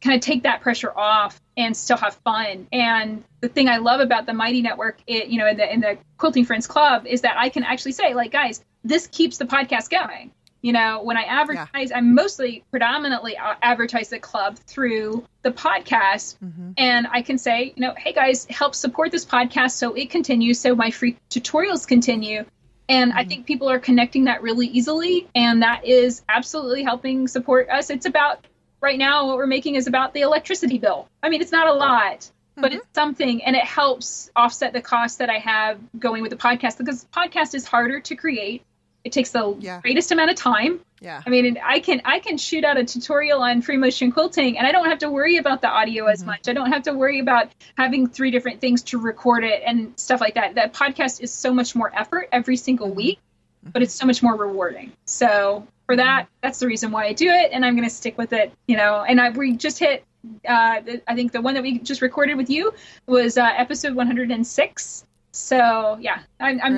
kind 0.01 0.15
of 0.15 0.21
take 0.21 0.43
that 0.43 0.61
pressure 0.61 0.91
off 0.97 1.39
and 1.57 1.75
still 1.75 1.97
have 1.97 2.15
fun. 2.15 2.67
And 2.71 3.23
the 3.41 3.49
thing 3.49 3.67
I 3.67 3.77
love 3.77 3.99
about 3.99 4.25
the 4.25 4.33
Mighty 4.33 4.61
Network, 4.61 4.99
it, 5.07 5.27
you 5.27 5.37
know, 5.39 5.47
in 5.47 5.57
the 5.57 5.73
in 5.73 5.81
the 5.81 5.97
Quilting 6.17 6.45
Friends 6.45 6.67
Club, 6.67 7.05
is 7.05 7.21
that 7.21 7.35
I 7.37 7.49
can 7.49 7.63
actually 7.63 7.91
say, 7.91 8.13
like, 8.13 8.31
guys, 8.31 8.63
this 8.83 9.07
keeps 9.07 9.37
the 9.37 9.45
podcast 9.45 9.89
going. 9.89 10.31
You 10.61 10.73
know, 10.73 11.03
when 11.03 11.15
I 11.15 11.23
advertise, 11.23 11.89
yeah. 11.89 11.97
I 11.97 12.01
mostly 12.01 12.65
predominantly 12.69 13.37
uh, 13.37 13.55
advertise 13.61 14.09
the 14.09 14.19
club 14.19 14.57
through 14.57 15.25
the 15.41 15.51
podcast. 15.51 16.35
Mm-hmm. 16.43 16.71
And 16.77 17.07
I 17.09 17.21
can 17.21 17.37
say, 17.37 17.71
you 17.77 17.81
know, 17.81 17.93
hey 17.97 18.11
guys, 18.11 18.45
help 18.49 18.75
support 18.75 19.09
this 19.09 19.23
podcast 19.23 19.71
so 19.71 19.93
it 19.93 20.09
continues, 20.09 20.59
so 20.59 20.75
my 20.75 20.91
free 20.91 21.17
tutorials 21.29 21.87
continue. 21.87 22.43
And 22.89 23.11
mm-hmm. 23.11 23.19
I 23.19 23.23
think 23.23 23.45
people 23.45 23.69
are 23.69 23.79
connecting 23.79 24.25
that 24.25 24.41
really 24.41 24.67
easily. 24.67 25.29
And 25.33 25.61
that 25.61 25.85
is 25.85 26.23
absolutely 26.27 26.83
helping 26.83 27.29
support 27.29 27.69
us. 27.69 27.89
It's 27.89 28.05
about, 28.05 28.45
right 28.81 28.97
now, 28.97 29.27
what 29.27 29.37
we're 29.37 29.47
making 29.47 29.75
is 29.75 29.87
about 29.87 30.13
the 30.13 30.21
electricity 30.21 30.77
bill. 30.77 31.07
I 31.23 31.29
mean, 31.29 31.41
it's 31.41 31.53
not 31.53 31.67
a 31.67 31.73
lot, 31.73 32.19
mm-hmm. 32.19 32.61
but 32.63 32.73
it's 32.73 32.87
something. 32.93 33.45
And 33.45 33.55
it 33.55 33.63
helps 33.63 34.29
offset 34.35 34.73
the 34.73 34.81
cost 34.81 35.19
that 35.19 35.29
I 35.29 35.37
have 35.37 35.79
going 35.97 36.21
with 36.21 36.31
the 36.31 36.37
podcast 36.37 36.77
because 36.77 37.05
podcast 37.15 37.55
is 37.55 37.65
harder 37.65 38.01
to 38.01 38.15
create. 38.15 38.63
It 39.03 39.11
takes 39.11 39.31
the 39.31 39.55
yeah. 39.59 39.79
greatest 39.81 40.11
amount 40.11 40.31
of 40.31 40.35
time. 40.35 40.81
Yeah. 41.01 41.21
I 41.25 41.29
mean, 41.29 41.57
I 41.63 41.79
can 41.79 42.01
I 42.03 42.19
can 42.19 42.37
shoot 42.37 42.65
out 42.65 42.77
a 42.77 42.83
tutorial 42.83 43.41
on 43.41 43.61
free 43.61 43.77
motion 43.77 44.11
quilting, 44.11 44.57
and 44.57 44.67
I 44.67 44.71
don't 44.71 44.85
have 44.85 44.99
to 44.99 45.09
worry 45.09 45.37
about 45.37 45.61
the 45.61 45.69
audio 45.69 46.07
as 46.07 46.19
mm-hmm. 46.19 46.31
much. 46.31 46.49
I 46.49 46.53
don't 46.53 46.71
have 46.71 46.83
to 46.83 46.93
worry 46.93 47.19
about 47.19 47.49
having 47.77 48.07
three 48.07 48.31
different 48.31 48.59
things 48.59 48.83
to 48.83 48.99
record 48.99 49.45
it 49.45 49.63
and 49.65 49.97
stuff 49.97 50.19
like 50.19 50.35
that. 50.35 50.55
That 50.55 50.73
podcast 50.73 51.21
is 51.21 51.31
so 51.31 51.53
much 51.53 51.75
more 51.75 51.91
effort 51.97 52.27
every 52.31 52.57
single 52.57 52.87
mm-hmm. 52.87 52.97
week, 52.97 53.19
mm-hmm. 53.19 53.71
but 53.71 53.81
it's 53.81 53.93
so 53.93 54.05
much 54.05 54.21
more 54.21 54.35
rewarding. 54.35 54.91
So 55.05 55.65
for 55.85 55.95
that, 55.95 56.23
mm-hmm. 56.23 56.33
that's 56.41 56.59
the 56.59 56.67
reason 56.67 56.91
why 56.91 57.05
I 57.05 57.13
do 57.13 57.29
it, 57.29 57.51
and 57.53 57.65
I'm 57.65 57.75
going 57.75 57.87
to 57.87 57.95
stick 57.95 58.17
with 58.17 58.33
it. 58.33 58.51
You 58.67 58.75
know, 58.75 59.03
and 59.07 59.21
I 59.21 59.29
we 59.29 59.55
just 59.55 59.79
hit. 59.79 60.03
Uh, 60.45 60.81
I 61.07 61.15
think 61.15 61.31
the 61.31 61.39
one 61.39 61.53
that 61.53 61.63
we 61.63 61.79
just 61.79 62.01
recorded 62.01 62.35
with 62.35 62.49
you 62.49 62.73
was 63.07 63.37
uh, 63.37 63.49
episode 63.55 63.95
106. 63.95 65.05
So 65.31 65.97
yeah, 66.01 66.19
I'm, 66.41 66.59
I'm 66.61 66.77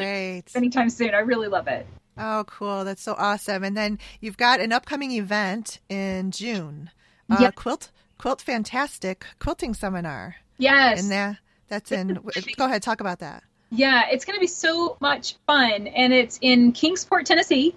anytime 0.54 0.92
soon. 0.92 1.16
I 1.16 1.20
really 1.20 1.48
love 1.48 1.68
it. 1.68 1.88
Oh, 2.22 2.44
cool. 2.46 2.86
That's 2.86 3.02
so 3.02 3.16
awesome. 3.18 3.64
And 3.64 3.76
then 3.76 3.98
you've 4.20 4.38
got 4.38 4.60
an 4.60 4.72
upcoming 4.72 5.12
event 5.12 5.80
in 5.90 6.32
June. 6.32 6.92
Uh, 7.30 7.38
yep. 7.40 7.56
Quilt 7.56 7.90
Quilt 8.18 8.42
Fantastic 8.42 9.26
Quilting 9.40 9.74
Seminar. 9.74 10.36
Yes. 10.58 11.02
And 11.02 11.12
there, 11.12 11.40
that's 11.68 11.92
in, 11.92 12.20
go 12.58 12.66
ahead, 12.66 12.84
talk 12.84 13.02
about 13.02 13.20
that. 13.20 13.44
Yeah, 13.72 14.04
it's 14.12 14.26
going 14.26 14.36
to 14.36 14.40
be 14.40 14.48
so 14.48 14.98
much 15.00 15.36
fun. 15.48 15.88
And 15.88 16.14
it's 16.14 16.38
in 16.42 16.74
Kingsport, 16.74 17.26
Tennessee. 17.26 17.76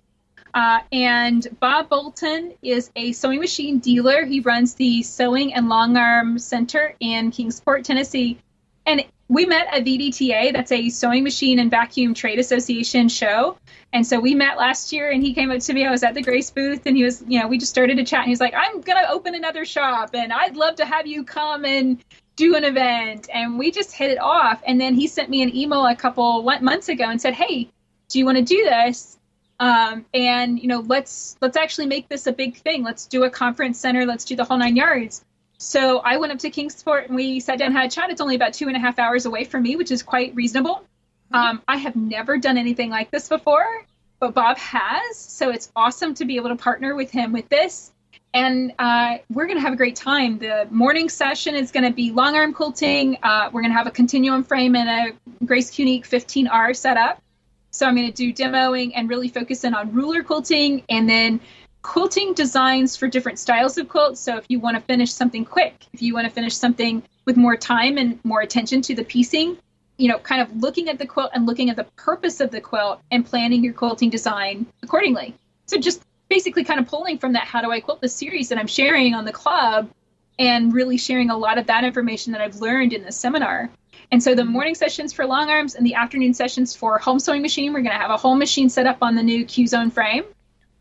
Uh, 0.53 0.81
and 0.93 1.47
Bob 1.59 1.89
Bolton 1.89 2.53
is 2.63 2.91
a 2.95 3.13
sewing 3.13 3.41
machine 3.41 3.79
dealer. 3.79 4.25
He 4.25 4.41
runs 4.41 4.75
the 4.75 5.03
Sewing 5.03 5.55
and 5.55 5.69
Long 5.69 5.97
Arm 5.97 6.39
Center 6.39 6.95
in 7.01 7.31
Kingsport, 7.31 7.85
Tennessee. 7.85 8.39
And 8.87 9.05
we 9.29 9.47
met 9.47 9.67
at 9.73 9.85
VDTA, 9.85 10.53
that's 10.53 10.71
a 10.71 10.89
sewing 10.91 11.25
machine 11.25 11.59
and 11.59 11.71
vacuum 11.71 12.13
trade 12.13 12.39
association 12.39 13.09
show. 13.09 13.57
And 13.93 14.07
so 14.07 14.21
we 14.21 14.35
met 14.35 14.59
last 14.59 14.93
year 14.93 15.11
and 15.11 15.23
he 15.23 15.33
came 15.33 15.51
up 15.51 15.61
to 15.61 15.73
me. 15.73 15.87
I 15.87 15.91
was 15.91 16.03
at 16.03 16.15
the 16.15 16.23
Grace 16.23 16.51
booth 16.51 16.85
and 16.85 16.97
he 16.97 17.05
was, 17.05 17.25
you 17.27 17.41
know, 17.41 17.49
we 17.49 17.59
just 17.59 17.71
started 17.71 17.97
to 17.97 18.05
chat 18.05 18.21
and 18.21 18.29
he's 18.29 18.41
like, 18.41 18.55
I'm 18.55 18.81
going 18.81 19.03
to 19.03 19.11
open 19.11 19.35
another 19.35 19.65
shop 19.65 20.11
and 20.15 20.33
I'd 20.33 20.57
love 20.57 20.77
to 20.77 20.85
have 20.85 21.07
you 21.07 21.25
come 21.25 21.65
and 21.65 22.05
do 22.37 22.57
an 22.57 22.65
event. 22.65 23.29
And 23.33 23.59
we 23.59 23.71
just 23.71 23.93
hit 23.93 24.11
it 24.11 24.21
off. 24.21 24.63
And 24.67 24.81
then 24.81 24.95
he 24.95 25.07
sent 25.07 25.31
me 25.31 25.43
an 25.43 25.55
email 25.57 25.87
a 25.87 25.97
couple 25.97 26.43
months 26.43 26.89
ago 26.89 27.05
and 27.05 27.21
said, 27.21 27.35
Hey, 27.35 27.71
do 28.09 28.19
you 28.19 28.27
want 28.27 28.39
to 28.39 28.45
do 28.45 28.65
this? 28.65 29.19
Um, 29.61 30.05
and 30.13 30.61
you 30.61 30.69
know, 30.69 30.81
let's 30.81 31.37
let's 31.41 31.57
actually 31.57 31.87
make 31.87 32.09
this 32.09 32.27
a 32.27 32.33
big 32.33 32.57
thing. 32.57 32.83
Let's 32.83 33.07
do 33.07 33.25
a 33.25 33.31
conference 33.31 33.79
center. 33.79 34.05
Let's 34.05 34.25
do 34.25 34.37
the 34.37 34.45
whole 34.45 34.59
nine 34.59 34.77
yards. 34.77 35.25
So 35.65 36.01
I 36.01 36.19
went 36.19 36.31
up 36.31 36.41
to 36.41 36.51
Kingsport 36.51 37.07
and 37.07 37.17
we 37.17 37.41
sat 37.41 37.59
down 37.59 37.69
and 37.69 37.77
had 37.77 37.87
a 37.87 37.91
chat. 37.91 38.11
It's 38.11 38.21
only 38.21 38.35
about 38.35 38.53
two 38.53 38.69
and 38.69 38.77
a 38.77 38.79
half 38.79 38.99
hours 38.99 39.25
away 39.25 39.45
from 39.45 39.63
me, 39.63 39.77
which 39.77 39.91
is 39.91 40.03
quite 40.03 40.35
reasonable. 40.35 40.85
Um, 41.33 41.63
I 41.67 41.79
have 41.79 41.97
never 41.97 42.37
done 42.37 42.59
anything 42.59 42.91
like 42.91 43.11
this 43.11 43.31
before, 43.31 43.87
but 44.21 44.35
Bob 44.35 44.59
has. 44.59 45.17
So 45.17 45.51
it's 45.51 45.73
awesome 45.75 46.13
to 46.17 46.27
be 46.27 46.37
able 46.37 46.51
to 46.51 46.57
partner 46.57 46.95
with 46.95 47.11
him 47.11 47.33
with 47.33 47.49
this. 47.49 47.91
And 48.35 48.75
uh, 48.79 49.19
we're 49.31 49.47
going 49.47 49.57
to 49.57 49.63
have 49.63 49.73
a 49.73 49.77
great 49.77 49.97
time. 49.97 50.39
The 50.39 50.69
morning 50.71 51.09
session 51.09 51.55
is 51.55 51.73
going 51.73 51.85
to 51.85 51.93
be 51.93 52.13
long 52.13 52.37
arm 52.37 52.53
quilting. 52.53 53.17
Uh, 53.23 53.49
we're 53.51 53.63
going 53.63 53.73
to 53.73 53.79
have 53.79 53.87
a 53.87 53.91
continuum 53.91 54.45
frame 54.45 54.77
and 54.77 54.89
a 54.89 55.45
Grace 55.47 55.71
Qnique 55.71 56.07
15R 56.07 56.77
setup. 56.77 57.23
So 57.71 57.87
I'm 57.87 57.97
going 57.97 58.13
to 58.13 58.13
do 58.13 58.35
demoing 58.35 58.93
and 58.95 59.09
really 59.09 59.29
focus 59.29 59.65
in 59.65 59.73
on 59.73 59.95
ruler 59.95 60.23
quilting 60.23 60.85
and 60.91 61.09
then 61.09 61.41
quilting 61.85 62.33
designs 62.33 62.97
for 62.97 63.07
different 63.07 63.39
styles 63.39 63.77
of 63.77 63.91
quilts. 63.91 64.19
So 64.19 64.39
if 64.39 64.47
you 64.49 64.59
want 64.59 64.77
to 64.77 64.83
finish 64.83 65.13
something 65.13 65.45
quick, 65.45 65.85
if 65.93 66.01
you 66.01 66.15
want 66.15 66.27
to 66.27 66.33
finish 66.33 66.57
something 66.57 67.03
with 67.27 67.37
more 67.37 67.59
time 67.59 67.99
and 67.99 68.19
more 68.25 68.41
attention 68.41 68.81
to 68.83 68.95
the 68.95 69.05
piecing, 69.05 69.59
you 69.99 70.09
know, 70.09 70.19
kind 70.19 70.41
of 70.41 70.57
looking 70.57 70.89
at 70.89 70.99
the 70.99 71.07
quilt 71.07 71.33
and 71.35 71.45
looking 71.45 71.69
at 71.69 71.77
the 71.77 71.85
purpose 71.85 72.41
of 72.41 72.51
the 72.51 72.61
quilt 72.63 73.01
and 73.11 73.27
planning 73.27 73.63
your 73.63 73.75
quilting 73.75 74.09
design 74.09 74.67
accordingly. 74.83 75.35
So 75.67 75.77
just 75.77 76.03
basically 76.31 76.65
kind 76.65 76.81
of 76.81 76.89
pulling 76.89 77.19
from 77.19 77.35
that 77.35 77.45
how 77.45 77.61
do 77.61 77.71
I 77.71 77.81
quilt 77.81 78.01
the 78.01 78.09
series 78.09 78.49
that 78.49 78.57
I'm 78.57 78.67
sharing 78.67 79.15
on 79.15 79.27
the 79.27 79.33
club 79.33 79.91
and 80.39 80.73
really 80.73 80.97
sharing 80.97 81.29
a 81.29 81.37
lot 81.37 81.59
of 81.59 81.67
that 81.67 81.85
information 81.85 82.33
that 82.33 82.41
I've 82.41 82.57
learned 82.57 82.95
in 82.95 83.05
the 83.05 83.13
seminar. 83.13 83.69
And 84.11 84.23
so 84.23 84.35
the 84.35 84.45
morning 84.45 84.75
sessions 84.75 85.13
for 85.13 85.27
long 85.27 85.51
arms 85.51 85.75
and 85.75 85.85
the 85.85 85.95
afternoon 85.95 86.33
sessions 86.33 86.75
for 86.75 86.97
home 86.97 87.19
sewing 87.19 87.43
machine, 87.43 87.75
we're 87.75 87.83
going 87.83 87.93
to 87.93 87.99
have 88.01 88.11
a 88.11 88.17
home 88.17 88.39
machine 88.39 88.71
set 88.71 88.87
up 88.87 88.99
on 89.03 89.17
the 89.17 89.23
new 89.23 89.45
Q 89.45 89.67
Zone 89.67 89.91
frame 89.91 90.25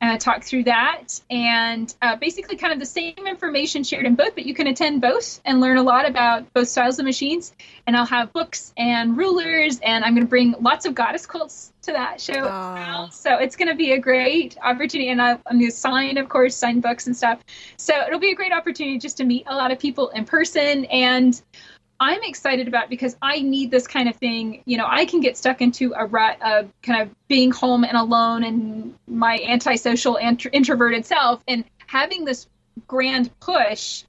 uh, 0.03 0.17
talk 0.17 0.43
through 0.43 0.65
that 0.65 1.21
and 1.29 1.95
uh, 2.01 2.17
basically 2.17 2.57
kind 2.57 2.73
of 2.73 2.79
the 2.79 2.85
same 2.85 3.25
information 3.25 3.85
shared 3.85 4.05
in 4.05 4.15
both, 4.15 4.35
but 4.35 4.45
you 4.45 4.53
can 4.53 4.67
attend 4.67 4.99
both 4.99 5.39
and 5.45 5.61
learn 5.61 5.77
a 5.77 5.83
lot 5.83 6.05
about 6.05 6.51
both 6.53 6.67
styles 6.67 6.99
of 6.99 7.05
machines. 7.05 7.53
And 7.87 7.95
I'll 7.95 8.05
have 8.05 8.33
books 8.33 8.73
and 8.75 9.17
rulers, 9.17 9.79
and 9.79 10.03
I'm 10.03 10.13
going 10.13 10.25
to 10.25 10.29
bring 10.29 10.55
lots 10.59 10.85
of 10.85 10.93
goddess 10.93 11.25
quilts 11.25 11.71
to 11.83 11.93
that 11.93 12.19
show. 12.19 12.43
So 13.11 13.37
it's 13.37 13.55
going 13.55 13.69
to 13.69 13.75
be 13.75 13.93
a 13.93 13.99
great 13.99 14.57
opportunity. 14.61 15.09
And 15.09 15.21
I, 15.21 15.31
I'm 15.47 15.59
going 15.59 15.71
to 15.71 15.71
sign, 15.71 16.17
of 16.17 16.27
course, 16.27 16.55
sign 16.55 16.81
books 16.81 17.07
and 17.07 17.15
stuff. 17.15 17.41
So 17.77 17.93
it'll 18.05 18.19
be 18.19 18.31
a 18.31 18.35
great 18.35 18.51
opportunity 18.51 18.99
just 18.99 19.17
to 19.17 19.23
meet 19.23 19.45
a 19.47 19.55
lot 19.55 19.71
of 19.71 19.79
people 19.79 20.09
in 20.09 20.25
person 20.25 20.85
and 20.85 21.41
I'm 21.99 22.21
excited 22.23 22.67
about 22.67 22.89
because 22.89 23.15
I 23.21 23.41
need 23.41 23.71
this 23.71 23.87
kind 23.87 24.09
of 24.09 24.15
thing. 24.15 24.61
You 24.65 24.77
know, 24.77 24.85
I 24.87 25.05
can 25.05 25.21
get 25.21 25.37
stuck 25.37 25.61
into 25.61 25.93
a 25.95 26.05
rut 26.05 26.37
of 26.41 26.69
kind 26.81 27.01
of 27.01 27.15
being 27.27 27.51
home 27.51 27.83
and 27.83 27.95
alone 27.95 28.43
and 28.43 28.95
my 29.07 29.39
antisocial, 29.47 30.17
int- 30.17 30.47
introverted 30.51 31.05
self, 31.05 31.41
and 31.47 31.63
having 31.87 32.25
this 32.25 32.47
grand 32.87 33.29
push 33.39 34.03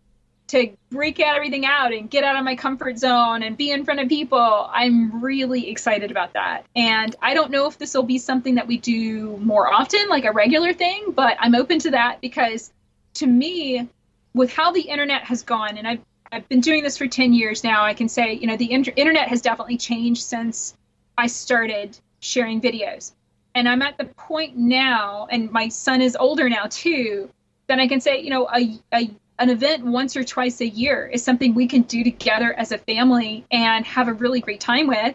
to 0.47 0.71
break 0.91 1.21
everything 1.21 1.65
out 1.65 1.93
and 1.93 2.11
get 2.11 2.23
out 2.23 2.37
of 2.37 2.45
my 2.45 2.55
comfort 2.55 2.99
zone 2.99 3.43
and 3.43 3.57
be 3.57 3.71
in 3.71 3.85
front 3.85 4.01
of 4.01 4.09
people. 4.09 4.69
I'm 4.71 5.23
really 5.23 5.71
excited 5.71 6.11
about 6.11 6.35
that. 6.35 6.67
And 6.77 7.15
I 7.23 7.35
don't 7.35 7.51
know 7.51 7.67
if 7.67 7.79
this 7.79 7.95
will 7.95 8.03
be 8.03 8.19
something 8.19 8.57
that 8.57 8.67
we 8.67 8.77
do 8.77 9.37
more 9.39 9.73
often, 9.73 10.09
like 10.09 10.25
a 10.25 10.33
regular 10.33 10.73
thing, 10.73 11.13
but 11.13 11.37
I'm 11.41 11.55
open 11.55 11.79
to 11.81 11.91
that 11.93 12.21
because 12.21 12.73
to 13.15 13.27
me, 13.27 13.89
with 14.35 14.53
how 14.53 14.73
the 14.73 14.83
internet 14.83 15.25
has 15.25 15.43
gone, 15.43 15.79
and 15.79 15.87
I've 15.87 16.01
I've 16.35 16.49
been 16.49 16.61
doing 16.61 16.83
this 16.83 16.99
for 16.99 17.07
10 17.07 17.33
years 17.33 17.63
now. 17.63 17.85
I 17.85 17.95
can 17.95 18.09
say, 18.09 18.33
you 18.33 18.49
know, 18.49 18.57
the 18.57 18.73
inter- 18.73 18.93
internet 18.97 19.29
has 19.29 19.41
definitely 19.41 19.77
changed 19.77 20.23
since 20.23 20.77
I 21.17 21.29
started 21.29 21.97
sharing 22.19 22.61
videos. 22.61 23.13
And 23.55 23.69
I'm 23.69 23.83
at 23.83 23.99
the 23.99 24.07
point 24.07 24.57
now, 24.57 25.29
and 25.31 25.53
my 25.53 25.69
son 25.69 26.03
is 26.03 26.17
older 26.19 26.49
now 26.49 26.67
too, 26.69 27.31
that 27.69 27.79
I 27.79 27.87
can 27.87 28.01
say, 28.01 28.21
you 28.21 28.31
know, 28.31 28.49
a, 28.53 28.81
a 28.93 29.11
an 29.39 29.51
event 29.51 29.85
once 29.85 30.17
or 30.17 30.25
twice 30.25 30.61
a 30.61 30.67
year 30.67 31.09
is 31.13 31.23
something 31.23 31.55
we 31.55 31.67
can 31.67 31.83
do 31.83 32.03
together 32.03 32.53
as 32.53 32.73
a 32.73 32.79
family 32.79 33.45
and 33.51 33.85
have 33.85 34.09
a 34.09 34.13
really 34.13 34.41
great 34.41 34.61
time 34.61 34.87
with. 34.87 35.15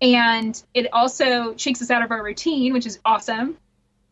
And 0.00 0.62
it 0.74 0.92
also 0.92 1.56
shakes 1.56 1.80
us 1.80 1.90
out 1.90 2.02
of 2.02 2.10
our 2.10 2.22
routine, 2.22 2.72
which 2.72 2.86
is 2.86 2.98
awesome. 3.04 3.56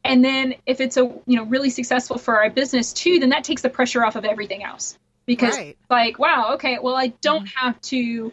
And 0.05 0.25
then 0.25 0.55
if 0.67 0.81
it's 0.81 0.99
a 0.99 1.03
you 1.03 1.37
know 1.37 1.45
really 1.45 1.71
successful 1.71 2.19
for 2.19 2.43
our 2.43 2.51
business 2.51 2.93
too, 2.93 3.21
then 3.21 3.31
that 3.31 3.45
takes 3.45 3.63
the 3.63 3.71
pressure 3.71 4.05
off 4.05 4.17
of 4.17 4.27
everything 4.27 4.63
else 4.63 4.99
because 5.27 5.57
right. 5.57 5.77
like 5.91 6.19
wow 6.19 6.55
okay 6.55 6.79
well 6.81 6.97
i 6.97 7.09
don't 7.09 7.47
mm-hmm. 7.47 7.67
have 7.67 7.81
to 7.81 8.33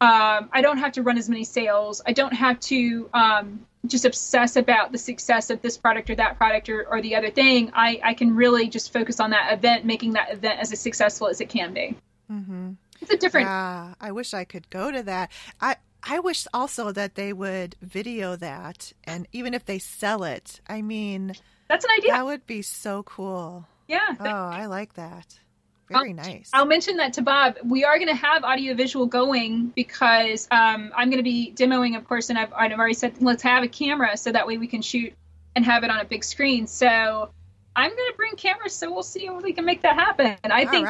um, 0.00 0.48
i 0.52 0.60
don't 0.60 0.78
have 0.78 0.92
to 0.92 1.02
run 1.02 1.18
as 1.18 1.28
many 1.28 1.44
sales 1.44 2.02
i 2.06 2.12
don't 2.12 2.32
have 2.32 2.58
to 2.60 3.08
um, 3.14 3.66
just 3.86 4.04
obsess 4.04 4.56
about 4.56 4.92
the 4.92 4.98
success 4.98 5.50
of 5.50 5.60
this 5.62 5.76
product 5.76 6.08
or 6.10 6.14
that 6.14 6.36
product 6.38 6.68
or, 6.68 6.86
or 6.86 7.02
the 7.02 7.16
other 7.16 7.30
thing 7.30 7.72
I, 7.74 8.00
I 8.02 8.14
can 8.14 8.36
really 8.36 8.68
just 8.68 8.92
focus 8.92 9.18
on 9.20 9.30
that 9.30 9.52
event 9.52 9.84
making 9.84 10.12
that 10.12 10.32
event 10.32 10.60
as 10.60 10.78
successful 10.78 11.28
as 11.28 11.40
it 11.40 11.48
can 11.48 11.74
be 11.74 11.96
mm-hmm. 12.30 12.72
it's 13.00 13.10
a 13.10 13.16
different 13.16 13.46
yeah 13.46 13.94
i 14.00 14.12
wish 14.12 14.34
i 14.34 14.44
could 14.44 14.70
go 14.70 14.90
to 14.90 15.02
that 15.04 15.30
i 15.60 15.76
I 16.04 16.18
wish 16.18 16.46
also 16.52 16.90
that 16.92 17.14
they 17.14 17.32
would 17.32 17.76
video 17.80 18.34
that, 18.36 18.92
and 19.04 19.28
even 19.32 19.54
if 19.54 19.64
they 19.64 19.78
sell 19.78 20.24
it, 20.24 20.60
I 20.66 20.82
mean, 20.82 21.34
that's 21.68 21.84
an 21.84 21.90
idea. 21.96 22.12
That 22.12 22.24
would 22.24 22.46
be 22.46 22.62
so 22.62 23.04
cool. 23.04 23.66
Yeah. 23.86 24.16
Oh, 24.18 24.24
I 24.24 24.66
like 24.66 24.94
that. 24.94 25.38
Very 25.92 26.12
nice. 26.12 26.50
I'll 26.52 26.66
mention 26.66 26.96
that 26.98 27.14
to 27.14 27.22
Bob. 27.22 27.56
We 27.64 27.84
are 27.84 27.96
going 27.96 28.08
to 28.08 28.14
have 28.14 28.44
audio 28.44 28.74
visual 28.74 29.06
going 29.06 29.68
because 29.68 30.48
um, 30.50 30.92
I'm 30.96 31.10
going 31.10 31.18
to 31.18 31.22
be 31.22 31.52
demoing, 31.54 31.96
of 31.96 32.06
course, 32.06 32.30
and 32.30 32.38
I've, 32.38 32.52
I've 32.52 32.72
already 32.72 32.94
said 32.94 33.20
let's 33.20 33.42
have 33.42 33.62
a 33.62 33.68
camera 33.68 34.16
so 34.16 34.32
that 34.32 34.46
way 34.46 34.58
we 34.58 34.66
can 34.66 34.82
shoot 34.82 35.12
and 35.54 35.64
have 35.64 35.84
it 35.84 35.90
on 35.90 36.00
a 36.00 36.04
big 36.04 36.24
screen. 36.24 36.66
So 36.66 37.30
I'm 37.76 37.90
going 37.90 38.10
to 38.10 38.14
bring 38.16 38.36
cameras, 38.36 38.74
so 38.74 38.92
we'll 38.92 39.02
see 39.02 39.26
if 39.26 39.42
we 39.42 39.52
can 39.52 39.64
make 39.64 39.82
that 39.82 39.94
happen. 39.94 40.36
I 40.44 40.64
think 40.66 40.86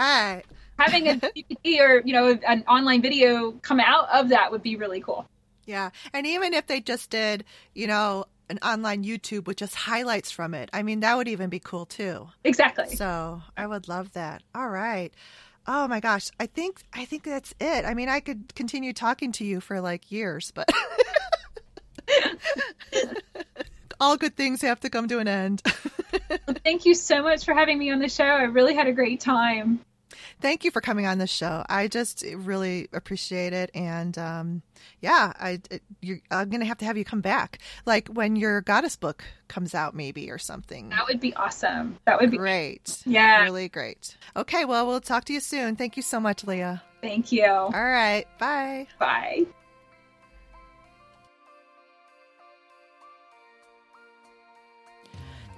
having 0.79 1.09
a 1.09 1.15
DVD 1.65 1.81
or 1.81 2.03
you 2.05 2.13
know 2.13 2.39
an 2.47 2.65
online 2.69 3.03
video 3.03 3.53
come 3.53 3.81
out 3.81 4.09
of 4.13 4.31
that 4.31 4.51
would 4.51 4.63
be 4.63 4.77
really 4.77 5.01
cool. 5.01 5.27
Yeah, 5.65 5.91
and 6.13 6.27
even 6.27 6.55
if 6.55 6.67
they 6.67 6.81
just 6.81 7.11
did, 7.11 7.45
you 7.73 7.87
know, 7.87 8.27
an 8.49 8.59
online 8.63 9.05
YouTube 9.05 9.47
with 9.47 9.57
just 9.57 9.75
highlights 9.75 10.31
from 10.31 10.55
it. 10.55 10.71
I 10.73 10.83
mean, 10.83 11.01
that 11.01 11.17
would 11.17 11.29
even 11.29 11.51
be 11.51 11.61
cool 11.61 11.87
too. 11.87 12.29
Exactly. 12.45 12.97
So 12.97 13.43
I 13.57 13.67
would 13.67 13.89
love 13.89 14.13
that. 14.13 14.43
All 14.55 14.69
right. 14.69 15.13
Oh 15.67 15.87
my 15.89 16.01
gosh. 16.01 16.31
I 16.41 16.47
think 16.47 16.83
I 16.93 17.05
think 17.05 17.23
that's 17.23 17.55
it. 17.61 17.85
I 17.85 17.95
mean, 17.95 18.09
I 18.09 18.21
could 18.21 18.55
continue 18.55 18.93
talking 18.93 19.33
to 19.33 19.45
you 19.45 19.61
for 19.61 19.81
like 19.81 20.11
years, 20.11 20.53
but 20.55 20.69
all 24.01 24.17
good 24.17 24.37
things 24.37 24.63
have 24.63 24.81
to 24.81 24.91
come 24.91 25.09
to 25.09 25.19
an 25.19 25.29
end. 25.29 25.63
Thank 26.65 26.85
you 26.85 26.95
so 26.95 27.23
much 27.23 27.45
for 27.45 27.55
having 27.55 27.79
me 27.79 27.91
on 27.91 28.01
the 28.01 28.09
show. 28.09 28.25
I 28.25 28.43
really 28.43 28.75
had 28.75 28.87
a 28.87 28.93
great 28.93 29.21
time. 29.21 29.81
Thank 30.43 30.65
you 30.65 30.73
for 30.73 30.81
coming 30.81 31.07
on 31.07 31.19
the 31.19 31.27
show. 31.29 31.65
I 31.69 31.87
just 31.87 32.25
really 32.35 32.89
appreciate 32.93 33.53
it, 33.53 33.71
and 33.75 34.19
um, 34.19 34.63
yeah, 35.01 35.33
I 35.39 35.61
I'm 36.33 36.51
gonna 36.51 36.65
have 36.65 36.79
to 36.79 36.85
have 36.85 36.99
you 36.99 37.05
come 37.05 37.21
back, 37.21 37.61
like 37.87 38.09
when 38.09 38.35
your 38.35 38.61
goddess 38.61 38.97
book 38.97 39.23
comes 39.47 39.73
out, 39.73 39.95
maybe 39.95 40.33
or 40.33 40.39
something. 40.39 40.89
That 40.89 41.07
would 41.07 41.21
be 41.21 41.33
awesome. 41.35 41.97
That 42.07 42.21
would 42.21 42.33
be 42.33 42.39
great. 42.39 43.03
Yeah, 43.07 43.43
really 43.45 43.69
great. 43.69 44.17
Okay, 44.35 44.65
well, 44.65 44.89
we'll 44.89 45.01
talk 45.01 45.25
to 45.27 45.33
you 45.33 45.39
soon. 45.39 45.77
Thank 45.77 45.97
you 45.97 46.03
so 46.03 46.19
much, 46.19 46.45
Leah. 46.45 46.83
Thank 47.01 47.31
you. 47.31 47.47
All 47.47 47.71
right, 47.71 48.27
bye. 48.41 48.89
Bye. 48.99 49.47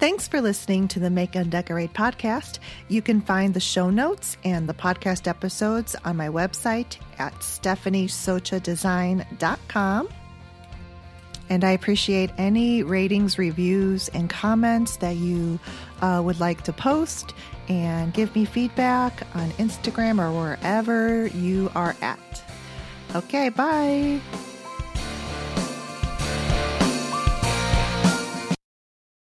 Thanks 0.05 0.29
for 0.29 0.43
listening 0.43 0.87
to 0.89 1.01
the 1.01 1.09
Make 1.09 1.35
and 1.35 1.51
Decorate 1.51 1.95
podcast. 1.95 2.59
You 2.89 3.01
can 3.01 3.23
find 3.23 3.55
the 3.55 3.61
show 3.61 3.89
notes 3.89 4.37
and 4.45 4.69
the 4.69 4.75
podcast 4.75 5.27
episodes 5.27 5.97
on 6.05 6.19
my 6.19 6.29
website 6.29 6.99
at 7.19 7.33
stephaniesochadesign.com. 7.37 10.09
And 11.49 11.65
I 11.65 11.71
appreciate 11.71 12.33
any 12.37 12.83
ratings, 12.83 13.39
reviews, 13.39 14.09
and 14.09 14.29
comments 14.29 14.99
that 14.99 15.17
you 15.17 15.59
uh, 16.03 16.21
would 16.23 16.39
like 16.39 16.65
to 16.65 16.75
post 16.75 17.33
and 17.71 18.13
give 18.13 18.35
me 18.35 18.45
feedback 18.45 19.27
on 19.35 19.49
Instagram 19.53 20.23
or 20.23 20.31
wherever 20.39 21.29
you 21.29 21.73
are 21.75 21.97
at. 22.03 22.45
Okay, 23.15 23.49
bye. 23.49 24.21